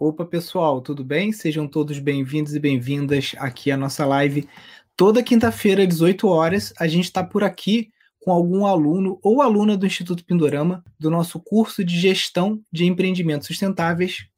[0.00, 1.32] Opa, pessoal, tudo bem?
[1.32, 4.48] Sejam todos bem-vindos e bem-vindas aqui à nossa live.
[4.96, 9.76] Toda quinta-feira, às 18 horas, a gente está por aqui com algum aluno ou aluna
[9.76, 14.28] do Instituto Pindorama, do nosso curso de Gestão de Empreendimentos Sustentáveis.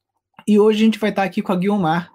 [0.48, 2.10] E hoje a gente vai estar tá aqui com a Guiomar,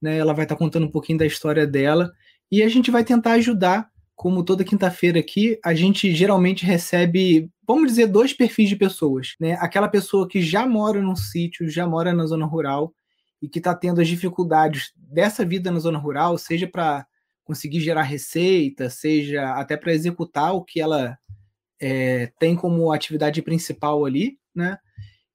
[0.00, 0.16] né?
[0.16, 2.10] ela vai estar tá contando um pouquinho da história dela
[2.50, 3.90] e a gente vai tentar ajudar.
[4.16, 9.36] Como toda quinta-feira aqui, a gente geralmente recebe, vamos dizer, dois perfis de pessoas.
[9.38, 9.52] Né?
[9.60, 12.92] Aquela pessoa que já mora num sítio, já mora na zona rural
[13.40, 17.06] e que está tendo as dificuldades dessa vida na zona rural, seja para
[17.44, 21.16] conseguir gerar receita, seja até para executar o que ela
[21.80, 24.78] é, tem como atividade principal ali, né?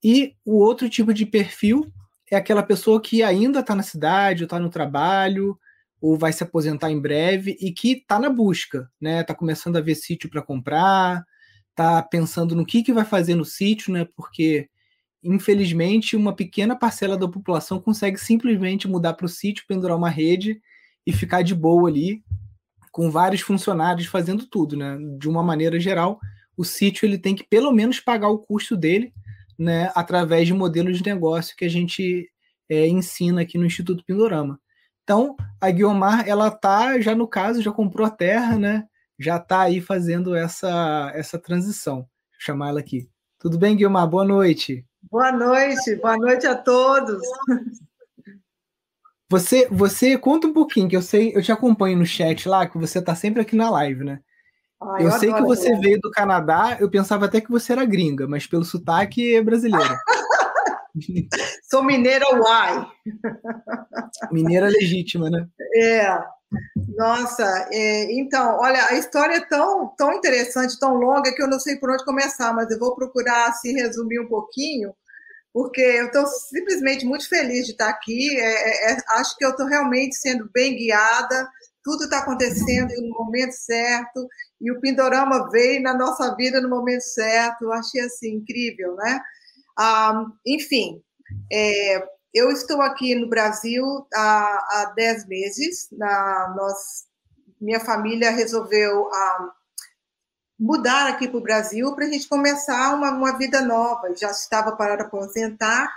[0.04, 1.86] E o outro tipo de perfil
[2.32, 5.58] é aquela pessoa que ainda está na cidade, está no trabalho,
[6.02, 9.22] ou vai se aposentar em breve e que está na busca, né?
[9.22, 11.24] Está começando a ver sítio para comprar,
[11.70, 14.08] está pensando no que, que vai fazer no sítio, né?
[14.16, 14.68] Porque
[15.24, 20.60] infelizmente uma pequena parcela da população consegue simplesmente mudar para o sítio, pendurar uma rede
[21.06, 22.24] e ficar de boa ali,
[22.92, 24.98] com vários funcionários fazendo tudo, né?
[25.20, 26.20] De uma maneira geral,
[26.58, 29.14] o sítio ele tem que pelo menos pagar o custo dele,
[29.58, 29.92] né?
[29.94, 32.28] Através de modelos de negócio que a gente
[32.68, 34.60] é, ensina aqui no Instituto Pindorama.
[35.04, 38.86] Então, a Guiomar, ela tá já no caso, já comprou a terra, né?
[39.20, 41.98] Já tá aí fazendo essa essa transição.
[41.98, 42.08] Vou
[42.40, 43.10] chamar ela aqui.
[43.40, 44.08] Tudo bem, Guiomar?
[44.08, 44.86] Boa noite.
[45.10, 45.96] Boa noite.
[45.96, 47.22] Boa noite a todos.
[49.30, 52.78] Você você conta um pouquinho, que eu sei, eu te acompanho no chat lá, que
[52.78, 54.20] você tá sempre aqui na live, né?
[54.82, 57.86] Ah, eu, eu sei que você veio do Canadá, eu pensava até que você era
[57.86, 59.98] gringa, mas pelo sotaque é brasileira.
[61.70, 62.88] Sou mineira uai.
[64.32, 65.48] Mineira legítima, né?
[65.76, 66.18] É.
[66.98, 71.60] Nossa, é, então, olha, a história é tão, tão interessante, tão longa, que eu não
[71.60, 74.94] sei por onde começar, mas eu vou procurar se resumir um pouquinho,
[75.54, 78.38] porque eu estou simplesmente muito feliz de estar aqui.
[78.38, 81.50] É, é, é acho que eu estou realmente sendo bem guiada,
[81.84, 84.28] tudo está acontecendo no momento certo,
[84.60, 87.64] e o Pindorama veio na nossa vida no momento certo.
[87.64, 89.22] Eu achei assim incrível, né?
[89.84, 91.02] Ah, enfim,
[91.52, 93.84] é, eu estou aqui no Brasil
[94.14, 95.88] há, há 10 meses.
[95.92, 97.08] Na, nós,
[97.60, 99.52] minha família resolveu ah,
[100.60, 104.16] mudar aqui para o Brasil para a gente começar uma, uma vida nova.
[104.16, 105.92] Já estava para aposentar.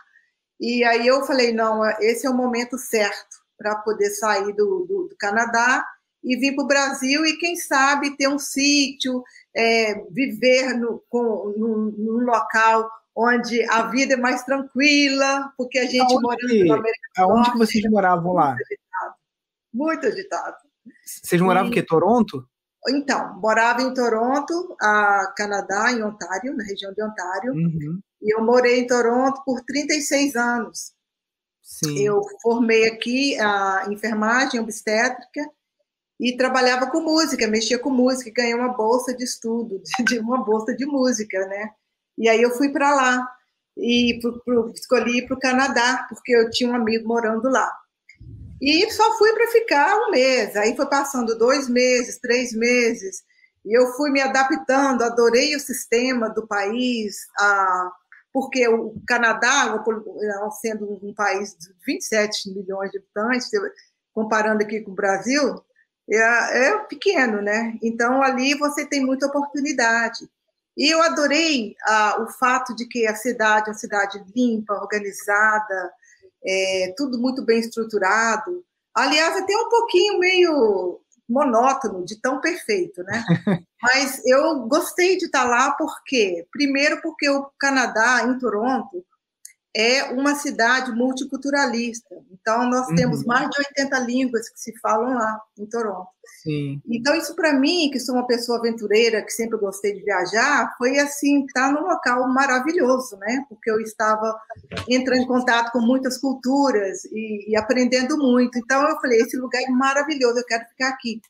[0.59, 5.09] E aí eu falei, não, esse é o momento certo para poder sair do, do,
[5.09, 5.85] do Canadá
[6.23, 9.23] e vir para o Brasil e, quem sabe, ter um sítio,
[9.55, 15.87] é, viver no, com, num, num local onde a vida é mais tranquila, porque a
[15.87, 18.51] gente aonde, morando no América Aonde que vocês moravam lá?
[18.51, 19.15] Muito agitado.
[19.73, 20.57] Muito agitado.
[21.05, 21.83] Vocês moravam em que?
[21.83, 22.49] Toronto?
[22.89, 27.53] Então, morava em Toronto, a Canadá, em Ontário, na região de Ontário.
[27.53, 28.01] Uhum.
[28.21, 30.93] E eu morei em Toronto por 36 anos.
[31.63, 31.99] Sim.
[31.99, 35.41] Eu formei aqui a enfermagem obstétrica
[36.21, 40.75] e trabalhava com música, mexia com música, ganhei uma bolsa de estudo, de uma bolsa
[40.77, 41.71] de música, né?
[42.17, 43.29] E aí eu fui para lá
[43.77, 47.71] e pro, pro, escolhi ir para o Canadá, porque eu tinha um amigo morando lá.
[48.61, 50.57] E só fui para ficar um mês.
[50.57, 53.23] Aí foi passando dois meses, três meses,
[53.65, 57.91] e eu fui me adaptando, adorei o sistema do país, a,
[58.33, 59.83] porque o Canadá,
[60.61, 63.49] sendo um país de 27 milhões de habitantes,
[64.13, 65.55] comparando aqui com o Brasil,
[66.11, 67.79] é, é pequeno, né?
[67.83, 70.29] Então ali você tem muita oportunidade.
[70.77, 75.93] E eu adorei ah, o fato de que a cidade é uma cidade limpa, organizada,
[76.45, 78.65] é, tudo muito bem estruturado.
[78.95, 83.25] Aliás, até um pouquinho meio monótono, de tão perfeito, né?
[83.83, 89.05] Mas eu gostei de estar lá porque, primeiro, porque o Canadá, em Toronto,
[89.77, 92.15] é uma cidade multiculturalista.
[92.31, 92.95] Então, nós uhum.
[92.95, 96.09] temos mais de 80 línguas que se falam lá, em Toronto.
[96.43, 96.81] Sim.
[96.89, 100.99] Então, isso para mim, que sou uma pessoa aventureira, que sempre gostei de viajar, foi
[100.99, 103.45] assim, estar num local maravilhoso, né?
[103.49, 104.39] Porque eu estava
[104.89, 108.59] entrando em contato com muitas culturas e, e aprendendo muito.
[108.59, 111.21] Então, eu falei, esse lugar é maravilhoso, eu quero ficar aqui.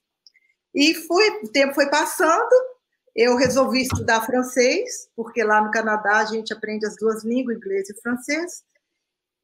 [0.75, 2.74] E foi, o tempo foi passando,
[3.14, 7.88] eu resolvi estudar francês, porque lá no Canadá a gente aprende as duas línguas, inglês
[7.88, 8.64] e francês.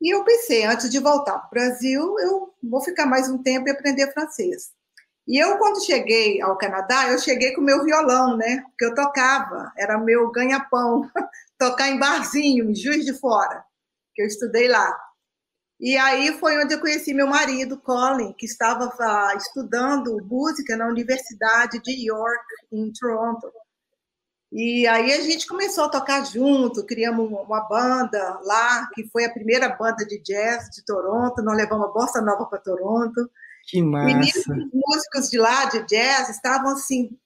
[0.01, 3.69] E eu pensei, antes de voltar para o Brasil, eu vou ficar mais um tempo
[3.69, 4.71] e aprender francês.
[5.29, 8.65] E eu, quando cheguei ao Canadá, eu cheguei com meu violão, né?
[8.71, 11.09] Porque eu tocava, era meu ganha-pão,
[11.59, 13.63] tocar em barzinho, em Juiz de Fora,
[14.15, 14.99] que eu estudei lá.
[15.81, 20.87] E aí foi onde eu conheci meu marido, Colin, que estava ah, estudando música na
[20.87, 23.51] Universidade de York, em Toronto.
[24.53, 29.33] E aí a gente começou a tocar junto, criamos uma banda lá, que foi a
[29.33, 33.31] primeira banda de jazz de Toronto, nós levamos a bossa nova para Toronto.
[33.65, 34.39] Que massa!
[34.53, 37.17] E músicos de lá, de jazz, estavam assim,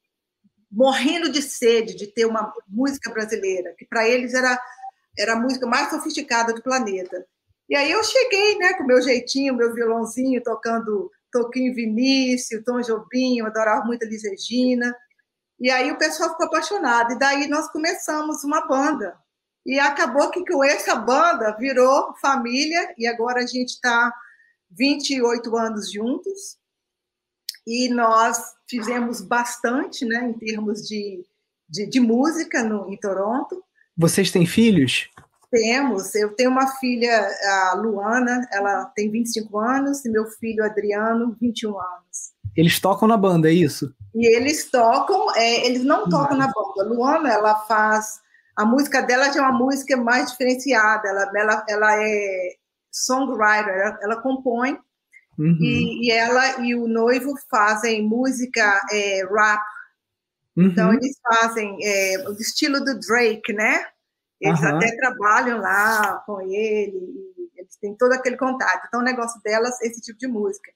[0.70, 4.60] morrendo de sede de ter uma música brasileira, que para eles era,
[5.18, 7.26] era a música mais sofisticada do planeta.
[7.68, 13.38] E aí eu cheguei, né, com meu jeitinho, meu violãozinho, tocando Toquinho Vinícius, Tom Jobim,
[13.38, 14.94] eu adorava muito a Liz Regina.
[15.58, 17.12] E aí o pessoal ficou apaixonado.
[17.12, 19.16] E daí nós começamos uma banda.
[19.66, 22.94] E acabou que com essa banda virou família.
[22.98, 24.12] E agora a gente está
[24.70, 26.58] 28 anos juntos.
[27.66, 28.38] E nós
[28.68, 31.24] fizemos bastante, né, em termos de,
[31.68, 33.64] de, de música no, em Toronto.
[33.96, 35.08] Vocês têm filhos?
[35.54, 36.14] Temos.
[36.16, 37.28] Eu tenho uma filha,
[37.70, 42.34] a Luana, ela tem 25 anos, e meu filho, Adriano, 21 anos.
[42.56, 43.94] Eles tocam na banda, é isso?
[44.14, 46.82] E eles tocam, é, eles não tocam na banda.
[46.82, 48.20] A Luana, ela faz.
[48.56, 52.54] A música dela já é uma música mais diferenciada, ela, ela, ela é
[52.90, 54.78] songwriter, ela, ela compõe,
[55.38, 55.58] uhum.
[55.60, 59.62] e, e, ela e o noivo fazem música é, rap.
[60.56, 60.66] Uhum.
[60.66, 63.86] Então, eles fazem é, o estilo do Drake, né?
[64.44, 64.76] Eles uhum.
[64.76, 68.86] até trabalham lá com ele, eles têm todo aquele contato.
[68.86, 70.70] Então, o negócio delas é esse tipo de música.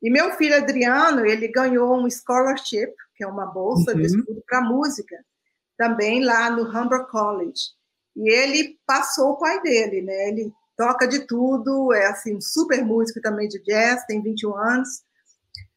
[0.00, 3.98] E meu filho Adriano, ele ganhou um scholarship, que é uma bolsa uhum.
[3.98, 5.16] de estudo para música,
[5.76, 7.72] também lá no Humber College.
[8.16, 10.28] E ele passou o pai dele, né?
[10.28, 15.02] Ele toca de tudo, é assim, super músico também de jazz, tem 21 anos,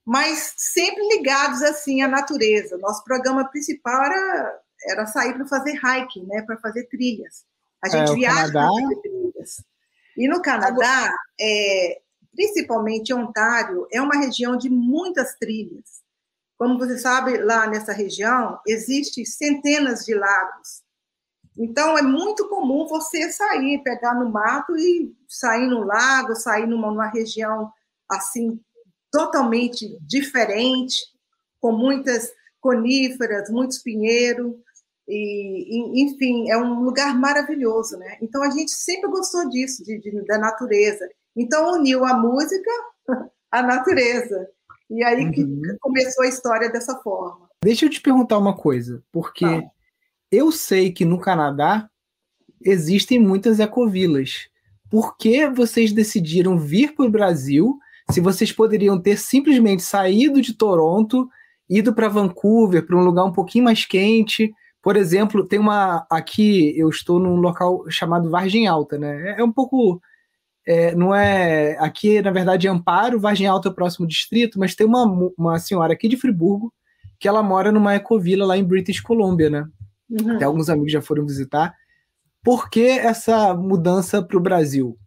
[0.06, 2.78] mas sempre ligados assim à natureza.
[2.78, 7.46] Nosso programa principal era era sair para fazer hiking, né, para fazer trilhas.
[7.84, 9.64] A gente é, viaja para fazer trilhas.
[10.18, 12.02] E no Canadá, é,
[12.34, 16.02] principalmente Ontário, é uma região de muitas trilhas.
[16.58, 20.84] Como você sabe, lá nessa região existem centenas de lagos.
[21.58, 26.90] Então é muito comum você sair, pegar no mato e sair no lago, sair numa,
[26.90, 27.72] numa região
[28.10, 28.60] assim
[29.12, 30.98] totalmente diferente,
[31.60, 34.54] com muitas coníferas, muitos pinheiros.
[35.08, 38.18] E, enfim, é um lugar maravilhoso, né?
[38.22, 41.08] Então a gente sempre gostou disso, de, de, da natureza.
[41.36, 42.72] Então uniu a música
[43.52, 44.48] à natureza.
[44.90, 45.32] E aí uhum.
[45.32, 47.50] que começou a história dessa forma.
[47.64, 49.64] Deixa eu te perguntar uma coisa, porque ah.
[50.32, 51.90] eu sei que no Canadá
[52.64, 54.50] existem muitas ecovilas.
[54.90, 57.80] Por que vocês decidiram vir para o Brasil
[58.12, 61.30] se vocês poderiam ter simplesmente saído de Toronto,
[61.70, 64.54] ido para Vancouver, para um lugar um pouquinho mais quente?
[64.82, 66.06] Por exemplo, tem uma.
[66.10, 69.32] Aqui eu estou num local chamado Vargem Alta, né?
[69.32, 70.02] É, é um pouco.
[70.66, 71.78] É, não é.
[71.80, 75.60] Aqui, na verdade, é Amparo, Vargem Alta é o próximo distrito, mas tem uma, uma
[75.60, 76.74] senhora aqui de Friburgo
[77.20, 79.68] que ela mora numa ecovila lá em British Columbia, né?
[80.10, 80.36] Uhum.
[80.36, 81.76] Até alguns amigos já foram visitar.
[82.44, 84.98] Por que essa mudança para o Brasil?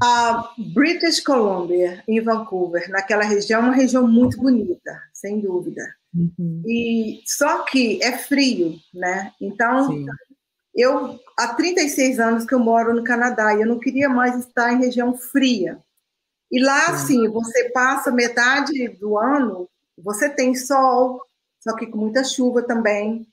[0.00, 5.82] A British Columbia, em Vancouver, naquela região, é uma região muito bonita, sem dúvida.
[6.16, 6.62] Uhum.
[6.66, 9.32] E só que é frio, né?
[9.40, 10.06] Então, Sim.
[10.74, 14.72] eu há 36 anos que eu moro no Canadá e eu não queria mais estar
[14.72, 15.78] em região fria.
[16.50, 19.68] E lá, assim, você passa metade do ano,
[19.98, 21.20] você tem sol,
[21.60, 23.26] só que com muita chuva também,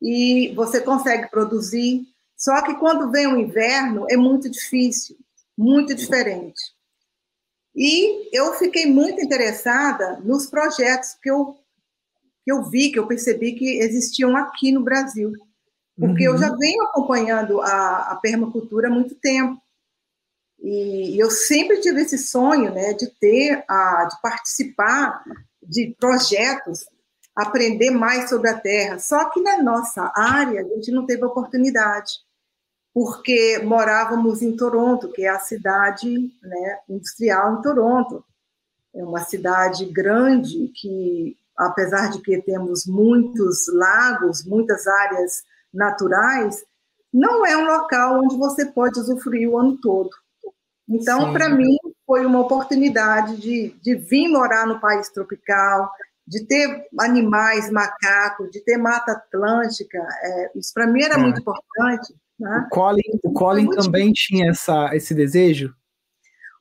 [0.00, 2.06] e você consegue produzir.
[2.36, 5.16] Só que quando vem o inverno, é muito difícil,
[5.56, 6.60] muito diferente.
[7.74, 11.56] E eu fiquei muito interessada nos projetos que eu
[12.44, 15.32] que eu vi, que eu percebi que existiam aqui no Brasil.
[15.98, 16.34] Porque uhum.
[16.34, 19.60] eu já venho acompanhando a, a permacultura há muito tempo.
[20.62, 25.22] E, eu sempre tive esse sonho né, de ter, a, de participar
[25.62, 26.86] de projetos,
[27.34, 28.98] aprender mais sobre a terra.
[28.98, 32.12] Só que na nossa área a gente não teve oportunidade,
[32.92, 36.08] porque morávamos em Toronto, que é a cidade
[36.42, 38.24] né, industrial em Toronto.
[38.94, 45.42] É uma cidade grande que apesar de que temos muitos lagos, muitas áreas
[45.72, 46.64] naturais,
[47.12, 50.10] não é um local onde você pode usufruir o ano todo.
[50.88, 55.90] Então, para mim, foi uma oportunidade de, de vir morar no país tropical,
[56.26, 59.98] de ter animais, macacos, de ter mata atlântica.
[60.22, 61.18] É, isso para mim era é.
[61.18, 62.14] muito importante.
[62.38, 62.66] Né?
[62.66, 65.74] O Colin, o Colin também tinha essa, esse desejo?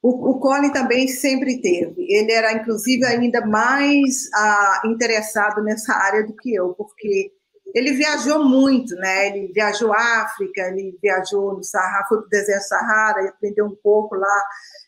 [0.01, 2.05] O, o também sempre teve.
[2.09, 7.31] Ele era, inclusive, ainda mais ah, interessado nessa área do que eu, porque
[7.73, 9.27] ele viajou muito, né?
[9.27, 14.15] Ele viajou África, ele viajou no Sahara, foi para o deserto Sahara, aprendeu um pouco
[14.15, 14.43] lá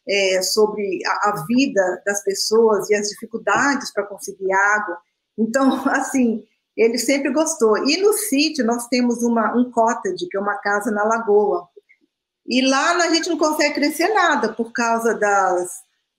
[0.07, 4.97] é, sobre a, a, vida das pessoas e as dificuldades para conseguir água.
[5.37, 6.43] Então, assim,
[6.75, 7.77] ele sempre gostou.
[7.77, 11.67] E no sítio nós temos uma, um cottage, que é uma casa na lagoa.
[12.47, 15.69] E lá a gente não consegue crescer nada por causa das,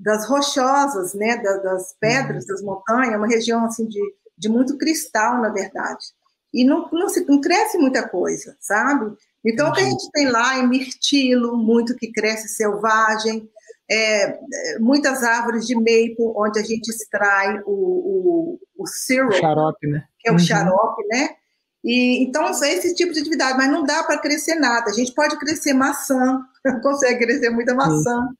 [0.00, 2.48] das rochosas, né, das, das pedras, uhum.
[2.48, 4.00] das montanhas, é uma região assim de,
[4.36, 6.04] de muito cristal, na verdade.
[6.52, 9.12] E não, não, se, não cresce muita coisa, sabe?
[9.44, 13.48] Então, o que a gente tem lá é mirtilo, muito que cresce selvagem,
[13.90, 14.38] é,
[14.78, 20.04] muitas árvores de maple, onde a gente extrai o, o, o syrup, xarope, né?
[20.18, 20.38] que é o uhum.
[20.38, 21.36] xarope, né?
[21.84, 24.90] E, então, é esse tipo de atividade, mas não dá para crescer nada.
[24.90, 26.40] A gente pode crescer maçã,
[26.82, 28.20] consegue crescer muita maçã.
[28.20, 28.34] Uhum.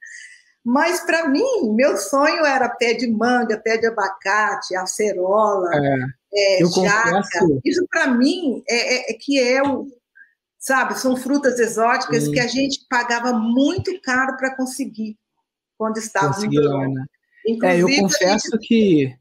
[0.64, 6.64] Mas, para mim, meu sonho era pé de manga, pé de abacate, acerola, é, é,
[6.64, 7.12] jaca.
[7.12, 7.60] Confesso...
[7.62, 9.86] Isso, para mim, é, é, é, que é o,
[10.58, 15.18] sabe, são frutas exóticas que a gente pagava muito caro para conseguir
[15.76, 17.04] quando estava no lá, né?
[17.62, 18.66] É, eu confesso gente...
[18.66, 19.14] que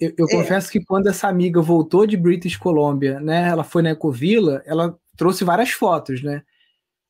[0.00, 0.32] eu, eu é.
[0.32, 4.98] confesso que quando essa amiga voltou de British Columbia, né, ela foi na Ecovila, ela
[5.16, 6.42] trouxe várias fotos, né?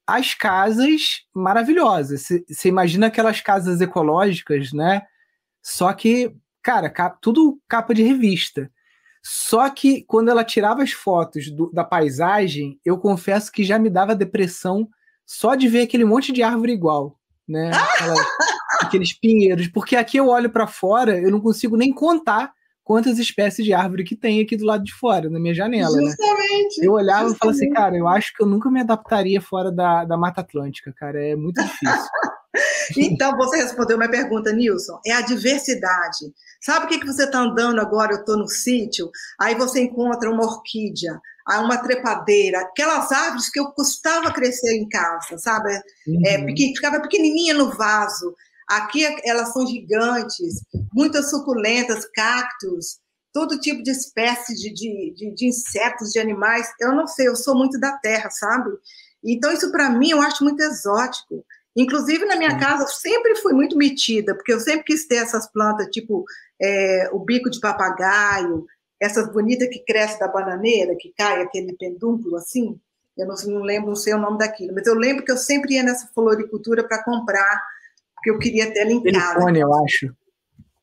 [0.06, 2.26] As casas maravilhosas.
[2.48, 5.02] Você imagina aquelas casas ecológicas, né?
[5.62, 8.70] Só que, cara, tudo capa de revista.
[9.22, 13.90] Só que quando ela tirava as fotos do, da paisagem, eu confesso que já me
[13.90, 14.88] dava depressão
[15.26, 17.70] só de ver aquele monte de árvore igual, né?
[17.94, 18.14] Aquela,
[18.80, 23.64] aqueles pinheiros, porque aqui eu olho para fora, eu não consigo nem contar quantas espécies
[23.64, 25.94] de árvore que tem aqui do lado de fora, na minha janela.
[25.96, 26.06] Né?
[26.06, 26.80] Justamente.
[26.80, 26.86] Né?
[26.86, 27.36] Eu olhava justamente.
[27.36, 30.40] e falava assim, cara, eu acho que eu nunca me adaptaria fora da, da Mata
[30.40, 32.10] Atlântica, cara, é muito difícil.
[32.98, 36.32] então, você respondeu minha pergunta, Nilson, é a diversidade.
[36.60, 38.12] Sabe o que, que você está andando agora?
[38.12, 39.08] Eu estou no sítio,
[39.40, 41.20] aí você encontra uma orquídea,
[41.58, 45.72] uma trepadeira, aquelas árvores que eu custava crescer em casa, sabe?
[45.72, 46.48] É, uhum.
[46.48, 48.34] É, ficava pequenininha no vaso.
[48.70, 50.62] Aqui elas são gigantes,
[50.94, 53.00] muitas suculentas, cactos,
[53.32, 56.68] todo tipo de espécie de, de, de, de insetos, de animais.
[56.80, 58.70] Eu não sei, eu sou muito da terra, sabe?
[59.24, 61.44] Então, isso para mim eu acho muito exótico.
[61.76, 65.50] Inclusive, na minha casa, eu sempre fui muito metida, porque eu sempre quis ter essas
[65.50, 66.24] plantas, tipo
[66.60, 68.66] é, o bico de papagaio,
[69.00, 72.78] essas bonitas que crescem da bananeira, que cai aquele pendúnculo assim.
[73.16, 75.74] Eu não, não lembro, não sei o nome daquilo, mas eu lembro que eu sempre
[75.74, 77.60] ia nessa floricultura para comprar,
[78.20, 79.32] porque eu queria ter ela em casa.
[79.32, 80.14] Helicônia, eu acho.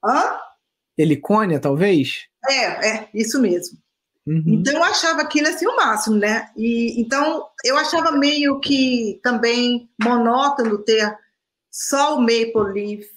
[0.04, 0.40] Hã?
[0.98, 2.26] Helicônia, talvez?
[2.50, 3.78] É, é, isso mesmo.
[4.26, 4.44] Uhum.
[4.48, 6.50] Então eu achava aquilo assim o máximo, né?
[6.58, 11.16] E então eu achava meio que também monótono ter
[11.72, 13.08] só o maple leaf,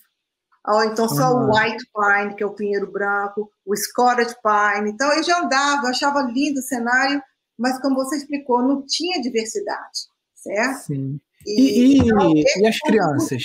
[0.69, 1.49] ou então só uhum.
[1.49, 4.91] o white pine, que é o pinheiro branco, o Scottish pine.
[4.91, 7.21] Então eu já andava, achava lindo o cenário,
[7.59, 10.85] mas como você explicou, não tinha diversidade, certo?
[10.85, 11.21] Sim.
[11.47, 13.43] E, e, então, e as crianças?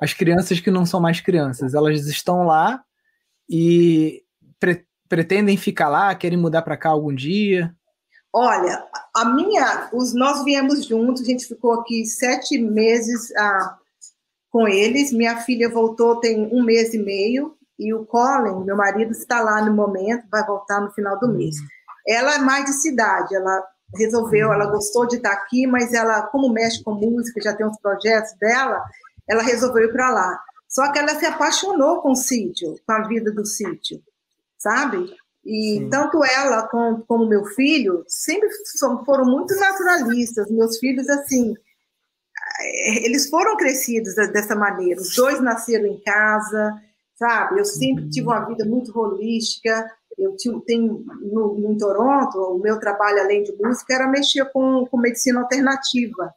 [0.00, 2.82] As crianças que não são mais crianças, elas estão lá
[3.48, 4.22] e
[5.08, 7.74] pretendem ficar lá, querem mudar para cá algum dia?
[8.32, 8.84] Olha,
[9.16, 13.78] a minha, os nós viemos juntos, a gente ficou aqui sete meses ah,
[14.50, 15.12] com eles.
[15.12, 19.64] Minha filha voltou tem um mês e meio e o Colin, meu marido, está lá
[19.64, 21.56] no momento, vai voltar no final do mês.
[21.58, 21.66] Uhum.
[22.08, 23.64] Ela é mais de cidade, ela
[23.94, 27.78] resolveu, ela gostou de estar aqui, mas ela, como mexe com música, já tem uns
[27.80, 28.82] projetos dela,
[29.28, 30.40] ela resolveu ir para lá.
[30.68, 34.02] Só que ela se apaixonou com o sítio, com a vida do sítio
[34.58, 35.14] sabe?
[35.46, 35.88] E Sim.
[35.88, 38.48] tanto ela como, como meu filho sempre
[39.06, 40.50] foram muito naturalistas.
[40.50, 41.54] Meus filhos, assim,
[42.60, 45.00] eh, eles foram crescidos dessa maneira.
[45.00, 46.74] Os dois nasceram em casa,
[47.14, 47.60] sabe?
[47.60, 48.10] Eu sempre uhum.
[48.10, 49.90] tive uma vida muito holística.
[50.18, 54.98] Eu tenho no, no, Toronto, o meu trabalho além de música era mexer com, com
[54.98, 56.34] medicina alternativa.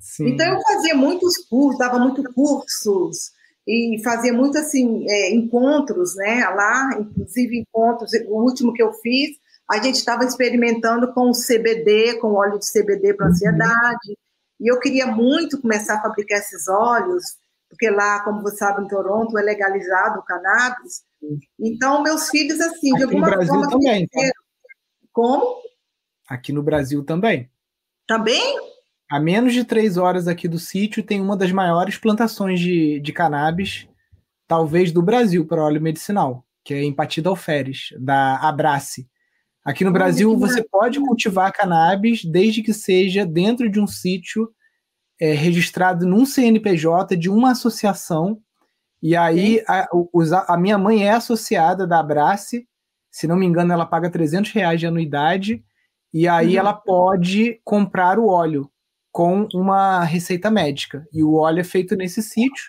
[0.00, 0.30] Sim.
[0.30, 3.32] Então eu fazia muitos cursos, dava muitos cursos,
[3.68, 6.44] e fazia muito assim é, encontros, né?
[6.48, 8.10] Lá, inclusive encontros.
[8.26, 9.36] O último que eu fiz,
[9.70, 13.32] a gente estava experimentando com o CBD, com óleo de CBD para uhum.
[13.32, 14.18] ansiedade.
[14.58, 17.22] E eu queria muito começar a fabricar esses óleos,
[17.68, 21.02] porque lá, como você sabe, em Toronto é legalizado o cannabis.
[21.58, 23.70] Então, meus filhos, assim, Aqui de alguma no Brasil forma.
[23.70, 24.20] Também, tá?
[25.12, 25.60] Como?
[26.28, 27.50] Aqui no Brasil também.
[28.06, 28.58] Também?
[29.10, 33.12] A menos de três horas aqui do sítio tem uma das maiores plantações de, de
[33.12, 33.88] cannabis,
[34.46, 39.08] talvez do Brasil, para óleo medicinal, que é em Patida Alferes, da Abrace.
[39.64, 44.48] Aqui no Brasil, você pode cultivar cannabis desde que seja dentro de um sítio
[45.20, 48.40] é, registrado num CNPJ de uma associação.
[49.02, 49.88] E aí, a,
[50.46, 52.64] a, minha mãe é associada da Abrace,
[53.10, 55.64] se não me engano, ela paga 300 reais de anuidade,
[56.14, 56.60] e aí uhum.
[56.60, 58.70] ela pode comprar o óleo
[59.12, 61.06] com uma receita médica.
[61.12, 62.64] E o óleo é feito nesse sítio.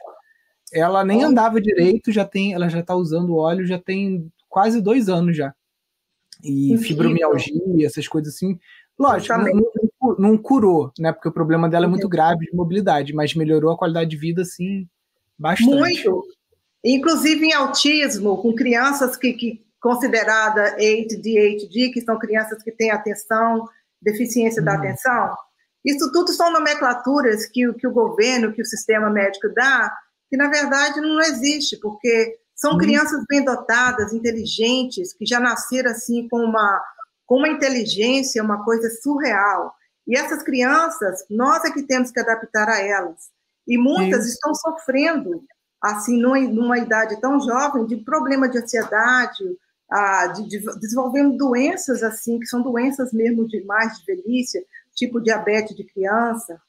[0.73, 4.81] Ela nem andava direito, já tem, ela já está usando o óleo já tem quase
[4.81, 5.53] dois anos já.
[6.43, 8.57] e fibromialgia, essas coisas assim.
[8.97, 9.63] Lógico, não,
[10.01, 11.11] não, não, curou, né?
[11.11, 14.43] Porque o problema dela é muito grave de mobilidade, mas melhorou a qualidade de vida,
[14.43, 14.87] assim,
[15.37, 15.75] bastante.
[15.75, 16.23] Muito.
[16.83, 23.67] Inclusive em autismo, com crianças que, que considerada ADHD, que são crianças que têm atenção,
[24.01, 24.77] deficiência da uhum.
[24.77, 25.35] atenção.
[25.83, 29.91] Isso tudo são nomenclaturas que, que o governo, que o sistema médico dá,
[30.29, 32.77] que na verdade não existe, porque são uhum.
[32.77, 36.81] crianças bem dotadas, inteligentes, que já nasceram assim com uma,
[37.25, 39.73] com uma inteligência, uma coisa surreal.
[40.07, 43.29] E essas crianças, nós é que temos que adaptar a elas.
[43.67, 44.35] E muitas Isso.
[44.35, 45.43] estão sofrendo,
[45.81, 49.43] assim, numa, numa, idade tão jovem, de problema de ansiedade,
[49.91, 55.21] ah, de, de, desenvolvendo doenças, assim, que são doenças mesmo de mais de velhice, tipo
[55.21, 56.59] diabetes de criança.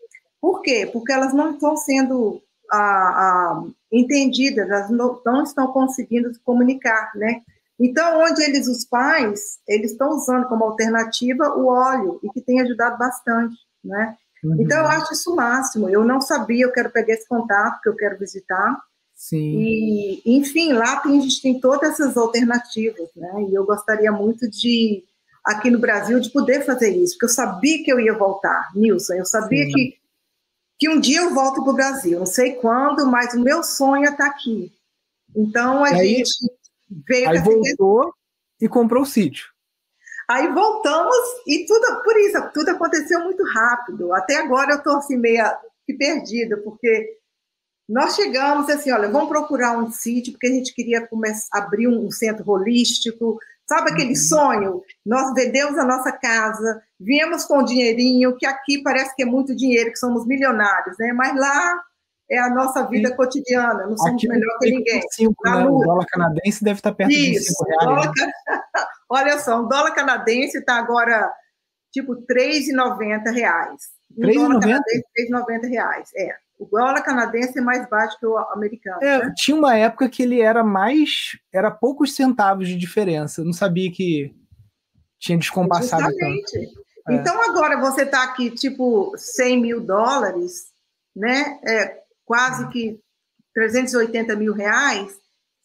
[0.41, 0.89] Por quê?
[0.93, 7.13] Porque elas não estão sendo ah, ah, entendidas, elas não, não estão conseguindo se comunicar,
[7.15, 7.43] né?
[7.79, 12.61] Então, onde eles, os pais, eles estão usando como alternativa o óleo, e que tem
[12.61, 14.17] ajudado bastante, né?
[14.43, 14.57] Uhum.
[14.61, 15.89] Então, eu acho isso o máximo.
[15.89, 18.81] Eu não sabia, eu quero pegar esse contato, que eu quero visitar.
[19.15, 19.59] Sim.
[19.59, 23.47] E, enfim, lá tem, a gente tem todas essas alternativas, né?
[23.49, 25.05] E eu gostaria muito de,
[25.45, 29.15] aqui no Brasil, de poder fazer isso, porque eu sabia que eu ia voltar, Nilson,
[29.15, 29.99] eu sabia que,
[30.79, 34.07] que um dia eu volto para o Brasil, não sei quando, mas o meu sonho
[34.07, 34.73] é estar aqui.
[35.35, 36.31] Então, a aí, gente
[37.09, 37.29] veio...
[37.31, 38.15] Aí voltou
[38.61, 39.53] e comprou o sítio.
[40.29, 44.15] Aí voltamos e tudo, por isso, tudo aconteceu muito rápido.
[44.15, 45.45] Até agora eu estou assim meio
[45.99, 47.19] perdida, porque
[47.89, 52.11] nós chegamos assim, olha, vamos procurar um sítio, porque a gente queria começar, abrir um
[52.11, 53.39] centro holístico,
[53.73, 54.83] sabe aquele sonho?
[55.05, 59.91] Nós vendemos a nossa casa, viemos com dinheirinho, que aqui parece que é muito dinheiro,
[59.91, 61.13] que somos milionários, né?
[61.13, 61.81] Mas lá
[62.31, 63.17] é a nossa vida Sim.
[63.17, 65.03] cotidiana, não somos aqui melhor que ninguém.
[65.11, 65.67] Cinco, né?
[65.67, 67.85] O dólar canadense deve estar perto Isso, de 5 reais.
[67.87, 68.33] Dólar, né?
[69.09, 71.33] olha só, um dólar canadense está agora
[71.91, 73.77] tipo R$ 3,90.
[74.19, 74.81] Um 3,90?
[75.31, 76.35] 3,90 reais, é.
[76.63, 79.03] O dólar canadense é mais baixo que o americano.
[79.03, 79.35] É, né?
[79.37, 81.39] Tinha uma época que ele era mais.
[81.53, 83.41] Era poucos centavos de diferença.
[83.41, 84.35] Eu não sabia que
[85.19, 86.53] tinha descompassado Justamente.
[86.53, 86.83] tanto.
[87.09, 87.15] É.
[87.15, 90.73] Então agora você está aqui, tipo, 100 mil dólares,
[91.17, 91.59] né?
[91.67, 93.01] É, quase que
[93.55, 95.21] 380 mil reais.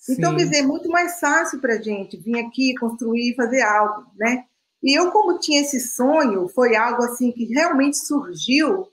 [0.10, 4.06] Então, quer dizer, é muito mais fácil para a gente vir aqui, construir, fazer algo,
[4.16, 4.46] né?
[4.82, 8.88] E eu, como tinha esse sonho, foi algo assim que realmente surgiu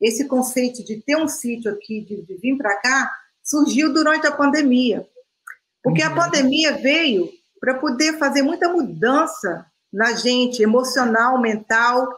[0.00, 3.10] esse conceito de ter um sítio aqui, de, de vir para cá,
[3.42, 5.06] surgiu durante a pandemia.
[5.82, 6.10] Porque uhum.
[6.10, 7.28] a pandemia veio
[7.60, 12.08] para poder fazer muita mudança na gente, emocional, mental.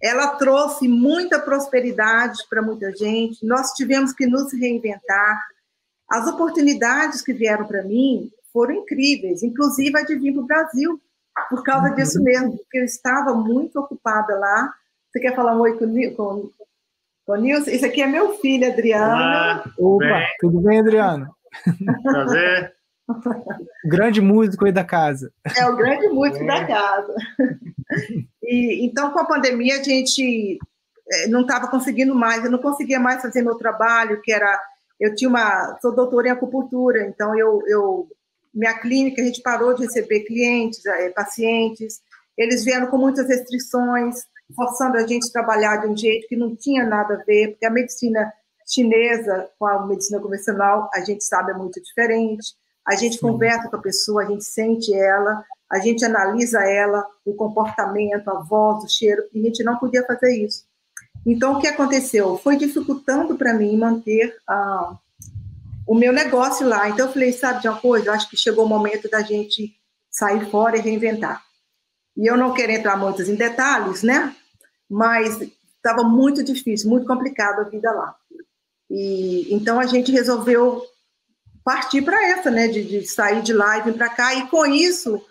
[0.00, 3.44] Ela trouxe muita prosperidade para muita gente.
[3.44, 5.38] Nós tivemos que nos reinventar.
[6.08, 11.00] As oportunidades que vieram para mim foram incríveis, inclusive a de vir para o Brasil,
[11.48, 11.94] por causa uhum.
[11.94, 14.74] disso mesmo, porque eu estava muito ocupada lá.
[15.10, 15.76] Você quer falar um oi
[16.16, 16.50] com,
[17.30, 19.12] Ô, Nilson, esse aqui é meu filho, Adriano.
[19.12, 20.26] Olá, Opa, bem?
[20.40, 21.32] tudo bem, Adriano?
[22.02, 22.74] Prazer.
[23.86, 25.32] grande músico aí da casa.
[25.56, 26.46] É o grande músico é.
[26.48, 27.14] da casa.
[28.42, 30.58] E, então, com a pandemia, a gente
[31.08, 34.60] é, não estava conseguindo mais, eu não conseguia mais fazer meu trabalho, que era.
[34.98, 35.78] Eu tinha uma.
[35.80, 38.08] Sou doutora em acupuntura, então eu, eu
[38.52, 42.00] minha clínica, a gente parou de receber clientes, é, pacientes,
[42.36, 44.16] eles vieram com muitas restrições,
[44.54, 47.66] forçando a gente a trabalhar de um jeito que não tinha nada a ver, porque
[47.66, 48.32] a medicina
[48.66, 52.54] chinesa com a medicina convencional, a gente sabe, é muito diferente.
[52.86, 53.20] A gente Sim.
[53.20, 58.40] conversa com a pessoa, a gente sente ela, a gente analisa ela, o comportamento, a
[58.40, 60.64] voz, o cheiro, e a gente não podia fazer isso.
[61.26, 62.38] Então, o que aconteceu?
[62.38, 64.96] Foi dificultando para mim manter ah,
[65.86, 66.88] o meu negócio lá.
[66.88, 68.06] Então, eu falei, sabe de uma coisa?
[68.06, 69.74] Eu acho que chegou o momento da gente
[70.10, 71.42] sair fora e reinventar.
[72.16, 74.34] E eu não quero entrar muito em detalhes, né?
[74.90, 75.40] Mas
[75.76, 78.14] estava muito difícil, muito complicado a vida lá.
[78.90, 80.82] E então a gente resolveu
[81.64, 84.66] partir para essa, né, de, de, sair de lá e vir para cá, e com
[84.66, 85.24] isso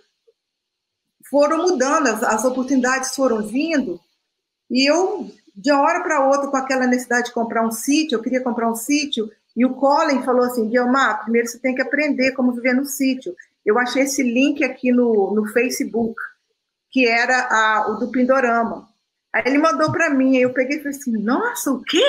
[1.30, 4.00] foram mudando, as, as oportunidades foram vindo,
[4.70, 8.22] e eu, de uma hora para outra, com aquela necessidade de comprar um sítio, eu
[8.22, 12.32] queria comprar um sítio, e o Colin falou assim, Guilmar, primeiro você tem que aprender
[12.32, 13.36] como viver no sítio.
[13.66, 16.16] Eu achei esse link aqui no, no Facebook,
[16.90, 18.88] que era a, o do Pindorama.
[19.34, 22.04] Aí ele mandou para mim, aí eu peguei e falei assim, nossa, o quê?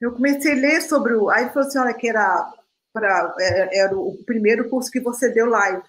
[0.00, 1.28] Eu comecei a ler sobre o.
[1.28, 2.52] Aí ele falou assim: olha, que era,
[2.92, 5.82] pra, era, era o primeiro curso que você deu live.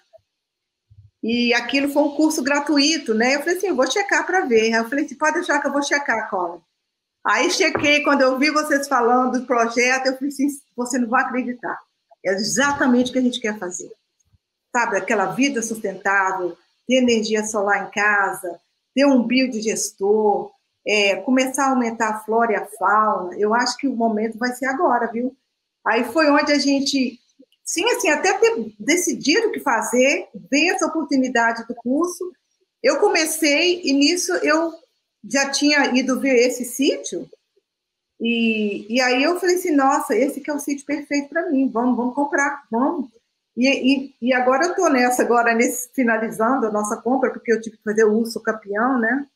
[1.22, 3.36] E aquilo foi um curso gratuito, né?
[3.36, 4.74] Eu falei assim: eu vou checar para ver.
[4.74, 6.60] Aí eu falei assim: pode deixar que eu vou checar, Colin.
[7.24, 11.24] Aí chequei, quando eu vi vocês falando do projeto, eu falei assim: você não vai
[11.24, 11.78] acreditar.
[12.24, 13.90] É exatamente o que a gente quer fazer.
[14.76, 18.60] Sabe, aquela vida sustentável, ter energia solar em casa,
[18.94, 20.52] ter um biodigestor,
[20.86, 24.52] é, começar a aumentar a flora e a fauna, eu acho que o momento vai
[24.52, 25.36] ser agora, viu?
[25.86, 27.18] Aí foi onde a gente,
[27.64, 32.32] sim, assim, até ter decidido o que fazer, ver essa oportunidade do curso,
[32.82, 34.72] eu comecei e nisso eu
[35.24, 37.28] já tinha ido ver esse sítio,
[38.20, 41.68] e, e aí eu falei assim, nossa, esse que é o sítio perfeito para mim,
[41.68, 43.10] vamos, vamos comprar, vamos.
[43.56, 47.60] E, e, e agora eu estou nessa, agora nesse, finalizando a nossa compra, porque eu
[47.60, 49.26] tive que fazer o urso campeão, né?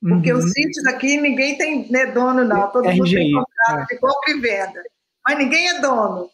[0.00, 0.38] Porque uhum.
[0.38, 2.70] os sítios aqui ninguém tem né, dono, não.
[2.70, 3.94] Todo RGI, mundo tem contrato é.
[3.94, 4.82] de compra e venda.
[5.26, 6.30] Mas ninguém é dono.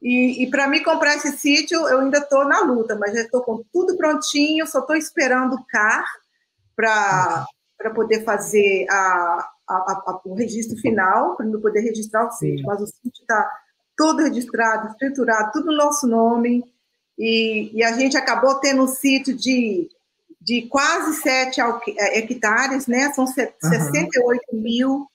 [0.00, 3.42] E, e para mim comprar esse sítio, eu ainda estou na luta, mas já estou
[3.42, 6.04] com tudo prontinho, só estou esperando o CAR
[6.74, 7.46] para
[7.94, 12.58] poder fazer a, a, a, o registro final, para poder registrar o sítio.
[12.58, 12.64] Sim.
[12.66, 13.48] Mas o sítio está
[13.96, 16.64] todo registrado, escriturado, tudo no nosso nome.
[17.24, 19.88] E, e a gente acabou tendo um sítio de,
[20.40, 21.60] de quase 7
[21.96, 23.12] é, hectares, né?
[23.12, 24.60] São 68 uhum.
[24.60, 25.06] mil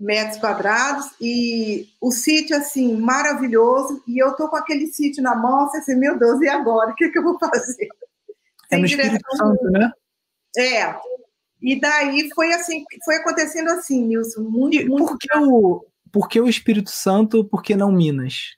[0.00, 1.06] metros quadrados.
[1.20, 4.02] E o sítio assim maravilhoso.
[4.04, 6.90] E eu tô com aquele sítio na mão assim meu Deus e agora?
[6.90, 7.88] O que, que eu vou fazer?
[8.68, 9.92] É no Espírito Santo né?
[10.58, 10.92] É.
[11.62, 16.28] E daí foi assim foi acontecendo assim Nilson muito, e muito por que o por
[16.28, 18.56] que o Espírito Santo por que não Minas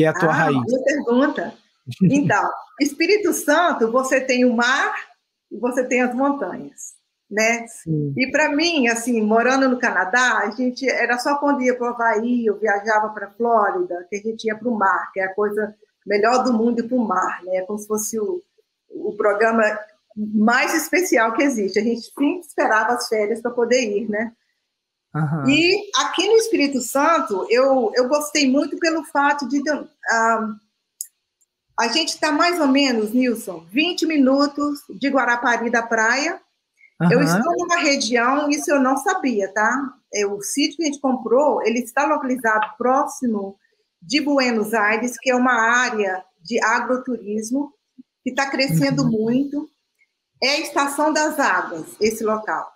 [0.00, 0.62] que é a tua ah, raiz?
[0.62, 1.54] Boa pergunta.
[2.02, 4.94] Então, Espírito Santo, você tem o mar
[5.52, 6.94] e você tem as montanhas,
[7.30, 7.66] né?
[7.68, 8.14] Sim.
[8.16, 11.94] E para mim, assim, morando no Canadá, a gente era só quando ia para o
[11.94, 15.24] Havaí, eu viajava para a Flórida, que a gente ia para o mar, que é
[15.24, 15.74] a coisa
[16.06, 17.60] melhor do mundo para o mar, né?
[17.62, 18.42] Como se fosse o,
[18.88, 19.62] o programa
[20.16, 21.78] mais especial que existe.
[21.78, 24.32] A gente sempre esperava as férias para poder ir, né?
[25.14, 25.48] Uhum.
[25.48, 29.58] E aqui no Espírito Santo, eu, eu gostei muito pelo fato de.
[29.58, 30.54] Uh,
[31.78, 36.40] a gente está mais ou menos, Nilson, 20 minutos de Guarapari da praia.
[37.00, 37.12] Uhum.
[37.12, 39.94] Eu estou numa região, isso eu não sabia, tá?
[40.12, 43.56] É, o sítio que a gente comprou, ele está localizado próximo
[44.02, 47.72] de Buenos Aires, que é uma área de agroturismo
[48.22, 49.10] que está crescendo uhum.
[49.10, 49.68] muito.
[50.42, 52.70] É a Estação das Águas, esse local.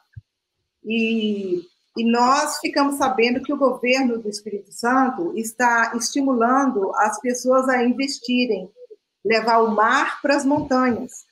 [0.85, 1.63] E
[1.97, 7.85] e nós ficamos sabendo que o governo do Espírito Santo está estimulando as pessoas a
[7.85, 8.69] investirem,
[9.25, 11.25] levar o mar para as montanhas.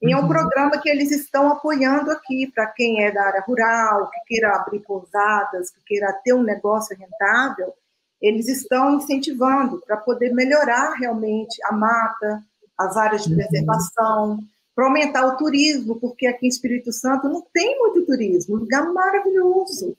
[0.00, 0.28] E é um uhum.
[0.28, 4.80] programa que eles estão apoiando aqui para quem é da área rural, que queira abrir
[4.80, 7.74] pousadas, que queira ter um negócio rentável,
[8.20, 12.42] eles estão incentivando para poder melhorar realmente a mata,
[12.76, 13.36] as áreas de uhum.
[13.36, 14.38] preservação,
[14.78, 18.92] para aumentar o turismo, porque aqui em Espírito Santo não tem muito turismo, um lugar
[18.92, 19.96] maravilhoso.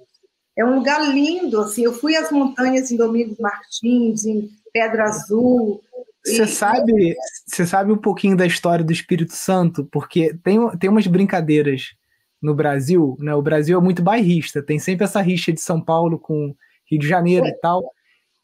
[0.58, 5.82] É um lugar lindo, assim, eu fui às montanhas em Domingos Martins, em Pedra Azul.
[6.26, 7.14] Você sabe,
[7.46, 11.94] você sabe um pouquinho da história do Espírito Santo, porque tem, tem umas brincadeiras
[12.42, 13.36] no Brasil, né?
[13.36, 16.56] O Brasil é muito bairrista, tem sempre essa rixa de São Paulo com
[16.90, 17.50] Rio de Janeiro é.
[17.50, 17.84] e tal.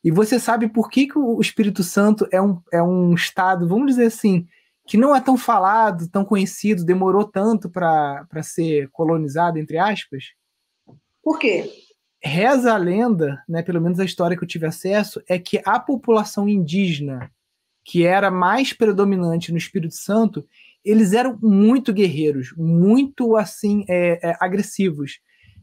[0.04, 3.88] E você sabe por que, que o Espírito Santo é um, é um estado, vamos
[3.88, 4.46] dizer assim,
[4.88, 10.26] que não é tão falado, tão conhecido, demorou tanto para ser colonizado, entre aspas?
[11.24, 11.70] Por quê?
[12.24, 15.80] Reza a lenda, né, pelo menos a história que eu tive acesso, é que a
[15.80, 17.32] população indígena,
[17.84, 20.46] que era mais predominante no Espírito Santo,
[20.84, 25.20] eles eram muito guerreiros, muito assim é, é, agressivos.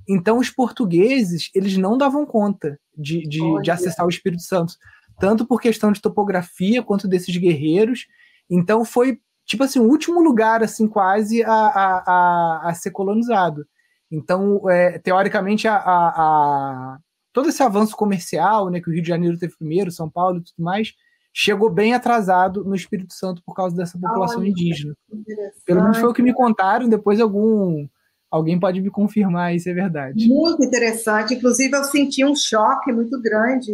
[0.08, 4.74] Então os portugueses eles não davam conta de, de, de acessar o Espírito Santo,
[5.20, 8.06] tanto por questão de topografia quanto desses guerreiros
[8.50, 13.66] então foi, tipo assim, o último lugar, assim, quase a, a, a, a ser colonizado.
[14.10, 16.98] Então, é, teoricamente, a, a,
[17.32, 20.42] todo esse avanço comercial, né, que o Rio de Janeiro teve primeiro, São Paulo e
[20.42, 20.92] tudo mais,
[21.32, 24.94] chegou bem atrasado no Espírito Santo por causa dessa população Olha, indígena.
[25.64, 27.86] Pelo menos foi o que me contaram, depois algum
[28.30, 30.26] alguém pode me confirmar isso é verdade.
[30.26, 33.72] Muito interessante, inclusive eu senti um choque muito grande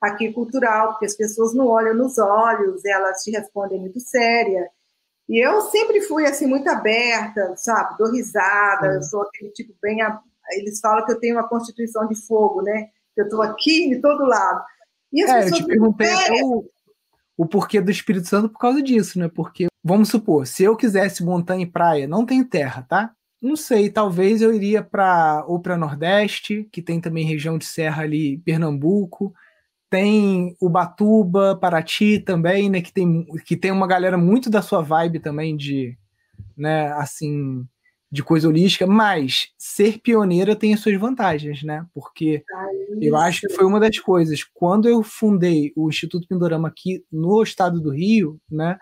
[0.00, 4.68] aqui cultural, porque as pessoas não olham nos olhos, elas te respondem muito séria.
[5.28, 7.96] E eu sempre fui assim muito aberta, sabe?
[7.98, 9.98] Dou risada, eu sou aquele tipo bem.
[10.52, 12.88] Eles falam que eu tenho uma constituição de fogo, né?
[13.14, 14.64] Que eu estou aqui de todo lado.
[15.12, 16.64] E as é, eu te perguntei até o,
[17.36, 19.30] o porquê do Espírito Santo por causa disso, né?
[19.32, 23.12] Porque, vamos supor, se eu quisesse montanha e praia, não tem terra, tá?
[23.40, 28.02] Não sei, talvez eu iria para ou para Nordeste, que tem também região de serra
[28.02, 29.32] ali, Pernambuco
[29.90, 35.20] tem Ubatuba, Paraty também, né, que tem, que tem uma galera muito da sua vibe
[35.20, 35.98] também de,
[36.56, 37.66] né, assim,
[38.10, 41.86] de coisa holística, mas ser pioneira tem as suas vantagens, né?
[41.92, 42.66] Porque ah,
[43.00, 44.42] eu acho que foi uma das coisas.
[44.54, 48.78] Quando eu fundei o Instituto Pindorama aqui no estado do Rio, né?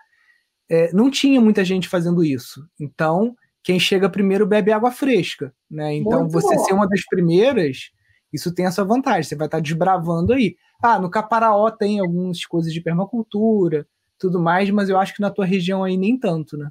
[0.68, 2.68] é, não tinha muita gente fazendo isso.
[2.78, 5.94] Então, quem chega primeiro bebe água fresca, né?
[5.94, 6.64] Então, Muito você bom.
[6.64, 7.90] ser uma das primeiras,
[8.32, 9.22] isso tem essa vantagem.
[9.22, 10.56] Você vai estar desbravando aí.
[10.82, 13.86] Ah, no Caparaó tem algumas coisas de permacultura,
[14.18, 16.70] tudo mais, mas eu acho que na tua região aí nem tanto, né?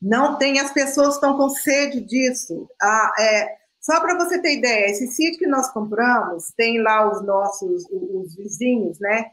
[0.00, 2.68] Não tem, as pessoas estão com sede disso.
[2.80, 7.24] Ah, é, só para você ter ideia, esse sítio que nós compramos tem lá os
[7.24, 9.26] nossos os vizinhos, né?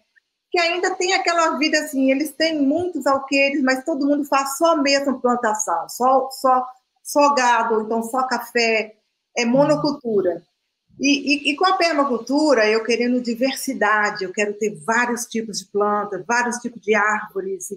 [0.52, 4.74] Que ainda tem aquela vida assim, eles têm muitos alqueires, mas todo mundo faz só
[4.74, 6.66] a mesma plantação, só, só,
[7.04, 8.96] só gado, então só café,
[9.38, 10.44] é monocultura.
[11.00, 15.66] E, e, e, com a permacultura, eu querendo diversidade, eu quero ter vários tipos de
[15.66, 17.70] plantas, vários tipos de árvores,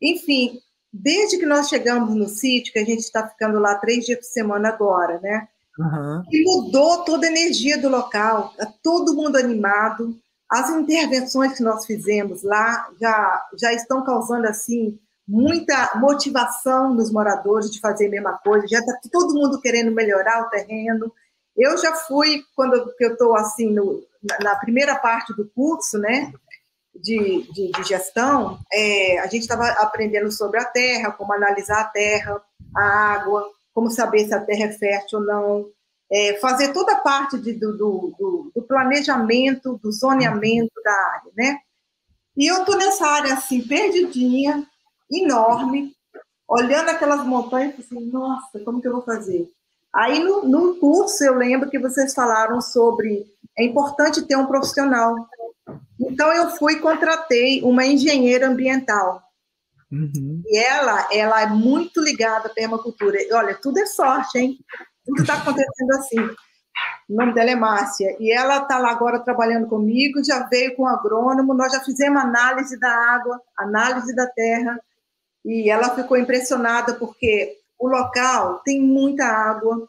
[0.00, 0.58] enfim,
[0.92, 4.26] desde que nós chegamos no sítio, que a gente está ficando lá três dias por
[4.26, 5.48] semana agora, né?
[5.78, 6.22] Uhum.
[6.30, 10.16] E mudou toda a energia do local, tá todo mundo animado.
[10.48, 17.70] As intervenções que nós fizemos lá já, já estão causando assim muita motivação nos moradores
[17.70, 18.68] de fazer a mesma coisa.
[18.68, 21.12] Já está todo mundo querendo melhorar o terreno.
[21.56, 24.02] Eu já fui quando eu estou assim no,
[24.42, 26.32] na, primeira parte do curso, né?
[26.94, 31.88] De, de, de gestão, é, a gente estava aprendendo sobre a terra, como analisar a
[31.88, 32.40] terra,
[32.74, 35.66] a água, como saber se a terra é fértil ou não,
[36.10, 41.58] é, fazer toda a parte de, do, do, do, planejamento, do zoneamento da área, né?
[42.36, 44.64] E eu estou nessa área assim, perdidinha,
[45.10, 45.92] enorme,
[46.48, 49.48] olhando aquelas montanhas e assim, nossa, como que eu vou fazer?
[49.94, 53.26] Aí no, no curso eu lembro que vocês falaram sobre
[53.56, 55.14] é importante ter um profissional.
[56.00, 59.24] Então eu fui e contratei uma engenheira ambiental
[59.94, 60.42] Uhum.
[60.46, 63.16] E ela, ela é muito ligada à permacultura.
[63.22, 64.58] E, olha, tudo é sorte, hein?
[65.04, 66.20] Tudo está acontecendo assim.
[67.08, 68.16] O nome dela é Márcia.
[68.18, 72.20] E ela está lá agora trabalhando comigo, já veio com o agrônomo, nós já fizemos
[72.20, 74.80] análise da água, análise da terra,
[75.44, 79.88] e ela ficou impressionada porque o local tem muita água,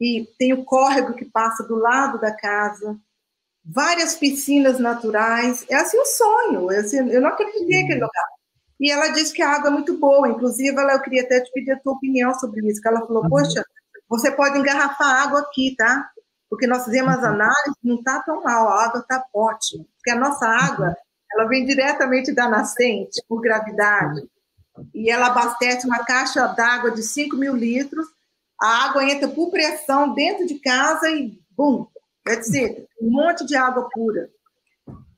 [0.00, 2.96] e tem o córrego que passa do lado da casa,
[3.64, 5.66] várias piscinas naturais.
[5.68, 6.72] É assim um sonho.
[6.72, 8.26] Eu, assim, eu não acreditei naquele lugar.
[8.80, 11.50] E ela disse que a água é muito boa, inclusive ela, eu queria até te
[11.52, 13.28] pedir a tua opinião sobre isso, que ela falou, uhum.
[13.28, 13.64] poxa,
[14.08, 16.08] você pode engarrafar água aqui, tá?
[16.48, 17.26] Porque nós fizemos as uhum.
[17.26, 20.94] análises, não está tão mal, a água está ótima, porque a nossa água, uhum.
[21.34, 24.22] ela vem diretamente da nascente, por gravidade,
[24.94, 28.06] e ela abastece uma caixa d'água de 5 mil litros,
[28.60, 31.86] a água entra por pressão dentro de casa e, bum,
[32.26, 34.28] quer dizer, um monte de água pura.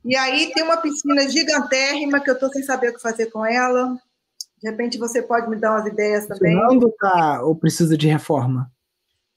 [0.04, 3.44] E aí tem uma piscina gigantérrima que eu estou sem saber o que fazer com
[3.44, 3.98] ela.
[4.62, 6.54] De repente você pode me dar umas ideias também.
[6.54, 8.70] Funcionando tá, ou precisa de reforma?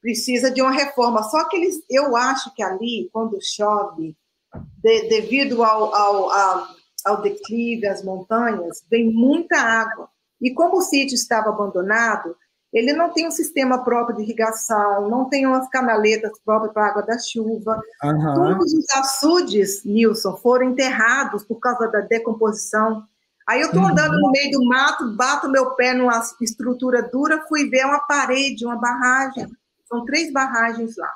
[0.01, 1.23] Precisa de uma reforma.
[1.23, 4.15] Só que eles, eu acho que ali, quando chove,
[4.81, 6.67] de, devido ao, ao, ao,
[7.05, 10.09] ao declive, às montanhas, vem muita água.
[10.43, 12.36] E como o sítio estava abandonado,
[12.73, 17.01] ele não tem um sistema próprio de irrigação, não tem umas canaletas próprias para água
[17.03, 17.79] da chuva.
[18.03, 18.34] Uhum.
[18.34, 23.03] Todos os açudes, Nilson, foram enterrados por causa da decomposição.
[23.47, 23.89] Aí eu estou uhum.
[23.89, 28.65] andando no meio do mato, bato meu pé numa estrutura dura, fui ver uma parede,
[28.65, 29.47] uma barragem.
[29.88, 31.12] São três barragens lá.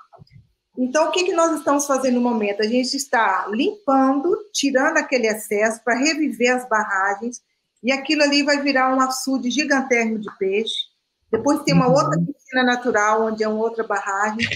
[0.77, 2.61] Então, o que, que nós estamos fazendo no momento?
[2.61, 7.41] A gente está limpando, tirando aquele excesso para reviver as barragens,
[7.87, 10.97] e aquilo ali vai virar um açude gigantesco de peixe
[11.31, 11.93] depois tem uma uhum.
[11.93, 14.47] outra piscina natural, onde é uma outra barragem.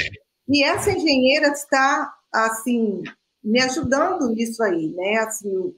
[0.47, 3.03] E essa engenheira está, assim,
[3.43, 5.17] me ajudando nisso aí, né?
[5.17, 5.73] Assim,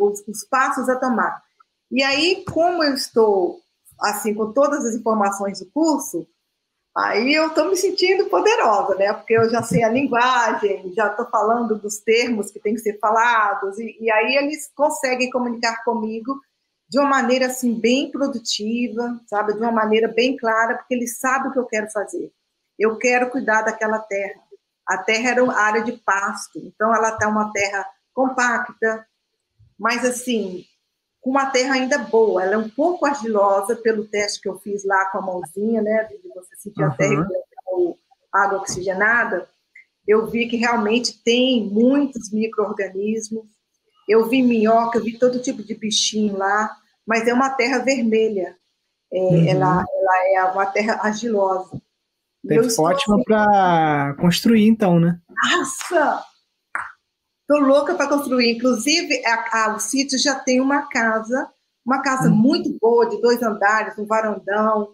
[0.00, 1.42] os, os passos a tomar.
[1.90, 3.60] E aí, como eu estou,
[4.00, 6.26] assim, com todas as informações do curso,
[6.96, 9.12] aí eu estou me sentindo poderosa, né?
[9.12, 12.98] Porque eu já sei a linguagem, já estou falando dos termos que têm que ser
[12.98, 16.40] falados, e, e aí eles conseguem comunicar comigo
[16.92, 21.48] de uma maneira assim bem produtiva, sabe, de uma maneira bem clara, porque ele sabe
[21.48, 22.30] o que eu quero fazer.
[22.78, 24.42] Eu quero cuidar daquela terra.
[24.86, 29.06] A terra era uma área de pasto, então ela está uma terra compacta,
[29.78, 30.66] mas assim,
[31.22, 32.42] com uma terra ainda boa.
[32.42, 36.04] Ela é um pouco argilosa pelo teste que eu fiz lá com a mãozinha, né,
[36.04, 36.88] de você sentir uhum.
[36.88, 37.28] a terra
[37.64, 37.96] com
[38.30, 39.48] água oxigenada.
[40.06, 43.46] Eu vi que realmente tem muitos micro-organismos.
[44.06, 48.56] Eu vi minhoca, eu vi todo tipo de bichinho lá mas é uma terra vermelha.
[49.12, 49.48] É, uhum.
[49.48, 51.80] ela, ela é uma terra argilosa.
[52.78, 55.20] ótima para construir, então, né?
[55.28, 56.24] Nossa!
[57.46, 58.56] Tô louca para construir.
[58.56, 61.50] Inclusive, a, a, o sítio já tem uma casa,
[61.84, 62.36] uma casa uhum.
[62.36, 64.90] muito boa, de dois andares, um varandão,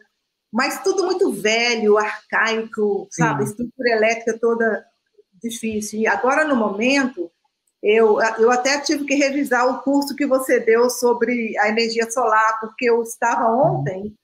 [0.53, 3.44] mas tudo muito velho, arcaico, sabe?
[3.44, 4.85] Estrutura elétrica toda
[5.40, 6.01] difícil.
[6.01, 7.31] E agora, no momento,
[7.83, 12.59] Eu, eu até tive que revisar o curso que você deu sobre a energia solar,
[12.61, 14.17] porque eu estava ontem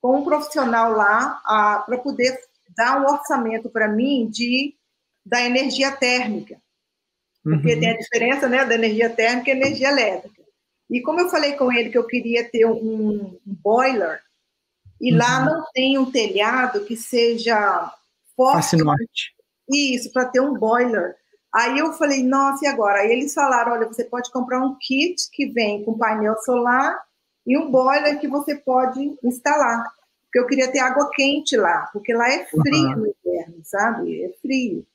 [0.00, 1.40] com um profissional lá
[1.86, 2.38] para poder
[2.76, 4.74] dar um orçamento para mim de
[5.24, 6.60] da energia térmica.
[7.42, 7.80] Porque uhum.
[7.80, 10.42] tem a diferença né, da energia térmica e energia elétrica.
[10.90, 14.20] E como eu falei com ele que eu queria ter um, um boiler,
[15.00, 15.18] e uhum.
[15.18, 17.92] lá não tem um telhado que seja
[18.36, 18.76] forte.
[18.76, 19.34] norte.
[19.68, 21.16] Isso, para ter um boiler.
[21.54, 23.00] Aí eu falei, nossa, e agora?
[23.00, 26.98] Aí eles falaram: olha, você pode comprar um kit que vem com painel solar
[27.46, 29.84] e um boiler que você pode instalar.
[30.24, 32.96] Porque eu queria ter água quente lá, porque lá é frio uhum.
[32.96, 34.22] no inverno, sabe?
[34.24, 34.86] É frio.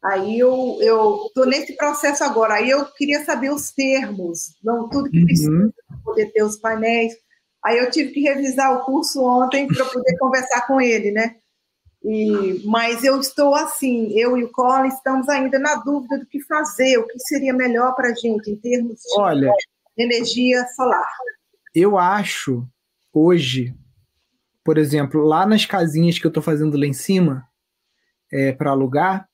[0.00, 2.54] Aí eu eu tô nesse processo agora.
[2.54, 5.72] Aí eu queria saber os termos, não tudo que precisa uhum.
[5.88, 7.14] para poder ter os painéis.
[7.64, 11.34] Aí eu tive que revisar o curso ontem para poder conversar com ele, né?
[12.02, 16.40] E, mas eu estou assim, eu e o Colin estamos ainda na dúvida do que
[16.42, 19.52] fazer, o que seria melhor para a gente em termos de Olha,
[19.96, 21.08] energia solar.
[21.74, 22.66] Eu acho
[23.12, 23.74] hoje,
[24.64, 27.46] por exemplo, lá nas casinhas que eu estou fazendo lá em cima
[28.32, 29.28] é, para alugar,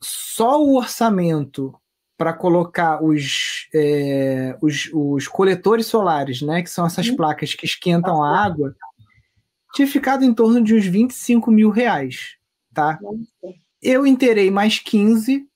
[0.00, 1.74] só o orçamento
[2.16, 7.16] para colocar os, é, os, os, coletores solares, né, que são essas uhum.
[7.16, 8.74] placas que esquentam a água,
[9.76, 12.38] tinha ficado em torno de uns 25 mil reais,
[12.72, 12.98] tá?
[13.82, 15.46] Eu inteirei mais 15,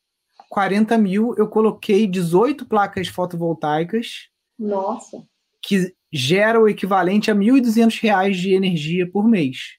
[0.50, 4.28] 40 mil, eu coloquei 18 placas fotovoltaicas.
[4.58, 5.26] Nossa!
[5.62, 9.78] Que gera o equivalente a 1.200 reais de energia por mês.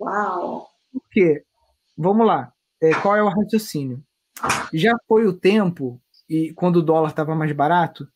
[0.00, 0.66] Uau!
[0.90, 1.44] Por quê?
[1.94, 2.54] Vamos lá.
[2.82, 4.02] É, qual é o raciocínio?
[4.72, 8.08] Já foi o tempo, e quando o dólar estava mais barato,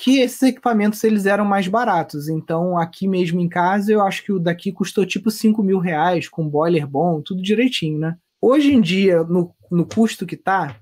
[0.00, 2.26] que esses equipamentos eles eram mais baratos.
[2.26, 6.26] Então, aqui mesmo em casa, eu acho que o daqui custou tipo 5 mil reais,
[6.26, 8.16] com boiler bom, tudo direitinho, né?
[8.40, 10.80] Hoje em dia, no, no custo que tá,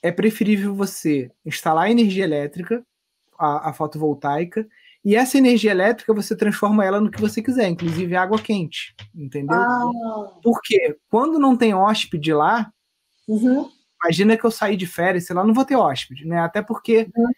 [0.00, 2.84] é preferível você instalar energia elétrica,
[3.36, 4.64] a, a fotovoltaica,
[5.04, 9.58] e essa energia elétrica você transforma ela no que você quiser, inclusive água quente, entendeu?
[9.58, 10.38] Ah.
[10.44, 12.70] Porque quando não tem hóspede lá,
[13.26, 13.68] uhum.
[14.04, 16.38] imagina que eu saí de férias, sei lá, não vou ter hóspede, né?
[16.38, 17.32] Até porque uhum.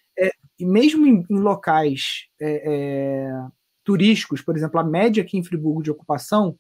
[0.63, 3.47] E mesmo em, em locais é, é,
[3.83, 6.57] turísticos, por exemplo, a média aqui em Friburgo de ocupação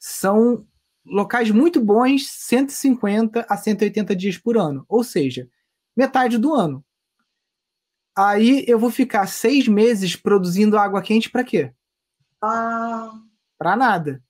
[0.00, 0.66] são
[1.06, 5.48] locais muito bons, 150 a 180 dias por ano, ou seja,
[5.96, 6.84] metade do ano.
[8.18, 11.72] Aí eu vou ficar seis meses produzindo água quente para quê?
[12.42, 13.12] Ah.
[13.56, 14.20] Para nada.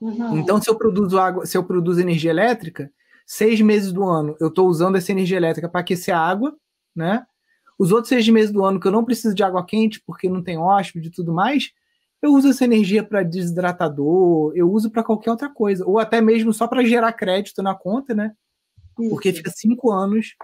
[0.00, 0.38] Uhum.
[0.38, 2.90] Então, se eu produzo água, se eu produzo energia elétrica,
[3.24, 6.56] seis meses do ano eu estou usando essa energia elétrica para aquecer a água,
[6.94, 7.24] né?
[7.78, 10.42] Os outros seis meses do ano que eu não preciso de água quente porque não
[10.42, 11.70] tem hóspede e tudo mais,
[12.22, 16.52] eu uso essa energia para desidratador, eu uso para qualquer outra coisa, ou até mesmo
[16.52, 18.32] só para gerar crédito na conta, né?
[18.98, 19.10] Isso.
[19.10, 20.34] Porque fica cinco anos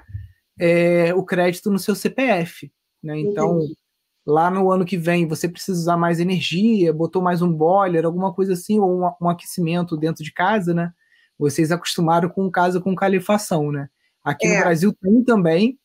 [0.58, 2.70] é, o crédito no seu CPF,
[3.02, 3.18] né?
[3.18, 3.78] Então, Entendi.
[4.26, 8.34] lá no ano que vem você precisa usar mais energia, botou mais um boiler, alguma
[8.34, 10.92] coisa assim, ou um, um aquecimento dentro de casa, né?
[11.38, 13.88] Vocês acostumaram com casa com calefação, né?
[14.22, 14.54] Aqui é.
[14.54, 15.78] no Brasil tem também,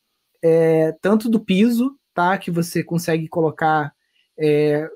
[0.45, 2.37] é, tanto do piso, tá?
[2.37, 3.91] Que você consegue colocar.
[4.37, 4.87] É,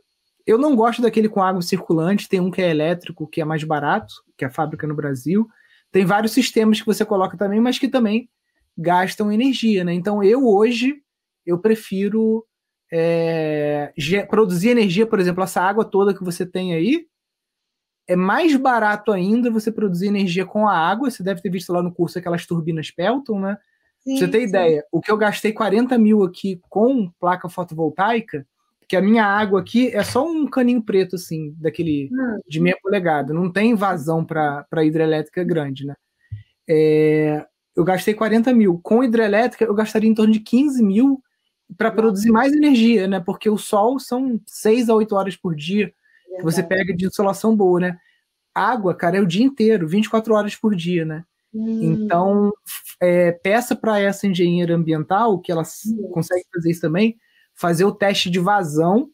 [0.45, 3.63] eu não gosto daquele com água circulante, tem um que é elétrico, que é mais
[3.63, 5.47] barato, que é a fábrica no Brasil.
[5.91, 8.29] Tem vários sistemas que você coloca também, mas que também
[8.77, 9.91] gastam energia, né?
[9.91, 11.01] Então eu hoje
[11.43, 12.45] eu prefiro
[12.91, 13.91] é,
[14.29, 17.07] produzir energia, por exemplo, essa água toda que você tem aí,
[18.07, 21.09] é mais barato ainda você produzir energia com a água.
[21.09, 23.57] Você deve ter visto lá no curso aquelas turbinas Pelton, né?
[24.01, 28.45] Sim, você tem ideia, o que eu gastei 40 mil aqui com placa fotovoltaica,
[28.87, 32.39] que a minha água aqui é só um caninho preto, assim, daquele hum.
[32.47, 35.95] de meia polegada, não tem vazão para hidrelétrica grande, né?
[36.67, 38.79] É, eu gastei 40 mil.
[38.81, 41.21] Com hidrelétrica, eu gastaria em torno de 15 mil
[41.77, 43.19] para produzir mais energia, né?
[43.19, 45.93] Porque o sol são 6 a 8 horas por dia
[46.35, 47.97] que você pega de insolação boa, né?
[48.55, 51.23] Água, cara, é o dia inteiro, 24 horas por dia, né?
[51.53, 51.81] Hum.
[51.81, 52.51] Então,
[53.01, 56.09] é, peça para essa engenheira ambiental, que ela hum.
[56.11, 57.17] consegue fazer isso também,
[57.55, 59.09] fazer o teste de vazão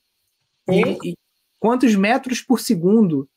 [0.70, 1.18] e, e,
[1.60, 3.30] quantos metros por segundo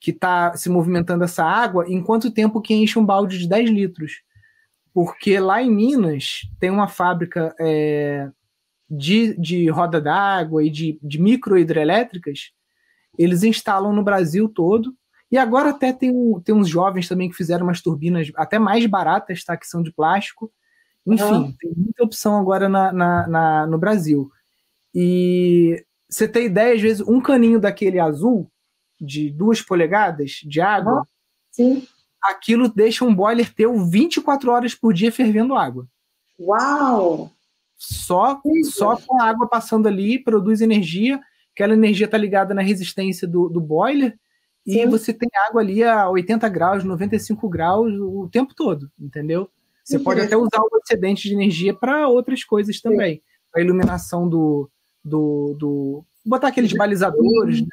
[0.00, 3.68] que está se movimentando essa água, em quanto tempo que enche um balde de 10
[3.70, 4.22] litros.
[4.94, 8.30] Porque lá em Minas tem uma fábrica é,
[8.88, 12.50] de, de roda d'água e de, de microhidrelétricas,
[13.16, 14.94] eles instalam no Brasil todo
[15.30, 18.84] e agora até tem, um, tem uns jovens também que fizeram umas turbinas até mais
[18.86, 19.56] baratas, tá?
[19.56, 20.52] Que são de plástico.
[21.06, 21.54] Enfim, uhum.
[21.58, 24.30] tem muita opção agora na, na, na, no Brasil.
[24.94, 28.50] E você tem ideia, às vezes, um caninho daquele azul,
[29.00, 31.04] de duas polegadas de água, uhum.
[31.50, 31.88] Sim.
[32.22, 35.86] aquilo deixa um boiler teu 24 horas por dia fervendo água.
[36.38, 37.30] Uau!
[37.76, 41.20] Só, só com a água passando ali, produz energia.
[41.54, 44.18] Aquela energia está ligada na resistência do, do boiler.
[44.72, 44.82] Sim.
[44.82, 49.48] E você tem água ali a 80 graus, 95 graus o tempo todo, entendeu?
[49.84, 53.22] Você pode até usar o excedente de energia para outras coisas também.
[53.54, 54.70] A iluminação do,
[55.04, 56.04] do, do.
[56.24, 57.68] botar aqueles balizadores, né?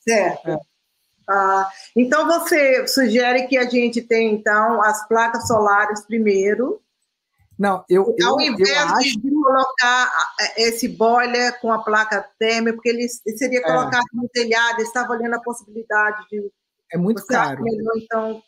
[0.00, 0.48] Certo.
[0.48, 0.58] É.
[1.28, 6.80] Ah, então você sugere que a gente tenha então as placas solares primeiro.
[7.58, 9.20] Não, eu, eu ao invés eu acho...
[9.20, 10.12] de colocar
[10.56, 14.16] esse boiler com a placa térmica, porque ele seria colocado é.
[14.16, 16.50] no telhado, estava olhando a possibilidade de
[16.92, 17.62] é muito caro.
[17.62, 18.42] Melhor, então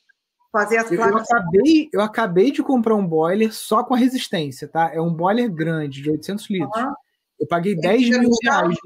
[0.52, 1.28] fazer as placas.
[1.28, 4.90] Eu acabei, eu acabei de comprar um boiler só com a resistência, tá?
[4.92, 6.82] É um boiler grande de 800 litros.
[6.82, 6.94] Uhum.
[7.38, 8.76] Eu paguei 10 mil reais.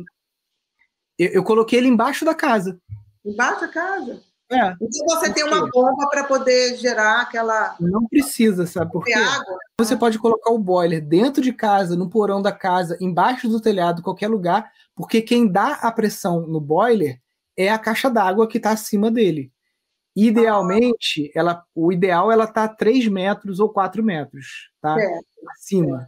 [1.18, 2.80] Eu, eu coloquei ele embaixo da casa.
[3.24, 4.22] Embaixo da casa?
[4.54, 4.74] É.
[4.80, 7.76] Então você tem uma bomba para poder gerar aquela.
[7.80, 9.12] Não precisa, sabe por quê?
[9.12, 9.56] Água.
[9.80, 14.02] Você pode colocar o boiler dentro de casa, no porão da casa, embaixo do telhado,
[14.02, 17.20] qualquer lugar, porque quem dá a pressão no boiler
[17.56, 19.52] é a caixa d'água que está acima dele.
[20.16, 21.38] Idealmente, ah.
[21.38, 24.96] ela, o ideal ela tá 3 metros ou 4 metros, tá?
[24.98, 25.20] É.
[25.50, 26.06] Acima.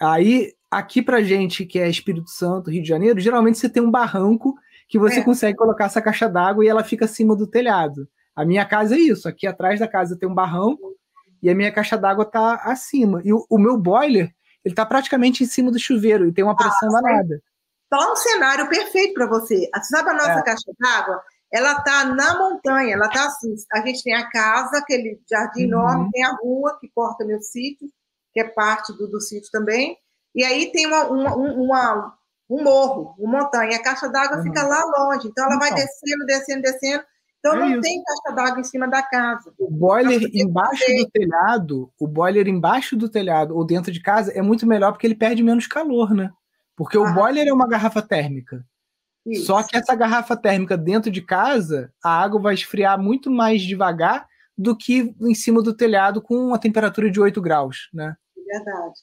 [0.00, 3.90] Aí, aqui pra gente que é Espírito Santo, Rio de Janeiro, geralmente você tem um
[3.90, 4.54] barranco
[4.88, 5.24] que você é.
[5.24, 8.08] consegue colocar essa caixa d'água e ela fica acima do telhado.
[8.34, 9.28] A minha casa é isso.
[9.28, 10.94] Aqui atrás da casa tem um barranco
[11.42, 13.20] e a minha caixa d'água está acima.
[13.24, 14.30] E o, o, meu boiler,
[14.64, 17.42] ele está praticamente em cima do chuveiro e tem uma pressão ah, danada.
[17.88, 19.68] Tá um cenário perfeito para você.
[19.74, 20.42] Você sabe a nossa é.
[20.42, 21.22] caixa d'água?
[21.52, 23.54] Ela está na montanha, ela está assim.
[23.72, 25.68] A gente tem a casa, aquele jardim uhum.
[25.68, 27.88] enorme, tem a rua que corta meu sítio,
[28.32, 29.96] que é parte do, do sítio também.
[30.34, 32.14] E aí tem uma, uma, uma
[32.48, 33.76] um morro, uma montanha.
[33.76, 34.42] A caixa d'água uhum.
[34.42, 35.68] fica lá longe, então ela então.
[35.68, 37.04] vai descendo, descendo, descendo.
[37.38, 37.80] Então é não isso.
[37.80, 39.52] tem caixa d'água em cima da casa.
[39.58, 44.42] O boiler embaixo do telhado, o boiler embaixo do telhado ou dentro de casa é
[44.42, 46.30] muito melhor porque ele perde menos calor, né?
[46.76, 47.00] Porque ah.
[47.00, 48.64] o boiler é uma garrafa térmica.
[49.24, 49.46] Isso.
[49.46, 54.26] Só que essa garrafa térmica dentro de casa, a água vai esfriar muito mais devagar
[54.56, 58.16] do que em cima do telhado com uma temperatura de 8 graus, né?
[58.36, 59.00] Verdade.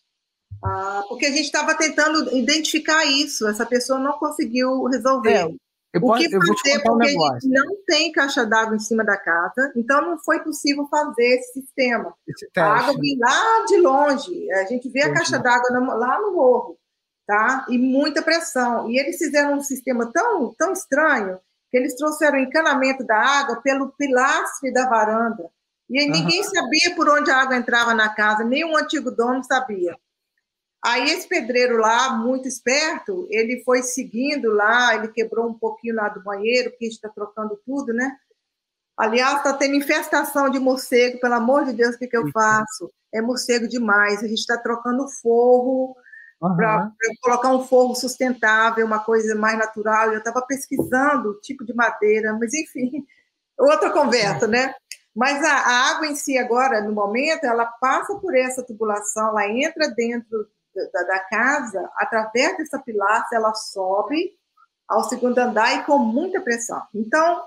[0.64, 5.34] Ah, porque a gente estava tentando identificar isso, essa pessoa não conseguiu resolver.
[5.34, 5.54] É,
[5.94, 6.38] eu o que fazer?
[6.38, 10.40] Um porque a gente não tem caixa d'água em cima da casa, então não foi
[10.40, 12.14] possível fazer esse sistema.
[12.28, 15.12] Esse a água vem lá de longe, a gente vê Entendi.
[15.12, 16.78] a caixa d'água lá no morro,
[17.28, 17.66] tá?
[17.70, 18.90] E muita pressão.
[18.90, 21.40] E eles fizeram um sistema tão, tão estranho
[21.70, 25.48] que eles trouxeram o encanamento da água pelo pilastre da varanda.
[25.90, 26.50] E aí ninguém uhum.
[26.50, 29.96] sabia por onde a água entrava na casa, nem o antigo dono sabia.
[30.84, 36.10] Aí esse pedreiro lá, muito esperto, ele foi seguindo lá, ele quebrou um pouquinho lá
[36.10, 38.18] do banheiro, porque a gente está trocando tudo, né?
[38.98, 42.92] Aliás, está tendo infestação de morcego, pelo amor de Deus, o que, que eu faço?
[43.14, 45.96] É morcego demais, a gente está trocando forro
[46.42, 46.56] uhum.
[46.56, 50.12] para colocar um forro sustentável, uma coisa mais natural.
[50.12, 53.06] Eu estava pesquisando o tipo de madeira, mas enfim,
[53.58, 54.74] outra conversa, né?
[55.16, 59.48] Mas a, a, água em si agora, no momento, ela passa por essa tubulação, ela
[59.48, 60.46] entra dentro
[60.76, 64.32] da, da casa, através dessa pilastra, ela sobe
[64.88, 66.82] ao segundo andar e com muita pressão.
[66.94, 67.44] Então,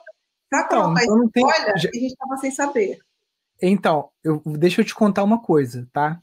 [0.48, 1.44] para então, colocar então, isso, tem...
[1.44, 2.98] olha, a gente estava sem saber.
[3.60, 6.20] Então, eu, deixa eu te contar uma coisa, tá?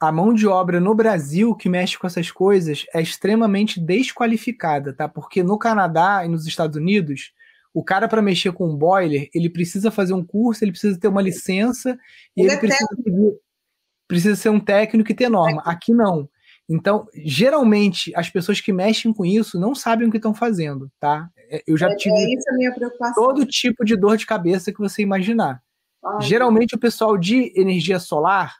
[0.00, 5.08] A mão de obra no Brasil que mexe com essas coisas é extremamente desqualificada, tá?
[5.08, 7.32] Porque no Canadá e nos Estados Unidos,
[7.72, 11.08] o cara para mexer com um boiler, ele precisa fazer um curso, ele precisa ter
[11.08, 11.96] uma licença
[12.36, 13.38] e ele, ele precisa seguir
[14.12, 15.62] precisa ser um técnico e ter norma.
[15.64, 16.28] Aqui não.
[16.68, 21.30] Então, geralmente, as pessoas que mexem com isso não sabem o que estão fazendo, tá?
[21.50, 25.62] É, eu já é, tive é todo tipo de dor de cabeça que você imaginar.
[26.20, 28.56] Geralmente, o pessoal de energia solar,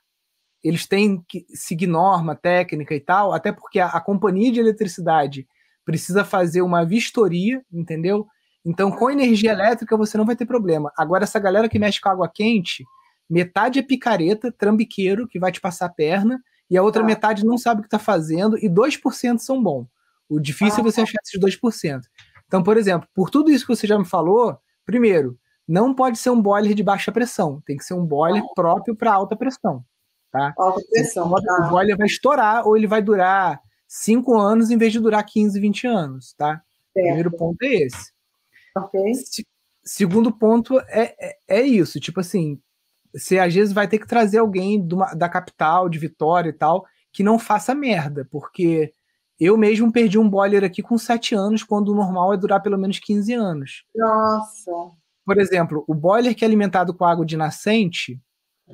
[0.65, 5.47] eles têm que seguir norma técnica e tal, até porque a, a companhia de eletricidade
[5.85, 8.27] precisa fazer uma vistoria, entendeu?
[8.65, 10.91] Então, com energia elétrica, você não vai ter problema.
[10.97, 12.87] Agora, essa galera que mexe com água quente,
[13.29, 17.07] metade é picareta, trambiqueiro, que vai te passar a perna, e a outra ah.
[17.07, 19.87] metade não sabe o que está fazendo, e 2% são bom.
[20.29, 20.81] O difícil ah.
[20.81, 22.01] é você achar esses 2%.
[22.47, 26.31] Então, por exemplo, por tudo isso que você já me falou, primeiro, não pode ser
[26.31, 28.55] um boiler de baixa pressão, tem que ser um boiler ah.
[28.55, 29.85] próprio para alta pressão.
[30.31, 30.55] Tá?
[30.57, 31.27] Alta pressão.
[31.27, 31.67] Então, tá.
[31.67, 35.61] O boiler vai estourar ou ele vai durar 5 anos em vez de durar 15,
[35.61, 36.35] 20 anos.
[36.35, 36.63] Tá?
[36.91, 38.13] O primeiro ponto é esse.
[38.75, 39.13] Okay.
[39.85, 42.59] segundo ponto é, é, é isso, tipo assim,
[43.15, 46.85] você às vezes vai ter que trazer alguém uma, da capital, de Vitória e tal,
[47.13, 48.93] que não faça merda, porque
[49.39, 52.79] eu mesmo perdi um boiler aqui com 7 anos, quando o normal é durar pelo
[52.79, 53.85] menos 15 anos.
[53.95, 54.71] Nossa!
[55.25, 58.21] Por exemplo, o boiler que é alimentado com água de nascente,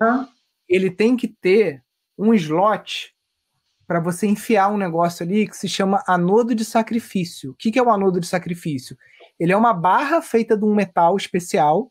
[0.00, 0.28] Hã?
[0.68, 1.82] ele tem que ter
[2.18, 3.14] um slot
[3.86, 7.52] para você enfiar um negócio ali que se chama anodo de sacrifício.
[7.52, 8.96] O que, que é o anodo de sacrifício?
[9.40, 11.90] Ele é uma barra feita de um metal especial.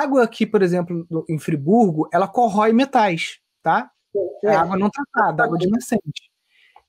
[0.00, 3.90] Água aqui, por exemplo, em Friburgo, ela corrói metais, tá?
[4.44, 6.30] É, é água não tratada, água de nascente.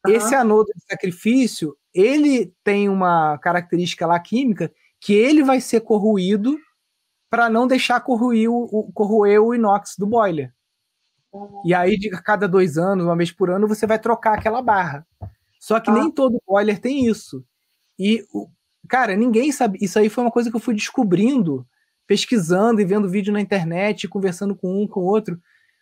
[0.06, 0.14] Uhum.
[0.14, 6.58] Esse anodo de sacrifício, ele tem uma característica lá química que ele vai ser corroído
[7.30, 10.54] para não deixar corroer o, corroer o inox do boiler.
[11.66, 15.06] E aí, de cada dois anos, uma vez por ano, você vai trocar aquela barra.
[15.60, 15.94] Só que ah.
[15.94, 17.44] nem todo boiler tem isso.
[17.98, 18.24] E,
[18.88, 19.80] cara, ninguém sabe.
[19.82, 21.66] Isso aí foi uma coisa que eu fui descobrindo,
[22.08, 25.40] pesquisando e vendo vídeo na internet, conversando com um, com outro.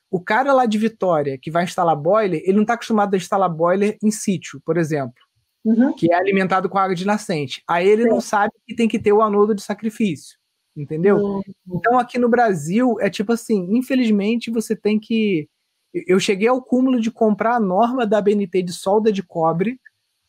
[0.10, 3.50] O cara lá de Vitória, que vai instalar boiler, ele não está acostumado a instalar
[3.50, 5.16] boiler em sítio, por exemplo,
[5.64, 5.94] uhum.
[5.94, 7.64] que é alimentado com água de nascente.
[7.68, 8.10] Aí ele Sim.
[8.10, 10.42] não sabe que tem que ter o anodo de sacrifício
[10.76, 11.18] entendeu?
[11.18, 11.42] Uhum.
[11.76, 15.48] Então aqui no Brasil é tipo assim, infelizmente você tem que
[15.94, 19.78] eu cheguei ao cúmulo de comprar a norma da BNT de solda de cobre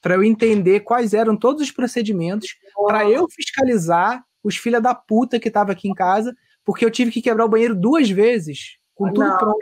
[0.01, 5.38] para eu entender quais eram todos os procedimentos para eu fiscalizar os filha da puta
[5.38, 6.34] que tava aqui em casa,
[6.64, 9.38] porque eu tive que quebrar o banheiro duas vezes com tudo não.
[9.38, 9.59] pronto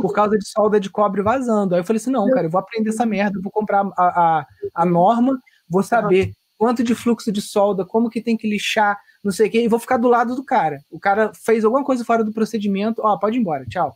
[0.00, 1.74] por causa de solda de cobre vazando.
[1.74, 4.46] Aí eu falei assim, não, cara, eu vou aprender essa merda, vou comprar a, a,
[4.74, 9.32] a norma, vou saber quanto de fluxo de solda, como que tem que lixar, não
[9.32, 10.78] sei o quê, e vou ficar do lado do cara.
[10.90, 13.94] O cara fez alguma coisa fora do procedimento, ó, pode ir embora, tchau.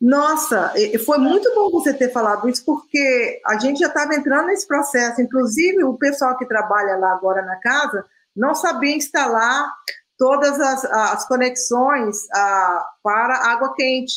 [0.00, 0.72] Nossa,
[1.04, 5.22] foi muito bom você ter falado isso, porque a gente já estava entrando nesse processo.
[5.22, 8.04] Inclusive, o pessoal que trabalha lá agora na casa
[8.36, 9.72] não sabia instalar
[10.18, 14.14] todas as, as conexões a, para água quente.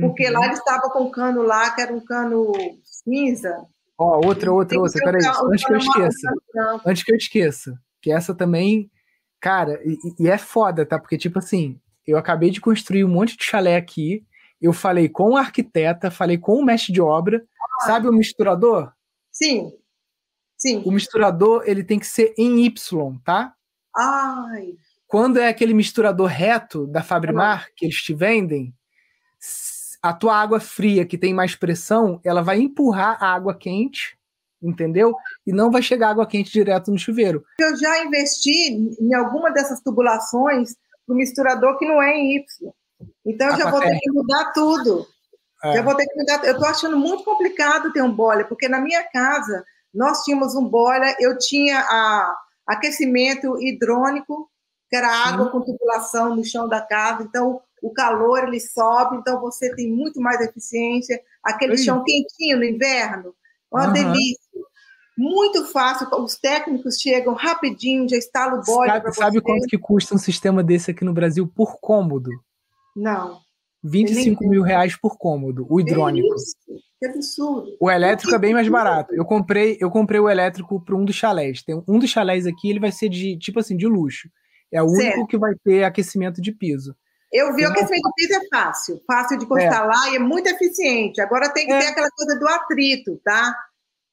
[0.00, 0.32] Porque uhum.
[0.32, 3.64] lá ele estava com um cano lá, que era um cano cinza.
[3.96, 6.32] Ó, outra, outra, outra, peraí, antes que eu esqueça.
[6.84, 8.90] Antes que eu esqueça, que essa também
[9.44, 10.98] Cara, e, e, é foda, tá?
[10.98, 14.24] Porque, tipo assim, eu acabei de construir um monte de chalé aqui.
[14.58, 17.44] Eu falei com o arquiteta, falei com o mestre de obra.
[17.82, 17.84] Ah.
[17.84, 18.90] Sabe o misturador?
[19.30, 19.70] Sim.
[20.64, 20.82] Sim.
[20.86, 23.54] O misturador, ele tem que ser em Y, tá?
[23.94, 24.74] Ai.
[25.06, 28.74] Quando é aquele misturador reto da Fabrimar, que eles te vendem,
[30.02, 34.18] a tua água fria, que tem mais pressão, ela vai empurrar a água quente
[34.62, 35.14] entendeu?
[35.46, 37.44] E não vai chegar água quente direto no chuveiro.
[37.58, 40.74] Eu já investi em alguma dessas tubulações
[41.06, 42.72] no misturador que não é em Y.
[43.26, 45.06] Então eu já vou ter que mudar tudo.
[45.62, 45.74] É.
[45.74, 46.42] Já vou ter que mudar.
[46.44, 49.62] Eu estou achando muito complicado ter um boiler, porque na minha casa
[49.94, 52.36] nós tínhamos um boiler, eu tinha a
[52.66, 54.50] aquecimento hidrônico,
[54.88, 55.52] que era água Sim.
[55.52, 60.20] com tubulação no chão da casa, então o calor ele sobe, então você tem muito
[60.20, 61.20] mais eficiência.
[61.42, 61.84] Aquele Sim.
[61.84, 63.34] chão quentinho no inverno,
[63.70, 63.92] uma uhum.
[63.92, 64.44] delícia.
[65.16, 70.14] Muito fácil, os técnicos chegam rapidinho, já instalam o boiler Sabe, sabe quanto que custa
[70.14, 72.30] um sistema desse aqui no Brasil por cômodo?
[72.96, 73.38] Não.
[73.84, 76.34] 25 mil reais por cômodo, o hidrônico.
[77.12, 77.76] Que absurdo.
[77.80, 79.14] O elétrico é bem mais barato.
[79.14, 81.62] Eu comprei, eu comprei o elétrico para um dos chalés.
[81.62, 84.28] Tem um dos chalés aqui, ele vai ser de tipo assim, de luxo.
[84.72, 85.14] É o certo.
[85.14, 86.94] único que vai ter aquecimento de piso.
[87.32, 90.12] Eu vi o aquecimento de piso é fácil, fácil de instalar é.
[90.12, 91.20] e é muito eficiente.
[91.20, 91.78] Agora tem que é.
[91.80, 93.54] ter aquela coisa do atrito, tá?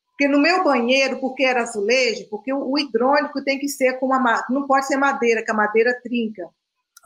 [0.09, 4.45] Porque no meu banheiro, porque era azulejo, porque o, hidrônico tem que ser com uma.
[4.49, 6.47] Não pode ser madeira, que a madeira trinca.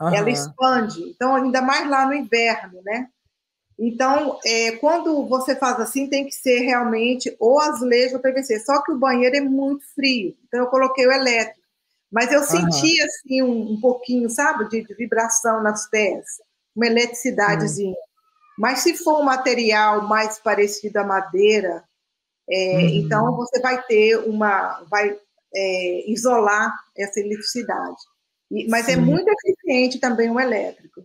[0.00, 0.14] Uhum.
[0.14, 1.02] Ela expande.
[1.02, 3.08] Então, ainda mais lá no inverno, né?
[3.78, 8.60] Então, é, quando você faz assim, tem que ser realmente ou azulejo ou PVC.
[8.60, 10.34] Só que o banheiro é muito frio.
[10.46, 11.60] Então, eu coloquei o elétrico.
[12.10, 13.06] Mas eu senti, uhum.
[13.06, 16.24] assim, um, um, pouquinho, sabe, de, de, vibração nas pés.
[16.74, 17.90] Uma eletricidadezinha.
[17.90, 18.06] Uhum.
[18.58, 21.84] Mas se for um material mais parecido à madeira,
[22.48, 22.80] é, uhum.
[22.80, 24.82] Então, você vai ter uma.
[24.88, 25.18] vai
[25.54, 27.96] é, isolar essa eletricidade.
[28.50, 29.00] E, mas é Sim.
[29.00, 30.95] é muito eficiente também o elétrico.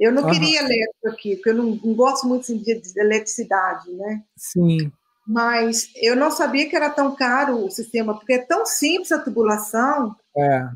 [0.00, 0.30] Eu não uhum.
[0.30, 4.22] queria elétrico aqui, porque eu não, não gosto muito assim, de, de eletricidade, né?
[4.34, 4.90] Sim.
[5.26, 9.18] Mas eu não sabia que era tão caro o sistema, porque é tão simples a
[9.20, 10.16] tubulação.
[10.34, 10.66] É.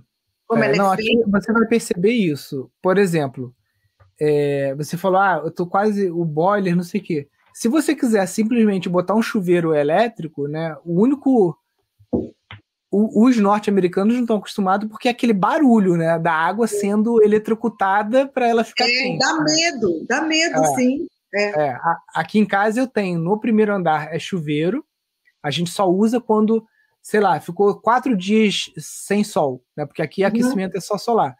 [0.46, 2.70] Como é, ela é não, aqui você vai perceber isso.
[2.82, 3.54] Por exemplo,
[4.20, 7.28] é, você falou, ah, eu tô quase o boiler, não sei o quê.
[7.54, 11.56] Se você quiser simplesmente botar um chuveiro elétrico, né, o único
[12.94, 18.26] o, os norte-americanos não estão acostumados porque é aquele barulho, né, da água sendo eletrocutada
[18.28, 19.18] para ela ficar é, quente.
[19.18, 19.44] Dá né?
[19.54, 21.06] medo, dá medo, é, sim.
[21.34, 21.68] É.
[21.68, 21.78] é.
[22.14, 24.84] aqui em casa eu tenho no primeiro andar é chuveiro.
[25.42, 26.64] A gente só usa quando,
[27.02, 29.84] sei lá, ficou quatro dias sem sol, né?
[29.84, 30.28] Porque aqui uhum.
[30.28, 31.36] aquecimento é só solar.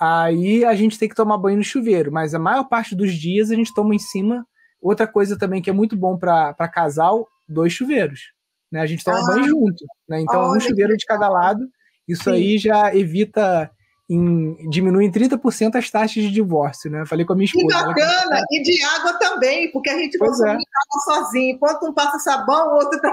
[0.00, 3.50] Aí a gente tem que tomar banho no chuveiro, mas a maior parte dos dias
[3.50, 4.46] a gente toma em cima
[4.82, 8.32] Outra coisa também que é muito bom para casal, dois chuveiros.
[8.72, 8.80] Né?
[8.80, 9.84] A gente toma ah, banho junto.
[10.08, 10.20] Né?
[10.22, 11.68] Então, um chuveiro de cada lado.
[12.08, 12.30] Isso Sim.
[12.32, 13.70] aí já evita
[14.08, 17.04] em, diminui em 30% as taxas de divórcio, né?
[17.06, 17.66] falei com a minha esposa.
[17.66, 18.36] Que bacana!
[18.36, 18.44] Ela...
[18.50, 20.54] E de água também, porque a gente consome é.
[20.54, 21.54] água sozinho.
[21.54, 23.10] Enquanto um passa sabão, o outro tá,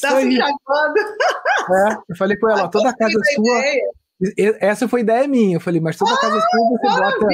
[0.00, 0.98] tá se enxaguando.
[1.70, 3.58] É, eu falei com ela, toda a casa sua...
[3.58, 4.58] Ideia.
[4.60, 5.56] Essa foi ideia minha.
[5.56, 7.26] Eu falei, mas toda a casa ah, sua você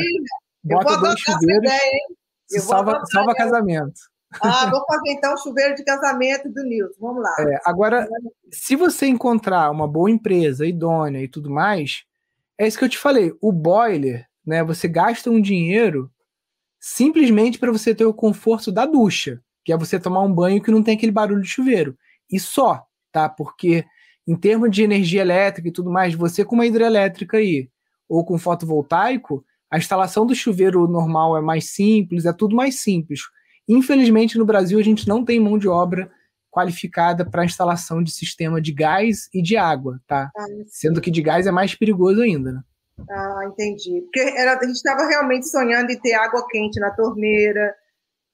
[0.64, 4.00] bota, bota dois chuveiros, ideia, salva, salva casamento.
[4.40, 6.94] Ah, vou fazer então o chuveiro de casamento do Nilson.
[7.00, 7.34] Vamos lá.
[7.40, 8.08] É, agora,
[8.50, 12.04] se você encontrar uma boa empresa, idônea e tudo mais,
[12.56, 13.32] é isso que eu te falei.
[13.40, 14.62] O boiler, né?
[14.62, 16.10] Você gasta um dinheiro
[16.78, 20.70] simplesmente para você ter o conforto da ducha, que é você tomar um banho que
[20.70, 21.96] não tem aquele barulho de chuveiro.
[22.30, 23.28] E só, tá?
[23.28, 23.84] Porque
[24.26, 27.68] em termos de energia elétrica e tudo mais, você com uma hidrelétrica aí,
[28.08, 33.22] ou com fotovoltaico, a instalação do chuveiro normal é mais simples, é tudo mais simples.
[33.72, 36.10] Infelizmente, no Brasil, a gente não tem mão de obra
[36.50, 40.28] qualificada para instalação de sistema de gás e de água, tá?
[40.36, 42.62] Ah, Sendo que de gás é mais perigoso ainda, né?
[43.08, 44.02] Ah, entendi.
[44.02, 47.72] Porque era, a gente estava realmente sonhando em ter água quente na torneira,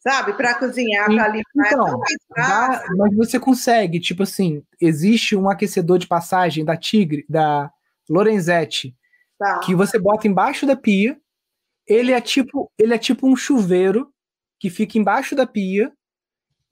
[0.01, 0.33] sabe?
[0.33, 1.67] Para cozinhar, para limpar.
[1.67, 2.01] Então,
[2.35, 7.71] dá, mas você consegue, tipo assim, existe um aquecedor de passagem da Tigre, da
[8.09, 8.97] Lorenzetti,
[9.39, 9.61] tá.
[9.61, 11.19] que você bota embaixo da pia.
[11.87, 14.11] Ele é tipo, ele é tipo um chuveiro
[14.59, 15.93] que fica embaixo da pia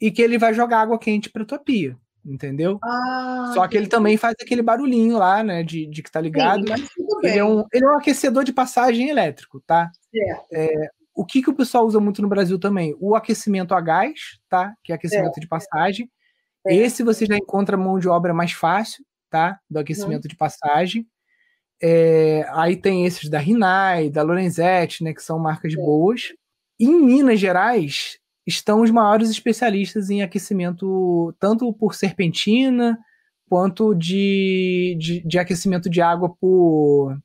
[0.00, 2.78] e que ele vai jogar água quente para tua pia, entendeu?
[2.82, 6.66] Ah, Só que ele também faz aquele barulhinho lá, né, de, de que tá ligado.
[6.66, 6.84] Sim,
[7.22, 9.90] ele, é um, ele é um aquecedor de passagem elétrico, tá?
[10.52, 12.96] É, o que, que o pessoal usa muito no Brasil também?
[12.98, 14.74] O aquecimento a gás, tá?
[14.82, 16.10] Que é aquecimento de passagem.
[16.66, 19.58] Esse você já encontra mão de obra mais fácil, tá?
[19.70, 20.28] Do aquecimento uhum.
[20.28, 21.06] de passagem.
[21.80, 25.12] É, aí tem esses da Rinai, da Lorenzetti, né?
[25.12, 26.32] Que são marcas boas.
[26.78, 32.98] Em Minas Gerais estão os maiores especialistas em aquecimento, tanto por serpentina
[33.48, 37.16] quanto de, de, de aquecimento de água por,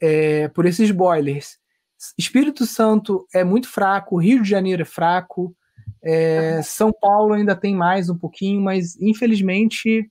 [0.00, 1.58] é, por esses boilers.
[2.18, 5.56] Espírito Santo é muito fraco, Rio de Janeiro é fraco,
[6.02, 10.10] é, São Paulo ainda tem mais um pouquinho, mas infelizmente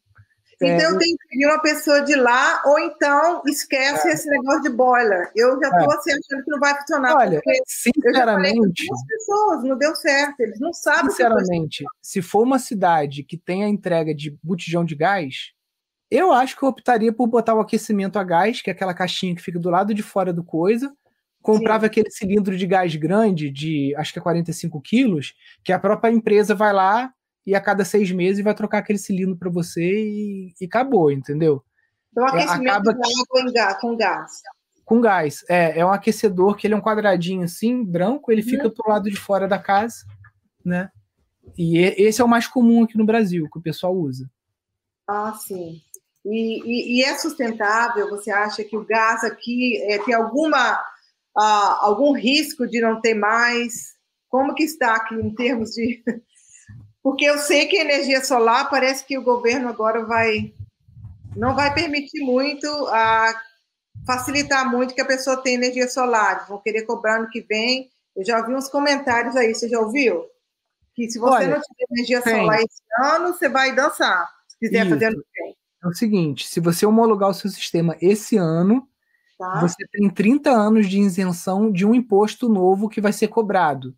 [0.67, 4.11] então é, tem que pedir uma pessoa de lá, ou então esquece é.
[4.11, 5.31] esse negócio de boiler.
[5.35, 5.95] Eu já estou é.
[5.95, 7.15] assim, achando que não vai funcionar.
[7.15, 8.85] Olha, sinceramente.
[8.91, 11.09] as pessoas, não deu certo, eles não sabem.
[11.11, 15.53] Sinceramente, se for uma cidade que tem a entrega de botijão de gás,
[16.09, 19.35] eu acho que eu optaria por botar o aquecimento a gás, que é aquela caixinha
[19.35, 20.95] que fica do lado de fora do coisa.
[21.41, 21.87] Comprava Sim.
[21.87, 26.55] aquele cilindro de gás grande, de acho que é 45 quilos, que a própria empresa
[26.55, 27.13] vai lá,
[27.45, 31.63] e a cada seis meses vai trocar aquele cilindro para você e, e, acabou, entendeu?
[32.11, 32.97] Então, aquecimento Acaba...
[33.27, 34.31] com gás, com gás.
[34.83, 38.67] Com gás, é, é um aquecedor que ele é um quadradinho assim, branco, ele fica
[38.67, 38.73] uhum.
[38.73, 40.05] pro lado de fora da casa,
[40.63, 40.89] né?
[41.57, 44.29] E esse é o mais comum aqui no Brasil, que o pessoal usa.
[45.07, 45.81] Ah, sim.
[46.25, 48.09] E, e, e é sustentável?
[48.09, 50.73] Você acha que o gás aqui é, tem alguma,
[51.37, 53.95] uh, algum risco de não ter mais?
[54.27, 56.03] Como que está aqui em termos de
[57.05, 60.51] porque eu sei que energia solar parece que o governo agora vai
[61.35, 63.31] não vai permitir muito a
[64.07, 66.47] facilitar muito que a pessoa tenha energia solar.
[66.47, 67.91] Vão querer cobrar no que vem.
[68.15, 70.25] Eu já vi uns comentários aí, você já ouviu?
[70.95, 72.39] Que se você Olha, não tiver energia tem.
[72.39, 74.27] solar esse ano, você vai dançar.
[74.47, 74.89] Se quiser Isso.
[74.89, 75.55] fazer ano que vem.
[75.83, 78.89] É o seguinte, se você homologar o seu sistema esse ano,
[79.37, 79.61] tá.
[79.61, 83.95] você tem 30 anos de isenção de um imposto novo que vai ser cobrado.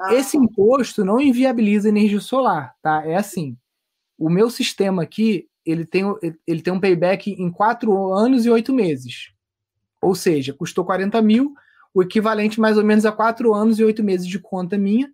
[0.00, 0.14] Ah.
[0.14, 3.04] Esse imposto não inviabiliza energia solar, tá?
[3.04, 3.56] É assim.
[4.18, 6.04] O meu sistema aqui, ele tem,
[6.46, 9.32] ele tem um payback em quatro anos e oito meses.
[10.00, 11.54] Ou seja, custou 40 mil,
[11.92, 15.12] o equivalente mais ou menos a quatro anos e oito meses de conta minha.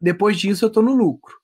[0.00, 1.34] Depois disso, eu estou no lucro.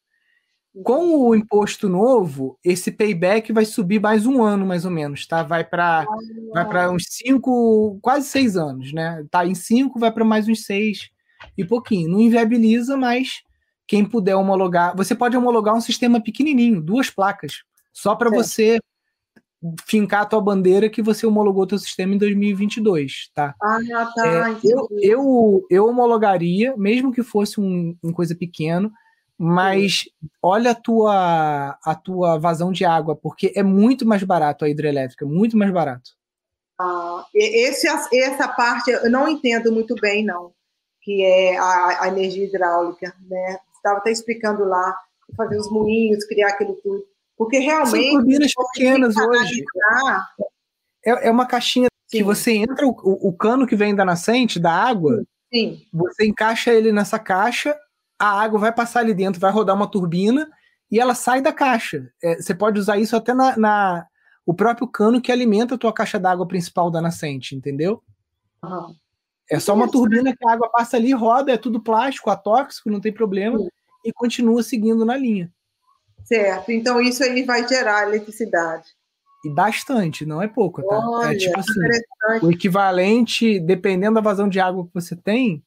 [0.84, 5.42] Com o imposto novo, esse payback vai subir mais um ano, mais ou menos, tá?
[5.42, 6.04] Vai para
[6.52, 9.26] vai para uns cinco, quase seis anos, né?
[9.30, 11.10] Tá em cinco, vai para mais uns seis
[11.56, 12.10] e pouquinho.
[12.10, 13.42] Não inviabiliza, mas
[13.90, 14.96] quem puder homologar.
[14.96, 18.78] Você pode homologar um sistema pequenininho, duas placas, só para você
[19.84, 23.52] fincar a tua bandeira que você homologou teu sistema em 2022, tá?
[23.60, 23.78] Ah,
[24.14, 24.26] tá.
[24.28, 28.92] É, eu, eu, eu homologaria, mesmo que fosse um, coisa pequeno,
[29.36, 30.04] mas
[30.40, 35.26] olha a tua, a tua vazão de água, porque é muito mais barato a hidrelétrica,
[35.26, 36.10] muito mais barato.
[36.80, 40.52] Ah, esse, essa parte eu não entendo muito bem, não
[41.10, 43.58] que é a, a energia hidráulica, né?
[43.74, 44.96] Estava até explicando lá,
[45.36, 47.04] fazer os moinhos, criar aquilo tudo.
[47.36, 48.10] Porque realmente.
[48.10, 49.64] São turbinas pequenas hoje.
[51.04, 52.18] É, é uma caixinha Sim.
[52.18, 55.82] que você entra, o, o, cano que vem da nascente, da água, Sim.
[55.92, 57.76] você encaixa ele nessa caixa,
[58.18, 60.48] a água vai passar ali dentro, vai rodar uma turbina
[60.90, 62.08] e ela sai da caixa.
[62.22, 64.06] É, você pode usar isso até na, na
[64.46, 68.00] o próprio cano que alimenta a tua caixa d'água principal da nascente, entendeu?
[68.62, 68.94] Uhum.
[69.50, 73.00] É só uma turbina que a água passa ali, roda, é tudo plástico, atóxico, não
[73.00, 73.68] tem problema, Sim.
[74.04, 75.52] e continua seguindo na linha.
[76.24, 78.86] Certo, então isso aí vai gerar eletricidade.
[79.44, 80.94] E bastante, não é pouco, tá?
[80.94, 81.80] É Olha, é tipo assim,
[82.42, 85.64] o equivalente, dependendo da vazão de água que você tem,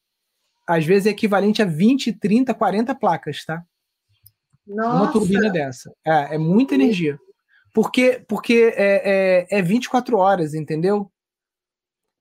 [0.66, 3.64] às vezes é equivalente a 20, 30, 40 placas, tá?
[4.66, 4.96] Nossa.
[4.96, 5.92] Uma turbina dessa.
[6.06, 7.20] É, é muita energia.
[7.74, 11.12] Porque, porque é, é, é 24 horas, entendeu?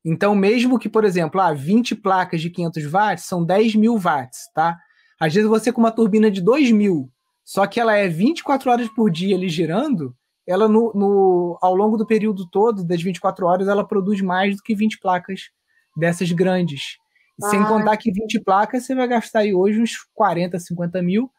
[0.04, 4.50] Então, mesmo que, por exemplo, ah, 20 placas de 500 watts são 10 mil watts,
[4.54, 4.78] tá?
[5.18, 7.08] Às vezes você com uma turbina de 2 mil,
[7.44, 10.14] só que ela é 24 horas por dia ali girando,
[10.46, 14.62] ela no, no, ao longo do período todo, das 24 horas, ela produz mais do
[14.62, 15.50] que 20 placas
[15.96, 16.96] dessas grandes.
[17.40, 17.48] Ah.
[17.48, 21.30] Sem contar que 20 placas você vai gastar aí hoje uns 40, 50 mil.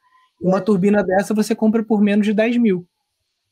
[0.41, 2.87] Uma turbina dessa você compra por menos de 10 mil.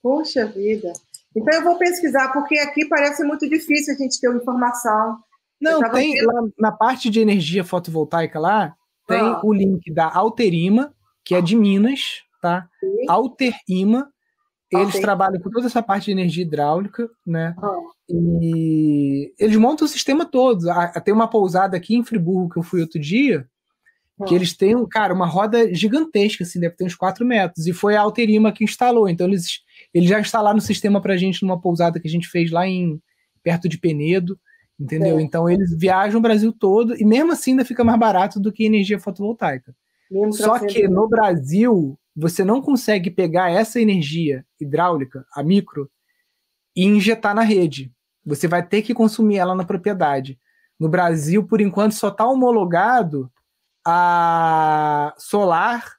[0.01, 0.93] Poxa vida.
[1.35, 5.17] Então eu vou pesquisar, porque aqui parece muito difícil a gente ter uma informação.
[5.59, 8.75] Não, tem lá na parte de energia fotovoltaica lá,
[9.07, 9.39] tem ah.
[9.43, 12.67] o link da Alterima, que é de Minas, tá?
[12.79, 13.05] Sim.
[13.07, 14.11] Alterima,
[14.71, 15.01] eles Alter...
[15.01, 17.53] trabalham com toda essa parte de energia hidráulica, né?
[17.61, 17.77] Ah.
[18.09, 20.65] E eles montam o sistema todo.
[21.03, 23.47] Tem uma pousada aqui em Friburgo que eu fui outro dia,
[24.25, 27.67] que eles têm, cara, uma roda gigantesca, assim, deve ter uns 4 metros.
[27.67, 29.09] E foi a Alterima que instalou.
[29.09, 29.61] Então, eles,
[29.93, 33.01] eles já instalaram o sistema pra gente numa pousada que a gente fez lá em
[33.43, 34.39] perto de Penedo,
[34.79, 35.19] entendeu?
[35.19, 35.21] É.
[35.21, 38.65] Então, eles viajam o Brasil todo e mesmo assim ainda fica mais barato do que
[38.65, 39.75] energia fotovoltaica.
[40.09, 45.89] Mesmo Só que no Brasil, você não consegue pegar essa energia hidráulica, a micro,
[46.75, 47.91] e injetar na rede.
[48.25, 50.37] Você vai ter que consumir ela na propriedade.
[50.79, 53.31] No Brasil, por enquanto, só está homologado
[53.85, 55.95] a solar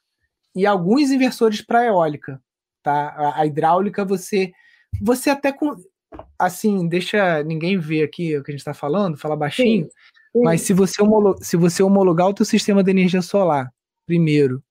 [0.55, 2.41] e alguns inversores para eólica,
[2.83, 3.09] tá?
[3.09, 4.51] A, a, hidráulica você
[5.01, 5.75] você até com
[6.37, 10.43] assim, deixa ninguém ver aqui o que a gente está falando, fala baixinho, sim, sim.
[10.43, 11.01] mas se você,
[11.41, 13.73] se você homologar o teu sistema de energia solar
[14.05, 14.63] primeiro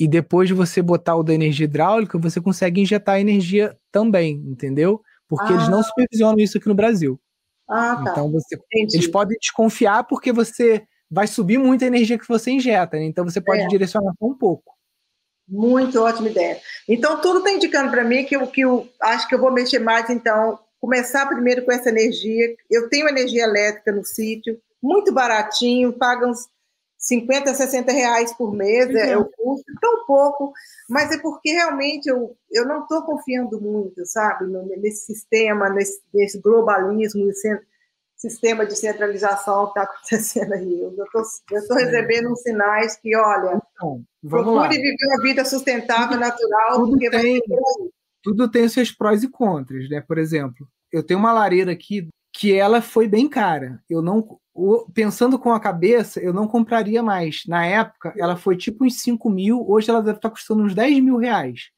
[0.00, 5.00] e depois de você botar o da energia hidráulica, você consegue injetar energia também, entendeu?
[5.28, 5.56] Porque ah.
[5.56, 5.84] eles não ah.
[5.84, 7.20] supervisionam isso aqui no Brasil.
[7.68, 8.10] Ah, tá.
[8.10, 12.96] Então você, eles podem desconfiar porque você vai subir muito a energia que você injeta,
[12.96, 13.04] né?
[13.04, 13.66] então você pode é.
[13.66, 14.72] direcionar um pouco.
[15.52, 16.58] Muito ótima ideia.
[16.88, 19.78] Então, tudo está indicando para mim que eu, que eu acho que eu vou mexer
[19.78, 22.56] mais, então, começar primeiro com essa energia.
[22.70, 26.48] Eu tenho energia elétrica no sítio, muito baratinho, paga uns
[26.96, 30.54] 50, 60 reais por mês, é, é o custo, tão pouco,
[30.88, 34.46] mas é porque realmente eu, eu não estou confiando muito, sabe,
[34.78, 37.60] nesse sistema, nesse, nesse globalismo, nesse,
[38.22, 40.80] sistema de centralização que está acontecendo aí.
[40.80, 44.68] Eu estou recebendo uns sinais que, olha, então, procure lá.
[44.68, 47.42] viver uma vida sustentável, natural, tudo porque tem,
[48.22, 50.00] tudo tem seus prós e contras, né?
[50.00, 53.82] Por exemplo, eu tenho uma lareira aqui que ela foi bem cara.
[53.90, 54.38] Eu não,
[54.94, 57.42] pensando com a cabeça, eu não compraria mais.
[57.46, 61.02] Na época, ela foi tipo uns 5 mil, hoje ela deve estar custando uns 10
[61.02, 61.70] mil reais.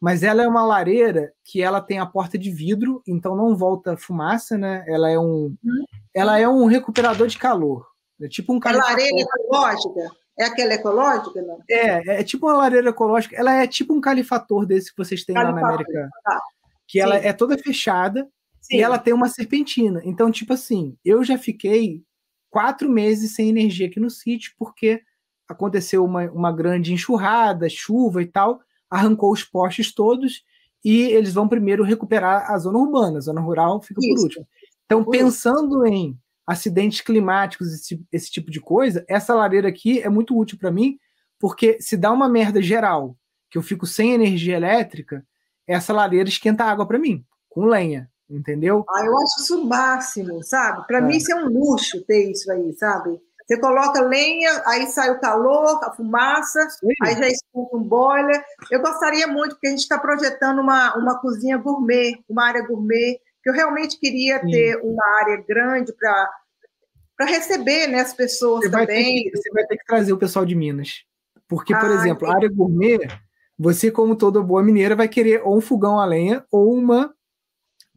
[0.00, 3.96] Mas ela é uma lareira que ela tem a porta de vidro, então não volta
[3.96, 4.84] fumaça, né?
[4.86, 5.84] Ela é um, hum.
[6.14, 7.86] ela é um recuperador de calor.
[8.20, 10.10] É tipo um É lareira ecológica?
[10.38, 11.58] É aquela ecológica, não?
[11.68, 13.36] É, é tipo uma lareira ecológica.
[13.36, 15.62] Ela é tipo um califator desse que vocês têm califator.
[15.62, 16.10] lá na América.
[16.24, 16.40] Tá.
[16.86, 18.28] Que ela é toda fechada
[18.60, 18.76] Sim.
[18.76, 20.00] e ela tem uma serpentina.
[20.04, 22.02] Então, tipo assim, eu já fiquei
[22.50, 25.02] quatro meses sem energia aqui no sítio, porque
[25.48, 28.60] aconteceu uma, uma grande enxurrada, chuva e tal
[28.92, 30.42] arrancou os postes todos
[30.84, 34.14] e eles vão primeiro recuperar a zona urbana, a zona rural fica Isso.
[34.14, 34.48] por último.
[34.84, 40.36] Então, pensando em acidentes climáticos, esse, esse tipo de coisa, essa lareira aqui é muito
[40.36, 40.98] útil para mim,
[41.38, 43.16] porque se dá uma merda geral,
[43.50, 45.24] que eu fico sem energia elétrica,
[45.66, 48.84] essa lareira esquenta água para mim, com lenha, entendeu?
[48.88, 50.86] Ah, eu acho isso o máximo, sabe?
[50.86, 51.00] Para é.
[51.00, 53.18] mim isso é um luxo ter isso aí, sabe?
[53.46, 56.88] Você coloca lenha, aí sai o calor, a fumaça, Sim.
[57.02, 58.42] aí já escuta um boiler.
[58.70, 63.18] Eu gostaria muito, porque a gente está projetando uma, uma cozinha gourmet, uma área gourmet,
[63.42, 64.50] que eu realmente queria Sim.
[64.50, 66.30] ter uma área grande para
[67.14, 69.24] para receber né, as pessoas você também.
[69.24, 71.04] Que, você vai ter que trazer o pessoal de Minas.
[71.46, 72.98] Porque, por ah, exemplo, a área gourmet,
[73.58, 77.14] você, como toda boa mineira, vai querer ou um fogão a lenha ou uma,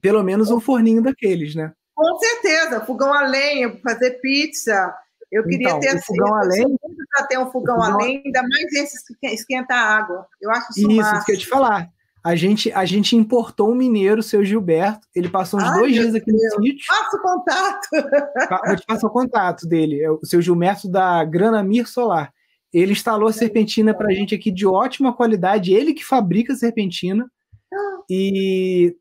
[0.02, 1.74] pelo menos um forninho daqueles, né?
[1.96, 4.94] Com certeza, fogão a lenha, fazer pizza,
[5.36, 6.78] eu queria então, ter assim, fogão além
[7.14, 10.26] para ter um fogão, fogão além, ainda mais esse que esquenta água.
[10.42, 11.90] Eu acho isso Isso, isso que eu te falar.
[12.24, 15.08] A gente, a gente importou um mineiro, o seu Gilberto.
[15.14, 16.56] Ele passou uns Ai, dois dias aqui Deus.
[16.58, 16.86] no sítio.
[16.88, 17.88] Passa o contato.
[18.66, 20.02] Vou te passar o contato dele.
[20.02, 22.34] É o seu Gilberto da Granamir Solar.
[22.74, 25.74] Ele instalou a serpentina para a gente aqui de ótima qualidade.
[25.74, 27.30] Ele que fabrica a serpentina.
[27.72, 28.04] Ah.
[28.10, 28.96] E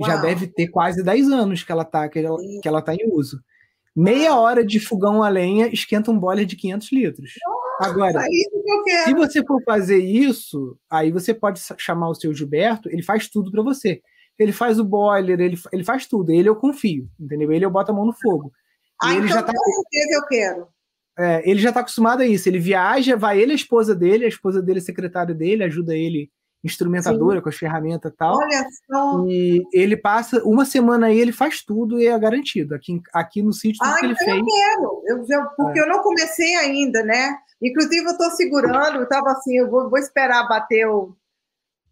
[0.00, 0.10] Uau.
[0.10, 3.12] Já deve ter quase 10 anos que ela está que ela, que ela tá em
[3.12, 3.42] uso.
[3.96, 7.30] Meia hora de fogão a lenha esquenta um boiler de 500 litros.
[7.46, 12.88] Nossa, Agora, é se você for fazer isso, aí você pode chamar o seu Gilberto,
[12.88, 14.00] ele faz tudo para você.
[14.36, 16.32] Ele faz o boiler, ele, ele faz tudo.
[16.32, 17.52] Ele eu confio, entendeu?
[17.52, 18.52] Ele eu boto a mão no fogo.
[19.00, 20.68] Ah, ele então já tá, com certeza eu quero.
[21.16, 22.48] É, ele já está acostumado a isso.
[22.48, 26.30] Ele viaja, vai ele a esposa dele, a esposa dele é secretária dele, ajuda ele
[26.64, 27.42] instrumentadora Sim.
[27.42, 28.36] com as ferramentas e tal.
[28.36, 29.24] Olha só.
[29.28, 32.74] E ele passa uma semana aí, ele faz tudo e é garantido.
[32.74, 34.38] Aqui, aqui no sítio, ah, que ele então fez.
[34.38, 35.82] Eu quero, eu, eu, porque é.
[35.82, 37.36] eu não comecei ainda, né?
[37.62, 41.14] Inclusive, eu estou segurando, eu estava assim, eu vou, vou esperar bater o,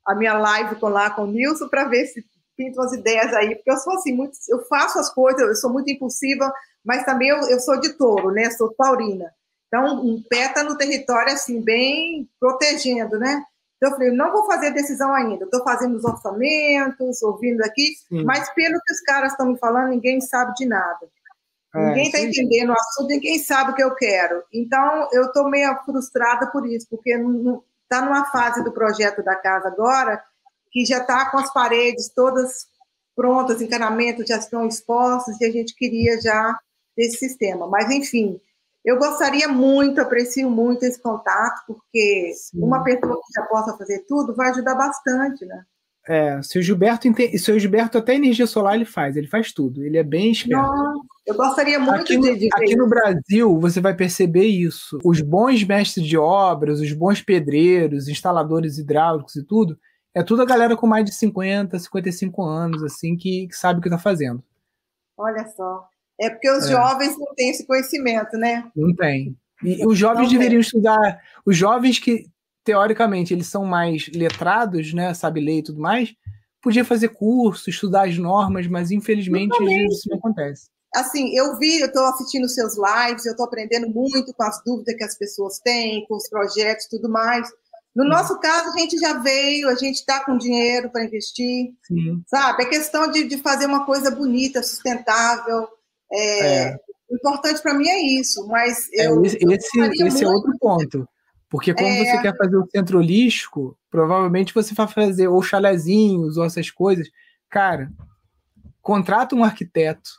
[0.06, 2.24] a minha live com, lá com o Nilson para ver se
[2.56, 5.72] pinto umas ideias aí, porque eu sou assim, muito, eu faço as coisas, eu sou
[5.72, 6.52] muito impulsiva,
[6.84, 8.50] mas também eu, eu sou de touro, né?
[8.50, 9.32] Sou taurina.
[9.68, 13.42] Então, um pé está no território, assim, bem protegendo, né?
[13.82, 18.22] Então, eu falei, não vou fazer decisão ainda, estou fazendo os orçamentos, ouvindo aqui, sim.
[18.22, 21.10] mas pelo que os caras estão me falando, ninguém sabe de nada.
[21.74, 24.40] É, ninguém está entendendo o assunto, ninguém sabe o que eu quero.
[24.54, 29.66] Então, eu estou meio frustrada por isso, porque está numa fase do projeto da casa
[29.66, 30.22] agora
[30.70, 32.68] que já está com as paredes todas
[33.16, 36.56] prontas, encanamentos já estão expostos e a gente queria já
[36.96, 37.66] desse sistema.
[37.66, 38.40] Mas, enfim,
[38.84, 42.60] eu gostaria muito, aprecio muito esse contato, porque Sim.
[42.60, 45.64] uma pessoa que já possa fazer tudo vai ajudar bastante, né?
[46.08, 47.06] É, se o Gilberto
[47.38, 50.60] se o Gilberto até energia solar ele faz, ele faz tudo, ele é bem esperto.
[50.60, 54.98] Não, eu gostaria muito aqui no, de, Aqui no Brasil, você vai perceber isso.
[55.04, 59.78] Os bons mestres de obras, os bons pedreiros, instaladores hidráulicos e tudo,
[60.12, 63.82] é tudo a galera com mais de 50, 55 anos, assim, que, que sabe o
[63.82, 64.42] que está fazendo.
[65.16, 65.88] Olha só.
[66.20, 66.70] É porque os é.
[66.70, 68.70] jovens não têm esse conhecimento, né?
[68.76, 69.36] Não tem.
[69.62, 70.66] E os jovens não deveriam tem.
[70.66, 71.20] estudar.
[71.44, 72.26] Os jovens que,
[72.64, 75.14] teoricamente, eles são mais letrados, né?
[75.14, 76.14] Sabe ler e tudo mais,
[76.62, 79.56] podia fazer curso, estudar as normas, mas infelizmente
[79.86, 80.70] isso não acontece.
[80.94, 84.94] Assim, eu vi, eu estou assistindo seus lives, eu estou aprendendo muito com as dúvidas
[84.94, 87.48] que as pessoas têm, com os projetos e tudo mais.
[87.96, 92.22] No nosso caso, a gente já veio, a gente está com dinheiro para investir, Sim.
[92.26, 92.62] sabe?
[92.62, 95.66] É questão de, de fazer uma coisa bonita, sustentável.
[96.12, 96.76] É, é.
[97.08, 99.22] O importante para mim é isso, mas é, eu.
[99.24, 101.08] esse eu esse é outro ponto.
[101.48, 102.04] Porque como é...
[102.04, 107.08] você quer fazer o centro holístico, provavelmente você vai fazer ou chalezinhos ou essas coisas.
[107.50, 107.92] Cara,
[108.80, 110.10] contrata um arquiteto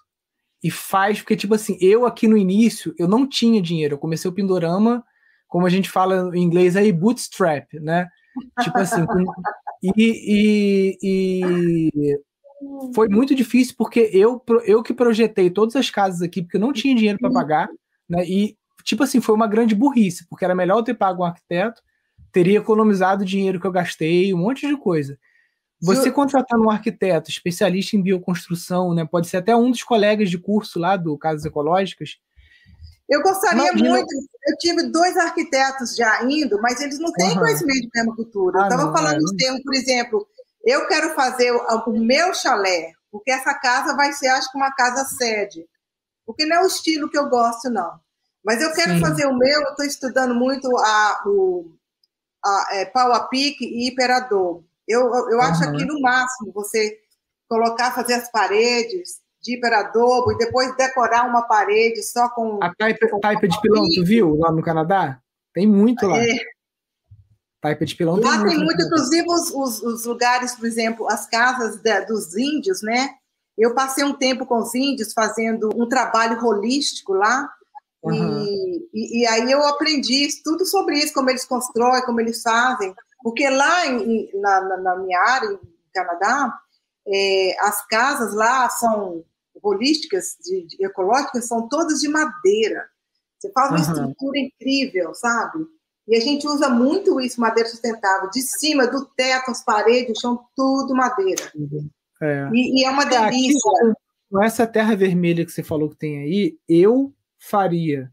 [0.63, 3.95] e faz, porque, tipo assim, eu aqui no início, eu não tinha dinheiro.
[3.95, 5.03] Eu comecei o Pindorama
[5.53, 8.07] como a gente fala em inglês aí, bootstrap, né?
[8.61, 9.05] Tipo assim,
[9.83, 12.19] e, e, e,
[12.93, 16.73] foi muito difícil porque eu, eu que projetei todas as casas aqui, porque eu não
[16.73, 17.69] tinha dinheiro para pagar,
[18.09, 18.23] né?
[18.25, 21.81] E, tipo assim, foi uma grande burrice, porque era melhor eu ter pago um arquiteto,
[22.31, 25.17] teria economizado o dinheiro que eu gastei, um monte de coisa.
[25.81, 29.05] Você contratando um arquiteto especialista em bioconstrução, né?
[29.05, 32.19] Pode ser até um dos colegas de curso lá do Casas Ecológicas,
[33.09, 33.89] eu gostaria Imagina.
[33.89, 34.15] muito,
[34.47, 37.39] eu tive dois arquitetos já indo, mas eles não têm uhum.
[37.39, 38.59] conhecimento de permacultura.
[38.59, 39.37] Ah, eu estava falando é.
[39.37, 40.27] termo, por exemplo,
[40.63, 44.73] eu quero fazer o, o, meu chalé, porque essa casa vai ser, acho que, uma
[44.73, 45.67] casa sede.
[46.25, 47.99] Porque não é o estilo que eu gosto, não.
[48.43, 48.99] Mas eu quero Sim.
[49.01, 51.71] fazer o meu, eu estou estudando muito a, o
[52.43, 54.65] a, é, pau a pique e hiperadobo.
[54.87, 55.41] Eu, eu, uhum.
[55.41, 56.97] acho aqui no máximo você
[57.47, 62.59] colocar, fazer as paredes, de hiperadobo e depois decorar uma parede só com.
[62.63, 65.19] A taipa, com taipa de pilão, tu viu lá no Canadá?
[65.53, 66.17] Tem muito lá.
[66.17, 66.52] É.
[67.63, 68.81] Taipa de pilão lá tem, muito.
[68.81, 73.11] inclusive os, os, os, lugares, por exemplo, as casas de, dos índios, né?
[73.57, 77.49] Eu passei um tempo com os índios fazendo um trabalho holístico lá.
[78.03, 78.43] Uhum.
[78.43, 82.93] E, e, e, aí eu aprendi tudo sobre isso, como eles constroem, como eles fazem.
[83.21, 85.59] Porque lá em, na, na minha área, no
[85.93, 86.53] Canadá,
[87.07, 89.23] é, as casas lá são
[89.61, 92.89] holísticas, de, de, ecológicas, são todas de madeira.
[93.39, 93.83] Você faz uma uhum.
[93.83, 95.65] estrutura incrível, sabe?
[96.07, 98.29] E a gente usa muito isso, madeira sustentável.
[98.29, 101.51] De cima, do teto, as paredes, o chão, tudo madeira.
[102.21, 102.49] É.
[102.53, 103.71] E, e é uma é, delícia.
[103.81, 103.93] Aqui,
[104.29, 108.11] com essa terra vermelha que você falou que tem aí, eu faria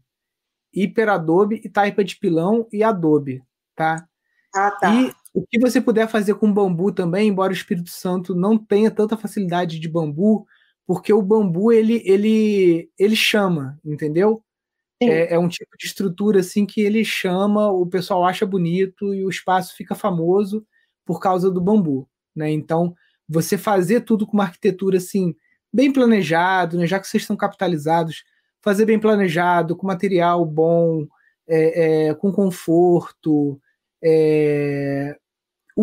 [0.73, 3.43] hiperadobe e taipa de pilão e adobe,
[3.75, 4.07] tá?
[4.53, 4.93] Ah, tá.
[4.93, 8.91] E o que você puder fazer com bambu também, embora o Espírito Santo não tenha
[8.91, 10.45] tanta facilidade de bambu,
[10.85, 14.43] porque o bambu ele ele ele chama, entendeu?
[15.01, 19.25] É, é, um tipo de estrutura assim que ele chama, o pessoal acha bonito e
[19.25, 20.65] o espaço fica famoso
[21.05, 22.51] por causa do bambu, né?
[22.51, 22.95] Então
[23.27, 25.35] você fazer tudo com uma arquitetura assim
[25.73, 26.85] bem planejado, né?
[26.85, 28.23] Já que vocês estão capitalizados,
[28.61, 31.07] fazer bem planejado, com material bom,
[31.47, 33.59] é, é, com conforto,
[34.03, 35.17] é,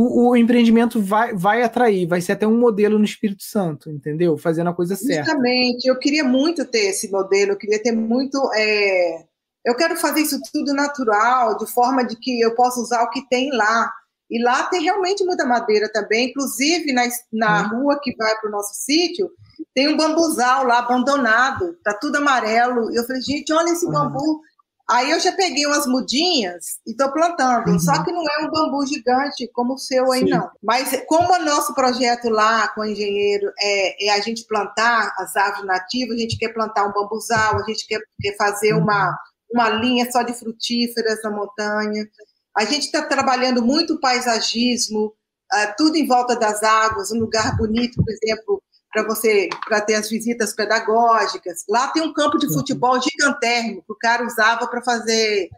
[0.00, 4.38] o, o, empreendimento vai, vai atrair, vai ser até um modelo no Espírito Santo, entendeu?
[4.38, 5.24] Fazendo a coisa certa.
[5.24, 8.38] Justamente, eu queria muito ter esse modelo, eu queria ter muito.
[8.54, 9.24] É...
[9.66, 13.28] Eu quero fazer isso tudo natural, de forma de que eu possa usar o que
[13.28, 13.92] tem lá.
[14.30, 17.80] E lá tem realmente muita madeira também, inclusive na, na hum.
[17.80, 19.28] rua que vai para o nosso sítio,
[19.74, 22.92] tem um bambuzal lá abandonado, tá tudo amarelo.
[22.92, 24.42] E eu falei, gente, olha esse bambu.
[24.90, 27.72] Aí eu já peguei umas mudinhas e estou plantando.
[27.72, 27.78] Uhum.
[27.78, 30.30] Só que não é um bambu gigante como o seu aí, Sim.
[30.30, 30.50] não.
[30.62, 35.36] Mas como o nosso projeto lá com o engenheiro é, é, a gente plantar as
[35.36, 38.82] árvores nativas, a gente quer plantar um bambuzal, a gente quer, quer fazer uhum.
[38.82, 39.18] uma,
[39.52, 42.08] uma linha só de frutíferas na montanha.
[42.56, 45.12] A gente está trabalhando muito paisagismo,
[45.52, 48.62] uh, tudo em volta das águas, um lugar bonito, por exemplo,
[48.92, 51.64] para você para ter as visitas pedagógicas.
[51.68, 52.54] Lá tem um campo de uhum.
[52.54, 55.50] futebol gigantérrimo que o cara usava para fazer.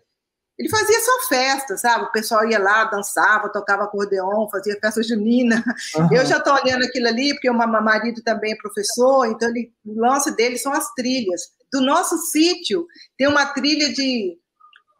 [0.58, 2.04] Ele fazia só festa, sabe?
[2.04, 5.64] O pessoal ia lá, dançava, tocava acordeon, fazia festa junina.
[5.96, 6.08] Uhum.
[6.12, 9.72] Eu já estou olhando aquilo ali, porque o meu marido também é professor, então ele,
[9.86, 11.40] o lance dele são as trilhas.
[11.72, 14.36] Do nosso sítio, tem uma trilha de,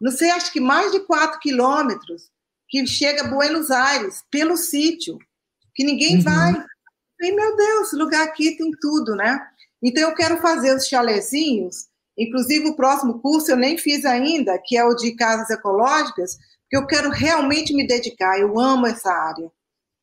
[0.01, 2.31] não sei, acho que mais de 4 quilômetros,
[2.67, 5.19] que chega a Buenos Aires, pelo sítio,
[5.75, 6.23] que ninguém uhum.
[6.23, 6.65] vai.
[7.21, 9.39] E, meu Deus, esse lugar aqui tem tudo, né?
[9.83, 11.89] Então, eu quero fazer os chalezinhos.
[12.19, 16.77] Inclusive, o próximo curso eu nem fiz ainda, que é o de casas ecológicas, porque
[16.77, 18.39] eu quero realmente me dedicar.
[18.39, 19.51] Eu amo essa área.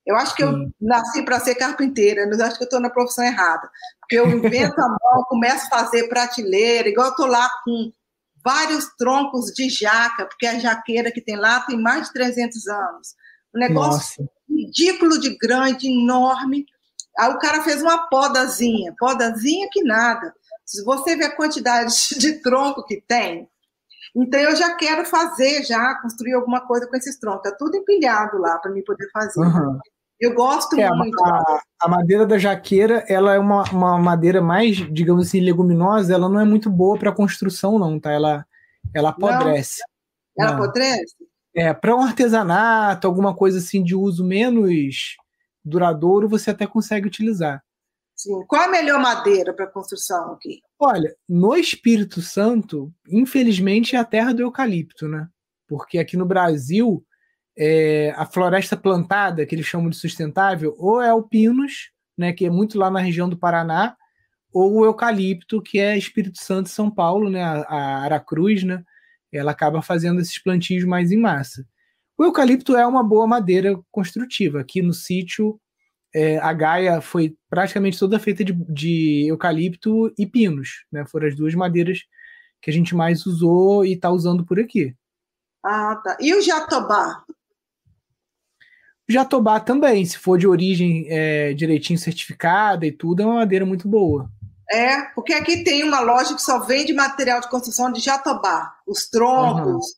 [0.06, 3.26] Eu acho que eu nasci para ser carpinteira, mas acho que eu estou na profissão
[3.26, 3.70] errada.
[4.00, 7.92] Porque eu invento a mão, começo a fazer prateleira, igual eu estou lá com
[8.44, 13.16] vários troncos de jaca, porque a jaqueira que tem lá tem mais de 300 anos.
[13.54, 14.32] Um negócio Nossa.
[14.50, 16.66] ridículo de grande, enorme.
[17.18, 20.34] Aí o cara fez uma podazinha, podazinha que nada.
[20.66, 23.50] Se você vê a quantidade de tronco que tem,
[24.16, 27.52] então eu já quero fazer, já construir alguma coisa com esses troncos.
[27.52, 29.40] Tá tudo empilhado lá para mim poder fazer.
[29.40, 29.80] Uhum.
[30.20, 31.24] Eu gosto é, muito.
[31.24, 36.14] A, a, madeira da jaqueira, ela é uma, uma madeira mais, digamos assim, leguminosa.
[36.14, 38.12] Ela não é muito boa para construção, não, tá?
[38.12, 38.46] Ela,
[38.94, 39.82] ela apodrece.
[40.36, 40.46] Não.
[40.46, 40.64] Ela não.
[40.64, 41.16] apodrece?
[41.56, 45.16] É, para um artesanato, alguma coisa assim de uso menos
[45.68, 47.64] duradouro, você até consegue utilizar.
[48.16, 48.44] Sim.
[48.48, 50.60] Qual a melhor madeira para construção aqui?
[50.80, 55.28] Olha, no Espírito Santo, infelizmente, é a terra do eucalipto, né?
[55.68, 57.06] Porque aqui no Brasil,
[57.56, 62.46] é, a floresta plantada, que eles chamam de sustentável, ou é o pinus, né, que
[62.46, 63.96] é muito lá na região do Paraná,
[64.52, 68.84] ou o eucalipto, que é Espírito Santo e São Paulo, né, a, a Aracruz, né?
[69.32, 71.64] Ela acaba fazendo esses plantios mais em massa.
[72.18, 74.60] O eucalipto é uma boa madeira construtiva.
[74.60, 75.60] Aqui no sítio,
[76.14, 80.86] é, a Gaia foi praticamente toda feita de, de, eucalipto e pinos.
[80.92, 81.06] Né?
[81.06, 82.00] Foram as duas madeiras
[82.62, 84.96] que a gente mais usou e está usando por aqui.
[85.64, 86.18] Ah, tá.
[86.20, 87.24] E o jatobá?
[89.08, 93.66] O jatobá também, se for de origem é, direitinho certificada e tudo, é uma madeira
[93.66, 94.30] muito boa.
[94.70, 98.74] É, porque aqui tem uma loja que só vende material de construção de jatobá.
[98.86, 99.96] Os troncos,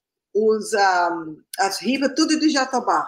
[0.47, 3.07] os, um, as ribas, tudo de jatobá.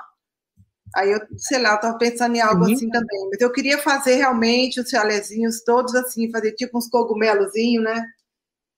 [0.95, 2.73] Aí eu, sei lá, eu estava pensando em algo uhum.
[2.73, 3.29] assim também.
[3.29, 8.05] Mas eu queria fazer realmente os chalezinhos todos assim, fazer tipo uns cogumelozinhos, né?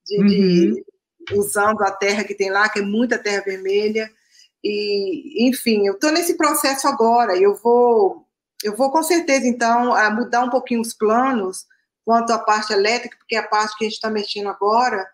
[0.05, 0.27] De, uhum.
[0.27, 0.85] de,
[1.33, 4.11] usando a terra que tem lá, que é muita terra vermelha.
[4.63, 7.35] E, enfim, eu estou nesse processo agora.
[7.35, 8.27] Eu vou,
[8.63, 11.65] eu vou com certeza, então, mudar um pouquinho os planos
[12.05, 15.07] quanto à parte elétrica, porque é a parte que a gente está mexendo agora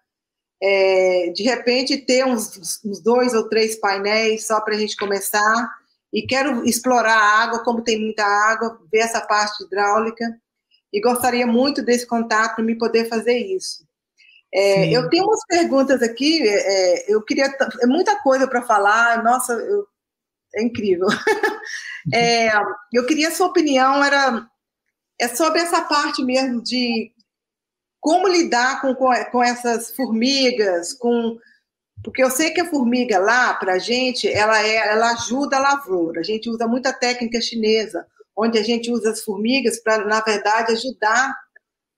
[0.62, 5.80] é, de repente ter uns, uns, dois ou três painéis só para a gente começar.
[6.12, 10.26] E quero explorar a água, como tem muita água, ver essa parte hidráulica.
[10.92, 13.88] E gostaria muito desse contato para me poder fazer isso.
[14.52, 16.42] É, eu tenho umas perguntas aqui.
[16.48, 17.46] É, eu queria
[17.82, 19.24] é muita coisa para falar.
[19.24, 19.88] Nossa, eu,
[20.56, 21.08] é incrível.
[22.14, 22.50] É,
[22.94, 24.02] eu queria a sua opinião.
[24.04, 24.48] Era
[25.20, 27.12] é sobre essa parte mesmo de
[28.00, 31.38] como lidar com, com essas formigas, com
[32.04, 35.60] porque eu sei que a formiga lá, para a gente, ela, é, ela ajuda a
[35.60, 36.22] lavoura.
[36.22, 40.72] A gente usa muita técnica chinesa, onde a gente usa as formigas para, na verdade,
[40.72, 41.36] ajudar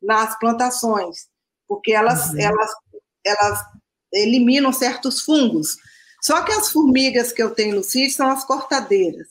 [0.01, 1.27] nas plantações,
[1.67, 2.39] porque elas, uhum.
[2.39, 2.71] elas,
[3.23, 3.59] elas
[4.11, 5.77] eliminam certos fungos.
[6.19, 9.27] Só que as formigas que eu tenho no sítio são as cortadeiras.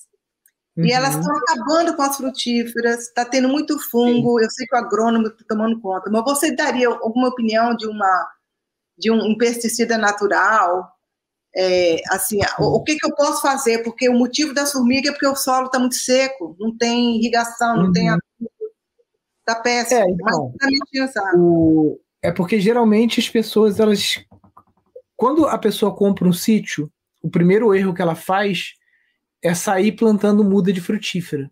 [0.77, 0.85] Uhum.
[0.85, 4.39] E elas estão acabando com as frutíferas, está tendo muito fungo.
[4.39, 4.45] Sim.
[4.45, 8.29] Eu sei que o agrônomo está tomando conta, mas você daria alguma opinião de uma
[8.97, 10.93] de um, um pesticida natural?
[11.57, 13.83] É, assim, o, o, que, que eu posso fazer?
[13.83, 17.77] Porque o motivo das formigas é porque o solo está muito seco, não tem irrigação,
[17.77, 17.93] não uhum.
[17.93, 18.09] tem
[19.41, 20.01] está péssimo.
[20.01, 20.55] É, então,
[21.35, 24.23] o, é porque geralmente as pessoas elas
[25.17, 26.91] quando a pessoa compra um sítio,
[27.23, 28.75] o primeiro erro que ela faz
[29.43, 31.51] é sair plantando muda de frutífera.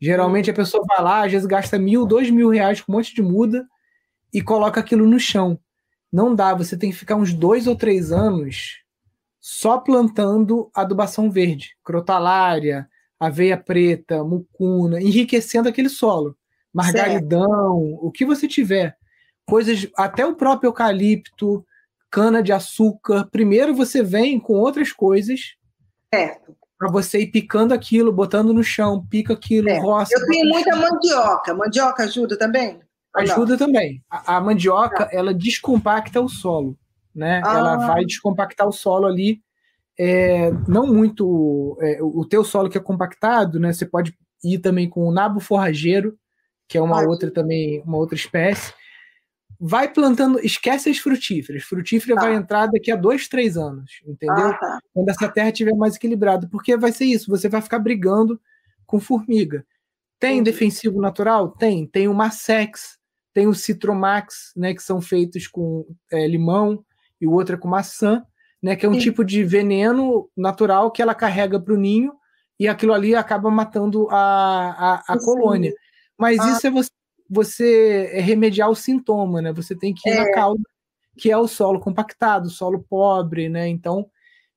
[0.00, 3.14] Geralmente a pessoa vai lá, às vezes gasta mil, dois mil reais com um monte
[3.14, 3.66] de muda
[4.32, 5.58] e coloca aquilo no chão.
[6.12, 8.84] Não dá, você tem que ficar uns dois ou três anos
[9.40, 12.88] só plantando adubação verde, crotalária,
[13.20, 16.36] aveia preta, mucuna, enriquecendo aquele solo.
[16.72, 18.06] Margaridão, certo.
[18.06, 18.96] o que você tiver.
[19.46, 21.64] Coisas, até o próprio eucalipto,
[22.10, 23.28] cana de açúcar.
[23.30, 25.56] Primeiro você vem com outras coisas.
[26.12, 26.56] Certo.
[26.78, 29.78] Para você ir picando aquilo, botando no chão, pica aquilo, é.
[29.78, 30.12] roça.
[30.14, 31.54] Eu tenho muita mandioca.
[31.54, 32.80] Mandioca ajuda também?
[33.14, 34.02] Ajuda também.
[34.10, 35.08] A, a mandioca, ah.
[35.12, 36.76] ela descompacta o solo,
[37.14, 37.40] né?
[37.44, 37.58] Ah.
[37.58, 39.40] Ela vai descompactar o solo ali.
[39.98, 41.78] É, não muito.
[41.80, 43.72] É, o teu solo que é compactado, né?
[43.72, 46.18] Você pode ir também com o nabo forrageiro,
[46.68, 48.74] que é uma outra também, uma outra espécie.
[49.60, 51.62] Vai plantando, esquece as frutíferas.
[51.62, 52.36] Frutífera vai tá.
[52.36, 54.48] entrar daqui a dois, três anos, entendeu?
[54.48, 54.78] Ah, tá.
[54.92, 58.40] Quando essa terra estiver mais equilibrada, porque vai ser isso, você vai ficar brigando
[58.86, 59.64] com formiga.
[60.18, 60.50] Tem Entendi.
[60.50, 61.50] defensivo natural?
[61.50, 61.86] Tem.
[61.86, 62.98] Tem o Masex,
[63.32, 66.84] tem o Citromax, né, que são feitos com é, limão
[67.20, 68.24] e o outro é com maçã,
[68.62, 69.00] né, que é um Sim.
[69.00, 72.12] tipo de veneno natural que ela carrega para o ninho
[72.58, 75.74] e aquilo ali acaba matando a, a, a colônia.
[76.16, 76.50] Mas ah.
[76.50, 76.90] isso é você,
[77.28, 79.52] você é remediar o sintoma, né?
[79.52, 80.24] Você tem que ir é.
[80.24, 80.62] na causa,
[81.16, 83.68] que é o solo compactado, solo pobre, né?
[83.68, 84.06] Então,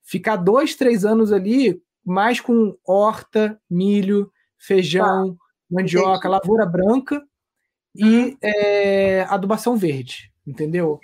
[0.02, 5.44] ficar dois, três anos ali, mais com horta, milho, feijão, tá.
[5.70, 6.28] mandioca, Entendi.
[6.28, 7.22] lavoura branca,
[7.94, 11.00] e é, adubação verde, entendeu?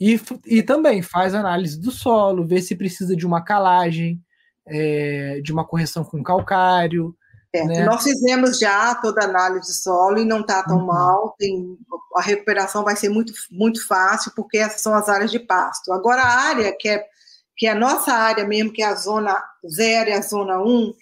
[0.00, 4.22] E, e também faz análise do solo, vê se precisa de uma calagem,
[4.66, 7.14] é, de uma correção com calcário.
[7.52, 7.84] É, né?
[7.84, 10.86] Nós fizemos já toda a análise do solo e não está tão uhum.
[10.86, 11.34] mal.
[11.38, 11.78] Tem,
[12.14, 15.92] a recuperação vai ser muito, muito fácil, porque essas são as áreas de pasto.
[15.92, 17.04] Agora, a área que é,
[17.56, 20.66] que é a nossa área mesmo, que é a zona 0 e a zona 1,
[20.66, 20.94] um,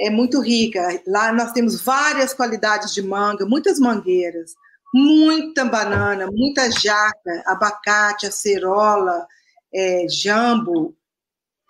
[0.00, 1.00] é muito rica.
[1.06, 4.54] Lá nós temos várias qualidades de manga, muitas mangueiras,
[4.94, 9.26] muita banana, muita jaca, abacate, acerola,
[9.74, 10.94] é, jambo.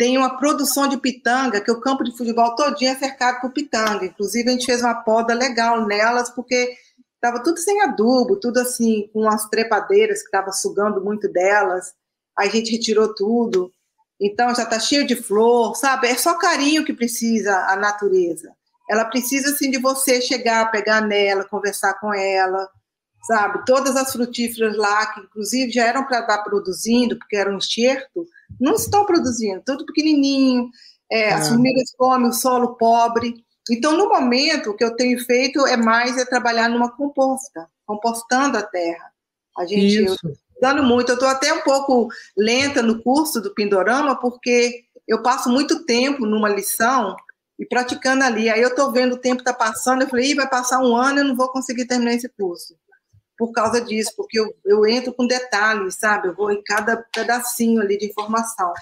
[0.03, 4.05] Tem uma produção de pitanga, que o campo de futebol todinho é cercado por pitanga.
[4.05, 6.75] Inclusive, a gente fez uma poda legal nelas, porque
[7.15, 11.95] estava tudo sem adubo, tudo assim, com as trepadeiras que estavam sugando muito delas.
[12.37, 13.71] Aí a gente retirou tudo.
[14.21, 16.09] Então já está cheio de flor, sabe?
[16.09, 18.53] É só carinho que precisa a natureza.
[18.91, 22.69] Ela precisa assim de você chegar, pegar nela, conversar com ela,
[23.23, 23.65] sabe?
[23.65, 28.27] Todas as frutíferas lá, que inclusive já eram para estar produzindo, porque era um enxerto,
[28.61, 30.71] não estão produzindo, tudo pequenininho.
[31.11, 33.35] É, As formigas comem o solo pobre.
[33.71, 38.57] Então, no momento, o que eu tenho feito é mais é trabalhar numa composta, compostando
[38.57, 39.13] a terra.
[39.57, 40.17] A gente, Isso
[40.63, 41.11] estudando muito.
[41.11, 46.25] Eu estou até um pouco lenta no curso do Pindorama, porque eu passo muito tempo
[46.25, 47.17] numa lição
[47.59, 48.49] e praticando ali.
[48.49, 51.25] Aí eu estou vendo o tempo está passando, eu falei, vai passar um ano, eu
[51.25, 52.77] não vou conseguir terminar esse curso.
[53.43, 56.29] Por causa disso, porque eu, eu entro com detalhes, sabe?
[56.29, 58.73] Eu vou em cada pedacinho ali de informação.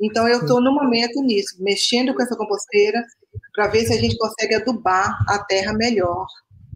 [0.00, 3.04] Então, eu estou no momento nisso, mexendo com essa composteira
[3.52, 6.24] para ver se a gente consegue adubar a terra melhor,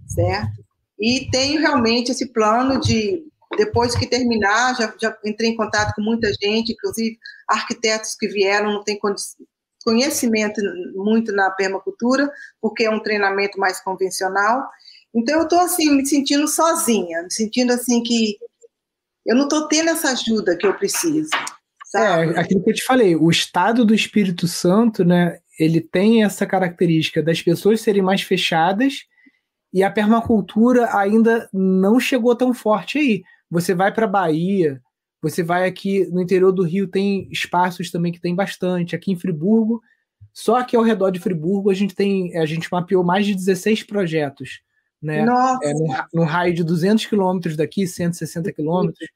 [0.09, 0.65] certo?
[0.99, 3.25] E tenho realmente esse plano de
[3.57, 7.17] depois que terminar, já, já entrei em contato com muita gente, inclusive
[7.47, 8.99] arquitetos que vieram, não tem
[9.85, 10.61] conhecimento
[10.97, 12.29] muito na permacultura,
[12.61, 14.69] porque é um treinamento mais convencional.
[15.15, 18.39] Então eu estou assim me sentindo sozinha, me sentindo assim que
[19.27, 21.31] eu não estou tendo essa ajuda que eu preciso.
[21.87, 22.35] Sabe?
[22.35, 25.39] É, aquilo que eu te falei, o estado do Espírito Santo, né?
[25.59, 29.05] Ele tem essa característica das pessoas serem mais fechadas
[29.73, 33.23] e a permacultura ainda não chegou tão forte aí.
[33.51, 34.81] Você vai para Bahia,
[35.21, 38.97] você vai aqui no interior do Rio, tem espaços também que tem bastante.
[38.97, 39.83] Aqui em Friburgo,
[40.33, 43.83] só aqui ao redor de Friburgo, a gente tem, a gente mapeou mais de 16
[43.83, 44.61] projetos,
[45.03, 45.25] né?
[45.63, 49.09] É, raio de 200 quilômetros daqui, 160 quilômetros.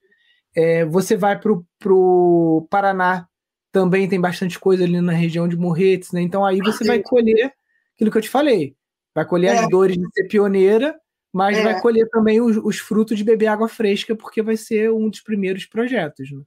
[0.56, 1.52] É, você vai para
[1.92, 3.26] o Paraná,
[3.72, 6.20] também tem bastante coisa ali na região de Morretes, né?
[6.22, 7.52] Então aí você vai colher
[7.94, 8.76] aquilo que eu te falei.
[9.14, 9.58] Vai colher é.
[9.58, 10.94] as dores de ser pioneira
[11.34, 11.64] mas é.
[11.64, 15.20] vai colher também os, os, frutos de beber água fresca, porque vai ser um dos
[15.20, 16.30] primeiros projetos.
[16.30, 16.40] Né?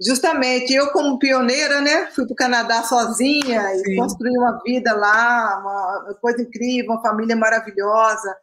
[0.00, 3.92] Justamente, eu como pioneira, né, fui para o Canadá sozinha Sim.
[3.92, 8.34] e construí uma vida lá, uma coisa incrível, uma família maravilhosa.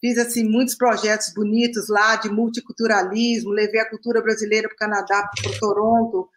[0.00, 5.30] Fiz assim muitos projetos bonitos lá de multiculturalismo, levei a cultura brasileira para o Canadá,
[5.42, 6.28] para Toronto.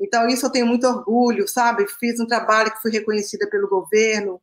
[0.00, 1.86] Então isso eu tenho muito orgulho, sabe?
[1.98, 4.40] Fiz um trabalho que foi reconhecida pelo governo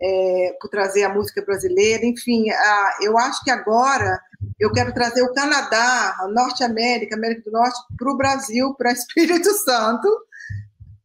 [0.00, 4.20] é, por trazer a música brasileira, enfim, a, eu acho que agora
[4.58, 8.92] eu quero trazer o Canadá, a Norte América, América do Norte, para o Brasil, para
[8.92, 10.08] Espírito Santo,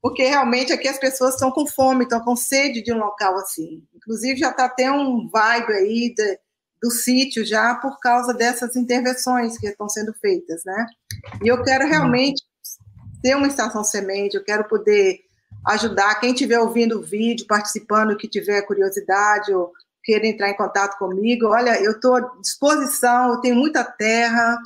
[0.02, 3.84] porque realmente aqui as pessoas estão com fome, estão com sede de um local assim.
[3.96, 6.40] Inclusive já está até um vibe aí de,
[6.84, 10.86] do sítio já por causa dessas intervenções que estão sendo feitas, né?
[11.42, 12.44] E eu quero realmente
[13.22, 15.22] ter uma estação semente, eu quero poder
[15.68, 19.72] ajudar quem estiver ouvindo o vídeo, participando, que tiver curiosidade ou
[20.04, 21.48] queira entrar em contato comigo.
[21.48, 24.58] Olha, eu estou à disposição, eu tenho muita terra,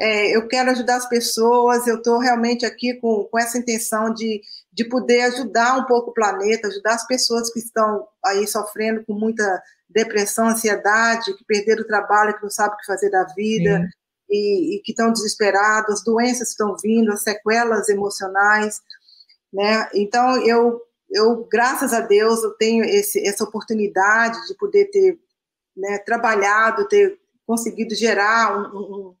[0.00, 4.42] é, eu quero ajudar as pessoas, eu estou realmente aqui com, com essa intenção de,
[4.72, 9.12] de poder ajudar um pouco o planeta, ajudar as pessoas que estão aí sofrendo com
[9.12, 13.86] muita depressão, ansiedade, que perderam o trabalho, que não sabem o que fazer da vida,
[14.30, 18.80] e, e, que estão desesperados, as doenças estão vindo, as sequelas emocionais,
[19.52, 19.90] né?
[19.92, 20.80] Então, eu,
[21.10, 25.20] eu graças a Deus, eu tenho esse, essa oportunidade de poder ter
[25.76, 29.16] né, trabalhado, ter conseguido gerar um, um,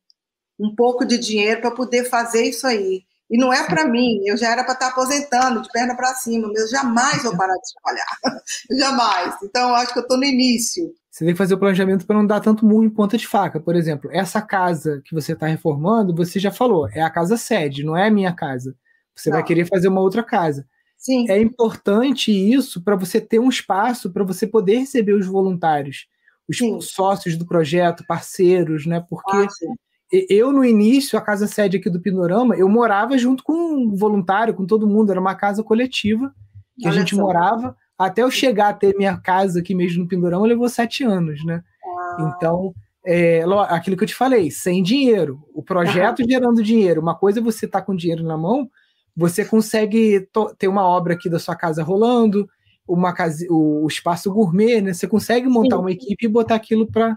[0.60, 3.04] um pouco de dinheiro para poder fazer isso aí.
[3.32, 6.14] E não é para mim, eu já era para estar tá aposentando, de perna para
[6.16, 8.18] cima, mas eu jamais vou parar de trabalhar.
[8.78, 9.34] jamais.
[9.42, 10.92] Então, eu acho que eu estou no início.
[11.10, 13.58] Você tem que fazer o planejamento para não dar tanto murro em ponta de faca.
[13.58, 17.82] Por exemplo, essa casa que você está reformando, você já falou, é a casa sede,
[17.82, 18.76] não é a minha casa.
[19.16, 19.38] Você não.
[19.38, 20.66] vai querer fazer uma outra casa.
[20.98, 21.24] Sim.
[21.30, 26.06] É importante isso para você ter um espaço para você poder receber os voluntários,
[26.46, 26.78] os Sim.
[26.82, 29.02] sócios do projeto, parceiros, né?
[29.08, 29.48] Porque ah,
[30.12, 34.52] eu, no início, a casa sede aqui do Pinorama, eu morava junto com um voluntário,
[34.52, 36.32] com todo mundo, era uma casa coletiva
[36.78, 37.22] que Olha a gente só.
[37.22, 37.76] morava.
[37.98, 41.62] Até eu chegar a ter minha casa aqui mesmo no Pindorama, levou sete anos, né?
[41.84, 42.34] Ah.
[42.36, 42.74] Então,
[43.06, 47.00] é, aquilo que eu te falei, sem dinheiro, o projeto gerando dinheiro.
[47.00, 48.68] Uma coisa é você estar tá com dinheiro na mão,
[49.16, 50.28] você consegue
[50.58, 52.48] ter uma obra aqui da sua casa rolando,
[52.86, 54.92] uma casa, o, o espaço gourmet, né?
[54.92, 55.82] Você consegue montar Sim.
[55.82, 57.16] uma equipe e botar aquilo para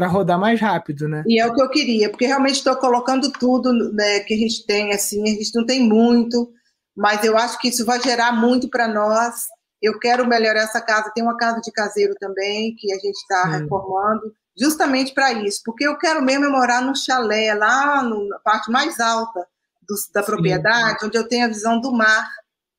[0.00, 1.22] para rodar mais rápido, né?
[1.26, 4.64] E é o que eu queria, porque realmente estou colocando tudo né, que a gente
[4.64, 6.50] tem, assim, a gente não tem muito,
[6.96, 9.46] mas eu acho que isso vai gerar muito para nós.
[9.82, 11.12] Eu quero melhorar essa casa.
[11.14, 15.86] Tem uma casa de caseiro também que a gente está reformando, justamente para isso, porque
[15.86, 19.46] eu quero mesmo morar num chalé lá na parte mais alta
[19.86, 21.06] do, da propriedade, Sim.
[21.08, 22.26] onde eu tenho a visão do mar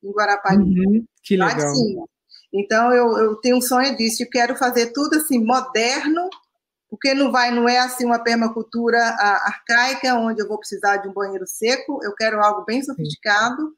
[0.02, 1.48] em Guarapari, uhum, que legal.
[1.50, 2.04] lá de cima.
[2.52, 4.24] Então eu, eu tenho um sonho disso.
[4.24, 6.28] Eu quero fazer tudo assim moderno
[6.92, 11.12] porque não vai, não é assim uma permacultura arcaica onde eu vou precisar de um
[11.14, 11.98] banheiro seco.
[12.02, 13.72] Eu quero algo bem sofisticado,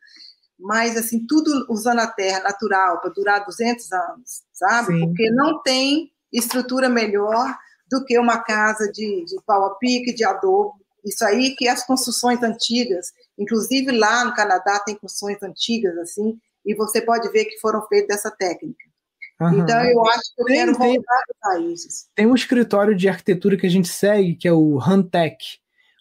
[0.59, 4.95] mas assim tudo usando a terra natural para durar 200 anos, sabe?
[4.95, 5.07] Sim.
[5.07, 7.57] Porque não tem estrutura melhor
[7.89, 10.75] do que uma casa de, de pau a pique, de adobo.
[11.05, 16.37] Isso aí que as construções antigas, inclusive lá no Canadá tem construções antigas assim,
[16.67, 18.93] e você pode ver que foram feitas dessa técnica.
[19.53, 19.63] Uhum.
[19.63, 22.09] Então, eu acho que eu tem, quero tem, voltar para países.
[22.15, 25.37] Tem um escritório de arquitetura que a gente segue, que é o Hantec.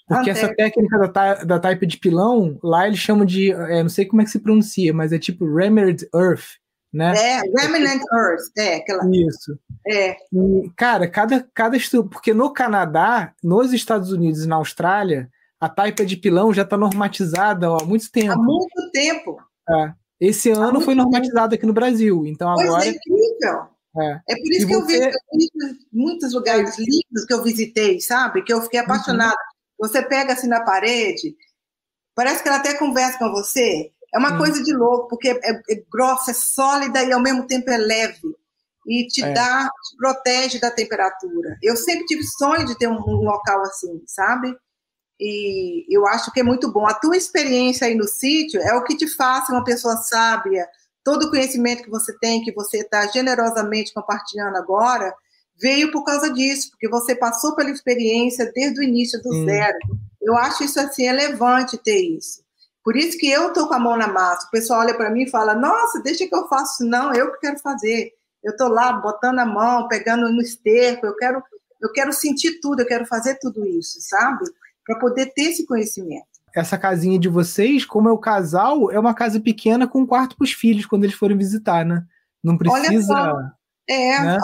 [0.07, 0.45] Porque Hantec.
[0.45, 3.51] essa técnica da, da type de pilão, lá eles chamam de.
[3.51, 6.61] É, não sei como é que se pronuncia, mas é tipo Remnant Earth.
[6.93, 7.11] Né?
[7.17, 9.03] É, Remnant Earth, é, aquela.
[9.11, 9.57] Isso.
[9.87, 10.11] É.
[10.11, 12.09] E, cara, cada, cada estudo.
[12.09, 15.29] Porque no Canadá, nos Estados Unidos e na Austrália,
[15.59, 18.33] a taipa de pilão já está normatizada ó, há muito tempo.
[18.33, 19.37] Há muito tempo.
[19.69, 19.93] É.
[20.23, 22.25] Esse ano foi normatizado aqui no Brasil.
[22.25, 22.85] Então pois agora.
[22.85, 23.73] É incrível.
[23.95, 24.97] É, é por isso e que você...
[24.97, 28.41] eu vejo muitos lugares lindos que eu visitei, sabe?
[28.41, 28.85] Que eu fiquei uhum.
[28.85, 29.35] apaixonada.
[29.35, 29.87] Uhum.
[29.87, 31.35] Você pega assim na parede,
[32.15, 33.91] parece que ela até conversa com você.
[34.13, 34.37] É uma uhum.
[34.37, 38.21] coisa de louco, porque é, é, grossa, é sólida e ao mesmo tempo é leve.
[38.87, 39.33] E te é.
[39.33, 41.57] dá, te protege da temperatura.
[41.61, 44.55] Eu sempre tive sonho de ter um, um local assim, sabe?
[45.25, 46.85] E eu acho que é muito bom.
[46.85, 50.67] A tua experiência aí no sítio é o que te faz uma pessoa sábia.
[51.01, 55.13] Todo o conhecimento que você tem, que você está generosamente compartilhando agora,
[55.61, 59.45] veio por causa disso, porque você passou pela experiência desde o início do hum.
[59.45, 59.77] zero.
[60.21, 62.43] Eu acho isso assim relevante ter isso.
[62.83, 64.47] Por isso que eu estou com a mão na massa.
[64.47, 66.85] O pessoal olha para mim e fala: Nossa, deixa que eu faço.
[66.85, 68.11] Não, eu que quero fazer.
[68.43, 71.05] Eu estou lá botando a mão, pegando no esterco.
[71.05, 71.41] Eu quero,
[71.81, 72.81] eu quero sentir tudo.
[72.81, 74.43] Eu quero fazer tudo isso, sabe?
[74.85, 76.27] Para poder ter esse conhecimento.
[76.55, 80.35] Essa casinha de vocês, como é o casal, é uma casa pequena com um quarto
[80.35, 82.05] para os filhos quando eles forem visitar, né?
[82.43, 82.83] Não precisa.
[82.83, 83.37] Olha só.
[83.89, 84.39] É, né?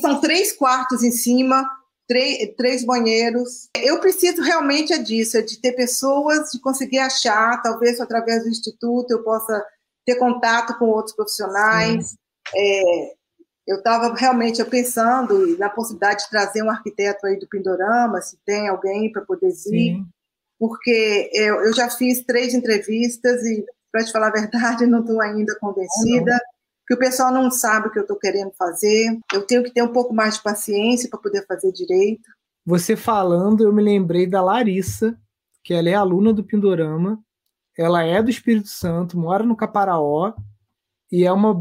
[0.00, 1.68] são três quartos em cima,
[2.08, 3.68] três, três banheiros.
[3.76, 8.48] Eu preciso realmente é disso, é de ter pessoas, de conseguir achar, talvez através do
[8.48, 9.64] instituto eu possa
[10.04, 12.16] ter contato com outros profissionais.
[12.52, 13.12] É,
[13.70, 18.66] eu estava realmente pensando na possibilidade de trazer um arquiteto aí do Pindorama, se tem
[18.66, 20.06] alguém para poder vir, Sim.
[20.58, 25.20] porque eu, eu, já fiz três entrevistas e, para te falar a verdade, não estou
[25.20, 26.34] ainda convencida.
[26.34, 26.40] Ah,
[26.84, 29.16] que o pessoal não sabe o que eu estou querendo fazer.
[29.32, 32.28] Eu tenho que ter um pouco mais de paciência para poder fazer direito.
[32.66, 35.16] Você falando, eu me lembrei da Larissa,
[35.62, 37.22] que ela é aluna do Pindorama.
[37.78, 40.32] ela é do Espírito Santo, mora no Caparaó
[41.12, 41.54] e é uma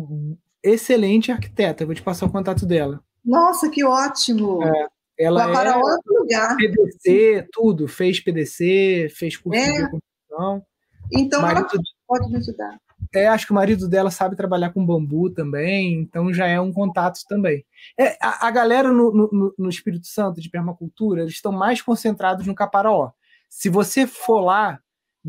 [0.64, 1.84] excelente arquiteta.
[1.84, 3.02] Eu vou te passar o contato dela.
[3.24, 4.64] Nossa, que ótimo!
[4.64, 4.88] É,
[5.20, 6.56] ela Caparaó é, é lugar.
[6.56, 7.88] PDC, tudo.
[7.88, 9.72] Fez PDC, fez curso é.
[9.72, 10.66] de construção.
[11.12, 12.80] Então, marido, ela pode me ajudar.
[13.14, 16.72] É, acho que o marido dela sabe trabalhar com bambu também, então já é um
[16.72, 17.66] contato também.
[17.98, 22.46] É, a, a galera no, no, no, Espírito Santo de permacultura, eles estão mais concentrados
[22.46, 23.12] no Caparaó.
[23.50, 24.80] Se você for lá,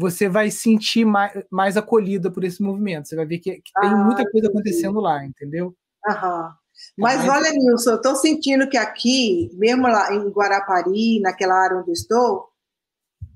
[0.01, 3.09] você vai sentir mais, mais acolhida por esse movimento.
[3.09, 5.74] Você vai ver que, que tem ah, muita coisa acontecendo lá, entendeu?
[6.09, 6.55] Aham.
[6.97, 11.77] Mas é olha, Nilson, eu estou sentindo que aqui, mesmo lá em Guarapari, naquela área
[11.77, 12.48] onde estou,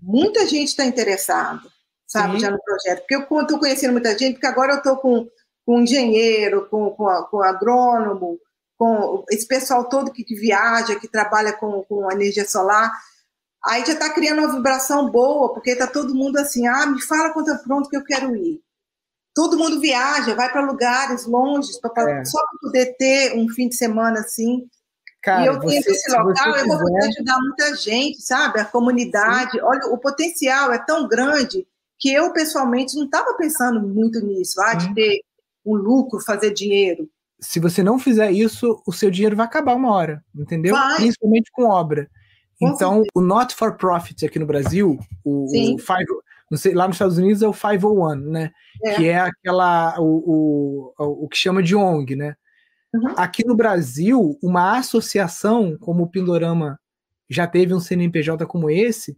[0.01, 1.61] muita gente está interessada
[2.15, 2.41] sabe, Sim.
[2.41, 3.01] já no projeto.
[3.01, 5.29] Porque eu estou conhecendo muita gente, porque agora eu estou com,
[5.67, 8.39] com engenheiro, com, com, com agrônomo,
[8.79, 12.93] com esse pessoal todo que, que viaja, que trabalha com, com energia solar.
[13.67, 17.33] Aí já está criando uma vibração boa, porque está todo mundo assim, ah, me fala
[17.33, 18.61] quando é pronto que eu quero ir.
[19.35, 22.25] Todo mundo viaja, vai para lugares longes, pra, é.
[22.25, 24.69] só para poder ter um fim de semana assim.
[25.23, 28.61] Cara, e eu tenho esse local, eu vou poder ajudar muita gente, sabe?
[28.61, 29.53] A comunidade.
[29.53, 29.61] Sim.
[29.63, 31.67] Olha, o potencial é tão grande
[31.99, 35.21] que eu, pessoalmente, não estava pensando muito nisso, ah, de ter
[35.65, 37.09] um lucro, fazer dinheiro.
[37.41, 40.75] Se você não fizer isso, o seu dinheiro vai acabar uma hora, entendeu?
[40.75, 40.97] Vai.
[40.97, 42.09] Principalmente com obra.
[42.69, 46.07] Então, o not for profit aqui no Brasil, o, o five,
[46.51, 48.53] não sei, lá nos Estados Unidos é o 501, né?
[48.83, 48.95] É.
[48.95, 52.35] Que é aquela o, o, o que chama de ONG, né?
[52.93, 53.15] Uhum.
[53.17, 56.79] Aqui no Brasil, uma associação como o Pindorama
[57.29, 59.17] já teve um CNPJ como esse,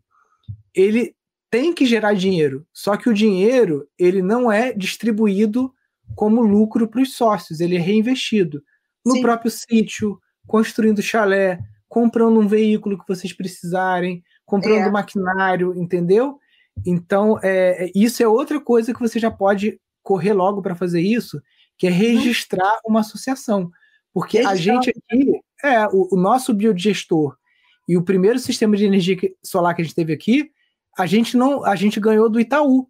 [0.74, 1.14] ele
[1.50, 2.66] tem que gerar dinheiro.
[2.72, 5.72] Só que o dinheiro ele não é distribuído
[6.14, 8.62] como lucro para os sócios, ele é reinvestido
[9.04, 9.22] no Sim.
[9.22, 11.58] próprio sítio, construindo chalé,
[11.88, 14.90] comprando um veículo que vocês precisarem, comprando é.
[14.90, 16.38] maquinário, entendeu?
[16.84, 21.00] Então, é, é isso é outra coisa que você já pode correr logo para fazer
[21.00, 21.40] isso,
[21.78, 21.96] que é uhum.
[21.96, 23.70] registrar uma associação.
[24.12, 27.36] Porque a gente aqui, é, o, o nosso biodigestor
[27.88, 30.50] e o primeiro sistema de energia solar que a gente teve aqui
[30.96, 32.88] a gente não, a gente ganhou do Itaú.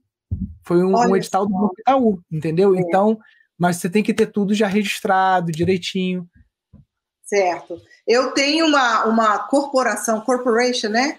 [0.64, 2.74] Foi um, um edital do Itaú, entendeu?
[2.74, 2.80] É.
[2.80, 3.18] Então,
[3.58, 6.28] mas você tem que ter tudo já registrado direitinho.
[7.24, 7.80] Certo.
[8.06, 11.18] Eu tenho uma, uma corporação, corporation, né?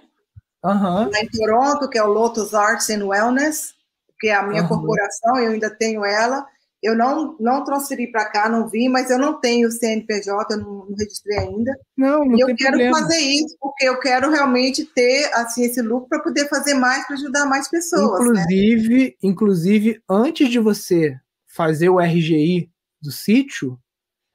[0.63, 1.09] Uhum.
[1.09, 3.73] Lá em Toronto, que é o Lotus Arts and Wellness,
[4.19, 4.67] que é a minha uhum.
[4.69, 6.45] corporação, eu ainda tenho ela.
[6.81, 10.85] Eu não, não transferi para cá, não vi, mas eu não tenho CNPJ, eu não,
[10.85, 11.77] não registrei ainda.
[11.97, 12.99] Não, não e eu quero problema.
[12.99, 17.15] fazer isso, porque eu quero realmente ter assim, esse lucro para poder fazer mais, para
[17.15, 18.19] ajudar mais pessoas.
[18.19, 18.41] Né?
[18.41, 19.11] Inclusive, né?
[19.23, 22.69] inclusive, antes de você fazer o RGI
[23.01, 23.79] do sítio,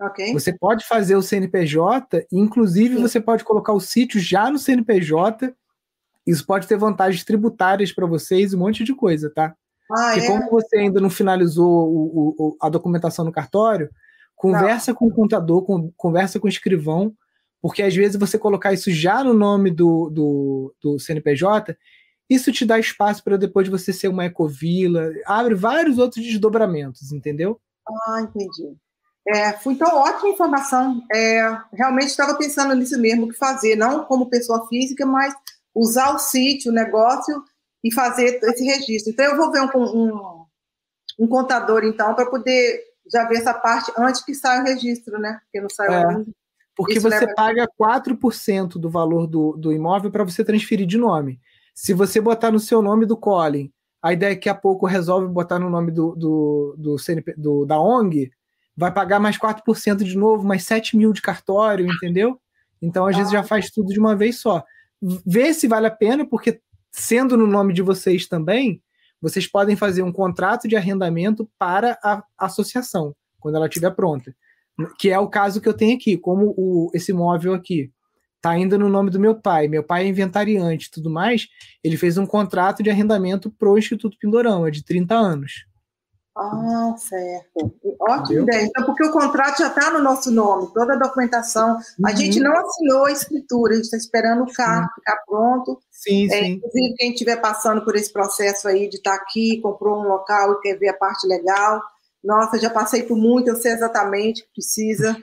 [0.07, 0.33] okay.
[0.33, 3.03] você pode fazer o CNPJ, inclusive Sim.
[3.03, 5.55] você pode colocar o sítio já no CNPJ.
[6.27, 9.55] Isso pode ter vantagens tributárias para vocês, um monte de coisa, tá?
[9.91, 10.27] Ah, Porque é?
[10.27, 13.91] como você ainda não finalizou o, o, a documentação no cartório,
[14.35, 17.15] conversa com o contador, com, conversa com o escrivão,
[17.61, 21.77] porque às vezes você colocar isso já no nome do, do, do CNPJ,
[22.29, 27.61] isso te dá espaço para depois você ser uma ecovila, abre vários outros desdobramentos, entendeu?
[27.87, 28.77] Ah, entendi.
[29.29, 31.03] É, foi então ótima informação.
[31.13, 35.35] É, realmente estava pensando nisso mesmo, o que fazer, não como pessoa física, mas
[35.75, 37.43] usar o sítio, o negócio
[37.85, 39.13] e fazer esse registro.
[39.13, 40.47] Então, eu vou ver um, um,
[41.21, 42.81] um contador, então, para poder
[43.11, 45.41] já ver essa parte antes que saia o registro, né?
[45.45, 46.27] Porque não saiu é, ainda.
[46.77, 47.35] Porque Isso você leva...
[47.35, 51.41] paga 4% do valor do, do imóvel para você transferir de nome.
[51.75, 53.73] Se você botar no seu nome do Colin,
[54.03, 57.65] a ideia é que a pouco resolve botar no nome do, do, do, CNP, do
[57.65, 58.31] da ONG,
[58.77, 62.41] vai pagar mais 4% de novo, mais 7 mil de cartório, entendeu?
[62.81, 63.19] Então, às ah.
[63.19, 64.65] vezes, já faz tudo de uma vez só.
[65.27, 68.83] Vê se vale a pena, porque sendo no nome de vocês também,
[69.21, 74.35] vocês podem fazer um contrato de arrendamento para a associação, quando ela estiver pronta.
[74.99, 77.93] Que é o caso que eu tenho aqui, como o, esse móvel aqui
[78.37, 81.47] está ainda no nome do meu pai, meu pai é inventariante e tudo mais,
[81.85, 85.65] ele fez um contrato de arrendamento para o Instituto Pindorão, é de 30 anos.
[86.35, 87.75] Ah, certo.
[88.01, 88.65] Ótima ideia.
[88.65, 91.75] Então, porque o contrato já está no nosso nome, toda a documentação.
[91.75, 92.07] Uhum.
[92.07, 94.95] A gente não assinou a escritura, a gente está esperando o carro sim.
[94.95, 95.79] ficar pronto.
[95.91, 96.53] Sim, é, sim.
[96.53, 100.55] Inclusive, quem estiver passando por esse processo aí de estar tá aqui, comprou um local
[100.55, 101.83] e quer ver a parte legal.
[102.25, 105.23] Nossa, já passei por muito, eu sei exatamente o que precisa.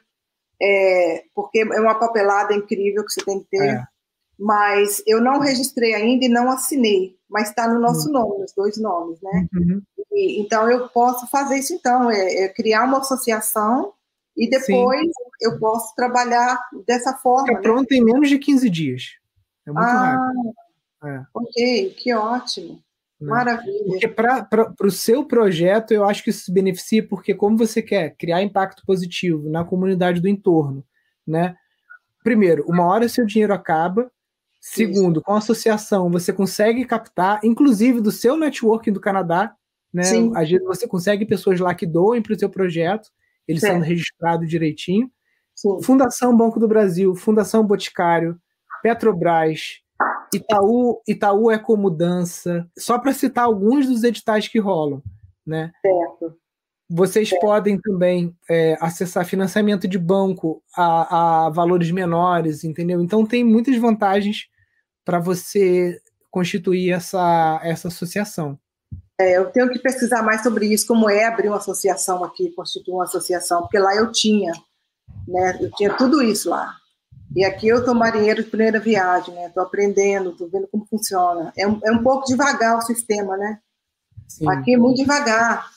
[0.61, 3.69] É, porque é uma papelada incrível que você tem que ter.
[3.69, 3.83] É.
[4.37, 8.13] Mas eu não registrei ainda e não assinei, mas está no nosso uhum.
[8.13, 9.47] nome, os dois nomes, né?
[9.53, 9.81] Uhum.
[10.11, 13.93] E, então, eu posso fazer isso, então, é, é criar uma associação
[14.35, 15.11] e depois Sim.
[15.41, 17.47] eu posso trabalhar dessa forma.
[17.47, 17.61] Fica né?
[17.61, 19.03] pronto em menos de 15 dias.
[19.67, 20.53] É muito ah, rápido.
[21.03, 21.25] É.
[21.33, 22.81] Ok, que ótimo.
[23.19, 23.29] Né?
[23.29, 23.83] Maravilha.
[23.85, 28.15] Porque para o seu projeto, eu acho que isso se beneficia, porque como você quer
[28.15, 30.85] criar impacto positivo na comunidade do entorno,
[31.27, 31.55] né?
[32.23, 34.11] Primeiro, uma hora seu dinheiro acaba.
[34.61, 35.25] Segundo, isso.
[35.25, 39.55] com a associação, você consegue captar, inclusive do seu networking do Canadá,
[39.93, 40.03] né?
[40.03, 40.31] Sim.
[40.35, 43.09] Às vezes você consegue pessoas lá que doem para o seu projeto,
[43.47, 43.73] eles certo.
[43.73, 45.09] são registrados direitinho.
[45.55, 45.81] Sim.
[45.81, 48.39] Fundação Banco do Brasil, Fundação Boticário,
[48.81, 49.81] Petrobras,
[50.33, 55.01] Itaú, Itaú Ecomudança, só para citar alguns dos editais que rolam,
[55.45, 55.71] né?
[55.81, 56.37] Certo.
[56.89, 57.41] Vocês certo.
[57.41, 63.01] podem também é, acessar financiamento de banco a, a valores menores, entendeu?
[63.01, 64.47] Então tem muitas vantagens
[65.03, 65.99] para você
[66.31, 68.57] constituir essa, essa associação.
[69.19, 72.93] É, eu tenho que pesquisar mais sobre isso, como é abrir uma associação aqui, constituir
[72.93, 74.53] uma associação, porque lá eu tinha,
[75.27, 75.57] né?
[75.59, 76.73] Eu tinha tudo isso lá.
[77.35, 79.47] E aqui eu estou marinheiro de primeira viagem, né?
[79.47, 81.51] Estou aprendendo, estou vendo como funciona.
[81.57, 83.59] É um, é um pouco devagar o sistema, né?
[84.27, 84.49] Sim.
[84.49, 85.69] Aqui é muito devagar.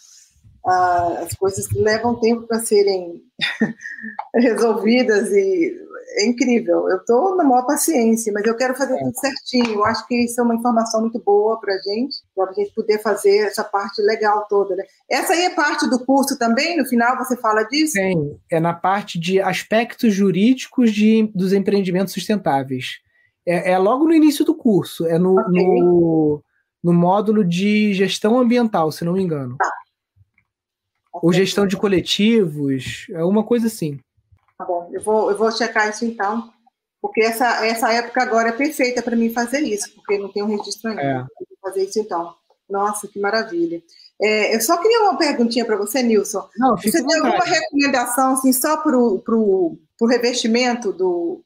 [0.65, 3.21] Ah, as coisas levam tempo para serem
[4.37, 5.77] resolvidas e
[6.19, 6.89] é incrível.
[6.89, 9.75] Eu estou na maior paciência, mas eu quero fazer tudo certinho.
[9.77, 12.73] Eu acho que isso é uma informação muito boa para a gente, para a gente
[12.75, 14.77] poder fazer essa parte legal toda.
[14.77, 14.85] Né?
[15.11, 16.77] Essa aí é parte do curso também?
[16.77, 17.93] No final você fala disso?
[17.93, 23.01] Sim, é na parte de aspectos jurídicos de, dos empreendimentos sustentáveis.
[23.47, 25.63] É, é logo no início do curso, é no, okay.
[25.65, 26.43] no,
[26.83, 29.57] no, módulo de gestão ambiental, se não me engano.
[29.57, 29.67] Tá.
[31.15, 31.29] Okay.
[31.29, 33.99] Ou gestão de coletivos, é uma coisa assim.
[34.57, 36.53] Tá bom, eu vou, eu vou checar isso então,
[37.01, 40.57] porque essa, essa época agora é perfeita para mim fazer isso, porque não tem um
[40.57, 41.03] registro ainda.
[41.03, 41.19] É.
[41.19, 42.35] Vou fazer isso então.
[42.69, 43.83] Nossa, que maravilha.
[44.21, 46.49] É, eu só queria uma perguntinha para você, Nilson.
[46.57, 51.43] Não, você tem alguma recomendação assim, só para o revestimento do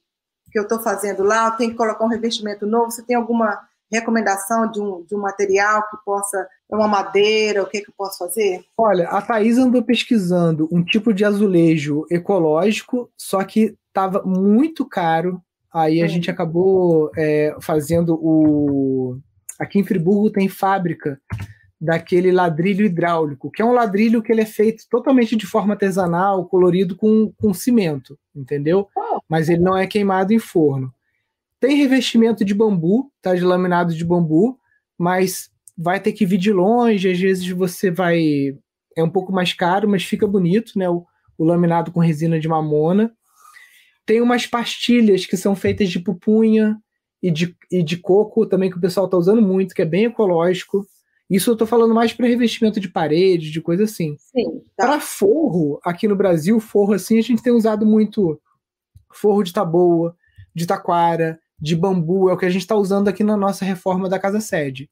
[0.51, 1.49] que eu estou fazendo lá?
[1.51, 2.91] Tenho que colocar um revestimento novo?
[2.91, 7.67] Você tem alguma recomendação de um, de um material que possa, é uma madeira, o
[7.67, 8.63] que, que eu posso fazer?
[8.77, 15.41] Olha, a Thais andou pesquisando um tipo de azulejo ecológico, só que estava muito caro.
[15.73, 16.09] Aí a hum.
[16.09, 19.17] gente acabou é, fazendo o.
[19.59, 21.19] Aqui em Friburgo tem fábrica
[21.79, 26.45] daquele ladrilho hidráulico, que é um ladrilho que ele é feito totalmente de forma artesanal,
[26.45, 28.87] colorido com, com cimento, entendeu?
[28.95, 29.19] Oh.
[29.29, 30.91] Mas ele não é queimado em forno.
[31.59, 33.33] Tem revestimento de bambu, tá?
[33.33, 34.59] De laminado de bambu,
[34.97, 38.57] mas vai ter que vir de longe, às vezes você vai.
[38.95, 40.89] É um pouco mais caro, mas fica bonito, né?
[40.89, 41.05] O,
[41.37, 43.13] o laminado com resina de mamona.
[44.05, 46.77] Tem umas pastilhas que são feitas de pupunha
[47.21, 50.05] e de, e de coco também, que o pessoal está usando muito, que é bem
[50.05, 50.85] ecológico.
[51.29, 54.15] Isso eu estou falando mais para revestimento de parede, de coisa assim.
[54.17, 54.61] Sim.
[54.77, 54.87] Tá.
[54.87, 58.39] Para forro, aqui no Brasil, forro assim, a gente tem usado muito
[59.13, 60.15] forro de taboa,
[60.55, 64.07] de taquara, de bambu, é o que a gente está usando aqui na nossa reforma
[64.07, 64.89] da casa sede.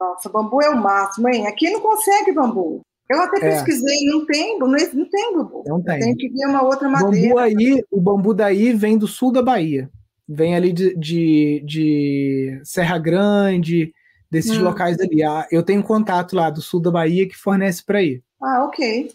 [0.00, 1.46] Nossa, bambu é o máximo, hein?
[1.46, 2.82] Aqui não consegue bambu.
[3.10, 3.50] Eu até é.
[3.50, 5.64] pesquisei, não tem, não, não tem bambu.
[5.66, 5.98] Não tem.
[5.98, 7.34] Tem que ver uma outra madeira.
[7.34, 9.90] Bambu aí, o bambu daí vem do sul da Bahia.
[10.28, 13.92] Vem ali de, de, de Serra Grande,
[14.30, 14.62] desses hum.
[14.62, 15.22] locais ali.
[15.22, 18.22] Ah, eu tenho contato lá do sul da Bahia que fornece para aí.
[18.42, 19.10] Ah, ok.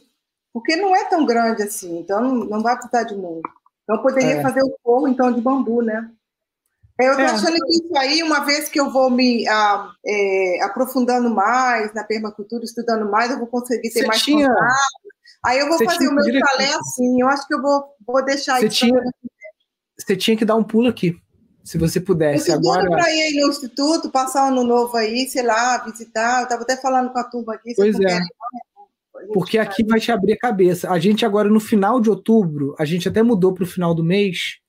[0.52, 3.50] Porque não é tão grande assim, então não, não vai precisar de muito.
[3.84, 4.42] Então poderia é.
[4.42, 6.10] fazer o forro então de bambu, né?
[7.06, 7.30] Eu estou é.
[7.30, 12.04] achando que isso aí, uma vez que eu vou me ah, é, aprofundando mais na
[12.04, 14.48] permacultura, estudando mais, eu vou conseguir ter Você mais tinha...
[14.48, 14.74] contato.
[15.46, 17.22] Aí eu vou Você fazer o meu chalé assim.
[17.22, 18.78] Eu acho que eu vou, vou deixar Você isso.
[18.78, 19.02] Tinha...
[19.98, 21.16] Você tinha que dar um pulo aqui,
[21.64, 22.50] se você pudesse.
[22.50, 26.40] Eu agora para ir aí no instituto, passar um ano novo aí, sei lá, visitar.
[26.40, 27.74] Eu estava até falando com a turma aqui.
[27.76, 28.20] Pois é.
[29.34, 30.90] Porque aqui vai te abrir a cabeça.
[30.90, 34.04] A gente agora, no final de outubro, a gente até mudou para o final do
[34.04, 34.60] mês,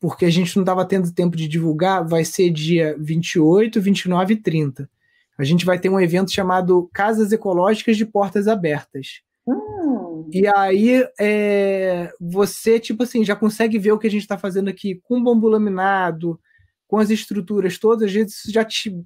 [0.00, 4.36] porque a gente não estava tendo tempo de divulgar, vai ser dia 28, 29 e
[4.36, 4.90] 30.
[5.38, 9.22] A gente vai ter um evento chamado Casas Ecológicas de Portas Abertas.
[9.46, 10.28] Hum.
[10.32, 14.68] E aí é, você, tipo assim, já consegue ver o que a gente está fazendo
[14.68, 16.38] aqui com bambu laminado,
[16.86, 18.96] com as estruturas todas, às vezes isso já te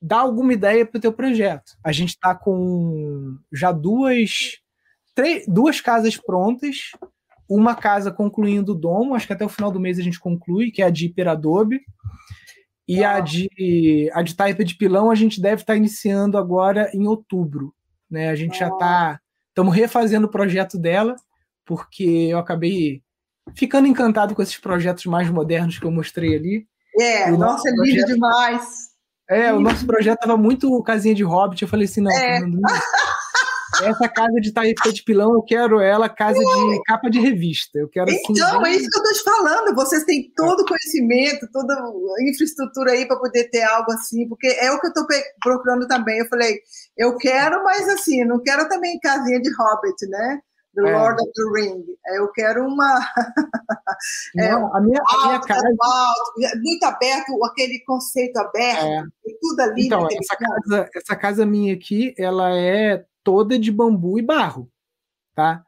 [0.00, 1.72] dá alguma ideia para o teu projeto.
[1.84, 4.58] A gente está com já duas,
[5.14, 6.90] três, duas casas prontas,
[7.54, 10.70] uma casa concluindo o domo, acho que até o final do mês a gente conclui,
[10.70, 11.80] que é a de Hiperadobe.
[12.88, 17.06] E a de, a de taipa de pilão a gente deve estar iniciando agora em
[17.06, 17.72] outubro.
[18.10, 18.28] Né?
[18.28, 19.20] A gente já está.
[19.48, 21.14] Estamos refazendo o projeto dela,
[21.64, 23.02] porque eu acabei
[23.54, 26.66] ficando encantado com esses projetos mais modernos que eu mostrei ali.
[26.98, 28.90] É, o nossa, é lindo demais.
[29.28, 31.62] É, o nosso projeto estava muito casinha de hobbit.
[31.62, 32.40] Eu falei assim: não, é.
[32.40, 32.60] não,
[33.84, 37.78] essa casa de tapete pilão, eu quero ela casa de capa de revista.
[37.78, 39.74] Eu quero assim, Então, é isso que eu estou te falando.
[39.74, 44.46] Vocês têm todo o conhecimento, toda a infraestrutura aí para poder ter algo assim, porque
[44.46, 45.06] é o que eu estou
[45.42, 46.18] procurando também.
[46.18, 46.58] Eu falei,
[46.96, 50.40] eu quero, mas assim, não quero também casinha de Hobbit, né?
[50.74, 50.92] do é.
[50.92, 51.84] Lord of the Ring.
[52.16, 52.98] Eu quero uma.
[54.38, 55.68] é, Não, a minha, a minha casa.
[55.80, 59.04] Alto, muito aberto, aquele conceito aberto, é.
[59.40, 59.86] tudo ali.
[59.86, 64.70] Então, essa casa, essa casa minha aqui, ela é toda de bambu e barro,
[65.34, 65.64] tá?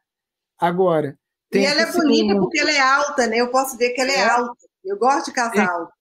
[0.58, 1.18] Agora.
[1.52, 3.38] e ela é bonita porque ela é alta, né?
[3.38, 4.28] Eu posso ver que ela é, é.
[4.28, 4.66] alta.
[4.84, 5.92] Eu gosto de casa alta.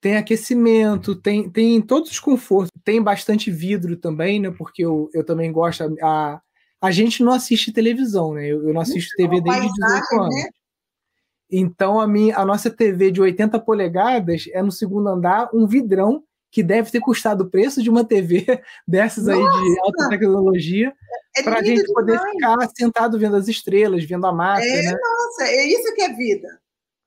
[0.00, 2.70] Tem aquecimento, tem, tem todos os confortos.
[2.84, 4.50] Tem bastante vidro também, né?
[4.50, 5.82] Porque eu, eu também gosto.
[6.02, 6.40] A,
[6.80, 8.46] a gente não assiste televisão, né?
[8.46, 10.34] Eu, eu não assisto TV desde 18 anos.
[10.34, 10.48] Né?
[11.50, 16.22] Então a, minha, a nossa TV de 80 polegadas é no segundo andar um vidrão
[16.54, 18.46] que deve ter custado o preço de uma TV
[18.86, 19.58] dessas Nossa!
[19.58, 20.94] aí de alta tecnologia
[21.36, 24.64] é para a gente poder ficar sentado vendo as estrelas, vendo a mata.
[24.64, 24.92] É, né?
[24.92, 26.48] Nossa, é isso que é vida.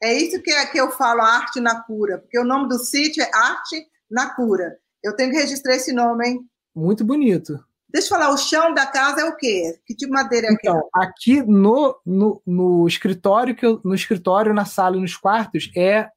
[0.03, 3.23] É isso que, é, que eu falo, arte na cura, porque o nome do sítio
[3.23, 4.77] é Arte na Cura.
[5.01, 6.39] Eu tenho que registrar esse nome, hein?
[6.75, 7.57] Muito bonito.
[7.89, 9.79] Deixa eu falar, o chão da casa é o quê?
[9.85, 14.53] Que tipo de madeira é então, aqui no, no, no escritório, que eu, no escritório,
[14.53, 16.09] na sala e nos quartos, é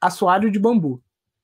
[0.00, 1.00] assoalho de bambu.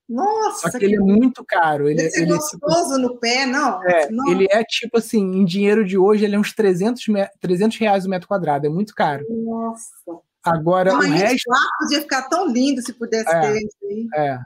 [0.09, 0.71] Nossa!
[0.71, 1.89] Só que ele é muito caro.
[1.89, 3.83] Ele, é ele gostoso tipo, no pé, não?
[3.85, 4.31] É, não.
[4.31, 7.05] Ele é tipo assim, em dinheiro de hoje, ele é uns 300,
[7.41, 8.67] 300 reais o metro quadrado.
[8.67, 9.27] É muito caro.
[9.29, 9.93] Nossa!
[10.43, 11.51] Agora, Mas o resto...
[11.79, 14.09] podia ficar tão lindo se pudesse é, ter isso aí.
[14.17, 14.39] É.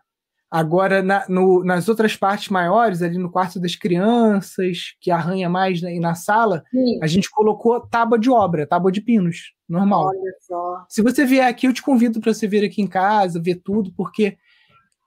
[0.51, 5.81] Agora, na, no, nas outras partes maiores, ali no quarto das crianças, que arranha mais
[5.81, 6.99] né, e na sala, Sim.
[7.03, 10.09] a gente colocou tábua de obra, tábua de pinos, normal.
[10.09, 10.85] Olha só.
[10.91, 13.95] Se você vier aqui, eu te convido para você vir aqui em casa, ver tudo,
[13.97, 14.37] porque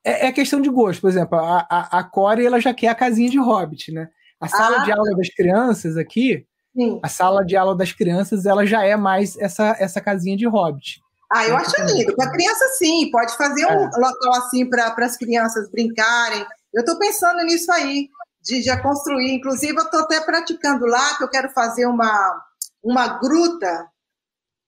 [0.06, 1.02] é, é questão de gosto.
[1.02, 4.10] Por exemplo, a, a, a Core ela já quer a casinha de hobbit, né?
[4.40, 4.84] A sala ah.
[4.84, 6.45] de aula das crianças aqui,
[6.76, 6.99] Sim.
[7.02, 11.02] a sala de aula das crianças, ela já é mais essa, essa casinha de hobbit.
[11.32, 12.15] Ah, eu acho lindo.
[12.15, 13.10] Para criança, sim.
[13.10, 13.90] Pode fazer um é.
[13.98, 16.45] local assim para as crianças brincarem.
[16.73, 18.10] Eu estou pensando nisso aí,
[18.44, 19.34] de já construir.
[19.34, 22.44] Inclusive, eu estou até praticando lá, que eu quero fazer uma,
[22.84, 23.90] uma gruta,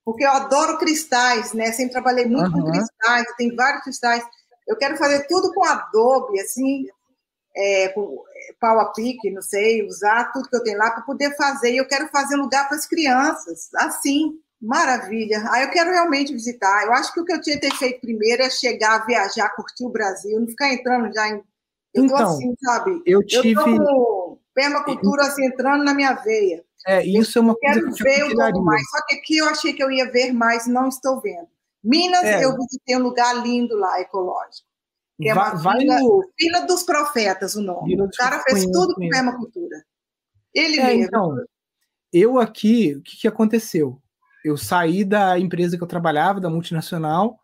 [0.03, 1.71] porque eu adoro cristais, né?
[1.71, 2.63] Sempre trabalhei muito uhum.
[2.63, 4.23] com cristais, tem vários cristais.
[4.67, 6.85] Eu quero fazer tudo com adobe, assim,
[7.55, 11.03] é, com é, pau a pique, não sei, usar tudo que eu tenho lá para
[11.03, 11.71] poder fazer.
[11.71, 14.39] E eu quero fazer lugar para as crianças, assim.
[14.59, 15.43] Maravilha.
[15.51, 16.85] Ah, eu quero realmente visitar.
[16.85, 19.85] Eu acho que o que eu tinha que ter feito primeiro é chegar, viajar, curtir
[19.85, 21.43] o Brasil, não ficar entrando já em.
[21.93, 23.01] Eu então, tô assim, sabe?
[23.05, 23.51] Eu tive.
[23.51, 26.63] Eu tô com permacultura assim, entrando na minha veia.
[26.87, 28.81] É, isso é uma coisa que eu ver um pouco mais.
[28.89, 31.47] Só que aqui eu achei que eu ia ver mais, não estou vendo.
[31.83, 32.43] Minas, é.
[32.43, 34.67] eu visitei um lugar lindo lá, ecológico.
[35.19, 36.23] Que é uma vai, vila, no...
[36.37, 37.99] vila dos Profetas, o nome.
[37.99, 39.83] O cara fez tudo com permacultura.
[40.53, 41.03] Ele é, mesmo.
[41.05, 41.35] Então,
[42.13, 44.01] eu aqui, o que, que aconteceu?
[44.47, 47.39] eu saí da empresa que eu trabalhava, da multinacional,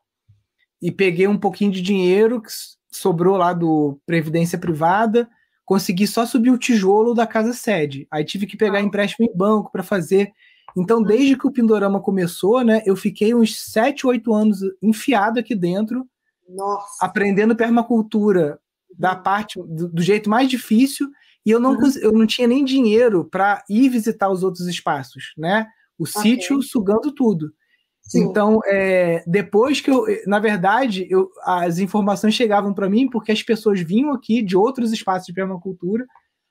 [0.82, 2.52] e peguei um pouquinho de dinheiro que
[2.92, 5.30] sobrou lá do Previdência Privada,
[5.66, 8.08] consegui só subir o tijolo da casa sede.
[8.12, 10.32] Aí tive que pegar empréstimo em banco para fazer.
[10.78, 15.56] Então, desde que o Pindorama começou, né, eu fiquei uns 7, 8 anos enfiado aqui
[15.56, 16.08] dentro,
[16.50, 17.06] Nossa.
[17.06, 18.60] aprendendo permacultura
[18.98, 19.24] da uhum.
[19.24, 21.08] parte do, do, jeito mais difícil,
[21.46, 21.92] e eu não, uhum.
[22.02, 25.68] eu não tinha nem dinheiro para ir visitar os outros espaços, né?
[25.98, 26.22] o okay.
[26.22, 27.54] sítio sugando tudo.
[28.02, 28.24] Sim.
[28.24, 33.42] Então, é, depois que eu, na verdade, eu, as informações chegavam para mim porque as
[33.42, 36.06] pessoas vinham aqui de outros espaços de permacultura.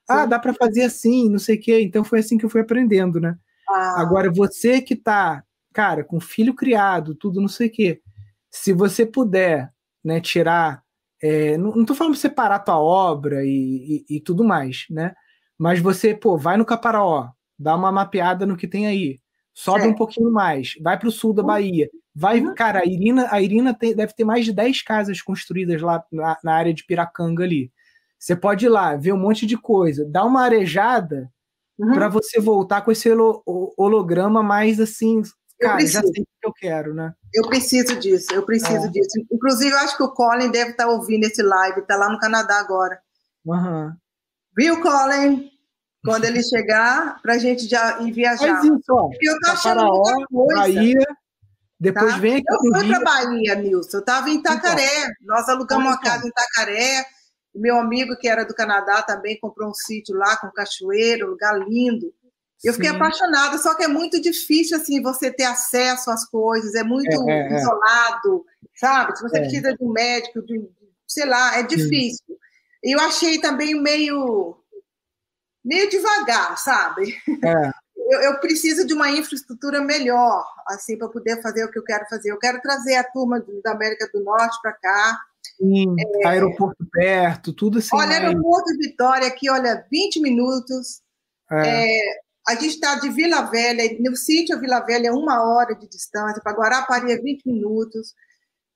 [0.09, 0.23] Ah, Sim.
[0.23, 1.83] Ah, dá para fazer assim, não sei o quê.
[1.83, 3.37] Então foi assim que eu fui aprendendo, né?
[3.75, 4.01] Ah.
[4.01, 5.43] Agora, você que tá,
[5.73, 8.01] cara, com filho criado, tudo não sei o quê,
[8.51, 9.73] se você puder,
[10.05, 10.83] né, tirar.
[11.23, 14.87] É, não, não tô falando pra você parar tua obra e, e, e tudo mais,
[14.91, 15.15] né?
[15.57, 19.21] Mas você, pô, vai no Caparaó, dá uma mapeada no que tem aí
[19.55, 19.87] sobe é.
[19.87, 21.49] um pouquinho mais, vai para o sul da uhum.
[21.49, 21.89] Bahia.
[22.15, 22.55] Vai, uhum.
[22.55, 26.39] cara, a Irina, a Irina tem, deve ter mais de 10 casas construídas lá na,
[26.43, 27.71] na, área de Piracanga ali.
[28.19, 31.31] Você pode ir lá, ver um monte de coisa, dar uma arejada
[31.79, 31.93] uhum.
[31.93, 33.09] para você voltar com esse
[33.77, 35.23] holograma mais assim,
[35.61, 37.13] cara, já sei o que eu quero, né?
[37.35, 38.89] Eu preciso disso, eu preciso é.
[38.89, 39.11] disso.
[39.31, 42.19] Inclusive, eu acho que o Colin deve estar tá ouvindo esse live, está lá no
[42.19, 42.99] Canadá agora.
[43.45, 43.93] Uhum.
[44.57, 45.53] Viu, Colin?
[46.05, 48.55] quando ele chegar, para a gente já ir viajar.
[48.55, 50.61] Mas isso, ó, eu tô achando muita coisa.
[50.61, 51.07] Bahia,
[51.81, 52.19] depois tá?
[52.19, 52.45] vem aqui.
[52.49, 53.97] Eu fui para Bahia, Nilson.
[53.97, 54.97] Eu estava em Itacaré.
[54.99, 55.97] Então, Nós alugamos então.
[55.97, 57.05] uma casa em Itacaré.
[57.55, 61.59] Meu amigo, que era do Canadá, também comprou um sítio lá com cachoeira, um lugar
[61.59, 62.13] lindo.
[62.65, 62.97] Eu fiquei Sim.
[62.97, 67.33] apaixonada, só que é muito difícil assim você ter acesso às coisas, é muito é,
[67.33, 67.57] é, é.
[67.57, 68.47] isolado,
[68.77, 69.17] sabe?
[69.17, 69.41] Se você é.
[69.41, 70.63] precisa de um médico, de,
[71.07, 72.39] sei lá, é difícil.
[72.85, 74.57] E eu achei também meio
[75.65, 77.17] meio devagar, sabe?
[77.45, 77.71] É.
[78.15, 82.07] eu, eu, preciso de uma infraestrutura melhor, assim, para poder fazer o que eu quero
[82.09, 82.31] fazer.
[82.31, 85.21] Eu quero trazer a turma da América do Norte para cá.
[85.57, 87.95] Sim, é, aeroporto perto, tudo assim.
[87.95, 88.27] Olha, né?
[88.27, 91.01] aeroporto Vitória aqui, olha, 20 minutos.
[91.51, 91.87] É.
[91.87, 95.89] É, a gente está de Vila Velha, no sítio Vila Velha é uma hora de
[95.89, 98.15] distância, para Guarapari é 20 minutos.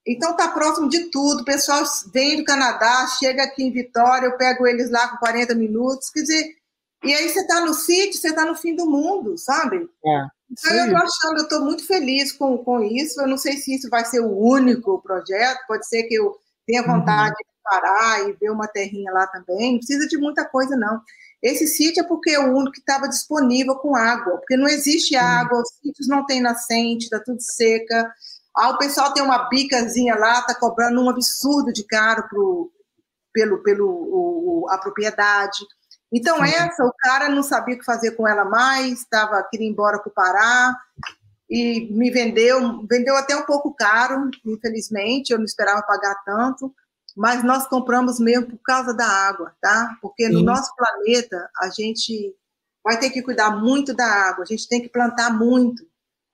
[0.07, 1.41] Então está próximo de tudo.
[1.41, 1.83] O pessoal
[2.13, 6.09] vem do Canadá, chega aqui em Vitória, eu pego eles lá com 40 minutos.
[6.09, 6.55] Quer dizer,
[7.03, 9.77] e aí você está no sítio, você está no fim do mundo, sabe?
[9.77, 13.19] É, então eu estou achando, eu estou muito feliz com, com isso.
[13.19, 16.37] Eu não sei se isso vai ser o único projeto, pode ser que eu
[16.67, 16.99] tenha uhum.
[16.99, 17.37] vontade uhum.
[17.37, 19.71] de parar e ver uma terrinha lá também.
[19.71, 21.01] Não precisa de muita coisa, não.
[21.41, 25.15] Esse sítio é porque é o único que estava disponível com água, porque não existe
[25.15, 28.11] água, os sítios não têm nascente, está tudo seca.
[28.55, 32.71] Ah, o pessoal tem uma bicazinha lá, está cobrando um absurdo de caro pro,
[33.31, 35.59] pelo, pelo o, a propriedade.
[36.11, 39.71] Então, essa, o cara não sabia o que fazer com ela mais, estava queria ir
[39.71, 40.75] embora para o Pará
[41.49, 46.73] e me vendeu, vendeu até um pouco caro, infelizmente, eu não esperava pagar tanto,
[47.15, 49.97] mas nós compramos mesmo por causa da água, tá?
[50.01, 52.35] Porque no nosso planeta a gente
[52.83, 55.83] vai ter que cuidar muito da água, a gente tem que plantar muito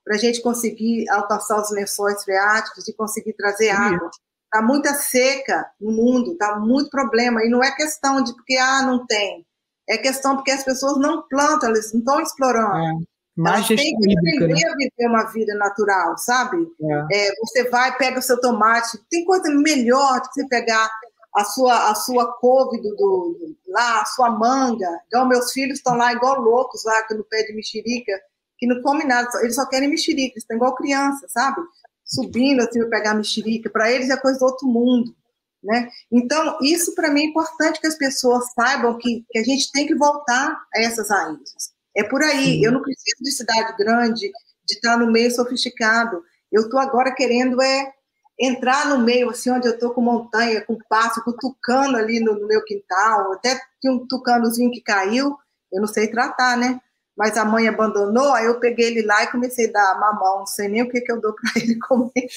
[0.03, 3.71] para a gente conseguir alcançar os lençóis freáticos e conseguir trazer Sim.
[3.71, 4.09] água.
[4.45, 8.81] Está muita seca no mundo, está muito problema, e não é questão de porque ah,
[8.83, 9.45] não tem
[9.87, 12.77] é questão porque as pessoas não plantam, eles não estão explorando.
[12.77, 13.12] É.
[13.35, 14.69] Mais Elas têm que aprender né?
[14.69, 16.57] a viver uma vida natural, sabe?
[16.81, 17.29] É.
[17.29, 20.89] É, você vai, pega o seu tomate, tem coisa melhor do que você pegar
[21.35, 24.87] a sua, a sua couve do, do, lá, a sua manga.
[25.07, 28.11] Então, meus filhos estão lá igual loucos, lá no pé de mexerica,
[28.57, 31.59] que não comem nada, eles só querem mexerica, eles estão igual criança, sabe?
[32.05, 35.15] Subindo assim para pegar mexerica, para eles é coisa do outro mundo.
[35.63, 35.89] Né?
[36.11, 39.87] Então, isso para mim é importante que as pessoas saibam que, que a gente tem
[39.87, 41.72] que voltar a essas raízes.
[41.95, 42.55] É por aí.
[42.55, 42.65] Sim.
[42.65, 44.31] Eu não preciso de cidade grande,
[44.65, 46.21] de estar no meio sofisticado.
[46.51, 47.91] Eu estou agora querendo é
[48.39, 52.39] entrar no meio, assim, onde eu estou com montanha, com passo, com tucano ali no,
[52.39, 53.33] no, meu quintal.
[53.33, 55.37] Até tinha um tucanozinho que caiu,
[55.71, 56.79] eu não sei tratar, né?
[57.15, 60.47] Mas a mãe abandonou, aí eu peguei ele lá e comecei a dar mamão, não
[60.47, 62.27] sei nem o que, que eu dou para ele comer.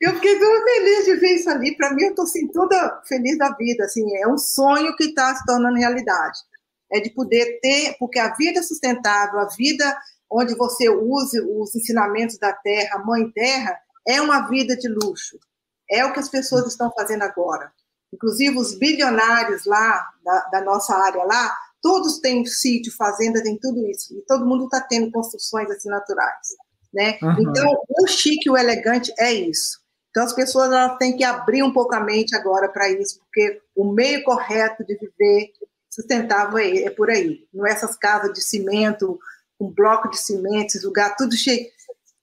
[0.00, 1.76] Eu fiquei tão feliz de ver isso ali.
[1.76, 3.84] Para mim, eu estou assim, toda feliz da vida.
[3.84, 6.38] Assim, é um sonho que está se tornando realidade.
[6.92, 9.96] É de poder ter, porque a vida sustentável, a vida
[10.30, 15.38] onde você use os ensinamentos da terra, mãe terra, é uma vida de luxo.
[15.90, 17.72] É o que as pessoas estão fazendo agora.
[18.12, 23.86] Inclusive, os bilionários lá, da, da nossa área lá, todos têm sítio, fazenda, tem tudo
[23.88, 24.16] isso.
[24.16, 26.48] E todo mundo está tendo construções assim naturais.
[26.92, 27.18] Né?
[27.22, 27.50] Uhum.
[27.50, 29.80] Então, o chique o elegante é isso.
[30.10, 33.60] Então, as pessoas elas têm que abrir um pouco a mente agora para isso, porque
[33.74, 35.52] o meio correto de viver
[35.94, 37.46] sustentável é, é por aí.
[37.52, 39.18] Não é essas casas de cimento,
[39.60, 41.66] um bloco de cimento, esse lugar tudo cheio,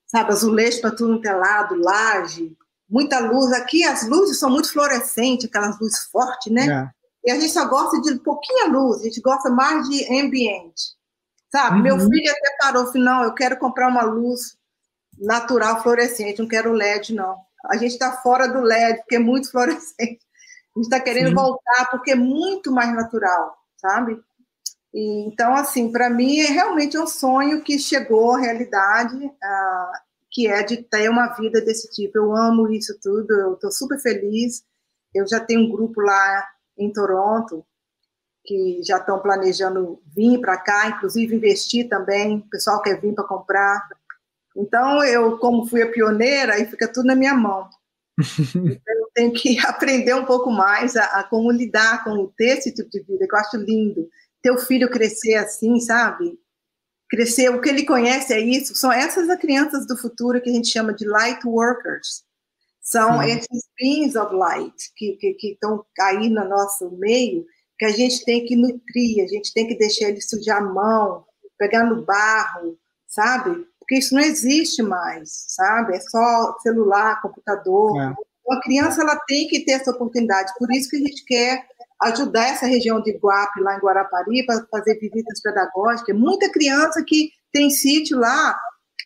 [0.07, 2.55] sabe, azulejo para tudo no telado, é laje,
[2.89, 3.51] muita luz.
[3.53, 6.67] Aqui as luzes são muito fluorescentes, aquelas luzes fortes, né?
[6.67, 7.29] É.
[7.29, 10.95] E a gente só gosta de pouquinha luz, a gente gosta mais de ambiente.
[11.51, 11.77] Sabe?
[11.77, 11.83] Uhum.
[11.83, 14.57] Meu filho até parou, falou, não, eu quero comprar uma luz
[15.19, 19.49] natural fluorescente, não quero LED, não a gente está fora do LED, porque é muito
[19.51, 20.19] fluorescente.
[20.75, 21.35] A gente está querendo Sim.
[21.35, 24.21] voltar, porque é muito mais natural, sabe?
[24.93, 29.91] E, então, assim, para mim é realmente um sonho que chegou à realidade, uh,
[30.29, 32.17] que é de ter uma vida desse tipo.
[32.17, 34.63] Eu amo isso tudo, eu estou super feliz.
[35.13, 36.47] Eu já tenho um grupo lá
[36.77, 37.65] em Toronto
[38.43, 42.37] que já estão planejando vir para cá, inclusive investir também.
[42.37, 43.87] O pessoal quer vir para comprar.
[44.55, 47.69] Então, eu, como fui a pioneira, aí fica tudo na minha mão.
[48.55, 52.73] Então, eu tenho que aprender um pouco mais a, a, como lidar com ter esse
[52.73, 54.07] tipo de vida, que eu acho lindo.
[54.41, 56.37] Ter o filho crescer assim, sabe?
[57.09, 58.75] Crescer, o que ele conhece é isso.
[58.75, 62.23] São essas as crianças do futuro que a gente chama de light workers.
[62.81, 63.23] São hum.
[63.23, 67.45] esses beings of light que, que, que estão aí no nosso meio,
[67.77, 71.25] que a gente tem que nutrir, a gente tem que deixar ele sujar a mão,
[71.57, 72.77] pegar no barro,
[73.07, 73.67] sabe?
[73.91, 75.97] Porque isso não existe mais, sabe?
[75.97, 77.99] É só celular, computador.
[77.99, 78.05] É.
[78.05, 80.53] Então, a criança ela tem que ter essa oportunidade.
[80.57, 81.67] Por isso que a gente quer
[82.03, 86.15] ajudar essa região de Guape, lá em Guarapari, para fazer visitas pedagógicas.
[86.15, 88.57] Muita criança que tem sítio lá,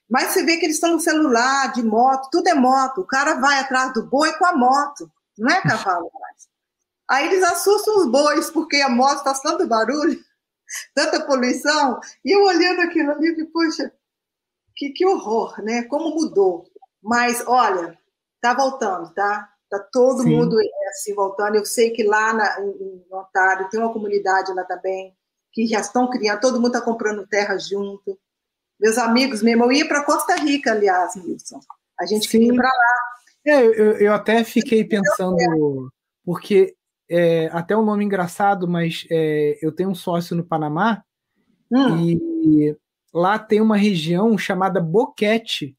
[0.07, 3.01] mas você vê que eles estão no celular, de moto, tudo é moto.
[3.01, 6.45] O cara vai atrás do boi com a moto, não é cavalo mais.
[7.09, 10.19] Aí eles assustam os bois, porque a moto faz tanto barulho,
[10.93, 11.99] tanta poluição.
[12.23, 13.91] E eu olhando aquilo ali, eu puxa,
[14.75, 15.83] que, que horror, né?
[15.83, 16.65] Como mudou.
[17.01, 17.97] Mas, olha,
[18.41, 19.49] tá voltando, tá?
[19.69, 20.35] Tá todo Sim.
[20.35, 20.57] mundo
[20.89, 21.55] assim voltando.
[21.55, 25.15] Eu sei que lá na, em Ontário tem uma comunidade lá também
[25.51, 28.19] que já estão criando, todo mundo está comprando terra junto.
[28.77, 31.61] Meus amigos mesmo, eu ia para Costa Rica, aliás, Wilson.
[31.97, 32.43] A gente Sim.
[32.43, 33.15] ia para lá.
[33.47, 35.37] É, eu, eu até fiquei pensando,
[36.25, 36.75] porque
[37.09, 41.03] é, até um nome engraçado, mas é, eu tenho um sócio no Panamá
[41.71, 42.05] hum.
[42.05, 42.75] e
[43.15, 45.77] lá tem uma região chamada Boquete,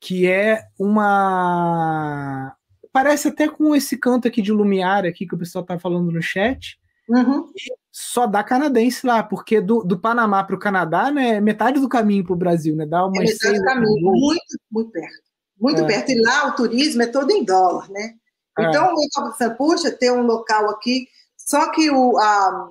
[0.00, 2.54] que é uma.
[2.92, 6.22] Parece até com esse canto aqui de Lumiar aqui que o pessoal está falando no
[6.22, 6.78] chat.
[7.10, 7.50] Uhum.
[7.90, 12.22] só dá canadense lá, porque do, do Panamá para o Canadá, né, metade do caminho
[12.22, 12.84] para o Brasil, né?
[12.84, 15.22] Dá umas é metade do caminho, muito, muito perto.
[15.58, 15.86] Muito é.
[15.86, 16.10] perto.
[16.10, 18.12] E lá o turismo é todo em dólar, né?
[18.58, 18.64] É.
[18.64, 22.70] Então, eu estava pensando, puxa, ter um local aqui, só que o, a,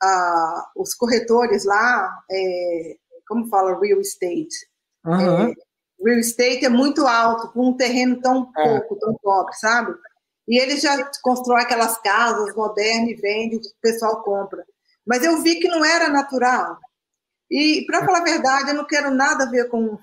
[0.00, 2.96] a, os corretores lá, é,
[3.32, 4.66] como fala, real estate,
[5.04, 5.48] uhum.
[5.48, 5.54] é,
[6.04, 8.78] real estate é muito alto, com um terreno tão é.
[8.78, 9.94] pouco, tão pobre, sabe?
[10.46, 14.64] E ele já constrói aquelas casas modernas e vende, o pessoal compra.
[15.06, 16.78] Mas eu vi que não era natural.
[17.50, 19.98] E, para falar a verdade, eu não quero nada a ver com,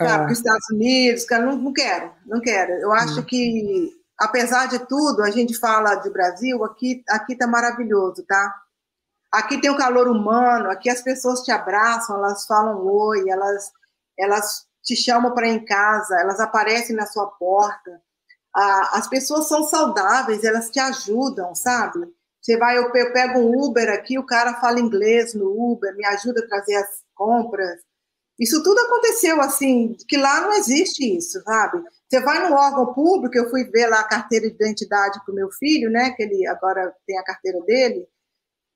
[0.00, 0.32] sabe, é.
[0.32, 2.72] os Estados Unidos, cara, não, não quero, não quero.
[2.72, 3.24] Eu acho hum.
[3.24, 8.54] que, apesar de tudo, a gente fala de Brasil, aqui aqui tá maravilhoso, tá?
[9.34, 13.70] Aqui tem o calor humano, aqui as pessoas te abraçam, elas falam oi, elas,
[14.18, 18.02] elas te chamam para em casa, elas aparecem na sua porta
[18.54, 22.06] as pessoas são saudáveis, elas te ajudam, sabe?
[22.40, 26.40] Você vai, eu, pego um Uber aqui, o cara fala inglês no Uber, me ajuda
[26.40, 27.80] a trazer as compras.
[28.38, 31.82] Isso tudo aconteceu assim, que lá não existe isso, sabe?
[32.08, 35.34] Você vai no órgão público, eu fui ver lá a carteira de identidade para o
[35.34, 36.10] meu filho, né?
[36.10, 38.06] Que ele agora tem a carteira dele.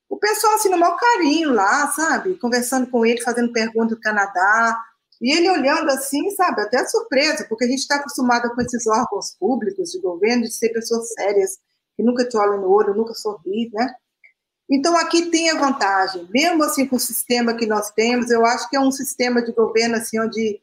[0.09, 2.39] O pessoal, assim, no maior carinho lá, sabe?
[2.39, 4.80] Conversando com ele, fazendo pergunta do Canadá.
[5.20, 9.36] E ele olhando assim, sabe, até surpresa, porque a gente está acostumado com esses órgãos
[9.39, 11.59] públicos de governo de ser pessoas sérias,
[11.97, 13.94] que nunca te olham no olho, nunca sorri, né?
[14.70, 18.68] Então aqui tem a vantagem, mesmo assim com o sistema que nós temos, eu acho
[18.68, 20.60] que é um sistema de governo assim onde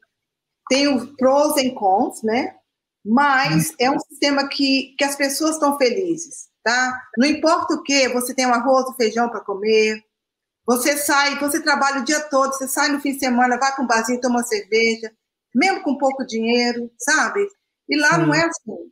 [0.69, 2.55] tem os pros e cons, né?
[3.03, 6.99] Mas é um sistema que, que as pessoas estão felizes, tá?
[7.15, 10.03] Não importa o que, você tem um arroz, um feijão para comer,
[10.65, 13.83] você sai, você trabalha o dia todo, você sai no fim de semana, vai para
[13.83, 15.13] um barzinho, toma cerveja,
[15.53, 17.47] mesmo com pouco dinheiro, sabe?
[17.87, 18.91] E lá não é assim.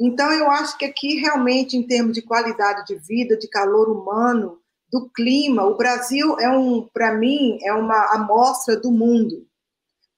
[0.00, 4.58] Então, eu acho que aqui, realmente, em termos de qualidade de vida, de calor humano,
[4.90, 9.46] do clima, o Brasil é um, para mim, é uma amostra do mundo.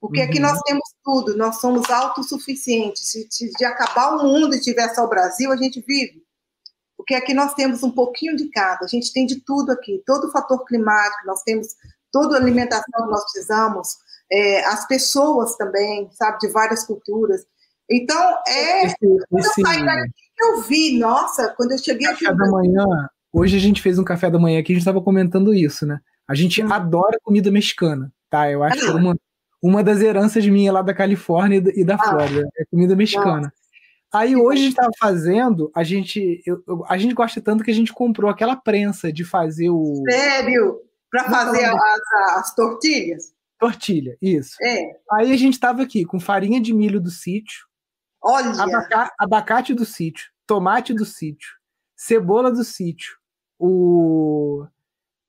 [0.00, 0.26] Porque uhum.
[0.26, 3.10] aqui nós temos tudo, nós somos autossuficientes.
[3.10, 6.25] Se, se de acabar o mundo e tiver só o Brasil, a gente vive
[7.06, 10.24] porque aqui nós temos um pouquinho de cada, a gente tem de tudo aqui, todo
[10.26, 11.68] o fator climático, nós temos
[12.10, 13.96] toda a alimentação que nós precisamos,
[14.30, 17.46] é, as pessoas também, sabe, de várias culturas.
[17.88, 18.86] Então, é.
[18.86, 18.96] Esse,
[19.38, 19.60] esse...
[19.60, 22.36] Eu saí daqui eu vi, nossa, quando eu cheguei café aqui.
[22.36, 22.84] da manhã,
[23.32, 26.00] hoje a gente fez um café da manhã aqui, a gente estava comentando isso, né?
[26.28, 26.72] A gente hum.
[26.72, 28.50] adora comida mexicana, tá?
[28.50, 29.16] Eu acho que é uma,
[29.62, 31.98] uma das heranças minha lá da Califórnia e da, ah.
[31.98, 33.42] Flórida, é comida mexicana.
[33.42, 33.65] Nossa.
[34.12, 37.74] Aí hoje a gente estava fazendo, a gente, eu, a gente gosta tanto que a
[37.74, 40.02] gente comprou aquela prensa de fazer o.
[40.08, 40.80] Sério?
[41.10, 42.00] Para fazer as,
[42.36, 43.34] as tortilhas?
[43.58, 44.56] Tortilha, isso.
[44.62, 44.82] É.
[45.12, 47.66] Aí a gente estava aqui com farinha de milho do sítio,
[48.22, 48.50] Olha.
[48.60, 51.48] Abaca, abacate do sítio, tomate do sítio,
[51.94, 53.16] cebola do sítio,
[53.56, 54.66] o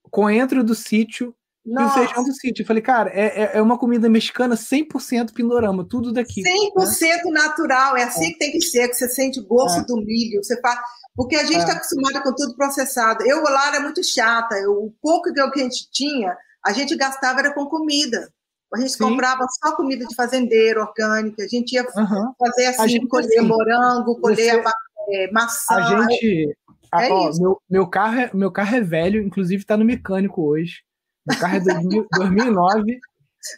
[0.10, 1.36] coentro do sítio.
[1.68, 2.64] E o feijão do sítio.
[2.64, 6.42] Eu falei, cara, é, é, é uma comida mexicana 100% pindorama, tudo daqui.
[6.42, 7.32] 100% né?
[7.32, 8.32] natural, é assim é.
[8.32, 9.86] que tem que ser, que você sente o gosto é.
[9.86, 10.80] do milho, você faz...
[11.14, 11.76] Porque a gente está é.
[11.76, 13.26] acostumado com tudo processado.
[13.26, 17.40] Eu lá era muito chata, eu, o pouco que a gente tinha, a gente gastava
[17.40, 18.32] era com comida.
[18.74, 19.04] A gente Sim.
[19.04, 22.34] comprava só comida de fazendeiro, orgânica, a gente ia uhum.
[22.40, 24.72] fazer assim, colher assim, morango, colher você...
[25.10, 25.76] É, maçã.
[25.76, 26.58] A gente...
[26.94, 30.87] É ó, meu, meu, carro é, meu carro é velho, inclusive está no mecânico hoje.
[31.30, 33.00] O carro é 2009.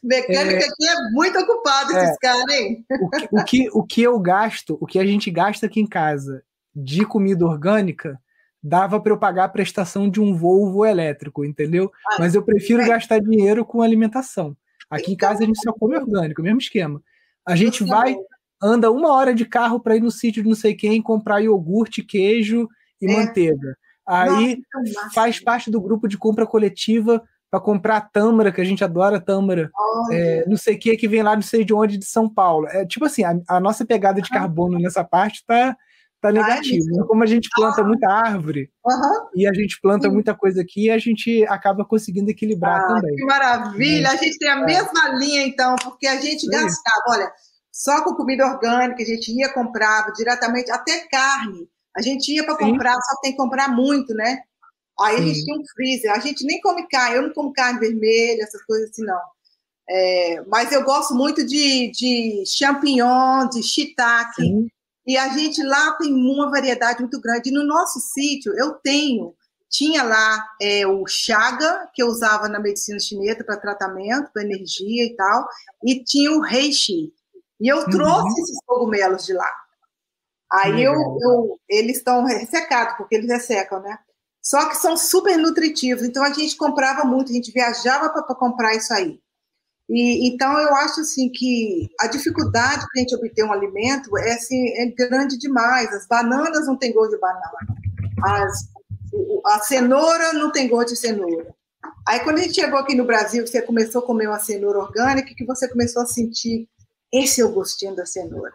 [0.03, 2.85] Mecânico é, aqui é muito ocupado é, esses caras, hein?
[3.01, 5.87] O que, o, que, o que eu gasto, o que a gente gasta aqui em
[5.87, 6.43] casa
[6.75, 8.19] de comida orgânica,
[8.61, 11.91] dava para eu pagar a prestação de um Volvo elétrico, entendeu?
[12.07, 12.87] Ah, Mas eu prefiro é.
[12.87, 14.55] gastar dinheiro com alimentação.
[14.89, 17.01] Aqui então, em casa a gente só come orgânico, mesmo esquema.
[17.45, 18.15] A gente vai,
[18.61, 22.03] anda uma hora de carro para ir no sítio de não sei quem comprar iogurte,
[22.03, 22.67] queijo
[23.01, 23.15] e é.
[23.15, 23.77] manteiga.
[24.07, 28.83] Aí Nossa, faz parte do grupo de compra coletiva para comprar tâmara, que a gente
[28.83, 29.71] adora tâmara,
[30.11, 32.67] é, não sei o que, que vem lá não sei de onde, de São Paulo.
[32.67, 35.75] É tipo assim, a, a nossa pegada de carbono nessa parte tá,
[36.21, 36.85] tá negativa.
[36.99, 37.83] Ai, Como a gente planta ah.
[37.83, 39.29] muita árvore uhum.
[39.35, 40.13] e a gente planta Sim.
[40.13, 43.15] muita coisa aqui, a gente acaba conseguindo equilibrar ah, também.
[43.15, 44.07] Que maravilha!
[44.07, 44.11] É.
[44.11, 44.65] A gente tem a é.
[44.65, 47.31] mesma linha, então, porque a gente gastava, olha,
[47.71, 51.67] só com comida orgânica, a gente ia comprar diretamente, até carne.
[51.97, 54.39] A gente ia para comprar, só tem que comprar muito, né?
[55.01, 55.21] Aí Sim.
[55.21, 56.11] a gente tinha um freezer.
[56.11, 59.19] A gente nem come carne, eu não como carne vermelha, essas coisas assim, não.
[59.89, 64.41] É, mas eu gosto muito de, de champignon, de shiitake.
[64.41, 64.67] Sim.
[65.07, 67.49] E a gente lá tem uma variedade muito grande.
[67.49, 69.33] E no nosso sítio, eu tenho,
[69.67, 75.05] tinha lá é, o chaga, que eu usava na medicina chinesa para tratamento, para energia
[75.05, 75.47] e tal,
[75.83, 77.11] e tinha o reishi.
[77.59, 77.89] E eu uhum.
[77.89, 79.51] trouxe esses cogumelos de lá.
[80.51, 83.97] Aí eu, eu, eles estão ressecados, porque eles ressecam, né?
[84.41, 88.75] Só que são super nutritivos, então a gente comprava muito, a gente viajava para comprar
[88.75, 89.19] isso aí.
[89.89, 94.33] E, então eu acho assim que a dificuldade para a gente obter um alimento é,
[94.33, 95.91] assim, é grande demais.
[95.93, 97.51] As bananas não têm gosto de banana,
[98.23, 98.69] As,
[99.47, 101.53] a cenoura não tem gosto de cenoura.
[102.07, 105.33] Aí quando a gente chegou aqui no Brasil, você começou a comer uma cenoura orgânica,
[105.35, 106.67] que você começou a sentir
[107.11, 108.53] esse é o gostinho da cenoura.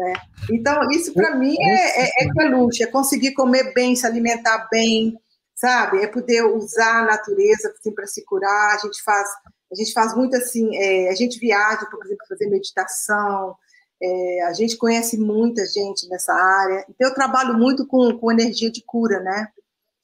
[0.00, 0.14] Né?
[0.50, 5.18] Então, isso para mim é, é, é, luxo, é conseguir comer bem, se alimentar bem,
[5.54, 6.02] sabe?
[6.02, 8.74] É poder usar a natureza assim, para se curar.
[8.74, 9.28] A gente faz,
[9.70, 13.54] a gente faz muito assim, é, a gente viaja, por exemplo, fazer meditação.
[14.02, 16.86] É, a gente conhece muita gente nessa área.
[16.88, 19.48] Então, eu trabalho muito com, com energia de cura, né?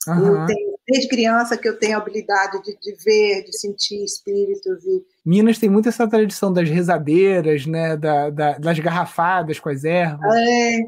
[0.06, 0.42] Uhum.
[0.42, 4.84] Eu tenho, desde criança que eu tenho a habilidade de, de ver, de sentir espíritos.
[4.84, 5.04] E...
[5.24, 7.96] Minas tem muito essa tradição das rezadeiras, né?
[7.96, 10.34] Da, da, das garrafadas com as ervas.
[10.36, 10.78] É,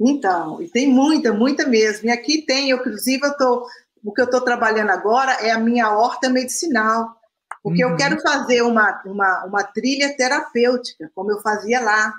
[0.00, 2.08] então, e tem muita, muita mesmo.
[2.08, 3.66] E aqui tem, eu, inclusive, eu tô,
[4.04, 7.16] o que eu estou trabalhando agora é a minha horta medicinal.
[7.62, 7.92] Porque uhum.
[7.92, 12.14] eu quero fazer uma, uma, uma trilha terapêutica, como eu fazia lá,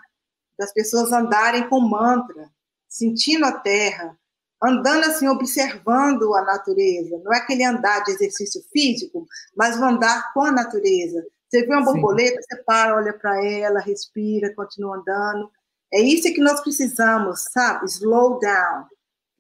[0.60, 2.50] das pessoas andarem com mantra,
[2.90, 4.18] sentindo a terra,
[4.64, 7.22] andando assim, observando a natureza.
[7.24, 11.26] Não é aquele andar de exercício físico, mas andar com a natureza.
[11.50, 12.48] Você vê uma borboleta, Sim.
[12.50, 15.50] você para, olha para ela, respira, continua andando.
[15.94, 17.86] É isso que nós precisamos, sabe?
[17.86, 18.86] Slow down.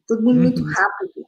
[0.07, 0.43] Todo mundo uhum.
[0.43, 1.25] muito rápido.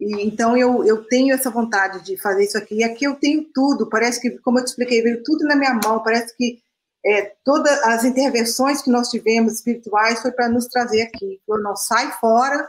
[0.00, 2.76] E, então eu, eu tenho essa vontade de fazer isso aqui.
[2.76, 3.88] E aqui eu tenho tudo.
[3.88, 6.02] Parece que, como eu te expliquei, veio tudo na minha mão.
[6.02, 6.58] Parece que
[7.04, 11.40] é, todas as intervenções que nós tivemos espirituais foi para nos trazer aqui.
[11.46, 12.66] Eu não sai fora,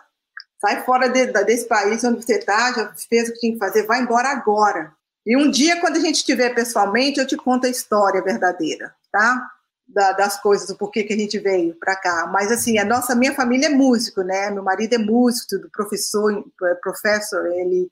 [0.60, 3.86] sai fora de, desse país onde você está, já fez o que tinha que fazer,
[3.86, 4.94] vai embora agora.
[5.26, 9.50] E um dia, quando a gente estiver pessoalmente, eu te conto a história verdadeira, tá?
[9.88, 12.28] Da, das coisas, o porquê que a gente veio para cá.
[12.32, 14.52] Mas, assim, a nossa, minha família é músico, né?
[14.52, 17.90] Meu marido é músico, tudo, professor, é, professor, ele...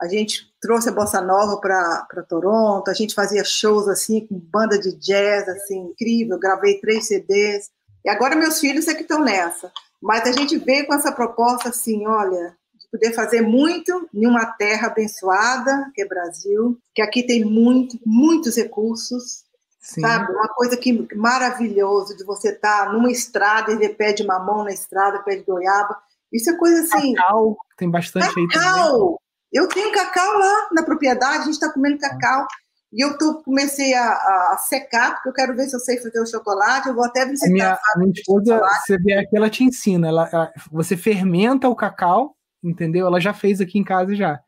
[0.00, 4.76] A gente trouxe a bossa nova para Toronto, a gente fazia shows, assim, com banda
[4.76, 7.70] de jazz, assim, incrível, gravei três CDs.
[8.04, 9.70] E agora meus filhos é que estão nessa.
[10.02, 14.44] Mas a gente veio com essa proposta assim, olha, de poder fazer muito em uma
[14.46, 19.44] terra abençoada, que é Brasil, que aqui tem muito, muitos recursos,
[19.80, 20.00] Sim.
[20.00, 20.32] sabe?
[20.32, 24.64] Uma coisa que maravilhoso de você estar tá numa estrada e ver pé de mamão
[24.64, 25.96] na estrada, pé de goiaba.
[26.32, 27.14] Isso é coisa assim.
[27.14, 28.42] Cacau, tem bastante cacau.
[28.42, 29.16] aí também.
[29.52, 32.46] Eu tenho cacau lá na propriedade, a gente está comendo cacau.
[32.92, 36.20] E eu tô, comecei a, a, secar, porque eu quero ver se eu sei fazer
[36.20, 36.88] o chocolate.
[36.88, 40.08] Eu vou até visitar a minha, a minha esposa, você vê aqui, ela te ensina.
[40.08, 43.06] Ela, ela, você fermenta o cacau, entendeu?
[43.06, 44.40] Ela já fez aqui em casa já.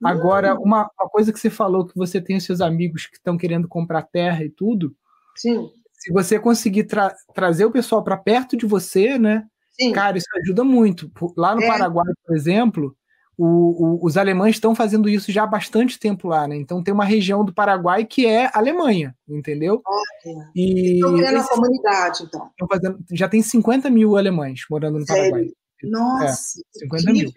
[0.00, 0.08] Hum.
[0.08, 3.36] Agora, uma, uma, coisa que você falou, que você tem os seus amigos que estão
[3.36, 4.96] querendo comprar terra e tudo.
[5.36, 5.68] Sim.
[5.92, 9.46] Se você conseguir tra trazer o pessoal para perto de você, né?
[9.78, 9.92] Sim.
[9.92, 11.10] Cara, isso ajuda muito.
[11.36, 11.66] Lá no é.
[11.66, 12.96] Paraguai, por exemplo,
[13.36, 16.56] o, o, os alemães estão fazendo isso já há bastante tempo lá, né?
[16.56, 19.82] Então tem uma região do Paraguai que é Alemanha, entendeu?
[19.84, 20.44] Ótimo.
[20.54, 22.50] E Estão criando a comunidade, então.
[22.68, 25.30] Fazendo, já tem 50 mil alemães morando no Sério?
[25.30, 25.52] Paraguai.
[25.82, 27.30] Nossa, é, 50 mil.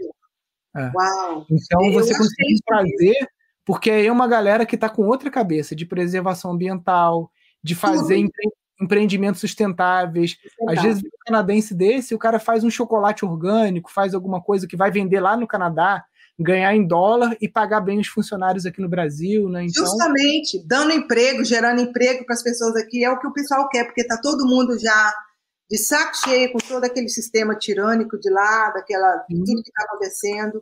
[0.76, 0.92] É.
[0.94, 1.46] Uau.
[1.50, 3.28] Então Eu você consegue trazer,
[3.66, 7.32] porque aí é uma galera que está com outra cabeça de preservação ambiental,
[7.64, 8.18] de fazer
[8.82, 10.38] empreendimentos sustentáveis.
[10.70, 14.76] Às vezes, um canadense desse, o cara faz um chocolate orgânico, faz alguma coisa que
[14.76, 16.04] vai vender lá no Canadá,
[16.38, 19.66] ganhar em dólar e pagar bem os funcionários aqui no Brasil, né?
[19.66, 19.86] Então...
[19.86, 23.86] Justamente, dando emprego, gerando emprego para as pessoas aqui, é o que o pessoal quer,
[23.86, 25.14] porque está todo mundo já
[25.70, 29.44] de saco cheio com todo aquele sistema tirânico de lá, daquela uhum.
[29.44, 30.62] tudo que está acontecendo.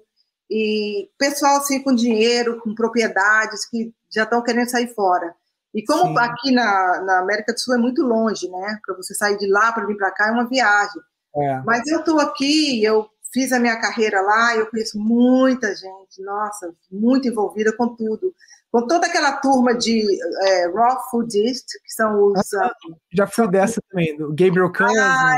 [0.50, 5.36] E pessoal assim com dinheiro, com propriedades que já estão querendo sair fora.
[5.74, 6.26] E como Sim.
[6.26, 8.80] aqui na, na América do Sul é muito longe, né?
[8.86, 11.02] Para você sair de lá para vir para cá é uma viagem.
[11.36, 11.62] É.
[11.66, 16.72] Mas eu estou aqui, eu fiz a minha carreira lá, eu conheço muita gente, nossa,
[16.92, 18.34] muito envolvida com tudo.
[18.72, 20.04] Com toda aquela turma de
[20.48, 22.54] é, raw foodist, que são os.
[22.56, 22.72] Ah,
[23.12, 25.00] já fui dessa também, do Gabriel Cousin.
[25.00, 25.36] Ah,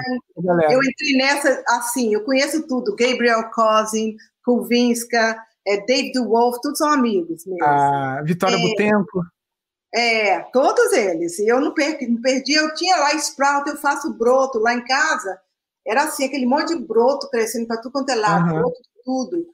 [0.70, 2.96] eu entrei nessa, assim, eu conheço tudo.
[2.96, 5.38] Gabriel Cousin, Kulvinska,
[5.68, 7.66] é, David Wolf, todos são amigos mesmo.
[7.66, 9.22] Ah, Vitória é, Butenco.
[9.96, 11.40] É, todos eles.
[11.40, 15.40] Eu não perdi, não perdi, eu tinha lá sprout, eu faço broto lá em casa.
[15.88, 18.60] Era assim, aquele monte de broto crescendo para tudo quanto é lado, uhum.
[18.60, 19.48] broto tudo.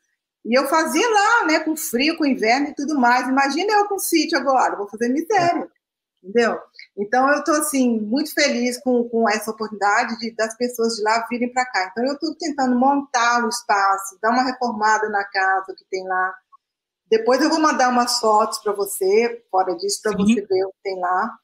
[0.44, 3.28] E eu fazia lá, né, com frio, com inverno e tudo mais.
[3.28, 5.70] Imagina eu com sítio agora, vou fazer miséria,
[6.24, 6.58] entendeu?
[6.98, 11.24] Então eu estou assim muito feliz com, com essa oportunidade de das pessoas de lá
[11.30, 11.90] virem para cá.
[11.92, 16.34] Então eu estou tentando montar o espaço, dar uma reformada na casa que tem lá.
[17.12, 20.82] Depois eu vou mandar umas fotos para você, fora disso, para você ver o que
[20.82, 21.38] tem lá.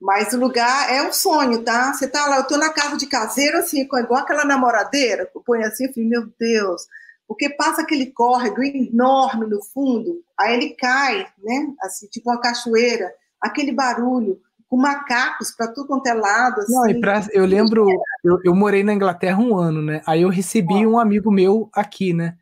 [0.00, 1.92] Mas o lugar é um sonho, tá?
[1.92, 5.66] Você tá lá, eu tô na casa de caseiro, assim, igual aquela namoradeira, eu ponho
[5.66, 6.86] assim, eu falei, meu Deus,
[7.28, 11.74] porque passa aquele córrego enorme no fundo, aí ele cai, né?
[11.82, 16.62] Assim, tipo uma cachoeira, aquele barulho, com macacos para tudo quanto é lado.
[16.62, 16.72] Assim.
[16.72, 17.86] Não, e pra, eu lembro,
[18.24, 20.02] eu, eu, morei na Inglaterra um ano, né?
[20.06, 22.36] Aí eu recebi um amigo meu aqui, né?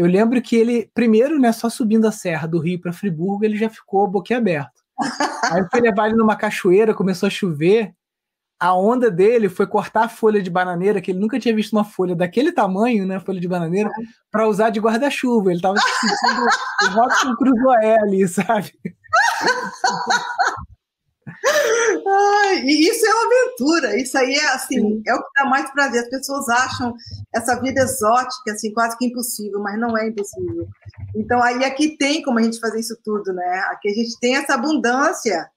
[0.00, 3.54] Eu lembro que ele, primeiro, né, só subindo a serra do Rio para Friburgo, ele
[3.54, 4.80] já ficou boquiaberto.
[5.52, 7.92] Aí fui levar ele numa cachoeira, começou a chover.
[8.58, 11.84] A onda dele foi cortar a folha de bananeira, que ele nunca tinha visto uma
[11.84, 13.20] folha daquele tamanho, né?
[13.20, 13.90] Folha de bananeira,
[14.30, 15.52] para usar de guarda-chuva.
[15.52, 18.72] Ele tava se sentindo o Robson Crusoe ali, sabe?
[22.06, 25.70] Ai, e isso é uma aventura, isso aí é assim, é o que dá mais
[25.70, 26.02] prazer.
[26.02, 26.94] As pessoas acham
[27.34, 30.68] essa vida exótica, assim, quase que impossível, mas não é impossível.
[31.14, 33.64] Então, aí aqui tem como a gente fazer isso tudo, né?
[33.70, 35.48] Aqui a gente tem essa abundância.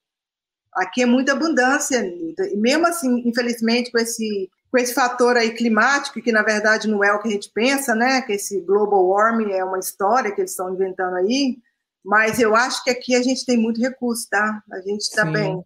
[0.74, 6.20] Aqui é muita abundância, E mesmo assim, infelizmente, com esse, com esse fator aí climático,
[6.20, 8.22] que na verdade não é o que a gente pensa, né?
[8.22, 11.58] Que esse global warming é uma história que eles estão inventando aí,
[12.04, 14.62] mas eu acho que aqui a gente tem muito recurso, tá?
[14.72, 15.64] A gente está bem.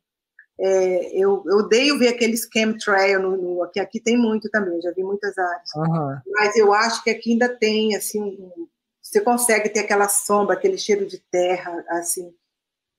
[0.60, 4.92] É, eu, eu odeio ver aqueles chemtrail no, no, aqui, aqui tem muito também, já
[4.92, 5.70] vi muitas áreas.
[5.76, 6.18] Uhum.
[6.32, 8.68] Mas eu acho que aqui ainda tem, assim, um,
[9.02, 12.34] você consegue ter aquela sombra, aquele cheiro de terra, assim.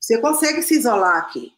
[0.00, 1.52] Você consegue se isolar aqui.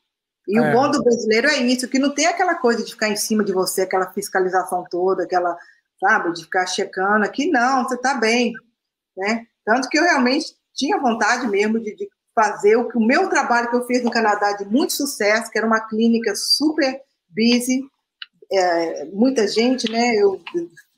[0.49, 0.61] E é.
[0.61, 3.45] o bom do brasileiro é isso, que não tem aquela coisa de ficar em cima
[3.45, 5.57] de você, aquela fiscalização toda, aquela,
[6.01, 7.25] sabe, de ficar checando.
[7.25, 8.53] Aqui não, você está bem,
[9.17, 9.47] né?
[9.65, 13.69] Tanto que eu realmente tinha vontade mesmo de, de, fazer o que o meu trabalho
[13.69, 17.83] que eu fiz no Canadá de muito sucesso, que era uma clínica super busy,
[18.51, 20.15] é, muita gente, né?
[20.15, 20.41] Eu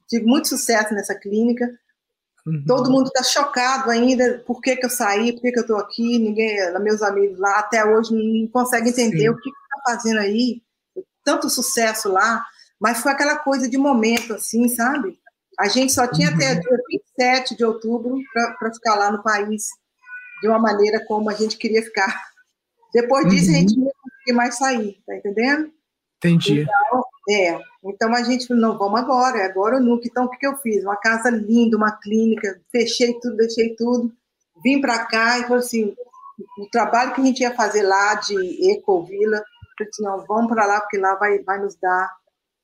[0.08, 1.68] tive muito sucesso nessa clínica.
[2.46, 2.64] Uhum.
[2.66, 5.78] Todo mundo está chocado ainda por que, que eu saí, por que, que eu estou
[5.78, 6.18] aqui.
[6.18, 9.28] Ninguém, meus amigos lá até hoje não conseguem entender Sim.
[9.30, 10.62] o que está fazendo aí.
[11.24, 12.44] Tanto sucesso lá,
[12.78, 15.18] mas foi aquela coisa de momento, assim, sabe?
[15.58, 16.34] A gente só tinha uhum.
[16.34, 16.78] até dia
[17.18, 19.68] 27 de outubro para ficar lá no país
[20.40, 22.30] de uma maneira como a gente queria ficar.
[22.92, 23.56] Depois disso, uhum.
[23.56, 25.72] a gente não conseguia mais sair, tá entendendo?
[26.18, 26.62] Entendi.
[26.62, 30.06] Então, é, então a gente falou, não, vamos agora, é agora ou nunca.
[30.06, 30.84] Então, o que, que eu fiz?
[30.84, 34.12] Uma casa linda, uma clínica, fechei tudo, deixei tudo,
[34.62, 35.94] vim para cá e falei assim,
[36.58, 39.42] o trabalho que a gente ia fazer lá de Ecovila,
[39.80, 42.10] eu disse, não, vamos para lá, porque lá vai, vai nos dar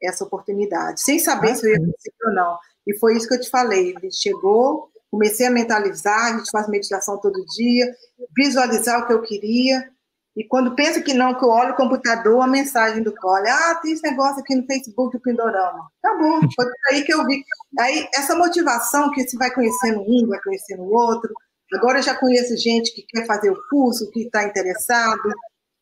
[0.00, 2.58] essa oportunidade, sem saber ah, se eu ia conseguir ou não.
[2.88, 3.94] E foi isso que eu te falei.
[3.94, 7.94] Ele chegou, comecei a mentalizar, a gente faz meditação todo dia,
[8.34, 9.86] visualizar o que eu queria.
[10.34, 13.74] E quando penso que não, que eu olho o computador, a mensagem do Cole, ah,
[13.82, 15.90] tem esse negócio aqui no Facebook do Pindorama.
[16.00, 17.42] Tá bom, foi aí que eu vi.
[17.78, 21.34] Aí, essa motivação que você vai conhecendo um, vai conhecendo o outro.
[21.74, 25.28] Agora eu já conheço gente que quer fazer o curso, que está interessado.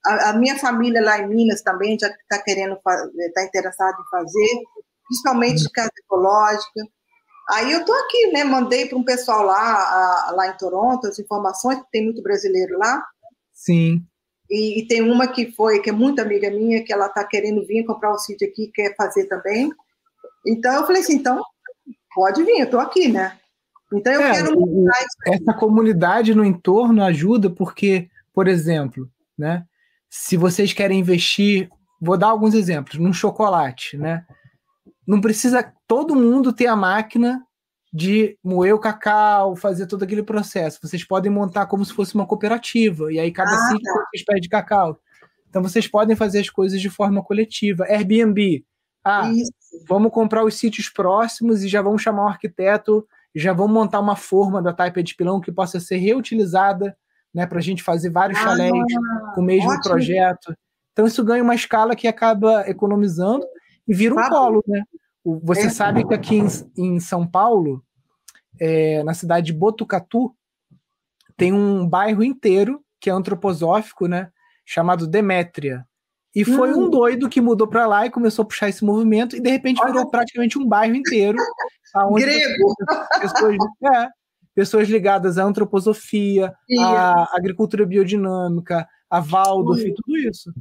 [0.04, 2.78] A, a, minha família lá em Minas também já está querendo,
[3.18, 4.62] está interessado em fazer,
[5.06, 6.80] principalmente de casa ecológica.
[7.48, 8.43] Aí eu tô aqui, né?
[8.44, 13.05] Mandei para um pessoal lá, a, lá em Toronto as informações, tem muito brasileiro lá.
[13.52, 14.05] Sim.
[14.51, 17.66] E, e, tem uma que foi, que é muito amiga minha, que ela está querendo
[17.66, 19.70] vir comprar o sítio aqui, quer fazer também.
[20.47, 21.43] Então eu falei assim, então
[22.14, 23.39] pode vir, eu estou aqui, né?
[23.93, 24.86] Então eu é, quero o,
[25.27, 29.64] essa comunidade no entorno ajuda porque, por exemplo, né?
[30.09, 31.68] Se vocês querem investir,
[32.01, 34.24] vou dar alguns exemplos, num chocolate, né?
[35.06, 37.42] Não precisa todo mundo ter a máquina
[37.92, 40.80] de moer o cacau, fazer todo aquele processo.
[40.82, 44.04] Vocês podem montar como se fosse uma cooperativa, e aí cada ah, sítio tá.
[44.10, 44.98] vocês pedem cacau.
[45.48, 47.84] Então vocês podem fazer as coisas de forma coletiva.
[47.84, 48.64] Airbnb.
[49.02, 49.52] Ah, Isso.
[49.88, 54.16] vamos comprar os sítios próximos e já vamos chamar um arquiteto, já vamos montar uma
[54.16, 56.96] forma da taipa de pilão que possa ser reutilizada
[57.32, 58.72] né, para a gente fazer vários ah, chalés
[59.34, 59.82] com o mesmo ótimo.
[59.84, 60.54] projeto.
[60.92, 63.46] Então isso ganha uma escala que acaba economizando
[63.86, 64.82] e vira um polo, né?
[65.42, 65.70] Você é.
[65.70, 66.46] sabe que aqui em,
[66.76, 67.82] em São Paulo,
[68.60, 70.34] é, na cidade de Botucatu,
[71.36, 74.30] tem um bairro inteiro que é antroposófico, né?
[74.64, 75.86] Chamado Demétria.
[76.34, 76.84] E foi hum.
[76.84, 79.82] um doido que mudou para lá e começou a puxar esse movimento, e de repente
[79.82, 80.10] virou Olha.
[80.10, 81.38] praticamente um bairro inteiro.
[82.14, 82.74] Grego!
[83.20, 84.08] Pessoas, é,
[84.54, 90.52] pessoas ligadas à antroposofia, à agricultura biodinâmica, a Waldorf e tudo isso.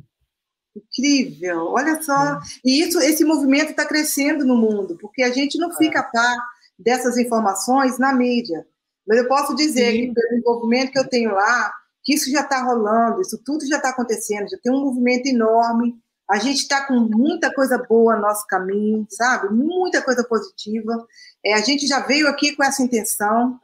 [0.75, 2.39] Incrível, olha só.
[2.63, 6.37] E isso, esse movimento está crescendo no mundo, porque a gente não fica a par
[6.77, 8.65] dessas informações na mídia.
[9.07, 9.97] Mas eu posso dizer Sim.
[10.07, 11.71] que pelo envolvimento que eu tenho lá,
[12.03, 15.95] que isso já está rolando, isso tudo já está acontecendo, já tem um movimento enorme.
[16.29, 19.53] A gente está com muita coisa boa no nosso caminho, sabe?
[19.53, 21.05] Muita coisa positiva.
[21.45, 23.59] É, a gente já veio aqui com essa intenção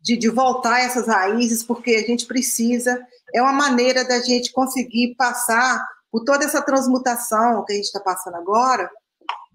[0.00, 3.04] de, de voltar essas raízes, porque a gente precisa.
[3.34, 5.84] É uma maneira da gente conseguir passar
[6.16, 8.90] por toda essa transmutação que a gente está passando agora.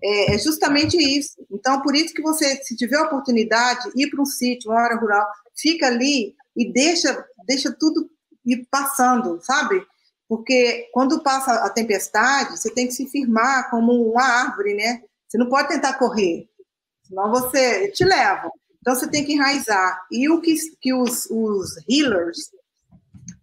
[0.03, 1.43] É, é, justamente isso.
[1.49, 5.25] Então, por isso que você, se tiver oportunidade, ir para um sítio, uma área rural,
[5.57, 8.07] fica ali e deixa, deixa tudo
[8.45, 9.83] ir passando, sabe?
[10.29, 15.01] Porque quando passa a tempestade, você tem que se firmar como uma árvore, né?
[15.27, 16.47] Você não pode tentar correr,
[17.07, 18.51] senão você te leva.
[18.79, 19.99] Então você tem que enraizar.
[20.11, 22.51] E o que, que os, os healers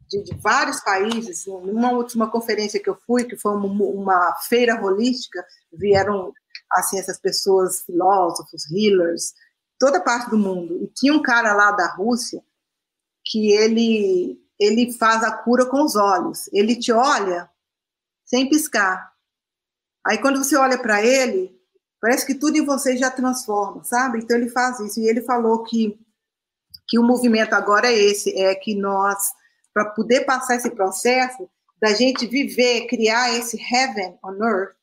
[0.08, 4.82] de, de, vários países, numa última conferência que eu fui, que foi uma, uma feira
[4.82, 6.32] holística, vieram
[6.72, 9.34] assim essas pessoas, filósofos, healers,
[9.78, 10.82] toda parte do mundo.
[10.82, 12.42] E tinha um cara lá da Rússia
[13.24, 16.48] que ele ele faz a cura com os olhos.
[16.52, 17.48] Ele te olha
[18.24, 19.12] sem piscar.
[20.04, 21.56] Aí quando você olha para ele,
[22.00, 24.18] parece que tudo em você já transforma, sabe?
[24.18, 24.98] Então ele faz isso.
[25.00, 25.98] E ele falou que
[26.88, 29.30] que o movimento agora é esse, é que nós
[29.78, 31.48] para poder passar esse processo
[31.80, 34.74] da gente viver, criar esse heaven on earth,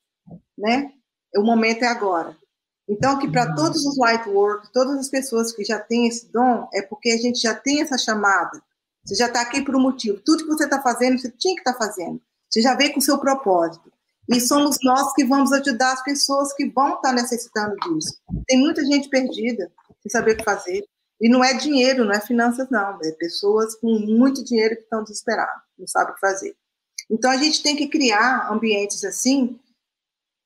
[0.57, 0.91] né?
[1.35, 2.35] O momento é agora.
[2.88, 3.55] Então, que para uhum.
[3.55, 7.17] todos os light work, todas as pessoas que já têm esse dom, é porque a
[7.17, 8.61] gente já tem essa chamada
[9.05, 10.19] você já está aqui por um motivo.
[10.26, 12.19] Tudo que você está fazendo, você tinha que estar tá fazendo.
[12.49, 13.91] Você já veio com o seu propósito.
[14.27, 18.17] E somos nós que vamos ajudar as pessoas que vão estar tá necessitando disso.
[18.47, 20.84] Tem muita gente perdida, sem saber o que fazer.
[21.19, 22.99] E não é dinheiro, não é finanças, não.
[23.03, 26.55] É pessoas com muito dinheiro que estão desesperadas, não sabem o que fazer.
[27.09, 29.59] Então a gente tem que criar ambientes assim,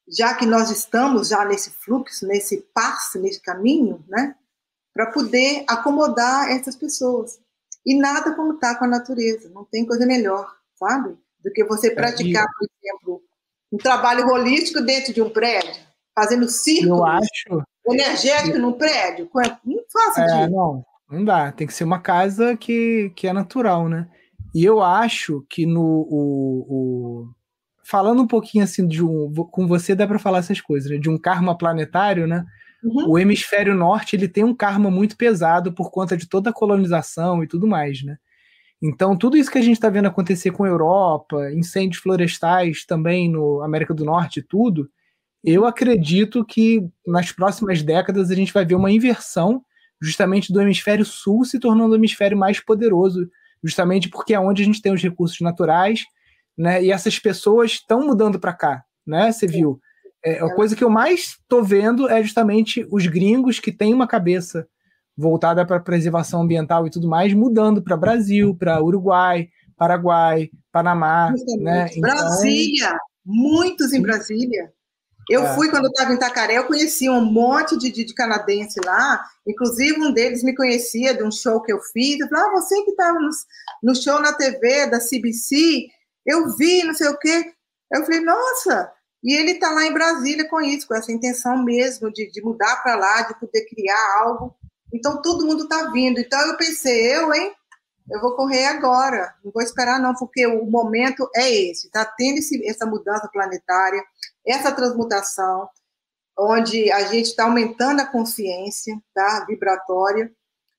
[0.07, 4.35] já que nós estamos já nesse fluxo, nesse passo, nesse caminho, né?
[4.93, 7.39] Para poder acomodar essas pessoas.
[7.85, 11.17] E nada como estar tá com a natureza, não tem coisa melhor, sabe?
[11.39, 13.23] Do que você é, praticar, por exemplo,
[13.71, 15.81] um trabalho holístico dentro de um prédio,
[16.13, 17.63] fazendo círculo Eu acho...
[17.94, 19.30] energético num prédio.
[19.66, 20.52] Não faça é, disso.
[20.52, 21.52] Não, não dá.
[21.52, 24.07] Tem que ser uma casa que, que é natural, né?
[24.53, 26.07] E eu acho que no.
[26.10, 27.28] O, o...
[27.84, 29.34] Falando um pouquinho assim de um.
[29.52, 30.98] Com você dá para falar essas coisas, né?
[30.98, 32.45] De um karma planetário, né?
[32.84, 33.10] Uhum.
[33.10, 37.44] O hemisfério norte ele tem um karma muito pesado por conta de toda a colonização
[37.44, 38.18] e tudo mais, né?
[38.82, 43.30] Então, tudo isso que a gente está vendo acontecer com a Europa, incêndios florestais também
[43.30, 44.90] no América do Norte, tudo,
[45.44, 49.64] eu acredito que nas próximas décadas a gente vai ver uma inversão
[50.02, 53.30] justamente do hemisfério sul se tornando o hemisfério mais poderoso,
[53.64, 56.03] justamente porque é onde a gente tem os recursos naturais,
[56.57, 56.84] né?
[56.84, 59.32] E essas pessoas estão mudando para cá, né?
[59.32, 59.80] Você viu?
[60.24, 64.07] É, a coisa que eu mais estou vendo é justamente os gringos que têm uma
[64.07, 64.68] cabeça
[65.18, 71.34] voltada para preservação ambiental e tudo mais, mudando para Brasil, para Uruguai, Paraguai, Panamá.
[71.60, 71.88] Né?
[71.88, 72.02] Então...
[72.02, 74.72] Brasília, muitos em Brasília.
[75.30, 75.56] Eu é.
[75.56, 79.23] fui quando eu estava em Itacaré, eu conheci um monte de, de, de, canadense lá,
[79.47, 82.19] inclusive um deles me conhecia de um show que eu fiz.
[82.19, 83.30] Eu falei, ah, você que estava no,
[83.84, 85.88] no show na TV da CBC,
[86.26, 87.53] eu vi, não sei o quê.
[87.93, 88.91] Eu falei, nossa,
[89.23, 92.77] e ele está lá em Brasília com isso, com essa intenção mesmo de, de mudar
[92.77, 94.56] para lá, de poder criar algo.
[94.93, 96.19] Então todo mundo está vindo.
[96.19, 97.53] Então eu pensei, eu, hein?
[98.10, 101.88] Eu vou correr agora, não vou esperar não, porque o momento é esse.
[101.88, 104.03] Está tendo esse, essa mudança planetária,
[104.49, 105.69] essa transmutação,
[106.38, 110.31] onde a gente está aumentando a consciência tá, vibratória,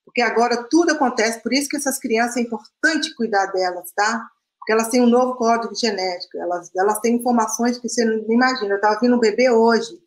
[0.05, 4.27] porque agora tudo acontece, por isso que essas crianças é importante cuidar delas, tá?
[4.61, 8.75] porque elas têm um novo código genético, elas, elas têm informações que você não imagina.
[8.75, 9.99] Eu estava vendo um bebê hoje,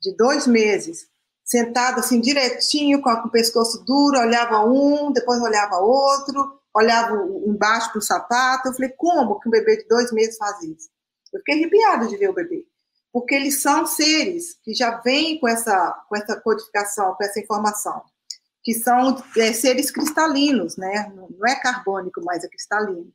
[0.00, 1.06] de dois meses,
[1.44, 7.14] sentado assim direitinho, com, o pescoço duro, olhava um, depois olhava outro, olhava
[7.46, 8.68] embaixo para o sapato.
[8.68, 10.90] Eu falei, como que um bebê de dois meses faz isso?
[11.32, 12.66] Eu fiquei arrepiada de ver o bebê.
[13.12, 18.02] Porque eles são seres que já vêm com essa, com essa codificação, com essa informação,
[18.62, 21.12] que são é, seres cristalinos, né?
[21.14, 23.12] Não é carbônico, mas é cristalino.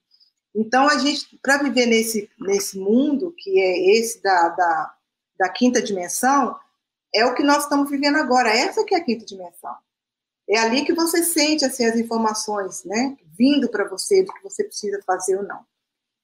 [0.56, 4.96] Então, a gente, para viver nesse, nesse mundo, que é esse da, da,
[5.40, 6.58] da, quinta dimensão,
[7.14, 8.50] é o que nós estamos vivendo agora.
[8.50, 9.76] Essa que é a quinta dimensão.
[10.50, 13.18] É ali que você sente assim, as informações, né?
[13.38, 15.64] Vindo para você do que você precisa fazer ou não.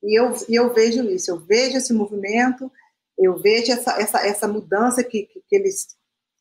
[0.02, 2.72] E eu, eu vejo isso, eu vejo esse movimento,
[3.18, 5.88] eu vejo essa, essa, essa mudança que, que, eles,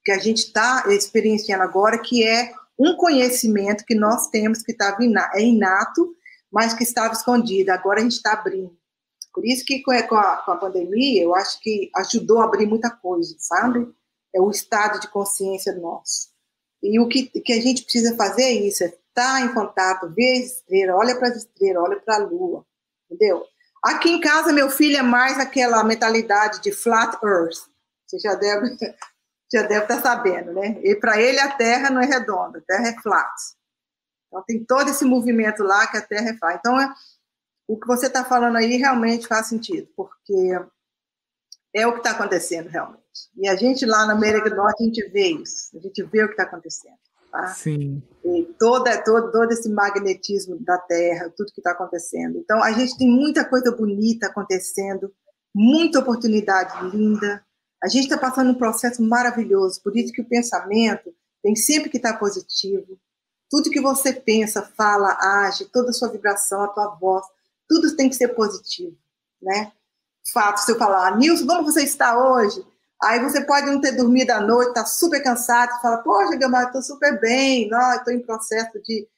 [0.05, 4.97] que a gente está experienciando agora, que é um conhecimento que nós temos que tá,
[5.35, 6.15] é inato,
[6.51, 7.75] mas que estava escondida.
[7.75, 8.77] Agora a gente está abrindo.
[9.33, 12.91] Por isso que com a, com a pandemia, eu acho que ajudou a abrir muita
[12.91, 13.89] coisa, sabe?
[14.35, 16.31] É o estado de consciência nosso.
[16.83, 20.39] E o que, que a gente precisa fazer é isso, é está em contato, vê
[20.39, 22.65] as estrelas, olha para as estrelas, olha para a lua,
[23.11, 23.45] entendeu?
[23.83, 27.69] Aqui em casa, meu filho é mais aquela mentalidade de flat earth.
[28.07, 28.77] Você já deve
[29.53, 30.81] já deve estar tá sabendo, né?
[30.83, 33.33] E para ele a Terra não é redonda, a Terra é flat.
[34.29, 36.59] Então tem todo esse movimento lá que a Terra é flat.
[36.59, 36.93] Então é,
[37.67, 40.33] o que você está falando aí realmente faz sentido, porque
[41.75, 43.03] é o que está acontecendo realmente.
[43.37, 46.23] E a gente lá na América do Norte, a gente vê isso, a gente vê
[46.23, 46.99] o que está acontecendo.
[47.33, 47.47] Tá?
[47.49, 48.03] Sim.
[48.23, 52.39] E toda, todo, todo esse magnetismo da Terra, tudo que está acontecendo.
[52.39, 55.11] Então, a gente tem muita coisa bonita acontecendo,
[55.55, 57.43] muita oportunidade linda.
[57.83, 61.97] A gente está passando um processo maravilhoso, por isso que o pensamento tem sempre que
[61.97, 62.99] estar tá positivo.
[63.51, 67.25] Tudo que você pensa, fala, age, toda a sua vibração, a tua voz,
[67.67, 68.97] tudo tem que ser positivo,
[69.41, 69.73] né?
[70.33, 72.65] Fato, se eu falar, Nilson, como você está hoje?
[73.03, 76.83] Aí você pode não ter dormido à noite, tá super cansado, fala, poxa, Gamar, estou
[76.83, 79.09] super bem, estou em processo de,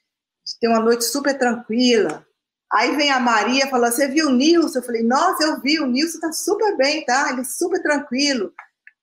[0.47, 2.27] de, ter uma noite super tranquila.
[2.73, 4.79] Aí vem a Maria falou, você viu o Nilson?
[4.79, 7.31] Eu falei, nossa, eu vi, o Nilson está super bem, tá?
[7.31, 8.53] Ele é super tranquilo.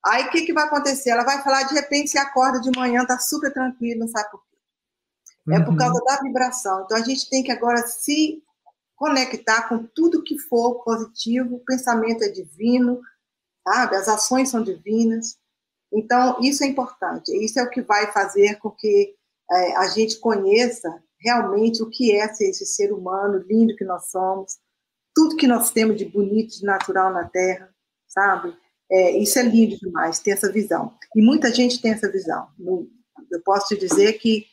[0.03, 1.11] Aí o que, que vai acontecer?
[1.11, 4.41] Ela vai falar, de repente, se acorda de manhã, tá super tranquilo, não sabe por
[4.41, 5.53] quê.
[5.53, 6.05] É por causa uhum.
[6.05, 6.83] da vibração.
[6.83, 8.41] Então a gente tem que agora se
[8.95, 12.99] conectar com tudo que for positivo, o pensamento é divino,
[13.63, 13.95] sabe?
[13.95, 15.38] As ações são divinas.
[15.91, 17.31] Então, isso é importante.
[17.43, 19.13] Isso é o que vai fazer com que
[19.51, 24.09] é, a gente conheça realmente o que é ser esse ser humano lindo que nós
[24.09, 24.57] somos,
[25.13, 27.69] tudo que nós temos de bonito, de natural na Terra,
[28.07, 28.55] sabe?
[28.89, 30.93] É, isso é lindo demais, ter essa visão.
[31.15, 32.47] E muita gente tem essa visão.
[33.29, 34.45] Eu posso te dizer que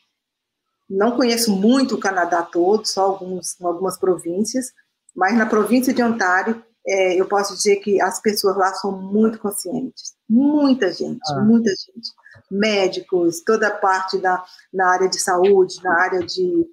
[0.89, 4.73] não conheço muito o Canadá todo, só alguns, algumas províncias,
[5.15, 9.39] mas na província de Ontário, é, eu posso dizer que as pessoas lá são muito
[9.39, 10.15] conscientes.
[10.29, 11.41] Muita gente, ah.
[11.41, 12.11] muita gente.
[12.51, 16.67] Médicos, toda a parte da, na área de saúde, na área de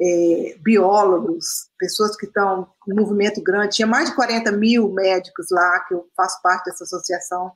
[0.00, 3.76] é, biólogos, pessoas que estão em movimento grande.
[3.76, 7.52] Tinha mais de 40 mil médicos lá, que eu faço parte dessa associação.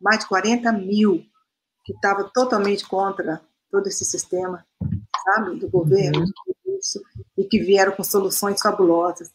[0.00, 1.22] Mais de 40 mil
[1.84, 3.40] que estavam totalmente contra
[3.70, 4.64] todo esse sistema
[5.24, 7.02] sabe, do governo, uhum.
[7.38, 9.30] e que vieram com soluções fabulosas.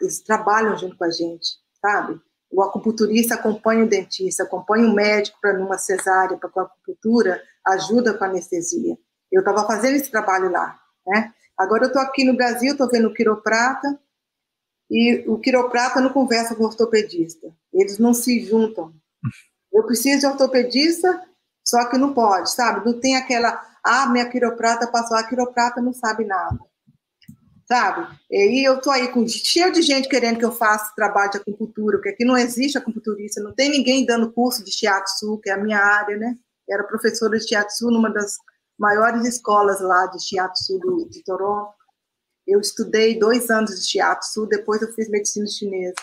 [0.00, 2.20] Eles trabalham junto com a gente, sabe?
[2.50, 7.42] O acupunturista acompanha o dentista, acompanha o médico para numa cesárea, para com a acupuntura,
[7.66, 8.96] ajuda com a anestesia.
[9.30, 11.32] Eu estava fazendo esse trabalho lá, né?
[11.56, 13.98] Agora eu estou aqui no Brasil, estou vendo o quiroprata,
[14.90, 17.52] e o quiroprata não conversa com o ortopedista.
[17.72, 18.94] Eles não se juntam.
[19.72, 21.22] Eu preciso de ortopedista,
[21.62, 22.86] só que não pode, sabe?
[22.86, 26.58] Não tem aquela ah, minha quiroprata passou, a quiroprata não sabe nada.
[27.68, 28.18] Sabe?
[28.30, 31.98] E eu tô aí com cheio de gente querendo que eu faça trabalho de acupuntura,
[31.98, 35.62] porque aqui não existe acupunturista, não tem ninguém dando curso de shiatsu, que é a
[35.62, 36.34] minha área, né?
[36.68, 38.38] Era professora de shiatsu numa das
[38.78, 41.74] maiores escolas lá de shiatsu do, de Toronto.
[42.46, 45.96] Eu estudei dois anos de shiatsu, depois eu fiz medicina chinesa.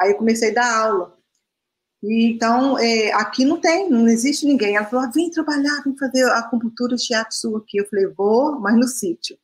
[0.00, 1.18] Aí eu comecei a dar aula.
[2.02, 4.76] E, então, é, aqui não tem, não existe ninguém.
[4.76, 7.76] Ela falou, ah, vem trabalhar, vem fazer acupuntura shiatsu aqui.
[7.76, 9.36] Eu falei, vou, mas no sítio.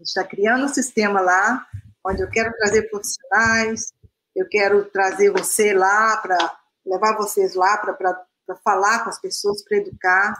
[0.00, 1.66] Gente está criando um sistema lá,
[2.06, 3.92] onde eu quero trazer profissionais,
[4.34, 6.38] eu quero trazer você lá, para
[6.86, 8.24] levar vocês lá para
[8.64, 10.34] falar com as pessoas, para educar.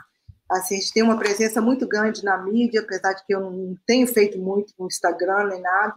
[0.51, 3.77] Assim, a gente tem uma presença muito grande na mídia, apesar de que eu não
[3.87, 5.95] tenho feito muito no Instagram nem nada,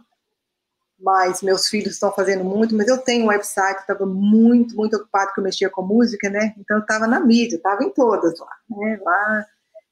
[1.00, 5.32] mas meus filhos estão fazendo muito, mas eu tenho um website, estava muito, muito ocupado
[5.32, 6.54] que eu mexia com música, né?
[6.58, 9.00] Então eu estava na mídia, estava em todas lá, né?
[9.02, 9.46] Lá.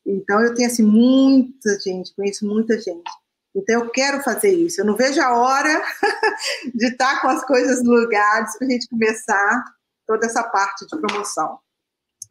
[0.05, 3.22] Então eu tenho assim muita gente, conheço muita gente.
[3.55, 4.81] Então eu quero fazer isso.
[4.81, 5.83] Eu não vejo a hora
[6.75, 9.65] de estar com as coisas no lugar, para a gente começar
[10.07, 11.59] toda essa parte de promoção.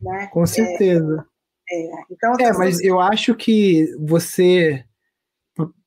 [0.01, 0.27] Né?
[0.31, 1.25] Com certeza.
[1.69, 2.03] É, é.
[2.09, 4.83] Então, é, mas eu acho que você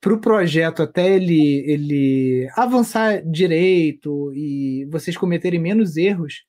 [0.01, 6.44] para o projeto até ele, ele avançar direito e vocês cometerem menos erros,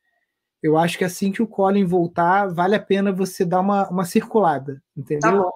[0.62, 4.04] eu acho que assim que o Colin voltar, vale a pena você dar uma, uma
[4.04, 5.44] circulada, entendeu?
[5.44, 5.50] Tá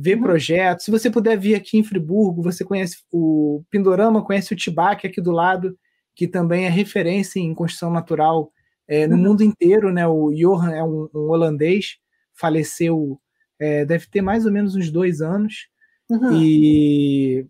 [0.00, 0.22] Ver uhum.
[0.22, 0.84] projetos.
[0.84, 5.20] Se você puder vir aqui em Friburgo, você conhece o Pindorama, conhece o Tibac aqui
[5.20, 5.76] do lado,
[6.14, 8.52] que também é referência em construção natural
[8.86, 9.22] é, no uhum.
[9.22, 10.06] mundo inteiro, né?
[10.06, 11.96] O Johan é um, um holandês,
[12.32, 13.20] faleceu,
[13.58, 15.68] é, deve ter mais ou menos uns dois anos.
[16.08, 16.40] Uhum.
[16.40, 17.46] E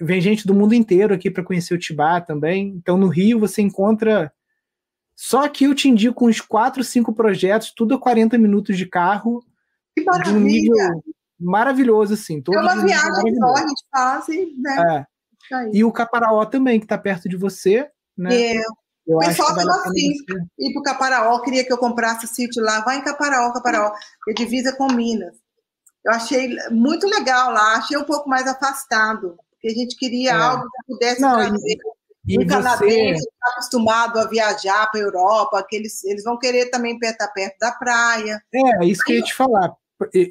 [0.00, 2.74] vem gente do mundo inteiro aqui para conhecer o Tibá também.
[2.76, 4.30] Então, no Rio, você encontra.
[5.16, 9.42] Só que eu te indico uns 4, 5 projetos, tudo a 40 minutos de carro.
[9.96, 10.32] Que maravilha!
[10.32, 12.42] De um nível maravilhoso, assim.
[12.52, 14.54] é uma viagem só, a gente faz e.
[14.58, 15.06] Né?
[15.52, 15.70] É.
[15.72, 17.88] E o Caparaó também, que está perto de você.
[18.16, 18.34] Né?
[18.34, 18.62] É.
[19.06, 20.14] Eu o pessoal estava assim,
[20.58, 22.80] ir para o Caparaó, queria que eu comprasse sítio lá.
[22.80, 23.92] Vai em Caparaó, Caparaó.
[24.28, 25.36] É divisa com Minas.
[26.04, 30.34] eu achei muito legal lá, achei um pouco mais afastado, porque a gente queria é.
[30.34, 31.76] algo que pudesse Não, trazer
[32.26, 33.30] e, um e canadense você...
[33.38, 37.58] Tá acostumado a viajar para a Europa, que eles, eles vão querer também estar perto
[37.58, 38.42] da praia.
[38.54, 39.70] É, isso que eu ia te falar.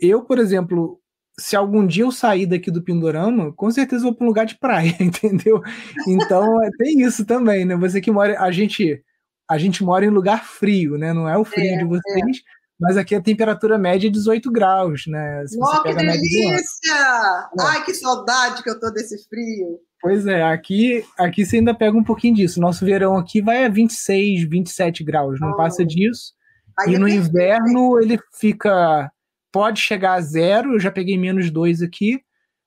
[0.02, 0.99] Eu, por exemplo,
[1.40, 4.57] se algum dia eu sair daqui do Pindorama, com certeza vou para um lugar de
[4.57, 5.61] praia, entendeu?
[6.07, 7.76] Então é, tem isso também, né?
[7.76, 9.03] Você que mora, a gente,
[9.49, 11.14] a gente mora em lugar frio, né?
[11.14, 12.41] Não é o frio é, de vocês, é.
[12.80, 15.44] mas aqui a temperatura média é 18 graus, né?
[15.48, 17.49] Se oh, que delícia!
[17.60, 19.80] Ai, que saudade que eu tô desse frio.
[20.02, 22.60] Pois é, aqui, aqui você ainda pega um pouquinho disso.
[22.60, 25.56] Nosso verão aqui vai a 26, 27 graus, não oh.
[25.57, 26.34] passa disso.
[26.77, 29.10] Aí e é no inverno ele fica
[29.53, 32.19] pode chegar a zero, eu já peguei menos dois aqui,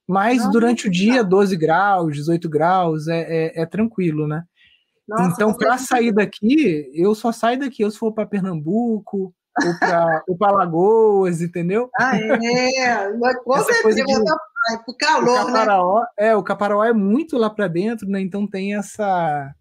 [0.06, 4.44] mas Nossa, durante o dia, 12 graus, 18 graus, é, é, é tranquilo, né?
[5.06, 9.34] Nossa, então, para sair daqui, eu só saio daqui, eu se for para Pernambuco,
[10.28, 11.90] ou para Alagoas, entendeu?
[11.98, 13.12] Ah, é,
[13.44, 14.14] com certeza, de,
[14.84, 16.06] pro calor, o Caparaó, né?
[16.16, 18.20] É, o Caparaó é muito lá para dentro, né?
[18.20, 19.52] Então tem essa...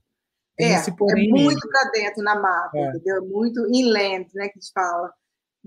[0.58, 2.90] Tem é, é muito para dentro na mata, é.
[2.90, 3.26] entendeu?
[3.26, 5.12] Muito inland, né, que a gente fala.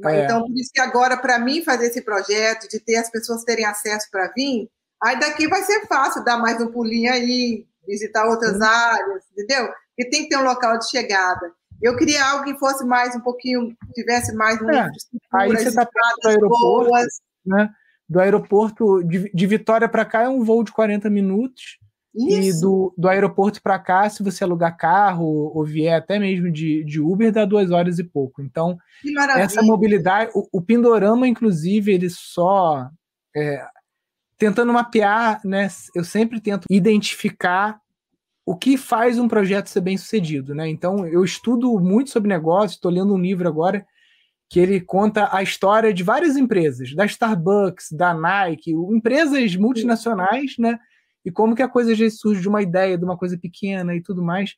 [0.04, 0.24] É.
[0.24, 3.64] Então, por isso que agora, para mim, fazer esse projeto, de ter as pessoas terem
[3.64, 4.68] acesso para vir,
[5.02, 8.64] aí daqui vai ser fácil dar mais um pulinho aí, visitar outras uhum.
[8.64, 9.68] áreas, entendeu?
[9.96, 11.52] E tem que ter um local de chegada.
[11.80, 14.70] Eu queria algo que fosse mais um pouquinho, tivesse mais um.
[14.70, 14.88] É.
[15.32, 17.06] Aí você está do aeroporto, boas.
[17.46, 17.70] né?
[18.08, 21.78] Do aeroporto de, de Vitória para cá é um voo de 40 minutos.
[22.18, 22.58] Isso.
[22.58, 26.82] E do, do aeroporto para cá, se você alugar carro ou vier até mesmo de,
[26.82, 28.42] de Uber, dá duas horas e pouco.
[28.42, 28.76] Então,
[29.36, 32.90] essa mobilidade, o, o, Pindorama, inclusive, ele só.
[33.36, 33.64] É,
[34.36, 35.68] tentando mapear, né?
[35.94, 37.80] Eu sempre tento identificar
[38.46, 40.68] o que faz um projeto ser bem sucedido, né?
[40.68, 43.86] Então, eu estudo muito sobre negócio, estou lendo um livro agora
[44.48, 50.78] que ele conta a história de várias empresas, da Starbucks, da Nike, empresas multinacionais, né?
[51.28, 54.00] E como que a coisa já surge de uma ideia, de uma coisa pequena e
[54.00, 54.56] tudo mais.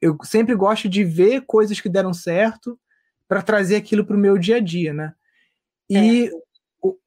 [0.00, 2.76] Eu sempre gosto de ver coisas que deram certo
[3.28, 5.14] para trazer aquilo para o meu dia a dia, né?
[5.88, 6.30] E é.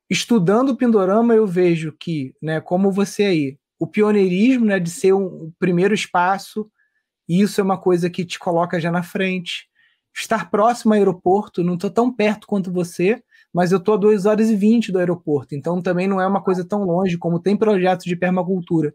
[0.10, 5.12] estudando o Pindorama, eu vejo que, né, como você aí, o pioneirismo, né, de ser
[5.12, 6.72] um, um primeiro espaço,
[7.28, 9.68] isso é uma coisa que te coloca já na frente.
[10.16, 13.22] Estar próximo ao aeroporto, não estou tão perto quanto você,
[13.54, 16.42] mas eu estou a 2 horas e 20 do aeroporto, então também não é uma
[16.42, 18.94] coisa tão longe como tem projetos de permacultura,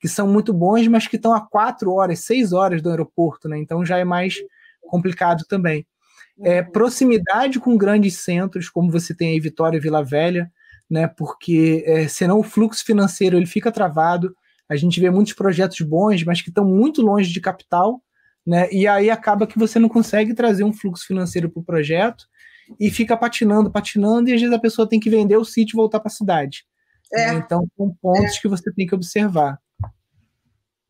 [0.00, 3.58] que são muito bons, mas que estão a 4 horas, 6 horas do aeroporto, né?
[3.58, 4.36] Então já é mais
[4.80, 5.86] complicado também.
[6.40, 6.70] É, uhum.
[6.70, 10.50] proximidade com grandes centros, como você tem aí Vitória e Vila Velha,
[10.88, 11.06] né?
[11.08, 14.34] Porque é, senão o fluxo financeiro ele fica travado.
[14.68, 18.00] A gente vê muitos projetos bons, mas que estão muito longe de capital,
[18.46, 18.68] né?
[18.72, 22.24] E aí acaba que você não consegue trazer um fluxo financeiro para o projeto
[22.78, 25.76] e fica patinando, patinando, e às vezes a pessoa tem que vender o sítio e
[25.76, 26.64] voltar para a cidade.
[27.12, 27.32] É.
[27.34, 28.40] Então, são pontos é.
[28.40, 29.58] que você tem que observar.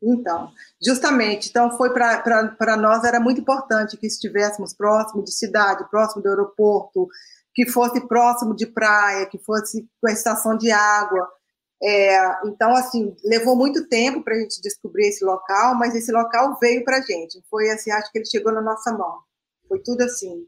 [0.01, 6.23] Então, justamente, então foi para nós era muito importante que estivéssemos próximo de cidade, próximo
[6.23, 7.09] do aeroporto,
[7.53, 11.29] que fosse próximo de praia, que fosse com a estação de água.
[11.83, 16.57] É, então, assim, levou muito tempo para a gente descobrir esse local, mas esse local
[16.61, 17.43] veio para a gente.
[17.51, 19.19] Foi assim, acho que ele chegou na nossa mão.
[19.69, 20.47] Foi tudo assim.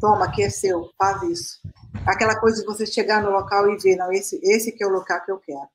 [0.00, 1.60] Toma, aqui é seu, faz isso.
[2.06, 4.90] Aquela coisa de você chegar no local e ver, não, esse, esse que é o
[4.90, 5.68] local que eu quero.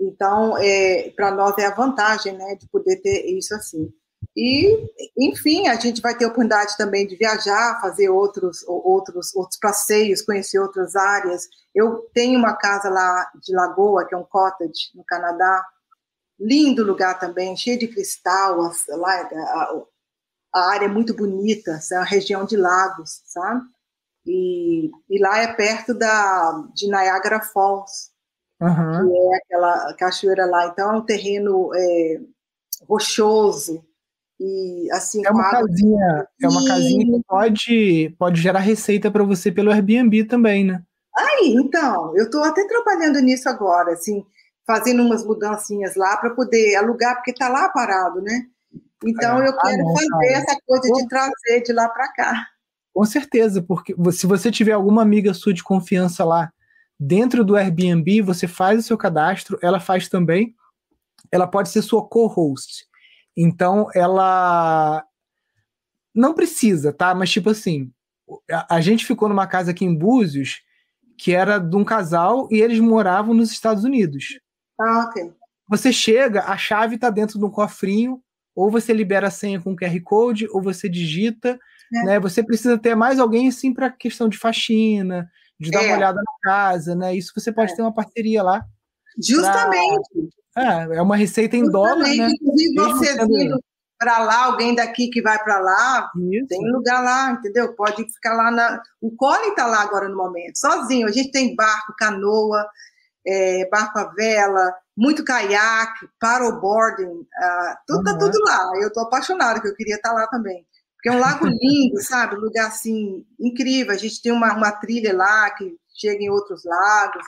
[0.00, 3.92] Então, é, para nós é a vantagem, né, de poder ter isso assim.
[4.36, 10.22] E, enfim, a gente vai ter oportunidade também de viajar, fazer outros, outros, outros passeios,
[10.22, 11.46] conhecer outras áreas.
[11.74, 15.64] Eu tenho uma casa lá de Lagoa, que é um cottage no Canadá,
[16.38, 19.84] lindo lugar também, cheio de cristal, lá
[20.54, 23.62] a área é muito bonita, é uma região de lagos, sabe?
[24.26, 28.10] E, e lá é perto da, de Niagara Falls,
[28.60, 29.10] uhum.
[29.10, 30.66] que é aquela cachoeira lá.
[30.68, 32.20] Então é um terreno é,
[32.88, 33.84] rochoso
[34.40, 35.26] e assim.
[35.26, 40.24] É uma casinha, é uma casinha que pode, pode gerar receita para você pelo Airbnb
[40.24, 40.82] também, né?
[41.16, 44.24] Aí, então, eu estou até trabalhando nisso agora, assim,
[44.66, 48.46] fazendo umas mudancinhas lá para poder alugar, porque está lá parado, né?
[49.06, 50.32] Então eu quero ah, não, fazer cara.
[50.32, 52.46] essa coisa de trazer de lá para cá.
[52.92, 56.52] Com certeza, porque se você tiver alguma amiga sua de confiança lá
[56.98, 60.54] dentro do Airbnb, você faz o seu cadastro, ela faz também.
[61.30, 62.86] Ela pode ser sua co-host.
[63.36, 65.04] Então ela
[66.14, 67.14] não precisa, tá?
[67.14, 67.90] Mas tipo assim,
[68.50, 70.62] a, a gente ficou numa casa aqui em Búzios
[71.16, 74.38] que era de um casal e eles moravam nos Estados Unidos.
[74.80, 75.32] Ah, ok.
[75.68, 78.22] Você chega, a chave está dentro de um cofrinho,
[78.54, 81.58] ou você libera a senha com QR Code, ou você digita,
[81.92, 82.04] é.
[82.04, 82.20] né?
[82.20, 85.28] Você precisa ter mais alguém assim para questão de faxina,
[85.58, 85.88] de dar é.
[85.88, 87.14] uma olhada na casa, né?
[87.14, 87.76] Isso você pode é.
[87.76, 88.64] ter uma parceria lá.
[89.22, 90.10] Justamente.
[90.54, 90.88] Pra...
[90.92, 92.16] É, é uma receita em Justamente.
[92.16, 92.30] dólar, né?
[92.30, 93.60] Inclusive, você sendo...
[93.98, 96.46] para lá, alguém daqui que vai para lá, Isso.
[96.48, 97.74] tem lugar lá, entendeu?
[97.74, 98.82] Pode ficar lá na.
[99.00, 101.08] O Colin está lá agora no momento, sozinho.
[101.08, 102.66] A gente tem barco, canoa,
[103.26, 108.04] é, barco à vela, muito caiaque, paddleboarding, uh, tudo, uhum.
[108.04, 108.70] tá tudo lá.
[108.76, 110.66] Eu estou apaixonada, que eu queria estar tá lá também.
[110.94, 112.36] Porque é um lago lindo, sabe?
[112.36, 113.92] Um lugar assim, incrível.
[113.92, 117.24] A gente tem uma, uma trilha lá que chega em outros lagos.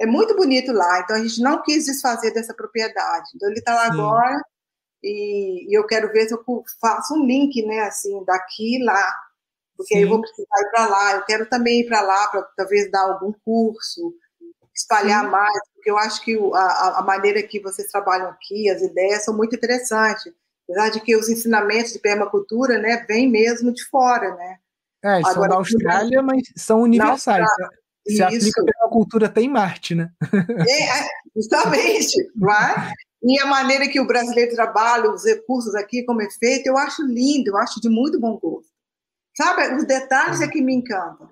[0.00, 3.30] É muito bonito lá, então a gente não quis desfazer dessa propriedade.
[3.34, 4.00] Então ele está lá Sim.
[4.00, 4.42] agora
[5.02, 6.44] e, e, eu quero ver se eu
[6.80, 9.14] faço um link, né, assim, daqui lá,
[9.76, 10.00] porque Sim.
[10.00, 11.12] aí eu vou precisar ir para lá.
[11.16, 14.14] Eu quero também ir para lá para talvez dar algum curso,
[14.74, 15.30] espalhar Sim.
[15.30, 19.36] mais, porque eu acho que a, a maneira que vocês trabalham aqui, as ideias são
[19.36, 20.32] muito interessantes.
[20.64, 24.56] Apesar de que os ensinamentos de permacultura, né, vêm mesmo de fora, né?
[25.04, 27.46] É, Agora, são da Austrália, mas são universais.
[28.06, 28.22] Se Isso.
[28.22, 30.10] aplica a permacultura até em Marte, né?
[30.68, 32.92] É, é justamente, vai.
[33.24, 37.02] E a maneira que o brasileiro trabalha, os recursos aqui, como é feito, eu acho
[37.02, 38.70] lindo, eu acho de muito bom gosto.
[39.36, 41.28] Sabe, os detalhes é que me encantam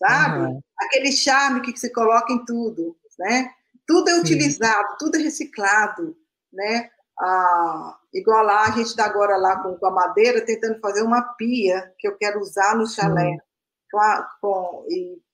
[0.00, 0.46] sabe?
[0.46, 0.60] Uhum.
[0.78, 3.50] Aquele charme que você coloca em tudo, né?
[3.86, 4.96] Tudo é utilizado, Sim.
[4.98, 6.16] tudo é reciclado,
[6.52, 6.88] né?
[7.18, 11.22] Ah, igual lá, a gente está agora lá com, com, a madeira, tentando fazer uma
[11.34, 13.36] pia que eu quero usar no chalé.
[13.90, 14.86] Com a, com,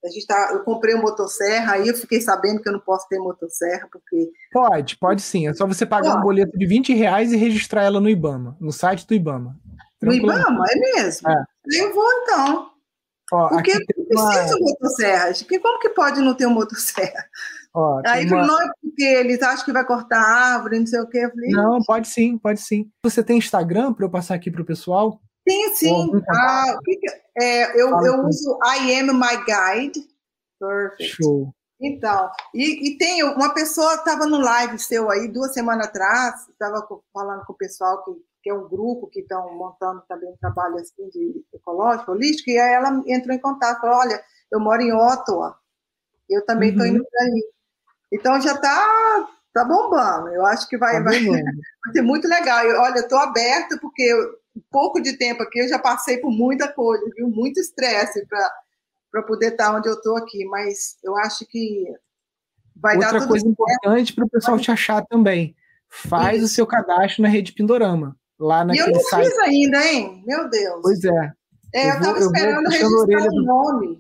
[0.05, 3.07] a gente tá, eu comprei uma motosserra, aí eu fiquei sabendo que eu não posso
[3.07, 4.33] ter motosserra, porque...
[4.51, 5.47] Pode, pode sim.
[5.47, 6.21] É só você pagar pode.
[6.21, 9.55] um boleto de 20 reais e registrar ela no IBAMA, no site do IBAMA.
[10.03, 10.65] No IBAMA?
[10.71, 11.31] É mesmo?
[11.31, 11.45] É.
[11.75, 12.71] Eu vou, então.
[13.33, 14.59] Ó, Porque precisa uma...
[14.61, 15.33] motosserra.
[15.35, 17.27] Porque como que pode não ter uma motosserra?
[17.75, 18.47] Ó, Aí uma...
[18.47, 21.29] não é porque eles acham que vai cortar árvore, não sei o quê.
[21.29, 22.91] Falei, não, pode sim, pode sim.
[23.05, 25.21] Você tem Instagram para eu passar aqui para o pessoal?
[25.45, 26.11] Tem sim.
[26.31, 26.77] Ah,
[27.39, 30.01] é, eu, eu uso I am my guide.
[30.59, 31.23] Perfect.
[31.23, 31.55] Show.
[31.81, 36.87] Então, e, e tem uma pessoa estava no live seu aí duas semanas atrás, estava
[37.13, 38.13] falando com o pessoal que
[38.47, 42.57] que é um grupo que estão montando também um trabalho assim de ecológico, holístico, e
[42.57, 45.59] aí ela entrou em contato, falou, olha, eu moro em Ottawa,
[46.31, 46.93] eu também estou uhum.
[46.93, 47.53] indo para aí.
[48.13, 52.65] Então já está tá bombando, eu acho que vai, tá vai, vai, ser muito legal.
[52.65, 54.39] Eu, olha, eu estou aberta porque eu,
[54.71, 57.29] pouco de tempo aqui eu já passei por muita coisa, viu?
[57.29, 61.85] Muito estresse para poder estar tá onde eu estou aqui, mas eu acho que
[62.77, 65.57] vai Outra dar tudo coisa importante para o pessoal te achar também.
[65.89, 66.45] Faz Isso.
[66.45, 69.29] o seu cadastro na rede Pindorama lá naquele E eu não site.
[69.29, 70.23] fiz ainda, hein?
[70.27, 70.81] Meu Deus.
[70.83, 71.33] Pois é.
[71.75, 73.99] É, eu, eu tava esperando registrar o nome.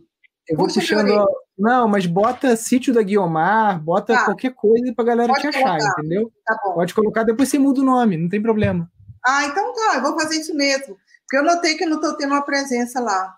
[0.48, 1.26] Eu vou Puxa puxando.
[1.58, 4.24] Não, mas bota sítio da Guiomar, bota tá.
[4.26, 6.00] qualquer coisa pra galera Pode te achar, colocar.
[6.00, 6.30] entendeu?
[6.44, 6.74] Tá bom.
[6.74, 8.88] Pode colocar, depois você muda o nome, não tem problema.
[9.26, 10.96] Ah, então tá, eu vou fazer isso mesmo.
[11.22, 13.34] Porque eu notei que eu não tô tendo uma presença lá.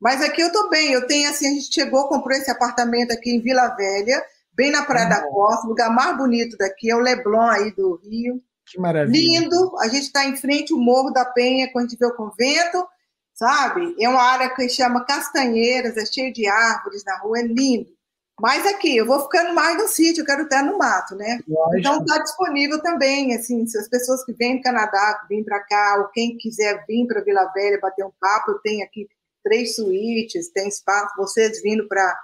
[0.00, 3.30] Mas aqui eu tô bem, eu tenho assim, a gente chegou, comprou esse apartamento aqui
[3.30, 4.22] em Vila Velha,
[4.54, 7.98] bem na Praia da Costa, o lugar mais bonito daqui é o Leblon aí do
[8.04, 8.40] Rio.
[8.72, 9.40] Que maravilha.
[9.40, 9.78] Lindo.
[9.80, 12.86] A gente está em frente ao Morro da Penha, quando a gente vê o convento,
[13.34, 13.94] sabe?
[14.00, 17.90] É uma área que chama Castanheiras, é cheio de árvores na rua, é lindo.
[18.40, 21.38] Mas aqui, eu vou ficando mais no sítio, eu quero estar no mato, né?
[21.46, 21.78] Lógico.
[21.78, 25.60] Então está disponível também, assim, se as pessoas que vêm do Canadá, que vêm para
[25.60, 29.06] cá, ou quem quiser vir para Vila Velha bater um papo, eu tenho aqui
[29.44, 32.18] três suítes, tem espaço, vocês vindo para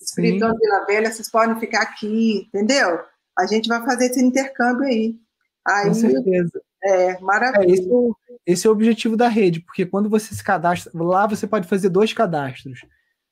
[0.00, 3.00] Espírito Vila Velha, vocês podem ficar aqui, entendeu?
[3.38, 5.23] A gente vai fazer esse intercâmbio aí.
[5.66, 6.60] Aí, Com certeza.
[6.84, 7.70] É, maravilha.
[7.70, 11.26] É, esse, é esse, é o objetivo da rede, porque quando você se cadastra, lá
[11.26, 12.84] você pode fazer dois cadastros.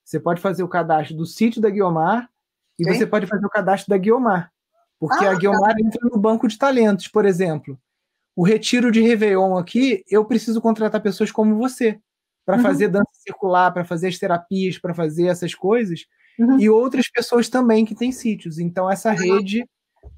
[0.05, 2.29] Você pode fazer o cadastro do sítio da Guiomar
[2.79, 2.95] e Sim.
[2.95, 4.51] você pode fazer o cadastro da Guiomar.
[4.99, 5.81] Porque ah, a Guiomar tá.
[5.81, 7.79] entra no banco de talentos, por exemplo.
[8.35, 12.01] O retiro de Réveillon aqui, eu preciso contratar pessoas como você
[12.47, 12.63] para uhum.
[12.63, 16.07] fazer dança circular, para fazer as terapias, para fazer essas coisas.
[16.39, 16.59] Uhum.
[16.59, 18.59] E outras pessoas também que têm sítios.
[18.59, 19.67] Então, essa rede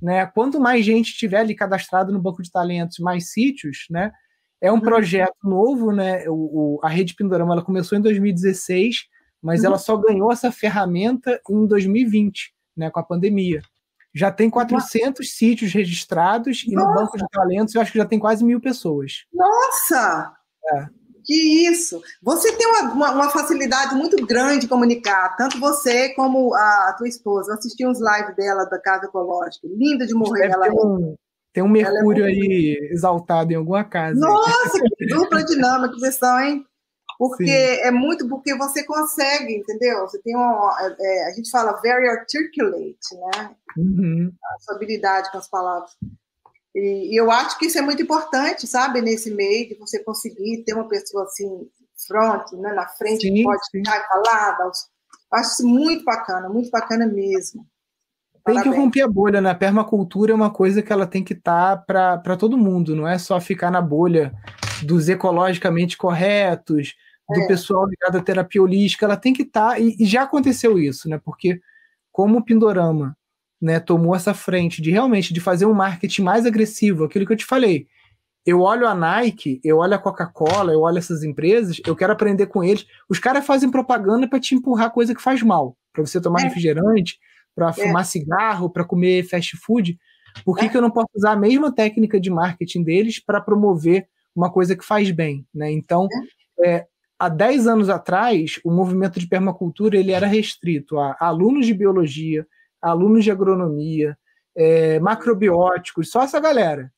[0.01, 0.27] né?
[0.27, 4.12] Quanto mais gente tiver ali cadastrado no banco de talentos, mais sítios, né?
[4.61, 4.81] É um uhum.
[4.81, 6.28] projeto novo, né?
[6.28, 9.06] O, o, a Rede Pindorama ela começou em 2016,
[9.43, 9.66] mas uhum.
[9.66, 12.90] ela só ganhou essa ferramenta em 2020, né?
[12.90, 13.62] Com a pandemia.
[14.15, 15.32] Já tem 400 uhum.
[15.32, 16.89] sítios registrados e Nossa.
[16.89, 19.24] no banco de talentos eu acho que já tem quase mil pessoas.
[19.32, 20.32] Nossa!
[20.73, 21.03] É.
[21.24, 22.02] Que isso!
[22.22, 27.52] Você tem uma, uma, facilidade muito grande de comunicar, tanto você como a, tua esposa.
[27.52, 30.51] Eu assisti uns lives dela da Casa Ecológica, linda de morrer.
[30.51, 31.16] Ela um,
[31.52, 34.18] tem um Mercúrio é aí exaltado em alguma casa.
[34.18, 36.66] Nossa, que dupla dinâmica vocês são, hein?
[37.18, 37.80] Porque Sim.
[37.82, 40.01] é muito porque você consegue, entendeu?
[40.01, 40.76] Você tem uma.
[41.01, 43.55] É, a gente fala very articulate, né?
[43.76, 44.32] Uhum.
[44.44, 45.92] A sua habilidade com as palavras.
[46.74, 50.64] E, e, eu acho que isso é muito importante, sabe, nesse meio, de você conseguir
[50.64, 51.68] ter uma pessoa assim,
[52.06, 53.78] front, né, na frente, sim, que pode sim.
[53.78, 54.88] ficar e os,
[55.32, 57.66] Acho muito bacana, muito bacana mesmo.
[58.44, 59.51] Tem que romper a bolha, né?
[59.51, 63.09] A permacultura é uma coisa que ela tem que estar tá para todo mundo, não
[63.09, 64.32] é só ficar na bolha
[64.82, 66.94] dos ecologicamente corretos,
[67.28, 67.46] do é.
[67.46, 71.09] pessoal ligado à terapia holística, ela tem que estar, tá, e, e, já aconteceu isso,
[71.09, 71.18] né?
[71.24, 71.59] Porque
[72.12, 73.16] como o Pindorama
[73.65, 77.36] né, tomou essa frente de realmente de fazer um marketing mais agressivo, aquilo que eu
[77.36, 77.86] te falei.
[78.45, 82.47] Eu olho a Nike, eu olho a Coca-Cola, eu olho essas empresas, eu quero aprender
[82.47, 82.86] com eles.
[83.09, 86.45] Os caras fazem propaganda para te empurrar coisa que faz mal, para você tomar é.
[86.45, 87.19] refrigerante,
[87.55, 87.73] para é.
[87.73, 89.99] fumar cigarro, para comer fast food.
[90.45, 90.69] Por que, é.
[90.69, 94.77] que eu não posso usar a mesma técnica de marketing deles para promover uma coisa
[94.77, 95.47] que faz bem?
[95.55, 95.73] Né?
[95.73, 96.07] Então,
[96.62, 96.70] é.
[96.70, 96.86] é
[97.19, 102.47] há 10 anos atrás, o movimento de permacultura ele era restrito a alunos de biologia,
[102.85, 104.16] alunos de agronomia,
[104.56, 106.93] é, macrobióticos, só essa galera.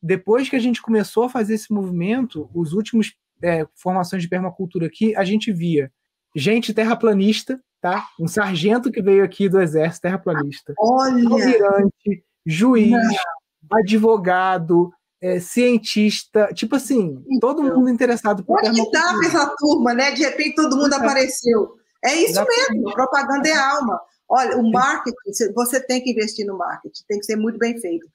[0.00, 4.86] Depois que a gente começou a fazer esse movimento, os últimos é, formações de permacultura
[4.86, 5.90] aqui, a gente via
[6.36, 8.06] gente terraplanista, tá?
[8.20, 11.28] Um sargento que veio aqui do exército terraplanista, Olha.
[11.28, 13.78] almirante, juiz, Não.
[13.78, 20.12] advogado, é, cientista, tipo assim, todo então, mundo interessado por Onde estava essa turma, né?
[20.12, 21.74] De repente todo mundo apareceu.
[22.04, 22.72] É isso Exatamente.
[22.74, 24.00] mesmo, propaganda é alma.
[24.28, 28.06] Olha, o marketing, você tem que investir no marketing, tem que ser muito bem feito.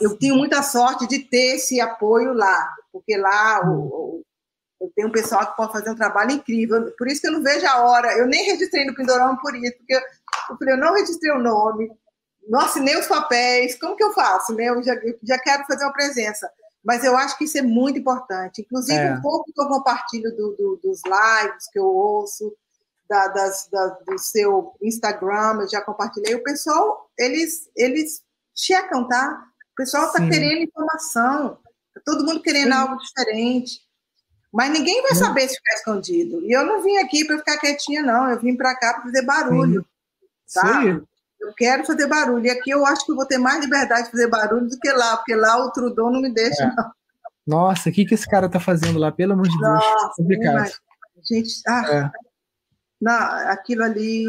[0.00, 4.22] Eu tenho muita sorte de ter esse apoio lá, porque lá o,
[4.80, 6.92] eu tenho um pessoal que pode fazer um trabalho incrível.
[6.96, 8.12] Por isso que eu não vejo a hora.
[8.16, 10.00] Eu nem registrei no Pindorama por isso, porque eu,
[10.50, 11.90] eu falei, eu não registrei o nome,
[12.46, 14.54] não assinei os papéis, como que eu faço?
[14.54, 14.68] Né?
[14.68, 16.48] Eu já, eu já quero fazer uma presença.
[16.84, 18.60] Mas eu acho que isso é muito importante.
[18.60, 19.14] Inclusive, é.
[19.14, 22.54] um pouco que eu compartilho do, do, dos lives que eu ouço,
[23.08, 26.34] da, das, da, do seu Instagram, eu já compartilhei.
[26.34, 28.22] O pessoal, eles, eles
[28.54, 29.44] checam, tá?
[29.72, 31.58] O pessoal está querendo informação,
[31.94, 32.78] tá todo mundo querendo Sim.
[32.78, 33.80] algo diferente.
[34.52, 36.40] Mas ninguém vai saber se ficar escondido.
[36.44, 38.30] E eu não vim aqui para ficar quietinha, não.
[38.30, 39.84] Eu vim para cá para fazer barulho.
[40.46, 40.60] Sim.
[40.60, 40.84] Tá?
[41.40, 42.46] Eu quero fazer barulho.
[42.46, 44.92] E aqui eu acho que eu vou ter mais liberdade de fazer barulho do que
[44.92, 46.66] lá, porque lá o Trudon não me deixa, é.
[46.68, 46.92] não.
[47.46, 49.12] Nossa, o que, que esse cara tá fazendo lá?
[49.12, 49.60] Pelo amor de Deus.
[49.60, 50.70] Nossa, Complicado.
[51.28, 52.23] Gente, ah, é.
[53.04, 53.12] Não,
[53.50, 54.24] aquilo ali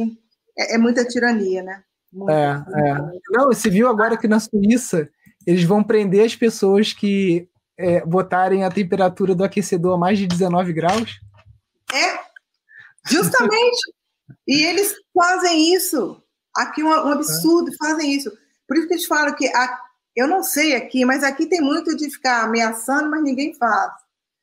[0.60, 1.82] é, é muita tirania, né?
[2.12, 3.20] Muita, é, muita é.
[3.30, 5.10] Não, você viu agora que na Suíça
[5.48, 7.48] eles vão prender as pessoas que
[7.78, 11.22] é, botarem a temperatura do aquecedor a mais de 19 graus?
[11.94, 12.20] É,
[13.06, 13.94] justamente.
[14.46, 16.22] e eles fazem isso.
[16.54, 17.78] Aqui é um, um absurdo, é.
[17.78, 18.30] fazem isso.
[18.68, 19.80] Por isso que eles falam que a,
[20.18, 23.94] eu não sei aqui, mas aqui tem muito de ficar ameaçando, mas ninguém faz.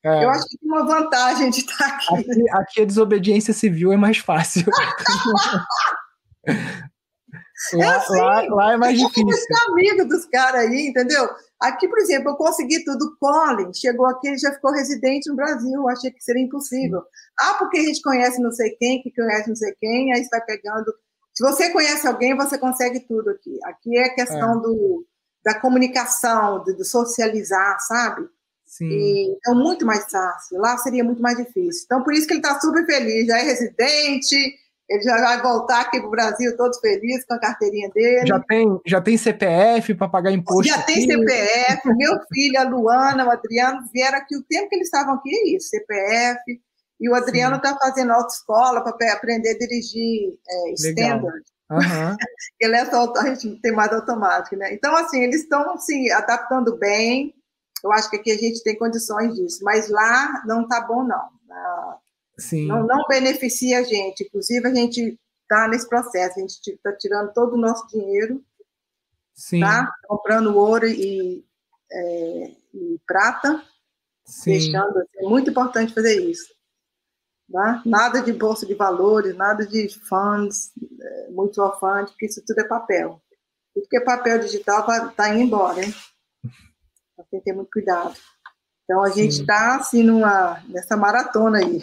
[0.05, 0.24] É.
[0.24, 2.15] Eu acho que tem uma vantagem de estar aqui.
[2.15, 4.66] Aqui, aqui a desobediência civil é mais fácil.
[7.74, 9.29] lá, assim, lá, lá, é mais difícil.
[9.29, 11.31] Eu amigo dos caras aí, entendeu?
[11.61, 13.16] Aqui, por exemplo, eu consegui tudo.
[13.20, 15.73] Colin chegou aqui, ele já ficou residente no Brasil.
[15.73, 17.01] Eu achei que seria impossível.
[17.39, 20.45] Ah, porque a gente conhece não sei quem, que conhece não sei quem, aí vai
[20.45, 20.93] pegando.
[21.33, 23.57] Se você conhece alguém, você consegue tudo aqui.
[23.65, 24.61] Aqui é questão é.
[24.61, 25.07] Do,
[25.45, 28.29] da comunicação, de, de socializar, sabe?
[28.73, 28.89] Sim.
[28.89, 30.59] E, então, muito mais fácil.
[30.59, 31.82] Lá seria muito mais difícil.
[31.85, 33.27] Então, por isso que ele está super feliz.
[33.27, 34.35] Já é residente,
[34.89, 38.27] ele já vai voltar aqui para o Brasil todo feliz com a carteirinha dele.
[38.27, 40.73] Já tem, já tem CPF para pagar imposto?
[40.73, 40.94] Já aqui.
[40.94, 41.94] tem CPF.
[41.94, 44.35] Meu filho, a Luana, o Adriano vieram aqui.
[44.36, 46.40] O tempo que eles estavam aqui é isso, CPF.
[46.99, 51.43] E o Adriano está fazendo autoescola para aprender a dirigir é, standard.
[51.70, 52.16] Uhum.
[52.59, 54.73] ele é só, a gente tem mais automático, né?
[54.73, 57.35] Então, assim, eles estão se adaptando bem.
[57.82, 61.28] Eu acho que aqui a gente tem condições disso, mas lá não está bom, não.
[62.38, 62.66] Sim.
[62.66, 64.24] Não, não beneficia a gente.
[64.24, 68.42] Inclusive, a gente está nesse processo, a gente está tirando todo o nosso dinheiro,
[69.34, 69.60] Sim.
[69.60, 69.90] tá?
[70.06, 71.44] comprando ouro e,
[71.90, 73.62] é, e prata,
[74.24, 74.52] Sim.
[74.52, 74.98] deixando.
[74.98, 76.52] Assim, é muito importante fazer isso.
[77.52, 77.82] Tá?
[77.84, 82.64] Nada de bolsa de valores, nada de funds, é, mutual fund, porque isso tudo é
[82.64, 83.20] papel.
[83.74, 85.94] Tudo que é papel digital está indo embora, hein?
[87.32, 88.14] Tem que ter muito cuidado.
[88.84, 89.22] Então, a Sim.
[89.22, 91.80] gente está, assim, numa, nessa maratona aí.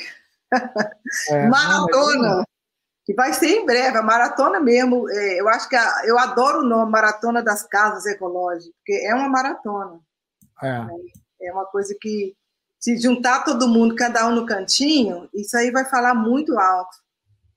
[1.29, 2.45] É, maratona!
[3.03, 5.09] Que vai ser em breve, a maratona mesmo.
[5.09, 9.15] É, eu acho que a, eu adoro o nome Maratona das Casas Ecológicas, porque é
[9.15, 9.99] uma maratona.
[10.61, 11.47] É.
[11.47, 12.35] é uma coisa que,
[12.79, 16.95] se juntar todo mundo, cada um no cantinho, isso aí vai falar muito alto,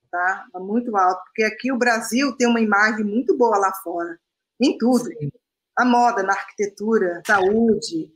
[0.09, 0.45] tá?
[0.55, 4.17] Muito alto, porque aqui o Brasil tem uma imagem muito boa lá fora,
[4.59, 5.05] em tudo.
[5.05, 5.29] Sim.
[5.77, 8.11] A moda, na arquitetura, saúde,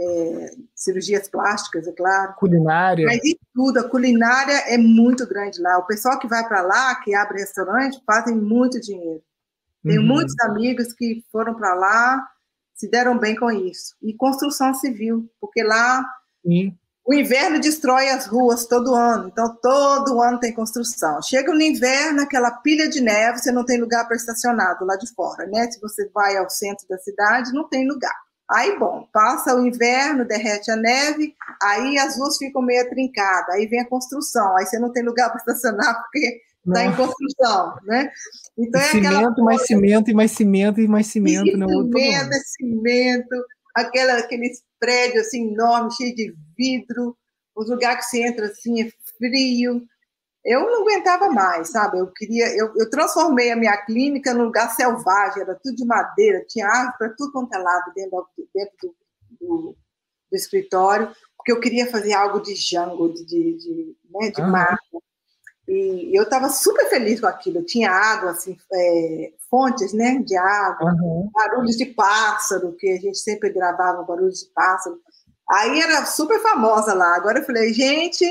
[0.00, 2.34] é, cirurgias plásticas, é claro.
[2.34, 3.06] Culinária.
[3.06, 5.78] Mas em tudo, a culinária é muito grande lá.
[5.78, 9.22] O pessoal que vai para lá, que abre restaurante, fazem muito dinheiro.
[9.84, 10.06] Tenho uhum.
[10.06, 12.28] muitos amigos que foram para lá,
[12.74, 13.96] se deram bem com isso.
[14.00, 16.04] E construção civil, porque lá
[16.44, 16.76] Sim.
[17.04, 21.20] O inverno destrói as ruas todo ano, então todo ano tem construção.
[21.20, 25.00] Chega no inverno, aquela pilha de neve, você não tem lugar para estacionar do lado
[25.00, 25.68] de fora, né?
[25.70, 28.14] Se você vai ao centro da cidade, não tem lugar.
[28.48, 33.66] Aí, bom, passa o inverno, derrete a neve, aí as ruas ficam meio trincadas, aí
[33.66, 38.10] vem a construção, aí você não tem lugar para estacionar porque está em construção, né?
[38.56, 41.48] Então é cimento, mais cimento, e mais cimento, e mais cimento.
[41.48, 41.66] E né?
[41.66, 47.16] cimento, é cimento, aquela, aqueles prédios assim, enormes, cheios de vidro,
[47.54, 49.86] os lugares que você entra assim é frio.
[50.44, 52.00] Eu não aguentava mais, sabe?
[52.00, 56.44] Eu queria, eu, eu transformei a minha clínica num lugar selvagem, era tudo de madeira,
[56.48, 58.96] tinha árvore para tudo quanto é lado dentro, do, dentro do,
[59.40, 59.76] do,
[60.32, 64.78] do, escritório, porque eu queria fazer algo de jungle, de, de, de, né, de mata.
[65.68, 67.64] E eu estava super feliz com aquilo.
[67.64, 71.30] Tinha água, assim, é, fontes né, de água, uhum.
[71.32, 74.98] barulhos de pássaro, que a gente sempre gravava barulhos de pássaro.
[75.50, 77.14] Aí era super famosa lá.
[77.14, 78.24] Agora eu falei, gente,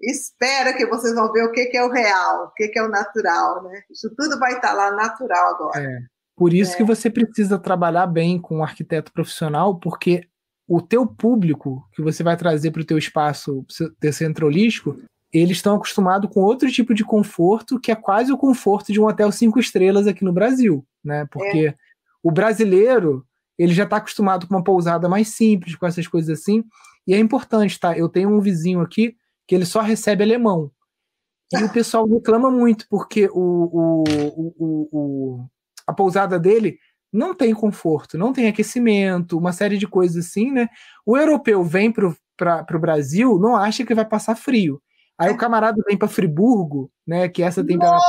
[0.00, 2.82] espera que vocês vão ver o que, que é o real, o que, que é
[2.82, 3.82] o natural, né?
[3.90, 5.80] Isso tudo vai estar lá natural agora.
[5.80, 5.98] É.
[6.36, 6.76] Por isso é.
[6.76, 10.22] que você precisa trabalhar bem com um arquiteto profissional, porque
[10.66, 13.64] o teu público que você vai trazer para o teu espaço,
[14.00, 14.96] teu centro holístico,
[15.32, 19.06] eles estão acostumados com outro tipo de conforto, que é quase o conforto de um
[19.06, 21.26] hotel cinco estrelas aqui no Brasil, né?
[21.30, 21.74] Porque é.
[22.22, 23.26] o brasileiro,
[23.58, 26.62] ele já está acostumado com uma pousada mais simples, com essas coisas assim,
[27.06, 27.96] e é importante, tá?
[27.96, 30.70] Eu tenho um vizinho aqui que ele só recebe alemão.
[31.52, 34.04] E o pessoal reclama muito, porque o, o,
[34.36, 35.46] o, o,
[35.86, 36.78] a pousada dele
[37.12, 40.68] não tem conforto, não tem aquecimento, uma série de coisas assim, né?
[41.04, 42.08] O europeu vem para
[42.74, 44.80] o Brasil, não acha que vai passar frio.
[45.18, 48.02] Aí o camarada vem para Friburgo, né, que é essa temperatura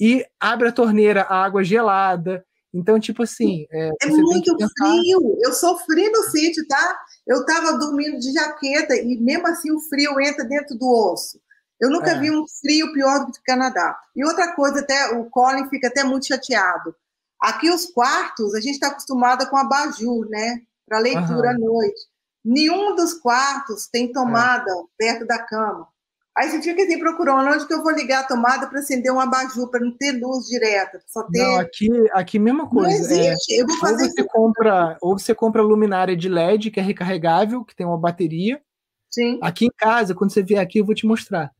[0.00, 2.42] e abre a torneira, a água gelada.
[2.72, 3.66] Então, tipo assim.
[3.70, 5.36] É, é muito frio.
[5.42, 6.98] Eu sofri no sítio, tá?
[7.26, 11.38] Eu tava dormindo de jaqueta e mesmo assim o frio entra dentro do osso.
[11.78, 12.18] Eu nunca é.
[12.18, 13.98] vi um frio pior do que o Canadá.
[14.16, 16.94] E outra coisa, até o Colin fica até muito chateado.
[17.40, 20.62] Aqui os quartos, a gente está acostumada com abajur, né?
[20.86, 21.54] Para leitura uhum.
[21.54, 22.00] à noite.
[22.44, 24.74] Nenhum dos quartos tem tomada é.
[24.96, 25.88] perto da cama.
[26.36, 29.20] Aí você fica assim procurando onde que eu vou ligar a tomada para acender um
[29.20, 31.02] abajur, para não ter luz direta.
[31.06, 31.42] Só ter...
[31.42, 32.88] Não, aqui, aqui mesma coisa.
[32.88, 33.54] Não existe.
[33.54, 36.82] É, eu vou fazer ou você, compra, ou você compra luminária de LED, que é
[36.82, 38.62] recarregável, que tem uma bateria.
[39.10, 39.38] Sim.
[39.42, 41.50] Aqui em casa, quando você vier aqui, eu vou te mostrar.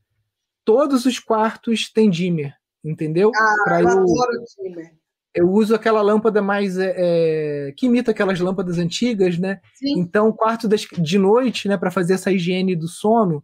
[0.63, 3.31] Todos os quartos têm dimmer, entendeu?
[3.35, 5.00] Ah, pra eu, eu adoro dimmer
[5.33, 9.61] eu uso aquela lâmpada mais é, que imita aquelas lâmpadas antigas, né?
[9.75, 9.99] Sim.
[9.99, 13.43] Então, o quarto das, de noite, né, para fazer essa higiene do sono,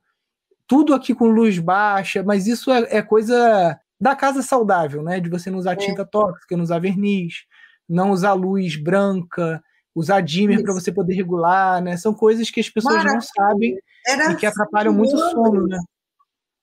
[0.67, 5.19] tudo aqui com luz baixa, mas isso é, é coisa da casa saudável, né?
[5.19, 5.77] De você não usar é.
[5.77, 7.45] tinta tóxica, não usar verniz,
[7.87, 9.63] não usar luz branca,
[9.95, 11.95] usar dimmer para você poder regular, né?
[11.95, 13.15] São coisas que as pessoas Maravilha.
[13.15, 15.79] não sabem Era e que atrapalham muito o sono, né?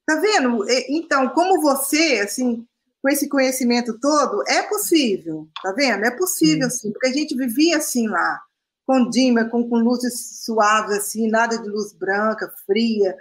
[0.06, 0.64] Tá vendo?
[0.90, 2.64] Então, como você, assim,
[3.04, 6.06] com esse conhecimento todo, é possível, tá vendo?
[6.06, 8.40] É possível, sim, porque a gente vivia assim lá,
[8.86, 13.14] com dimmer, com, com luzes suaves, assim, nada de luz branca, fria.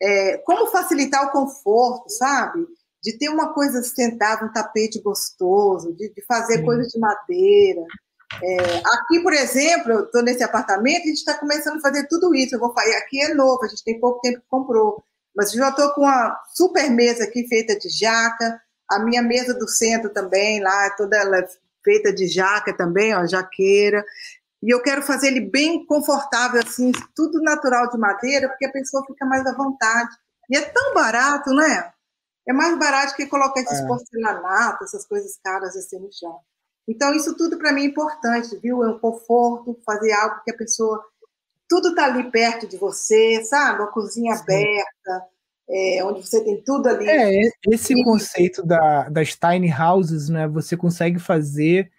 [0.00, 2.64] É, como facilitar o conforto, sabe?
[3.02, 6.64] De ter uma coisa sustentável, um tapete gostoso, de, de fazer sim.
[6.64, 7.82] coisas de madeira.
[8.40, 12.32] É, aqui, por exemplo, eu estou nesse apartamento, a gente está começando a fazer tudo
[12.36, 12.54] isso.
[12.54, 15.02] Eu vou fazer, aqui é novo, a gente tem pouco tempo que comprou.
[15.34, 18.62] Mas eu já estou com uma super mesa aqui feita de jaca,
[18.94, 21.48] a minha mesa do centro também, lá, toda ela é
[21.84, 24.04] feita de jaca também, ó, jaqueira.
[24.62, 29.04] E eu quero fazer ele bem confortável, assim, tudo natural de madeira, porque a pessoa
[29.06, 30.10] fica mais à vontade.
[30.50, 31.92] E é tão barato, né?
[32.46, 33.86] É mais barato que colocar esses é.
[33.86, 36.38] porcelanatos, essas coisas caras assim no chão.
[36.86, 38.82] Então, isso tudo para mim é importante, viu?
[38.82, 41.02] É um conforto, fazer algo que a pessoa.
[41.66, 43.80] Tudo está ali perto de você, sabe?
[43.80, 44.42] Uma cozinha Sim.
[44.42, 45.26] aberta,
[45.68, 47.08] é, onde você tem tudo ali.
[47.08, 50.46] É, esse conceito da, das tiny houses, né?
[50.48, 51.90] Você consegue fazer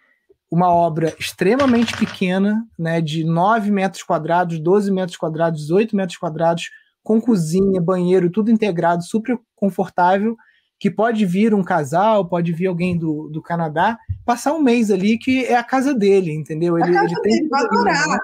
[0.49, 3.01] uma obra extremamente pequena, né?
[3.01, 6.69] De 9 metros quadrados, 12 metros quadrados, 18 metros quadrados,
[7.03, 10.35] com cozinha, banheiro, tudo integrado, super confortável,
[10.79, 15.17] que pode vir um casal, pode vir alguém do, do Canadá, passar um mês ali,
[15.17, 16.77] que é a casa dele, entendeu?
[16.77, 18.19] Ele, a casa ele tem dele, vai adorar.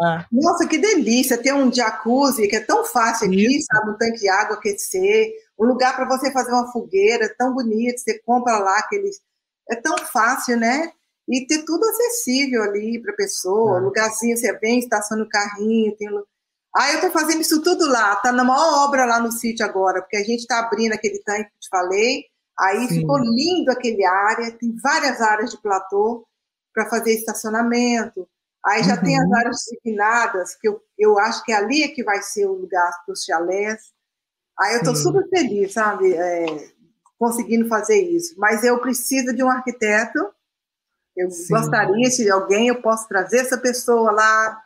[0.00, 0.24] Ah.
[0.30, 3.66] Nossa, que delícia ter um jacuzzi, que é tão fácil aqui, Isso.
[3.66, 3.90] sabe?
[3.90, 8.18] Um tanque de água aquecer, um lugar para você fazer uma fogueira, tão bonito, você
[8.20, 9.20] compra lá aqueles.
[9.68, 10.92] É tão fácil, né?
[11.28, 13.80] E ter tudo acessível ali para a pessoa, ah.
[13.80, 16.08] lugarzinho, você vem, estaciona o carrinho, tem.
[16.76, 20.00] Ah, eu estou fazendo isso tudo lá, tá na maior obra lá no sítio agora,
[20.00, 22.24] porque a gente está abrindo aquele tanque que te falei,
[22.58, 23.00] aí Sim.
[23.00, 26.24] ficou lindo aquele área, tem várias áreas de platô
[26.72, 28.28] para fazer estacionamento
[28.64, 29.02] Aí já uhum.
[29.02, 29.36] tem as uhum.
[29.36, 33.12] áreas designadas, que eu, eu acho que ali é que vai ser o lugar para
[33.12, 33.92] os chalés.
[34.58, 36.46] Aí eu estou super feliz, sabe, é,
[37.18, 38.34] conseguindo fazer isso.
[38.38, 40.18] Mas eu preciso de um arquiteto.
[41.16, 41.54] Eu Sim.
[41.54, 44.62] gostaria, se alguém, eu posso trazer essa pessoa lá.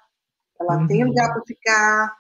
[0.61, 0.87] Ela uhum.
[0.87, 2.17] tem lugar para ficar.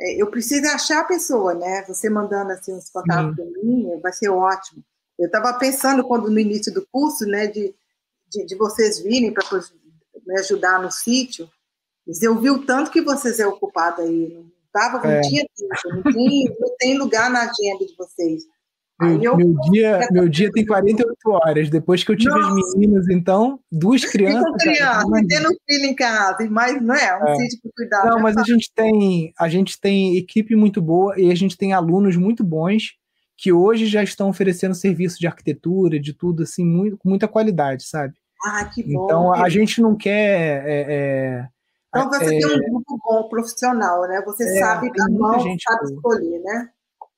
[0.00, 1.84] É, eu preciso achar a pessoa, né?
[1.86, 4.84] Você mandando assim os contatos para mim, vai ser ótimo.
[5.18, 7.74] Eu estava pensando quando no início do curso, né, de,
[8.28, 9.46] de, de vocês virem para
[10.26, 11.48] me ajudar no sítio,
[12.06, 15.20] mas eu vi o tanto que vocês é ocupado aí, não tava, não é.
[15.20, 18.42] tinha tempo, não tem, não tem lugar na agenda de vocês.
[19.00, 21.68] Meu, eu, meu, dia, meu dia tem 48 horas.
[21.68, 22.54] Depois que eu tive Nossa.
[22.54, 24.44] as meninas, então, duas crianças.
[24.44, 27.36] Com criança, tendo filho em casa, mas não é, um é.
[27.36, 28.06] sítio para cuidar.
[28.06, 28.22] Não, né?
[28.22, 32.16] mas a gente tem a gente tem equipe muito boa e a gente tem alunos
[32.16, 32.92] muito bons
[33.36, 37.84] que hoje já estão oferecendo serviço de arquitetura, de tudo assim, muito, com muita qualidade,
[37.84, 38.14] sabe?
[38.44, 39.04] Ah, que bom.
[39.04, 40.66] Então a gente não quer.
[40.66, 41.48] É, é,
[41.88, 44.22] então você é, tem um grupo bom profissional, né?
[44.26, 46.70] Você é, sabe da mão, sabe escolher, né?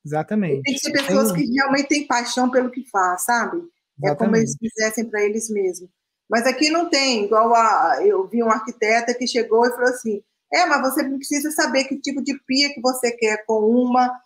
[0.05, 0.63] Exatamente.
[0.63, 1.47] tem que ser pessoas tem...
[1.47, 3.57] que realmente têm paixão pelo que faz, sabe?
[3.57, 4.07] Exatamente.
[4.07, 5.89] É como eles fizessem para eles mesmos.
[6.29, 7.99] Mas aqui não tem, igual a.
[8.05, 10.23] Eu vi um arquiteta que chegou e falou assim:
[10.53, 14.21] é, mas você precisa saber que tipo de pia que você quer, com uma,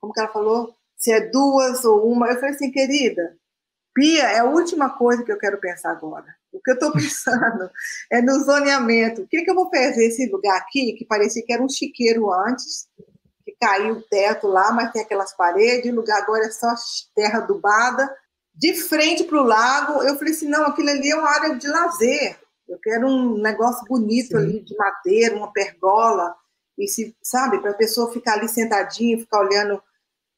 [0.00, 0.74] como que ela falou?
[0.96, 2.28] Se é duas ou uma.
[2.28, 3.36] Eu falei assim, querida,
[3.94, 6.34] pia é a última coisa que eu quero pensar agora.
[6.54, 7.70] O que eu estou pensando
[8.10, 9.22] é no zoneamento.
[9.22, 12.32] O que, que eu vou fazer esse lugar aqui, que parecia que era um chiqueiro
[12.32, 12.86] antes,
[13.44, 16.72] que caiu o teto lá, mas tem aquelas paredes, o lugar agora é só
[17.14, 18.10] terra adubada,
[18.54, 20.02] de frente para o lago.
[20.02, 22.38] Eu falei assim: não, aquilo ali é uma área de lazer.
[22.68, 24.36] Eu quero um negócio bonito Sim.
[24.36, 26.34] ali, de madeira, uma pergola,
[26.78, 29.82] e se, sabe, para a pessoa ficar ali sentadinha, ficar olhando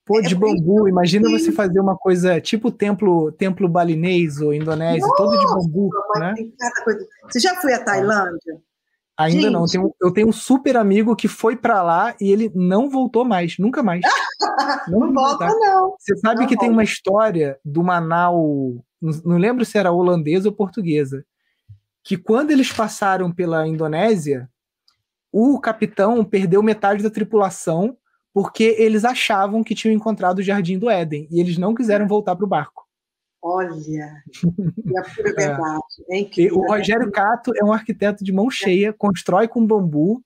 [0.07, 5.01] Pô, de é bambu, imagina você fazer uma coisa tipo templo, templo balinês ou indonésio,
[5.01, 6.35] Nossa, todo de bambu, né?
[7.25, 8.63] Você já foi à Tailândia?
[9.19, 9.53] Ainda Gente.
[9.53, 9.63] não.
[9.63, 13.25] Eu tenho, eu tenho um super amigo que foi para lá e ele não voltou
[13.25, 14.01] mais, nunca mais.
[14.89, 15.97] não, não volta, não.
[15.99, 16.67] Você sabe não que volta.
[16.67, 21.25] tem uma história do Manau, não lembro se era holandesa ou portuguesa,
[22.05, 24.49] que quando eles passaram pela Indonésia,
[25.33, 27.97] o capitão perdeu metade da tripulação
[28.37, 32.37] porque eles achavam que tinham encontrado o Jardim do Éden e eles não quiseram voltar
[32.37, 32.87] para o barco.
[33.43, 35.83] Olha, é a pura verdade.
[36.11, 36.19] É.
[36.19, 36.69] incrível, o né?
[36.69, 40.21] Rogério Cato é um arquiteto de mão cheia, constrói com bambu,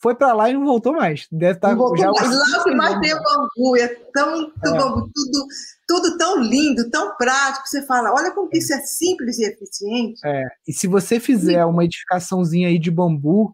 [0.00, 1.26] foi para lá e não voltou mais.
[1.32, 2.30] Deve estar tá não já mais.
[2.30, 4.78] Lá que mais tem bambu, é tão, tão é.
[4.78, 5.46] bambu, tudo,
[5.88, 7.66] tudo tão lindo, tão prático.
[7.66, 10.20] Você fala, olha como que isso é simples e eficiente.
[10.24, 10.44] É.
[10.64, 13.52] E se você fizer uma edificaçãozinha aí de bambu,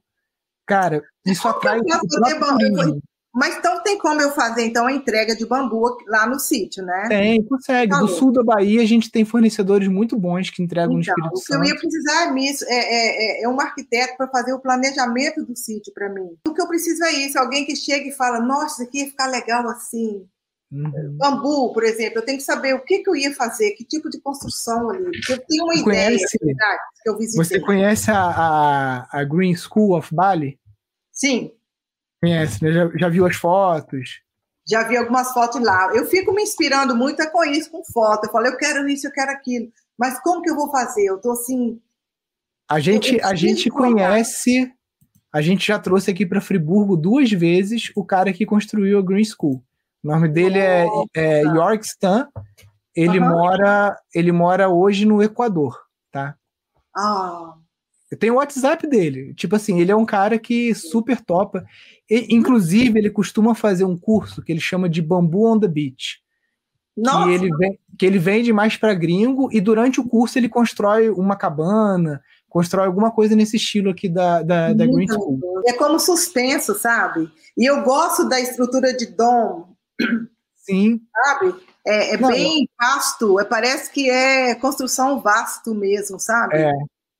[0.67, 1.79] cara, isso atrai.
[1.81, 6.85] O mas então tem como eu fazer então a entrega de bambu lá no sítio,
[6.85, 7.07] né?
[7.09, 7.91] Tem, consegue.
[7.91, 8.07] Falou.
[8.07, 11.39] Do sul da Bahia a gente tem fornecedores muito bons que entregam então, no Espírito
[11.39, 11.59] Santo.
[11.59, 15.45] O que eu ia precisar é, é, é, é um arquiteto para fazer o planejamento
[15.45, 16.37] do sítio para mim.
[16.47, 19.07] O que eu preciso é isso, alguém que chega e fala, nossa, isso aqui ia
[19.07, 20.25] ficar legal assim.
[20.71, 21.17] Uhum.
[21.19, 24.09] Bambu, por exemplo, eu tenho que saber o que, que eu ia fazer, que tipo
[24.09, 25.11] de construção ali.
[25.29, 27.45] Eu tenho uma conhece, ideia que eu visitei.
[27.45, 30.59] Você conhece a, a, a Green School of Bali?
[31.13, 31.53] Sim.
[32.25, 32.73] Conhece, né?
[32.73, 34.23] Já, já viu as fotos?
[34.67, 35.91] Já vi algumas fotos lá.
[35.95, 38.25] Eu fico me inspirando muito é com isso, com foto.
[38.25, 39.69] Eu falo, eu quero isso, eu quero aquilo.
[39.99, 41.05] Mas como que eu vou fazer?
[41.05, 41.79] Eu tô assim.
[42.67, 44.73] A gente, a gente conhece,
[45.31, 49.25] a gente já trouxe aqui para Friburgo duas vezes o cara que construiu a Green
[49.25, 49.63] School.
[50.03, 52.27] O nome dele é, é York Stan.
[52.97, 53.29] Ele uhum.
[53.29, 55.79] mora, ele mora hoje no Equador,
[56.11, 56.37] tá?
[56.97, 57.55] Ah.
[58.17, 59.35] Tenho o WhatsApp dele.
[59.35, 61.65] Tipo assim, ele é um cara que super topa.
[62.09, 66.23] E, inclusive, ele costuma fazer um curso que ele chama de Bambu on the Beach.
[66.97, 67.25] Nossa.
[67.25, 71.11] Que ele, vem, que ele vende mais para gringo e durante o curso ele constrói
[71.11, 75.41] uma cabana, constrói alguma coisa nesse estilo aqui da, da, da Green School.
[75.67, 77.29] É como suspenso, sabe?
[77.57, 79.75] E eu gosto da estrutura de dom.
[80.57, 81.01] Sim.
[81.13, 81.55] Sabe?
[81.87, 86.57] É, é Não, bem vasto, é, parece que é construção vasto mesmo, sabe?
[86.57, 86.73] É.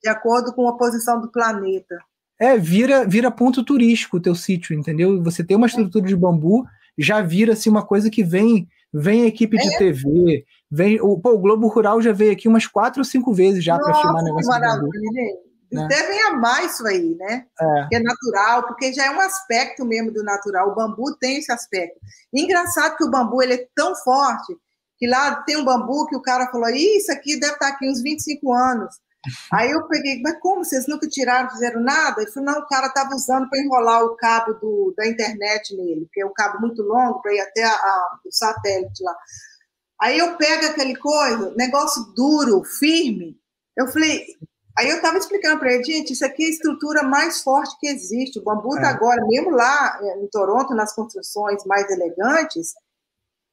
[0.05, 1.99] De acordo com a posição do planeta.
[2.39, 5.23] É, vira, vira ponto turístico o teu sítio, entendeu?
[5.23, 6.67] Você tem uma estrutura de bambu,
[6.99, 9.79] já vira assim uma coisa que vem vem equipe de é.
[9.79, 13.65] TV, vem o, pô, o Globo Rural já veio aqui umas quatro ou cinco vezes
[13.65, 14.91] já para filmar negócio maravilha.
[14.91, 15.89] de né?
[15.89, 17.47] devem amar isso aí, né?
[17.61, 17.87] É.
[17.89, 20.71] Que é natural, porque já é um aspecto mesmo do natural.
[20.71, 21.99] O bambu tem esse aspecto.
[22.33, 24.55] engraçado que o bambu ele é tão forte
[24.97, 28.01] que lá tem um bambu que o cara falou: isso aqui deve estar aqui uns
[28.01, 28.95] 25 anos.
[29.53, 32.23] Aí eu peguei, mas como vocês nunca tiraram, fizeram nada?
[32.23, 36.09] Ele falou, não, o cara estava usando para enrolar o cabo do, da internet nele,
[36.13, 39.17] que é um cabo muito longo para ir até a, a, o satélite lá.
[40.01, 43.39] Aí eu pego aquele coisa, negócio duro, firme.
[43.77, 44.27] Eu falei,
[44.77, 47.87] Aí eu estava explicando para ele, gente, isso aqui é a estrutura mais forte que
[47.87, 48.41] existe.
[48.41, 48.91] O bambu está é.
[48.91, 52.75] agora, mesmo lá é, em Toronto, nas construções mais elegantes,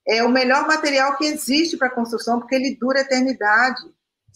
[0.08, 3.82] é o melhor material que existe para construção, porque ele dura eternidade.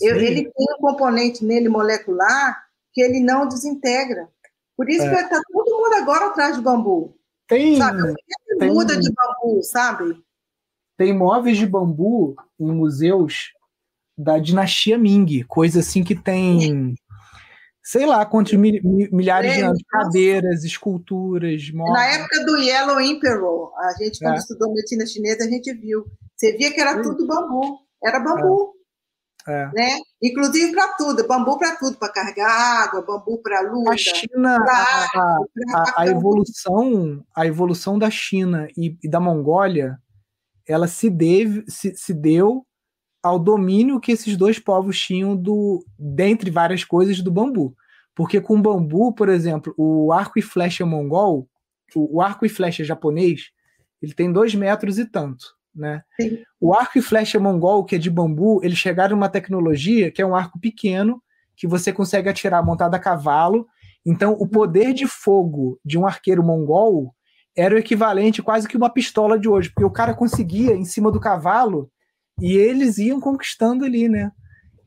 [0.02, 4.30] Eu, ele tem um componente nele molecular que ele não desintegra.
[4.76, 5.10] Por isso é.
[5.10, 7.16] que está todo mundo agora atrás de bambu.
[7.48, 8.14] Tem, sabe?
[8.60, 10.18] tem muda de bambu, sabe?
[10.98, 13.54] Tem móveis de bambu em museus
[14.18, 16.96] da dinastia Ming, coisa assim que tem
[17.86, 21.94] sei lá quantos milhares é, de anos, cadeiras, esculturas, móveis.
[21.94, 24.38] Na época do Yellow Emperor, a gente quando é.
[24.38, 26.06] estudou medicina chinesa, a gente viu.
[26.36, 28.74] Você via que era tudo bambu, era bambu.
[29.48, 29.70] É.
[29.74, 30.00] Né?
[30.22, 32.50] Inclusive para tudo, bambu para tudo, para carregar
[32.84, 33.92] água, bambu para luta.
[33.92, 40.00] A China, a, a, a, evolução, a evolução da China e, e da Mongólia,
[40.68, 42.66] ela se, deve, se, se deu
[43.22, 47.76] ao domínio que esses dois povos tinham do, dentre várias coisas, do bambu.
[48.16, 51.48] Porque com bambu, por exemplo, o arco e flecha mongol,
[51.96, 53.52] o, o arco e flecha japonês,
[54.02, 55.55] ele tem dois metros e tanto.
[55.76, 56.02] Né?
[56.60, 60.26] O arco e flecha mongol, que é de bambu, eles chegaram numa tecnologia que é
[60.26, 61.22] um arco pequeno,
[61.56, 63.68] que você consegue atirar montado a cavalo.
[64.06, 67.14] Então, o poder de fogo de um arqueiro mongol
[67.58, 71.12] era o equivalente quase que uma pistola de hoje, porque o cara conseguia, em cima
[71.12, 71.90] do cavalo,
[72.40, 74.32] e eles iam conquistando ali, né?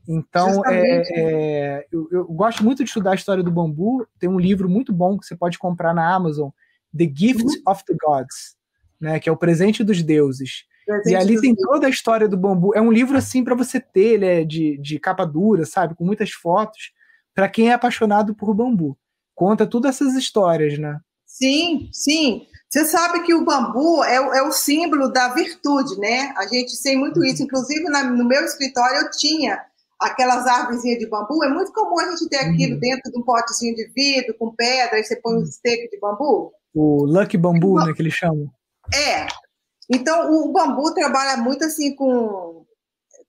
[0.07, 4.07] Então, é, é, eu, eu, gosto muito de estudar a história do bambu.
[4.19, 6.49] Tem um livro muito bom que você pode comprar na Amazon,
[6.95, 7.71] The Gift uhum.
[7.71, 8.55] of the Gods,
[8.99, 9.19] né?
[9.19, 10.63] Que é o presente dos deuses.
[11.05, 12.73] E ali tem toda a história do bambu.
[12.75, 16.05] É um livro assim para você ter, ele é de, de capa dura, sabe, com
[16.05, 16.91] muitas fotos.
[17.33, 18.97] Para quem é apaixonado por bambu,
[19.35, 20.99] conta todas essas histórias, né?
[21.25, 22.47] Sim, sim.
[22.69, 26.33] Você sabe que o bambu é, é, o símbolo da virtude, né?
[26.37, 27.43] A gente tem muito isso.
[27.43, 29.59] Inclusive, na, no meu escritório, eu tinha
[29.99, 31.43] aquelas árvores de bambu.
[31.43, 32.79] É muito comum a gente ter aquilo uhum.
[32.79, 36.51] dentro de um potezinho de vidro, com pedra, aí você põe um steak de bambu.
[36.73, 38.49] O lucky bambu, né, que eles chamam.
[38.93, 39.27] É.
[39.89, 42.65] Então, o bambu trabalha muito assim com,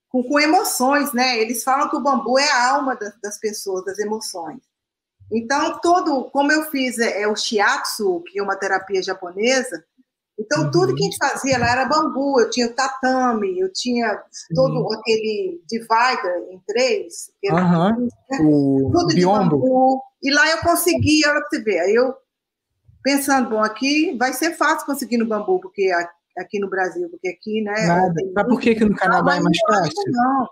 [0.09, 1.39] com, com emoções, né?
[1.39, 4.61] Eles falam que o bambu é a alma das, das pessoas, das emoções.
[5.33, 9.85] Então, todo, como eu fiz é, é, o shiatsu, que é uma terapia japonesa,
[10.39, 10.71] então uhum.
[10.71, 14.21] tudo que a gente fazia lá era bambu, eu tinha o tatame, eu tinha
[14.55, 18.09] todo aquele divider em três, uhum.
[18.41, 20.03] o tudo de bambu.
[20.23, 22.15] E lá eu consegui, olha pra você ver, aí eu
[23.03, 25.91] pensando, bom, aqui vai ser fácil conseguir no bambu, porque
[26.37, 27.87] aqui no Brasil, porque aqui, né?
[27.87, 28.15] Nada.
[28.35, 29.93] Sabe por que, que no Canadá é mais fácil?
[30.09, 30.49] Não.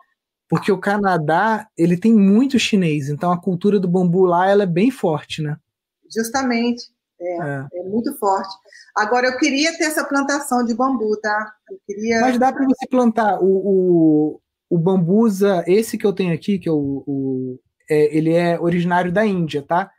[0.49, 4.67] Porque o Canadá, ele tem muito chinês, então a cultura do bambu lá ela é
[4.67, 5.57] bem forte, né?
[6.15, 6.85] Justamente.
[7.21, 7.67] É, é.
[7.75, 8.55] é muito forte.
[8.97, 11.53] Agora, eu queria ter essa plantação de bambu, tá?
[11.71, 12.21] Eu queria...
[12.21, 13.39] Mas dá para você plantar.
[13.41, 14.41] O, o,
[14.71, 19.11] o bambusa, esse que eu tenho aqui, que é o, o é, ele é originário
[19.11, 19.91] da Índia, tá?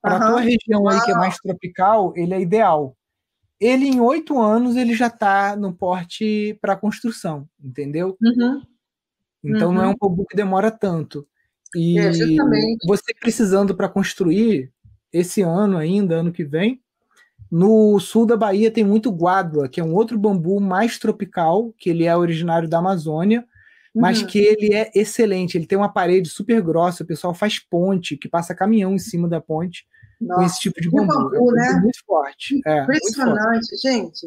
[0.00, 2.96] Para a tua região aí, que é mais tropical, ele é ideal.
[3.60, 8.16] Ele, em oito anos, ele já está no porte para construção, entendeu?
[8.22, 8.62] Uhum.
[9.42, 9.74] Então uhum.
[9.74, 11.26] não é um bambu que demora tanto.
[11.74, 12.12] E é,
[12.86, 14.72] você precisando para construir
[15.12, 16.80] esse ano ainda, ano que vem,
[17.50, 21.90] no sul da Bahia tem muito guádua, que é um outro bambu mais tropical, que
[21.90, 23.40] ele é originário da Amazônia,
[23.94, 24.02] uhum.
[24.02, 25.58] mas que ele é excelente.
[25.58, 29.26] Ele tem uma parede super grossa, o pessoal faz ponte, que passa caminhão em cima
[29.26, 29.86] da ponte
[30.20, 31.06] Nossa, com esse tipo de bambu.
[31.06, 31.80] bambu é um né?
[31.80, 32.60] muito forte.
[32.66, 33.76] É, Impressionante, é, forte.
[33.76, 34.26] gente.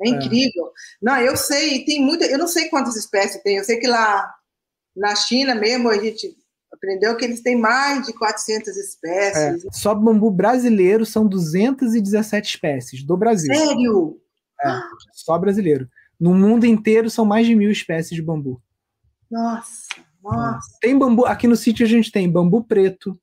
[0.00, 0.66] É, é incrível.
[0.66, 0.70] É.
[1.02, 3.56] Não, eu sei, tem muita, eu não sei quantas espécies tem.
[3.56, 4.34] Eu sei que lá
[4.96, 6.36] na China mesmo, a gente
[6.72, 9.64] aprendeu que eles têm mais de 400 espécies.
[9.64, 13.54] É, só bambu brasileiro são 217 espécies do Brasil.
[13.54, 14.20] Sério?
[14.62, 14.80] É,
[15.12, 15.88] só brasileiro.
[16.18, 18.60] No mundo inteiro são mais de mil espécies de bambu.
[19.30, 19.88] Nossa,
[20.22, 20.78] nossa.
[20.80, 23.18] Tem bambu, aqui no sítio a gente tem bambu preto,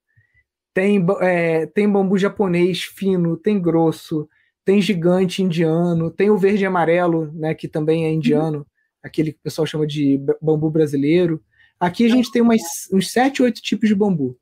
[0.77, 4.29] tem, é, tem bambu japonês fino, tem grosso,
[4.63, 8.65] tem gigante indiano, tem o verde e amarelo, né, que também é indiano, uhum.
[9.01, 11.43] aquele que o pessoal chama de bambu brasileiro.
[11.79, 12.61] Aqui a gente tem umas,
[12.93, 14.37] uns sete, oito tipos de bambu.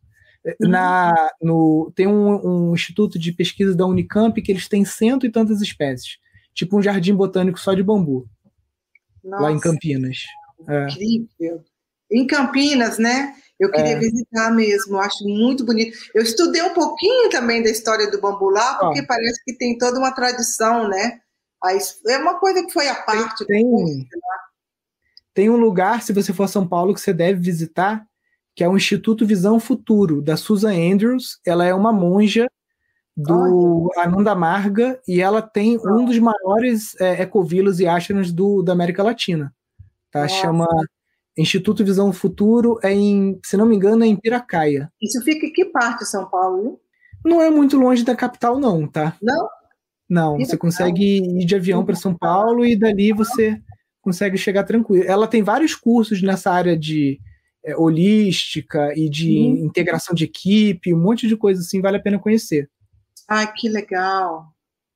[0.45, 0.57] É.
[0.59, 5.31] Na, no, tem um, um, instituto de pesquisa da Unicamp que eles têm cento e
[5.31, 6.17] tantas espécies.
[6.53, 8.27] Tipo um jardim botânico só de bambu.
[9.23, 10.17] Nossa, lá em Campinas.
[10.67, 10.87] É.
[10.87, 11.63] Incrível.
[12.11, 12.17] É.
[12.17, 13.35] Em Campinas, né?
[13.59, 13.99] Eu queria é.
[13.99, 15.97] visitar mesmo, acho muito bonito.
[16.13, 19.97] Eu estudei um pouquinho também da história do bambu lá, porque parece que tem toda
[19.97, 21.19] uma tradição, né?
[22.07, 23.45] É uma coisa que foi a parte.
[23.45, 24.07] Tem, tem,
[25.33, 28.05] tem um lugar, se você for a São Paulo, que você deve visitar,
[28.55, 31.39] que é o Instituto Visão Futuro, da Susan Andrews.
[31.45, 32.47] Ela é uma monja
[33.15, 38.73] do Ananda Marga e ela tem um dos maiores é, ecovilas e ashrams do, da
[38.73, 39.53] América Latina.
[40.11, 40.27] Tá?
[40.27, 40.67] Chama
[41.37, 44.91] Instituto Visão Futuro é em, se não me engano, é em Piracaia.
[45.01, 46.65] Isso fica em que parte de São Paulo?
[46.65, 46.77] Hein?
[47.25, 49.17] Não é muito longe da capital, não, tá?
[49.21, 49.49] Não?
[50.07, 53.59] Não, você consegue ir de avião para São Paulo e dali você
[54.01, 55.03] consegue chegar tranquilo.
[55.05, 57.19] Ela tem vários cursos nessa área de
[57.65, 59.65] é, holística e de hum.
[59.65, 62.69] integração de equipe, um monte de coisa assim, vale a pena conhecer.
[63.27, 64.45] Ai, que legal.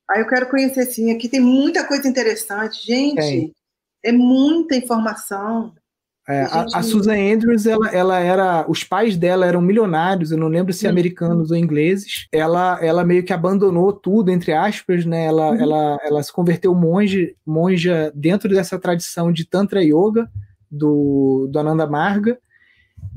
[0.09, 1.11] Ah, eu quero conhecer sim.
[1.11, 2.85] Aqui tem muita coisa interessante.
[2.85, 3.53] Gente, tem.
[4.03, 5.73] é muita informação.
[6.29, 8.63] É, a, a, Susan Andrews, ela, ela era.
[8.69, 10.91] Os pais dela eram milionários, eu não lembro se uhum.
[10.91, 12.27] americanos ou ingleses.
[12.31, 15.25] Ela, ela meio que abandonou tudo, entre aspas, né?
[15.25, 15.59] Ela, uhum.
[15.59, 20.29] ela, ela se converteu monge, monja dentro dessa tradição de Tantra Yoga
[20.69, 22.37] do, do Ananda Marga.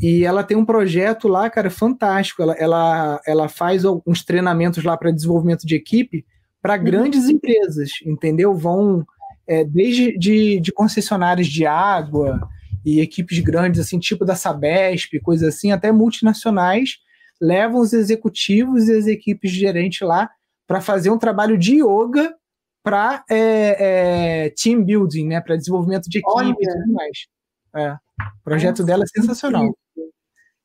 [0.00, 2.42] E ela tem um projeto lá, cara, fantástico.
[2.42, 6.24] Ela, ela, ela faz uns treinamentos lá para desenvolvimento de equipe
[6.62, 6.84] para uhum.
[6.84, 8.54] grandes empresas, entendeu?
[8.54, 9.04] Vão
[9.46, 12.48] é, desde de, de concessionárias de água
[12.84, 16.98] e equipes grandes, assim, tipo da Sabesp, coisa assim, até multinacionais,
[17.40, 20.30] levam os executivos e as equipes de gerente lá
[20.66, 22.34] para fazer um trabalho de yoga
[22.82, 26.50] para é, é, team building, né, para desenvolvimento de equipe Olha.
[26.58, 27.26] e tudo mais.
[27.74, 27.92] É.
[27.92, 29.72] O projeto Nossa, dela é sensacional.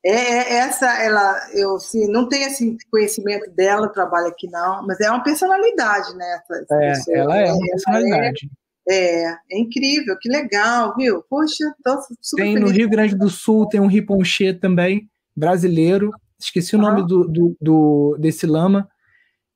[0.06, 5.00] É, é, essa, ela, eu assim, não tenho assim, conhecimento dela, trabalho aqui não, mas
[5.00, 6.40] é uma personalidade, né?
[6.52, 8.50] Essa, essa é, ela é uma personalidade.
[8.90, 11.22] É, é, incrível, que legal, viu?
[11.30, 16.76] Poxa, tô super Tem no Rio Grande do Sul, tem um Riponchê também, brasileiro, esqueci
[16.76, 18.88] o nome do, do, do, desse lama.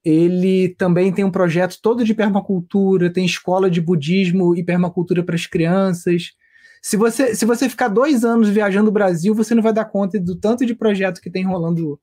[0.04, 5.36] Ele também tem um projeto todo de permacultura, tem escola de budismo e permacultura para
[5.36, 6.32] as crianças.
[6.82, 10.20] Se você, se você ficar dois anos viajando o Brasil, você não vai dar conta
[10.20, 12.00] do tanto de projeto que tem rolando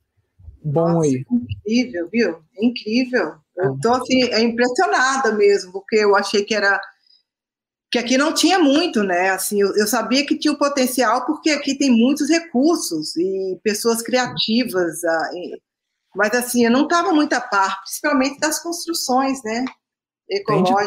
[0.63, 1.25] bom Nossa, aí.
[1.31, 2.37] Incrível, viu?
[2.61, 3.35] Incrível.
[3.57, 6.81] Eu tô assim, é impressionada mesmo, porque eu achei que era
[7.91, 9.31] que aqui não tinha muito, né?
[9.31, 14.03] Assim, eu, eu, sabia que tinha o potencial porque aqui tem muitos recursos e pessoas
[14.03, 15.31] criativas, ah,
[16.15, 19.65] mas assim, eu não estava muito a par, principalmente das construções, né?
[20.31, 20.85] ecológica.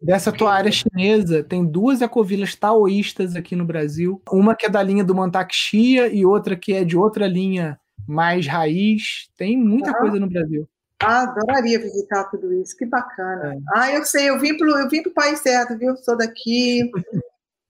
[0.00, 4.20] De Dessa tua área chinesa, tem duas ecovilas taoístas aqui no Brasil.
[4.30, 8.46] Uma que é da linha do Mantaxia e outra que é de outra linha mais
[8.46, 9.28] raiz.
[9.36, 9.98] Tem muita ah.
[9.98, 10.68] coisa no Brasil.
[11.02, 13.54] Ah, adoraria visitar tudo isso, que bacana.
[13.54, 13.58] É.
[13.74, 15.96] Ah, eu sei, eu vim para pro país certo, viu?
[15.96, 16.90] Sou daqui,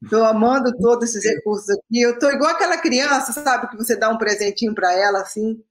[0.02, 2.01] estou amando todos esses recursos aqui.
[2.01, 5.62] Eu estou igual aquela criança, sabe, que você dá um presentinho para ela, assim,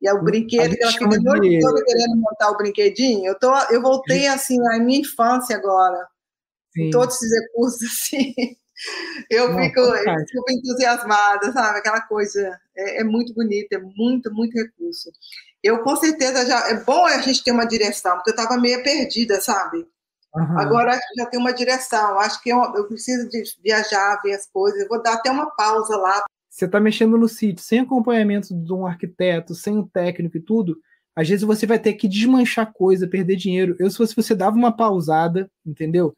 [0.00, 1.60] e é o brinquedo que ela fica de...
[1.60, 3.26] toda querendo montar o brinquedinho.
[3.26, 6.06] Eu, tô, eu voltei assim à minha infância agora.
[6.76, 8.34] Com todos esses recursos assim.
[9.28, 11.78] Eu Não, fico, eu fico entusiasmada, sabe?
[11.78, 15.10] Aquela coisa é, é, muito bonita, é muito, muito recurso.
[15.62, 18.82] Eu com certeza já é bom a gente ter uma direção, porque eu estava meio
[18.82, 19.86] perdida, sabe?
[20.34, 20.58] Uhum.
[20.58, 22.18] Agora já tem uma direção.
[22.18, 24.80] Acho que eu, eu preciso de viajar, ver as coisas.
[24.80, 26.22] Eu vou dar até uma pausa lá
[26.58, 30.76] você está mexendo no sítio sem acompanhamento de um arquiteto, sem um técnico e tudo,
[31.14, 33.76] às vezes você vai ter que desmanchar coisa, perder dinheiro.
[33.78, 36.14] Eu, se fosse você, dava uma pausada, entendeu?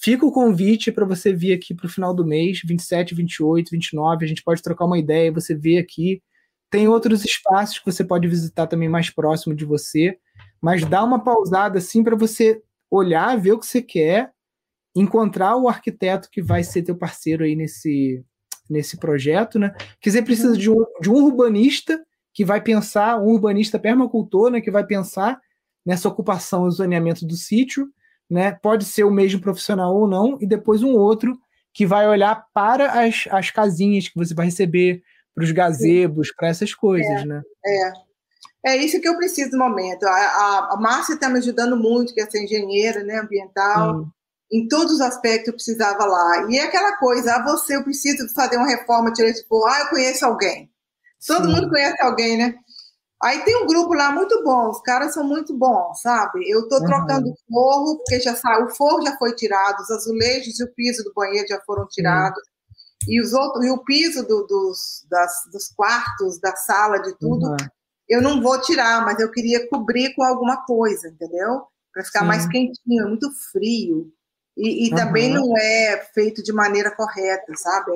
[0.00, 4.24] Fica o convite para você vir aqui para o final do mês, 27, 28, 29.
[4.24, 6.22] A gente pode trocar uma ideia, você vê aqui.
[6.70, 10.18] Tem outros espaços que você pode visitar também mais próximo de você,
[10.60, 14.32] mas dá uma pausada assim para você olhar, ver o que você quer,
[14.94, 18.24] encontrar o arquiteto que vai ser teu parceiro aí nesse,
[18.68, 19.74] nesse projeto, né?
[20.00, 20.58] Que você precisa uhum.
[20.58, 22.00] de um, de um urbanista
[22.32, 24.60] que vai pensar, um urbanista permacultor, né?
[24.60, 25.40] Que vai pensar
[25.84, 27.88] nessa ocupação e zoneamento do sítio,
[28.30, 28.52] né?
[28.52, 31.38] Pode ser o mesmo profissional ou não, e depois um outro
[31.72, 35.02] que vai olhar para as, as casinhas que você vai receber,
[35.34, 37.42] para os gazebos, para essas coisas, é, né?
[37.64, 37.92] É.
[38.66, 40.04] É isso que eu preciso no momento.
[40.04, 43.96] A, a, a Márcia está me ajudando muito, que é essa engenheira né, ambiental.
[43.96, 44.10] Hum
[44.54, 46.46] em todos os aspectos eu precisava lá.
[46.48, 49.88] E é aquela coisa, ah, você, eu preciso fazer uma reforma, tirei tipo, ah, eu
[49.88, 50.70] conheço alguém.
[51.26, 51.52] Todo Sim.
[51.52, 52.54] mundo conhece alguém, né?
[53.20, 56.48] Aí tem um grupo lá muito bom, os caras são muito bons, sabe?
[56.48, 56.68] Eu uhum.
[56.68, 60.72] trocando o forro, porque já saiu, o forro já foi tirado, os azulejos e o
[60.74, 62.38] piso do banheiro já foram tirados.
[62.38, 62.53] Uhum.
[63.08, 67.50] E, os outros, e o piso do, dos, das, dos quartos, da sala, de tudo,
[67.50, 67.56] uhum.
[68.08, 71.64] eu não vou tirar, mas eu queria cobrir com alguma coisa, entendeu?
[71.92, 72.26] Para ficar Sim.
[72.26, 74.12] mais quentinho, é muito frio.
[74.56, 74.96] E, e uhum.
[74.96, 77.90] também não é feito de maneira correta, sabe?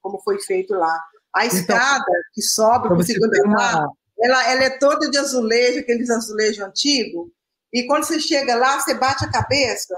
[0.00, 1.04] Como foi feito lá.
[1.34, 3.86] A então, escada então, que sobe para o segundo andar,
[4.18, 7.28] ela, ela é toda de azulejo, aqueles azulejos antigos.
[7.72, 9.96] E quando você chega lá, você bate a cabeça.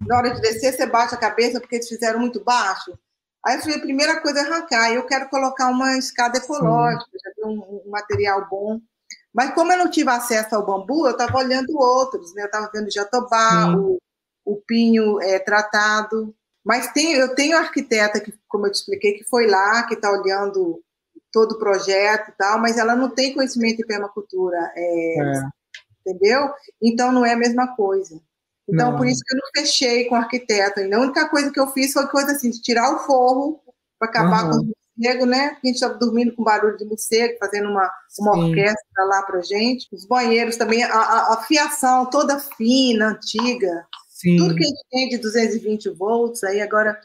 [0.00, 2.98] Na hora de descer, você bate a cabeça porque eles fizeram muito baixo.
[3.44, 4.92] Aí eu falei, a primeira coisa é arrancar.
[4.92, 8.80] Eu quero colocar uma escada ecológica, já um, um, material bom.
[9.34, 12.42] Mas como eu não tive acesso ao bambu, eu estava olhando outros, né?
[12.42, 13.98] Eu estava vendo jatobá, o
[14.44, 16.34] o pinho é, tratado.
[16.64, 20.10] Mas tem, eu tenho arquiteta que, como eu te expliquei, que foi lá, que está
[20.10, 20.80] olhando
[21.32, 25.42] todo o projeto e tal, mas ela não tem conhecimento em permacultura, é, é.
[26.00, 26.50] entendeu?
[26.80, 28.20] Então não é a mesma coisa.
[28.68, 28.98] Então, não.
[28.98, 30.80] por isso que eu não fechei com arquiteto.
[30.80, 33.60] E a única coisa que eu fiz foi coisa assim, de tirar o forro
[33.98, 34.50] para acabar uhum.
[34.50, 35.56] com o morcego, né?
[35.62, 39.88] A gente estava dormindo com barulho de morcego, fazendo uma, uma orquestra lá para gente.
[39.92, 43.86] Os banheiros também, a, a, a fiação toda fina, antiga.
[44.08, 44.36] Sim.
[44.36, 46.98] Tudo que a gente tem de 220 volts, aí agora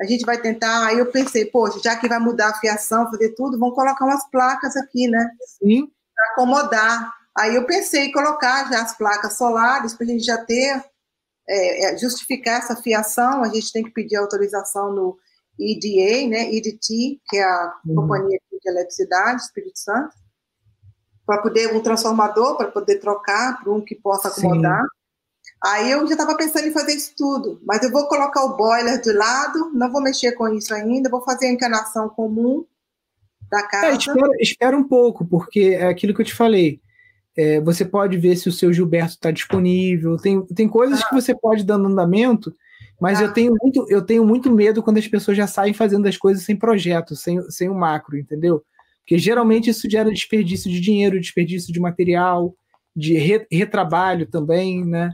[0.00, 0.86] a gente vai tentar.
[0.86, 4.28] Aí eu pensei, poxa, já que vai mudar a fiação, fazer tudo, vamos colocar umas
[4.30, 5.30] placas aqui, né?
[5.58, 5.88] Sim.
[6.14, 7.12] Para acomodar.
[7.36, 10.84] Aí eu pensei em colocar já as placas solares para a gente já ter,
[11.48, 13.42] é, é, justificar essa fiação.
[13.42, 15.18] A gente tem que pedir autorização no
[15.58, 16.54] EDA, né?
[16.54, 17.94] EDT, que é a uhum.
[17.96, 20.14] Companhia de Eletricidade Espírito Santo,
[21.26, 24.82] para poder um transformador para poder trocar para um que possa acomodar.
[24.82, 24.88] Sim.
[25.62, 29.00] Aí eu já estava pensando em fazer isso tudo, mas eu vou colocar o boiler
[29.00, 32.66] de lado, não vou mexer com isso ainda, vou fazer a encanação comum
[33.50, 33.86] da é, casa.
[33.86, 36.80] É, espera, espera, um pouco, porque é aquilo que eu te falei.
[37.36, 40.16] É, você pode ver se o seu Gilberto está disponível.
[40.16, 41.08] Tem, tem coisas ah.
[41.08, 42.54] que você pode dar andamento,
[43.00, 43.24] mas ah.
[43.24, 46.44] eu, tenho muito, eu tenho muito medo quando as pessoas já saem fazendo as coisas
[46.44, 48.62] sem projeto, sem, sem o macro, entendeu?
[49.00, 52.54] Porque geralmente isso gera desperdício de dinheiro, desperdício de material,
[52.96, 55.12] de re, retrabalho também, né?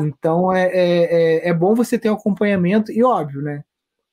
[0.00, 3.62] Então é, é, é, é, bom você ter um acompanhamento, e óbvio, né?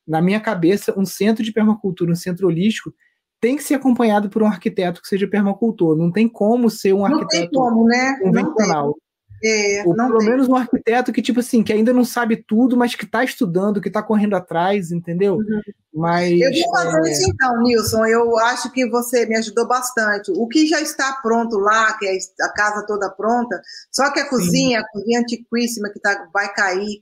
[0.07, 2.93] Na minha cabeça, um centro de permacultura, um centro holístico,
[3.39, 5.95] tem que ser acompanhado por um arquiteto que seja permacultor.
[5.95, 8.17] Não tem como ser um arquiteto como, né?
[8.22, 8.95] convencional.
[9.43, 10.30] É, Ou pelo tem.
[10.30, 13.81] menos um arquiteto que, tipo assim, que ainda não sabe tudo, mas que está estudando,
[13.81, 15.35] que está correndo atrás, entendeu?
[15.35, 15.61] Uhum.
[15.93, 17.11] Mas, eu vou fazer é...
[17.11, 18.05] isso então, Nilson.
[18.05, 20.31] Eu acho que você me ajudou bastante.
[20.31, 24.30] O que já está pronto lá, que é a casa toda pronta, só que a
[24.30, 24.83] cozinha, Sim.
[24.83, 26.99] a cozinha antiquíssima que tá, vai cair,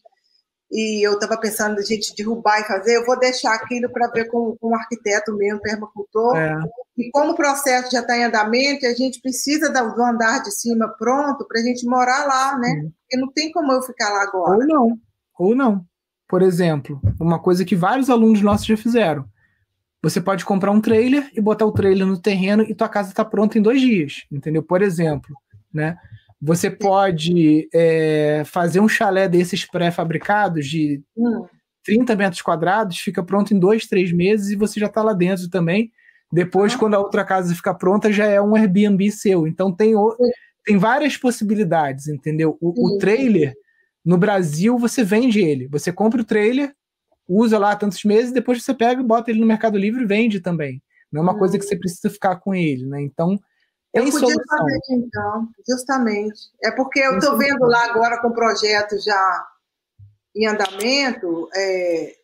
[0.74, 4.26] e eu estava pensando a gente derrubar e fazer, eu vou deixar aquilo para ver
[4.26, 6.36] com, com um arquiteto mesmo, permacultor.
[6.36, 6.60] É.
[6.98, 10.88] E como o processo já está em andamento, a gente precisa do andar de cima
[10.98, 12.70] pronto para a gente morar lá, né?
[12.70, 12.92] Sim.
[13.02, 14.58] Porque não tem como eu ficar lá agora.
[14.58, 15.00] Ou não,
[15.38, 15.86] ou não.
[16.28, 19.26] Por exemplo, uma coisa que vários alunos nossos já fizeram.
[20.02, 23.24] Você pode comprar um trailer e botar o trailer no terreno e tua casa está
[23.24, 24.64] pronta em dois dias, entendeu?
[24.64, 25.36] Por exemplo,
[25.72, 25.98] né?
[26.46, 31.46] Você pode é, fazer um chalé desses pré-fabricados de hum.
[31.86, 35.50] 30 metros quadrados, fica pronto em dois, três meses e você já está lá dentro
[35.50, 35.90] também.
[36.32, 39.48] Depois, quando a outra casa ficar pronta, já é um Airbnb seu.
[39.48, 40.18] Então tem, o,
[40.66, 42.58] tem várias possibilidades, entendeu?
[42.60, 43.54] O, o trailer,
[44.04, 45.68] no Brasil, você vende ele.
[45.68, 46.74] Você compra o trailer,
[47.26, 50.82] usa lá tantos meses, depois você pega, bota ele no Mercado Livre e vende também.
[51.10, 53.02] Não é uma coisa que você precisa ficar com ele, né?
[53.02, 53.40] Então,
[53.94, 54.58] eu podia solução.
[54.58, 56.40] fazer então, justamente.
[56.64, 59.48] É porque eu estou vendo lá agora com o projeto já
[60.36, 62.16] em andamento, é,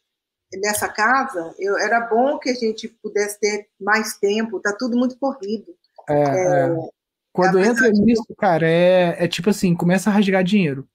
[0.58, 5.18] nessa casa, eu, era bom que a gente pudesse ter mais tempo, está tudo muito
[5.18, 5.68] corrido.
[6.10, 6.76] É, é, é.
[7.32, 10.88] Quando entra nisso, cara, é, é tipo assim, começa a rasgar dinheiro.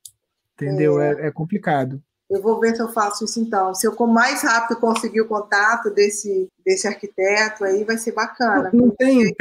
[0.55, 1.01] Entendeu?
[1.01, 2.03] É, é, é complicado.
[2.31, 3.75] Eu vou ver se eu faço isso então.
[3.75, 8.71] Se eu com mais rápido conseguir o contato desse, desse arquiteto, aí vai ser bacana.
[8.73, 9.35] Não, tem,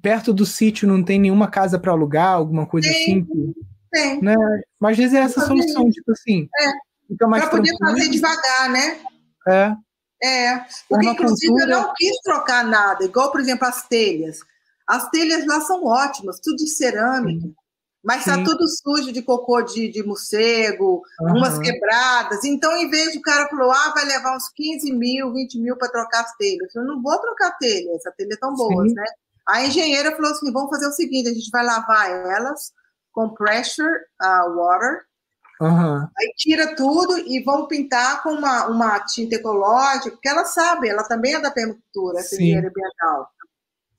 [0.00, 3.54] perto do sítio não tem nenhuma casa para alugar, alguma coisa tem, assim?
[3.92, 4.22] Tem.
[4.22, 4.34] Né?
[4.78, 6.48] Mas às vezes é essa solução, tipo assim.
[6.58, 7.16] É.
[7.18, 8.98] Para poder fazer devagar, né?
[9.48, 9.74] É.
[10.22, 10.64] É.
[10.88, 14.40] Porque, inclusive, eu não quis trocar nada, igual, por exemplo, as telhas.
[14.86, 17.46] As telhas lá são ótimas, tudo de cerâmica.
[17.46, 17.54] Sim.
[18.02, 21.36] Mas está tudo sujo de cocô de, de morcego, uhum.
[21.36, 22.44] umas quebradas.
[22.44, 25.76] Então, em vez de o cara falou, ah, vai levar uns 15 mil, 20 mil
[25.76, 26.74] para trocar as telhas.
[26.74, 29.04] Eu não vou trocar telha, essa telha é tão boa, né?
[29.46, 32.72] A engenheira falou assim: vamos fazer o seguinte: a gente vai lavar elas
[33.12, 33.88] com pressure
[34.22, 35.04] uh, water.
[35.60, 36.08] Uhum.
[36.18, 41.02] Aí tira tudo e vão pintar com uma, uma tinta ecológica, porque ela sabe, ela
[41.02, 43.30] também é da permacultura, essa engenheira ambiental.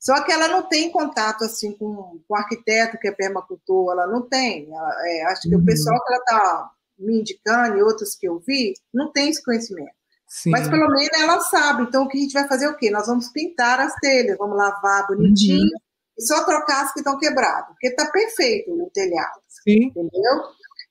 [0.02, 4.08] Só que ela não tem contato assim com, com o arquiteto que é permacultor, ela
[4.08, 4.66] não tem.
[4.68, 5.62] Ela, é, acho que uhum.
[5.62, 9.42] o pessoal que ela está me indicando e outros que eu vi, não tem esse
[9.44, 9.94] conhecimento.
[10.26, 10.50] Sim.
[10.50, 11.84] Mas pelo menos ela sabe.
[11.84, 12.90] Então o que a gente vai fazer é o quê?
[12.90, 15.78] Nós vamos pintar as telhas, vamos lavar bonitinho uhum.
[16.18, 19.40] e só trocar as que estão quebradas, porque está perfeito o telhado.
[19.62, 19.84] Sim.
[19.84, 20.42] Entendeu?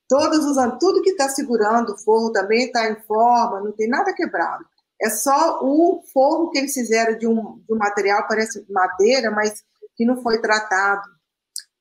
[0.07, 4.13] Todos usando tudo que está segurando o forro também está em forma, não tem nada
[4.13, 4.63] quebrado.
[5.01, 9.63] É só o forro que eles fizeram de um, de um material, parece madeira, mas
[9.95, 11.09] que não foi tratado.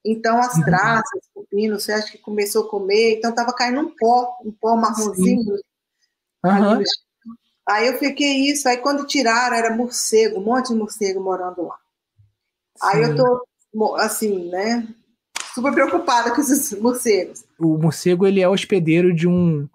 [0.05, 0.65] Então, as uhum.
[0.65, 4.50] traças, o pino, você acha que começou a comer, então estava caindo um pó, um
[4.50, 5.52] pó marronzinho.
[6.44, 6.84] Uhum.
[7.68, 11.76] Aí eu fiquei isso, aí quando tiraram era morcego, um monte de morcego morando lá.
[11.76, 12.86] Sim.
[12.86, 14.89] Aí eu tô, assim, né,
[15.55, 17.44] super preocupada com esses morcegos.
[17.58, 19.68] O morcego, ele é hospedeiro de um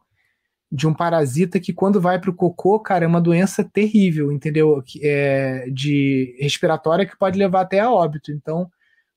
[0.72, 4.84] de um parasita que quando vai para o cocô, cara, é uma doença terrível, entendeu?
[5.02, 8.32] É, de respiratória que pode levar até a óbito.
[8.32, 8.70] Então,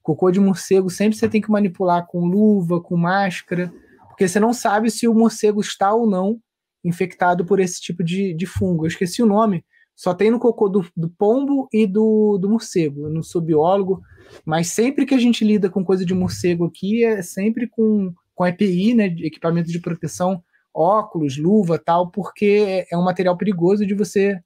[0.03, 3.73] cocô de morcego sempre você tem que manipular com luva, com máscara,
[4.09, 6.41] porque você não sabe se o morcego está ou não
[6.85, 8.85] infectado por esse tipo de, de fungo.
[8.85, 13.07] Eu esqueci o nome, só tem no cocô do, do pombo e do, do morcego.
[13.07, 14.01] Eu não sou biólogo,
[14.45, 18.47] mas sempre que a gente lida com coisa de morcego aqui, é sempre com, com
[18.47, 20.43] EPI, né, equipamento de proteção,
[20.79, 24.41] óculos, luva tal, porque é um material perigoso de você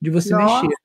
[0.00, 0.62] de você Nossa.
[0.62, 0.76] mexer.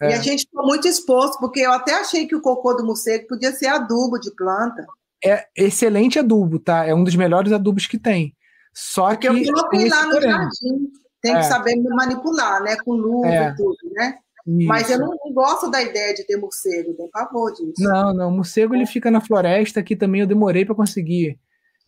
[0.00, 0.10] É.
[0.10, 3.26] E a gente ficou muito exposto, porque eu até achei que o cocô do morcego
[3.26, 4.86] podia ser adubo de planta.
[5.24, 6.84] É excelente adubo, tá?
[6.84, 8.34] É um dos melhores adubos que tem.
[8.72, 9.48] Só porque que.
[9.48, 10.92] eu coloquei lá no jardim.
[11.20, 11.38] Tem é.
[11.38, 12.76] que saber manipular, né?
[12.84, 13.48] Com luva é.
[13.48, 14.18] e tudo, né?
[14.46, 14.68] Isso.
[14.68, 17.72] Mas eu não, gosto da ideia de ter morcego, tem pavor disso.
[17.80, 21.36] Não, não, morcego ele fica na floresta, aqui também eu demorei para conseguir.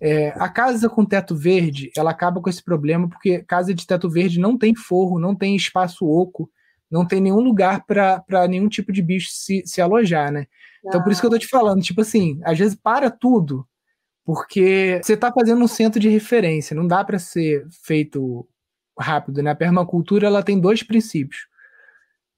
[0.01, 4.09] É, a casa com teto verde, ela acaba com esse problema, porque casa de teto
[4.09, 6.51] verde não tem forro, não tem espaço oco,
[6.91, 10.47] não tem nenhum lugar para nenhum tipo de bicho se, se alojar, né?
[10.85, 13.67] Então, por isso que eu tô te falando, tipo assim, às vezes para tudo,
[14.25, 18.47] porque você está fazendo um centro de referência, não dá para ser feito
[18.99, 19.51] rápido, né?
[19.51, 21.47] A permacultura ela tem dois princípios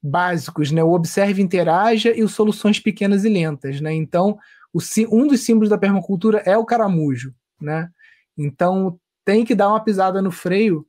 [0.01, 0.83] básicos, né?
[0.83, 3.93] O observe, interaja e os soluções pequenas e lentas, né?
[3.93, 4.37] Então,
[4.73, 4.79] o,
[5.11, 7.89] um dos símbolos da permacultura é o caramujo, né?
[8.37, 10.85] Então, tem que dar uma pisada no freio,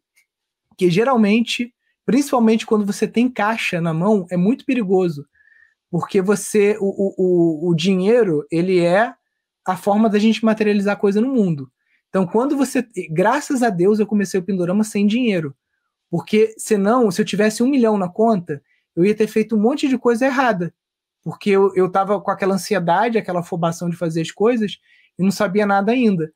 [0.76, 5.26] que geralmente, principalmente quando você tem caixa na mão, é muito perigoso,
[5.90, 9.14] porque você, o, o, o dinheiro, ele é
[9.66, 11.70] a forma da gente materializar coisa no mundo.
[12.08, 15.54] Então, quando você, graças a Deus, eu comecei o Pindorama sem dinheiro,
[16.10, 18.62] porque senão, se eu tivesse um milhão na conta,
[18.94, 20.74] eu ia ter feito um monte de coisa errada.
[21.22, 24.78] Porque eu, eu tava com aquela ansiedade, aquela afobação de fazer as coisas
[25.18, 26.32] e não sabia nada ainda.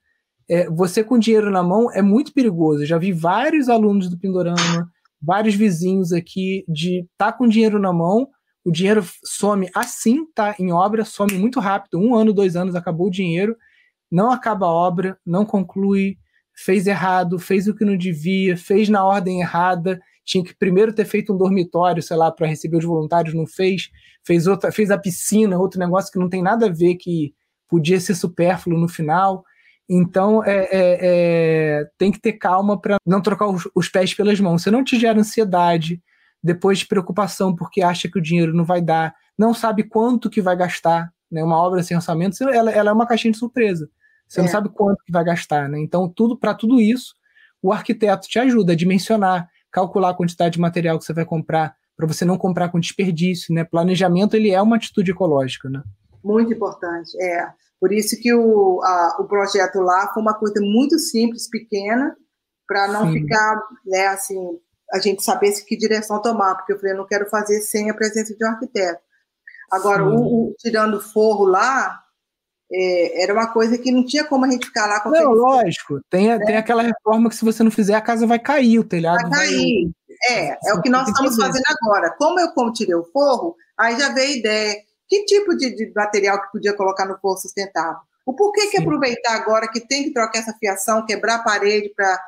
[0.49, 2.83] É, você com dinheiro na mão é muito perigoso.
[2.83, 7.93] Eu já vi vários alunos do Pindorama, vários vizinhos aqui, de tá com dinheiro na
[7.93, 8.29] mão,
[8.65, 11.99] o dinheiro some assim, tá em obra, some muito rápido.
[11.99, 13.57] Um ano, dois anos, acabou o dinheiro,
[14.11, 16.17] não acaba a obra, não conclui,
[16.55, 21.05] fez errado, fez o que não devia, fez na ordem errada, tinha que primeiro ter
[21.05, 23.91] feito um dormitório, sei lá, para receber os voluntários, não fez,
[24.25, 27.33] fez outra, fez a piscina, outro negócio que não tem nada a ver que
[27.69, 29.45] podia ser supérfluo no final.
[29.89, 34.41] Então é, é, é tem que ter calma para não trocar os, os, pés pelas
[34.41, 34.63] mãos.
[34.63, 36.03] Se não te gera ansiedade,
[36.43, 40.41] depois de preocupação porque acha que o dinheiro não vai dar, não sabe quanto que
[40.41, 41.43] vai gastar, né?
[41.43, 43.89] Uma obra sem orçamento, ela, ela é uma caixinha de surpresa.
[44.27, 44.43] Você é.
[44.43, 45.79] não sabe quanto que vai gastar, né?
[45.79, 47.15] Então, tudo para tudo isso,
[47.63, 51.75] o arquiteto te ajuda a dimensionar, calcular a quantidade de material que você vai comprar,
[51.97, 53.65] para você não comprar com desperdício, né?
[53.65, 55.83] Planejamento ele é uma atitude ecológica, né?
[56.23, 57.49] Muito importante, é.
[57.81, 62.17] Por isso que o, a, o projeto lá foi uma coisa muito simples, pequena,
[62.67, 63.21] para não Sim.
[63.21, 64.59] ficar, né, assim,
[64.93, 67.95] a gente saber que direção tomar, porque eu falei, eu não quero fazer sem a
[67.95, 69.01] presença de um arquiteto.
[69.71, 72.01] Agora, o, o, tirando forro lá,
[72.73, 76.01] é, era uma coisa que não tinha como a gente ficar lá com Não, lógico.
[76.09, 76.39] Tem, é.
[76.39, 79.31] tem aquela reforma que se você não fizer, a casa vai cair, o telhado vai
[79.31, 79.85] cair.
[79.85, 80.37] Vai...
[80.37, 82.15] É, é o que nós estamos fazendo agora.
[82.17, 84.77] Como eu como tirei o forro, aí já veio a ideia.
[85.09, 88.01] Que tipo de, de material que podia colocar no forro sustentável?
[88.27, 88.71] O porquê Sim.
[88.71, 92.21] que aproveitar agora que tem que trocar essa fiação, quebrar a parede para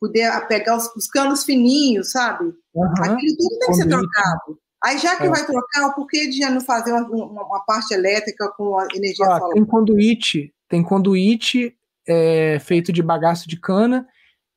[0.00, 2.44] poder pegar os, os, canos fininhos, sabe?
[2.74, 2.92] Uhum.
[2.98, 4.58] Aquilo tudo tem que ser trocado.
[4.84, 5.28] Aí, já que é.
[5.28, 9.38] vai trocar, por que de não fazer uma, uma, parte elétrica com a energia ah,
[9.38, 9.54] solar?
[9.54, 14.06] Tem conduíte, tem conduíte é, feito de bagaço de cana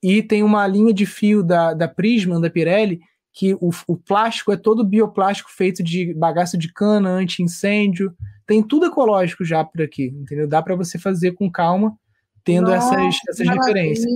[0.03, 2.99] e tem uma linha de fio da, da Prisma, da Pirelli,
[3.39, 8.13] que o, o plástico é todo bioplástico feito de bagaço de cana, anti-incêndio.
[8.45, 10.45] Tem tudo ecológico já por aqui, entendeu?
[10.45, 11.97] Dá para você fazer com calma,
[12.43, 14.11] tendo Nossa, essas, essas referências.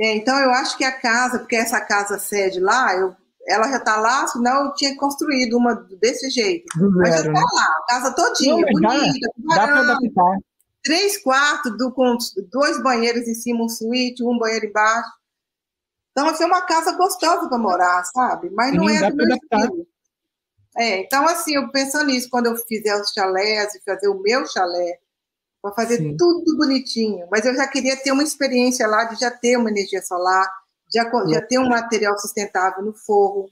[0.00, 3.16] É, então, eu acho que a casa, porque essa casa sede lá, eu
[3.48, 6.66] ela já está lá, senão eu tinha construído uma desse jeito.
[6.78, 7.40] Do Mas já está né?
[7.40, 10.38] lá, a casa todinha, Não, bonita, dá, dá para adaptar.
[10.84, 12.16] Três quartos do, com
[12.52, 15.08] dois banheiros em cima, um suíte, um banheiro embaixo.
[16.18, 18.50] Então, assim, é uma casa gostosa para morar, sabe?
[18.50, 19.86] Mas não Sim, é do meu estilo.
[20.76, 24.44] É, então, assim, eu pensando nisso, quando eu fizer os chalés e fazer o meu
[24.44, 24.98] chalé,
[25.62, 26.16] para fazer Sim.
[26.16, 27.24] tudo bonitinho.
[27.30, 30.50] Mas eu já queria ter uma experiência lá de já ter uma energia solar,
[30.92, 33.48] já, já tem um material sustentável no forro,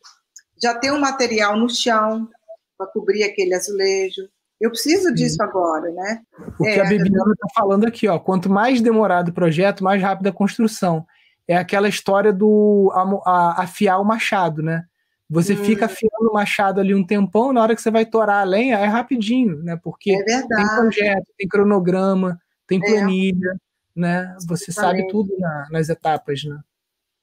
[0.61, 2.29] já tem um material no chão
[2.77, 4.23] para cobrir aquele azulejo.
[4.61, 6.21] Eu preciso disso agora, né?
[6.59, 10.03] O que é, a Bibiana está falando aqui, ó, quanto mais demorado o projeto, mais
[10.03, 11.07] rápida a construção.
[11.49, 14.85] É aquela história do a, a, afiar o machado, né?
[15.29, 15.65] Você hum.
[15.65, 18.79] fica afiando o machado ali um tempão, na hora que você vai torar a lenha,
[18.79, 19.79] é rapidinho, né?
[19.83, 22.89] Porque é tem projeto, tem cronograma, tem é.
[22.89, 23.57] planilha, é.
[24.01, 24.37] né?
[24.47, 26.59] Você sabe tudo na, nas etapas, né?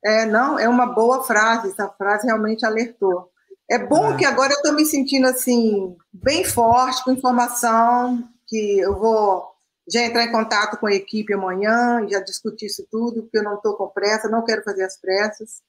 [0.03, 3.30] É, não, é uma boa frase, essa frase realmente alertou.
[3.69, 4.18] É bom ah.
[4.18, 9.52] que agora eu estou me sentindo assim, bem forte com informação, que eu vou
[9.92, 13.56] já entrar em contato com a equipe amanhã, já discutir isso tudo, porque eu não
[13.56, 15.62] estou com pressa, não quero fazer as pressas.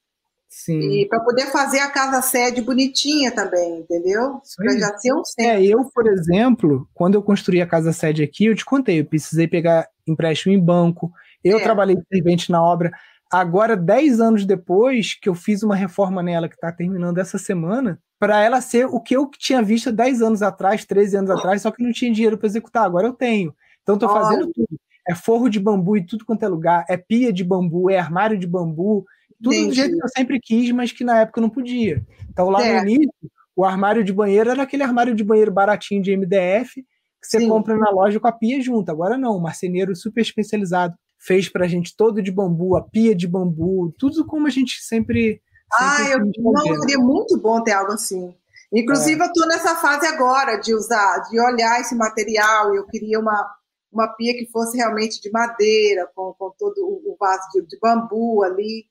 [0.48, 0.78] Sim.
[0.78, 4.40] E para poder fazer a casa sede bonitinha também, entendeu?
[4.56, 5.52] Para já ser um centro.
[5.52, 9.04] É, eu, por exemplo, quando eu construí a casa sede aqui, eu te contei, eu
[9.04, 11.10] precisei pegar empréstimo em banco,
[11.42, 11.62] eu é.
[11.62, 12.92] trabalhei de servente na obra.
[13.32, 17.98] Agora, 10 anos depois que eu fiz uma reforma nela, que está terminando essa semana,
[18.16, 21.72] para ela ser o que eu tinha visto 10 anos atrás, 13 anos atrás, só
[21.72, 22.84] que não tinha dinheiro para executar.
[22.84, 23.52] Agora eu tenho.
[23.84, 24.80] Então, estou fazendo tudo.
[25.06, 28.38] É forro de bambu e tudo quanto é lugar, é pia de bambu, é armário
[28.38, 29.04] de bambu,
[29.42, 29.68] tudo Entendi.
[29.68, 32.02] do jeito que eu sempre quis, mas que na época eu não podia.
[32.30, 32.80] Então, lá é.
[32.80, 33.12] no início,
[33.54, 37.48] o armário de banheiro era aquele armário de banheiro baratinho de MDF, que você Sim.
[37.48, 38.90] compra na loja com a pia junto.
[38.90, 43.28] Agora não, o marceneiro super especializado fez pra gente todo de bambu, a pia de
[43.28, 45.40] bambu, tudo como a gente sempre.
[45.72, 48.34] ah, eu não, seria muito bom ter algo assim.
[48.72, 49.24] Inclusive, é.
[49.24, 52.74] eu estou nessa fase agora de usar, de olhar esse material.
[52.74, 53.48] Eu queria uma,
[53.94, 58.42] uma pia que fosse realmente de madeira, com, com todo o vaso de, de bambu
[58.42, 58.86] ali.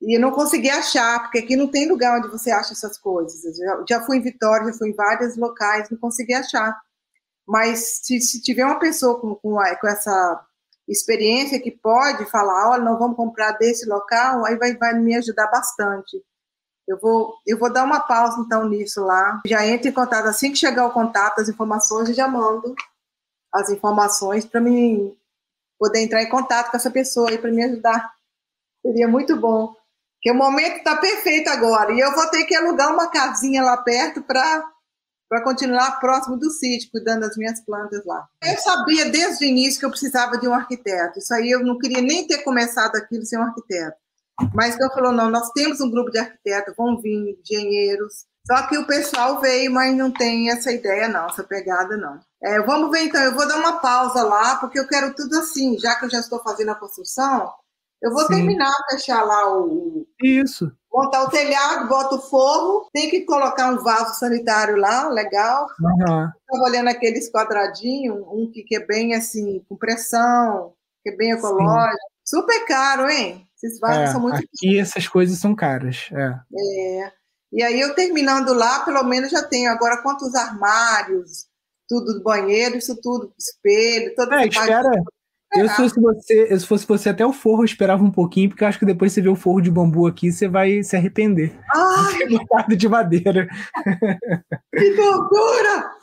[0.00, 3.44] E eu não consegui achar, porque aqui não tem lugar onde você acha essas coisas.
[3.44, 6.78] Eu já, já fui em Vitória, já fui em vários locais, não consegui achar.
[7.46, 10.46] Mas se, se tiver uma pessoa com, com, com, essa
[10.88, 15.48] experiência que pode falar, olha, não vamos comprar desse local, aí vai, vai me ajudar
[15.48, 16.22] bastante.
[16.88, 19.40] Eu vou, eu vou dar uma pausa então nisso lá.
[19.46, 22.74] Já entro em contato assim que chegar o contato, as informações, eu já mando
[23.52, 25.16] as informações para mim
[25.78, 28.12] poder entrar em contato com essa pessoa aí para me ajudar.
[28.82, 29.74] Seria muito bom.
[30.16, 31.92] Porque o momento está perfeito agora.
[31.92, 34.70] E eu vou ter que alugar uma casinha lá perto para
[35.30, 38.28] para continuar próximo do sítio, cuidando das minhas plantas lá.
[38.42, 41.20] Eu sabia desde o início que eu precisava de um arquiteto.
[41.20, 43.96] Isso aí eu não queria nem ter começado aquilo sem um arquiteto.
[44.52, 48.26] Mas eu falou, não, nós temos um grupo de arquitetos, vão vir engenheiros.
[48.50, 52.18] Só que o pessoal veio, mas não tem essa ideia não, essa pegada não.
[52.42, 55.78] É, vamos ver então, eu vou dar uma pausa lá, porque eu quero tudo assim,
[55.78, 57.52] já que eu já estou fazendo a construção,
[58.02, 58.34] eu vou Sim.
[58.34, 60.04] terminar, fechar lá o.
[60.20, 60.72] Isso.
[60.92, 65.66] Montar o telhado, bota o forro, tem que colocar um vaso sanitário lá, legal.
[65.80, 66.24] Uhum.
[66.26, 70.72] Estava olhando aqueles quadradinhos, um que, que é bem assim, com pressão,
[71.04, 71.96] que é bem ecológico.
[72.24, 72.40] Sim.
[72.40, 73.46] Super caro, hein?
[73.62, 74.36] Esses vasos é, são muito.
[74.36, 74.78] Aqui caros.
[74.80, 76.08] essas coisas são caras.
[76.12, 77.04] É.
[77.04, 77.19] é.
[77.52, 81.46] E aí eu terminando lá, pelo menos já tenho agora quantos armários,
[81.88, 84.90] tudo do banheiro, isso tudo, espelho, toda é, espera.
[85.52, 88.48] Eu, se fosse você, eu, se fosse você, até o forro eu esperava um pouquinho,
[88.48, 90.94] porque eu acho que depois você vê o forro de bambu aqui, você vai se
[90.94, 91.52] arrepender.
[91.74, 92.18] Ai!
[92.28, 93.48] De ter de madeira.
[94.72, 95.99] Que loucura!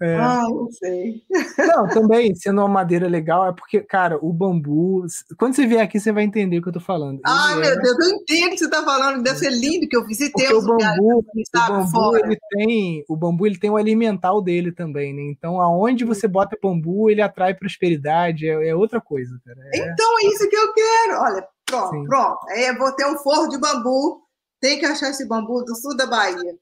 [0.00, 0.16] É.
[0.16, 1.22] Ah, não sei.
[1.58, 5.06] Não, também, sendo uma madeira legal, é porque, cara, o bambu.
[5.38, 7.20] Quando você vier aqui, você vai entender o que eu tô falando.
[7.24, 7.76] Ai, meu é...
[7.76, 9.22] Deus, eu entendo o que você tá falando.
[9.22, 13.16] Deve ser lindo que eu visitei porque os o bambu, o bambu ele tem, o
[13.16, 15.22] bambu ele tem o alimental dele também, né?
[15.22, 19.58] Então, aonde você bota bambu, ele atrai prosperidade, é, é outra coisa, cara.
[19.72, 19.78] É...
[19.78, 21.20] Então, é isso que eu quero.
[21.20, 22.04] Olha, pronto, Sim.
[22.04, 22.38] pronto.
[22.50, 24.22] Aí vou ter um forro de bambu.
[24.60, 26.54] Tem que achar esse bambu do sul da Bahia.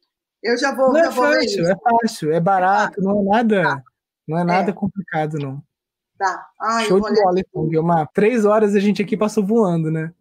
[0.43, 0.93] Eu já vou.
[0.93, 3.83] Não já é vou fácil, é fácil, é barato, não é nada, tá.
[4.27, 4.75] não é nada é.
[4.75, 5.63] complicado, não.
[6.19, 6.47] Tá.
[6.61, 8.09] Ai, Show de bola, então, Guilmar.
[8.13, 10.13] Três horas a gente aqui passou voando, né?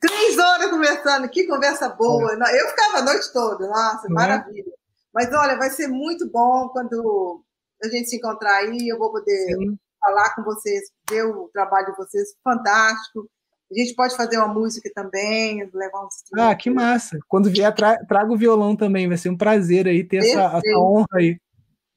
[0.00, 2.32] Três horas conversando, que conversa boa.
[2.32, 2.60] É.
[2.60, 4.28] Eu ficava a noite toda, nossa, não é?
[4.28, 4.70] maravilha.
[4.70, 4.74] É?
[5.12, 7.42] Mas olha, vai ser muito bom quando
[7.82, 9.78] a gente se encontrar aí, eu vou poder Sim.
[10.00, 13.28] falar com vocês, ver o trabalho de vocês, fantástico.
[13.74, 16.14] A gente pode fazer uma música também, levar uns.
[16.36, 17.18] Ah, que massa!
[17.28, 20.78] Quando vier, tra traga o violão também, vai ser um prazer aí ter essa, essa,
[20.78, 21.36] honra aí.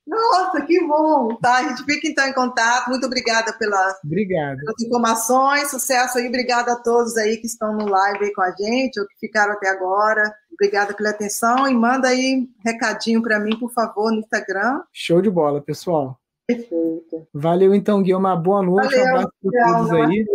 [0.07, 1.35] Nossa, que bom!
[1.35, 2.89] Tá, a gente fica então em contato.
[2.89, 4.57] Muito obrigada pela, Obrigado.
[4.57, 6.27] pelas informações, sucesso aí.
[6.27, 9.53] Obrigada a todos aí que estão no live aí com a gente, ou que ficaram
[9.53, 10.33] até agora.
[10.53, 14.81] Obrigada pela atenção e manda aí recadinho para mim, por favor, no Instagram.
[14.91, 16.17] Show de bola, pessoal.
[16.47, 17.27] Perfeito.
[17.33, 18.41] Valeu então, Guilherme.
[18.41, 20.25] Boa noite, Valeu, um abraço para todos aí.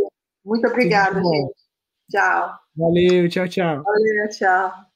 [0.45, 1.55] Muito obrigada, gente.
[2.11, 2.59] Tchau.
[2.77, 3.83] Valeu, tchau, tchau.
[3.83, 4.92] Valeu, tchau.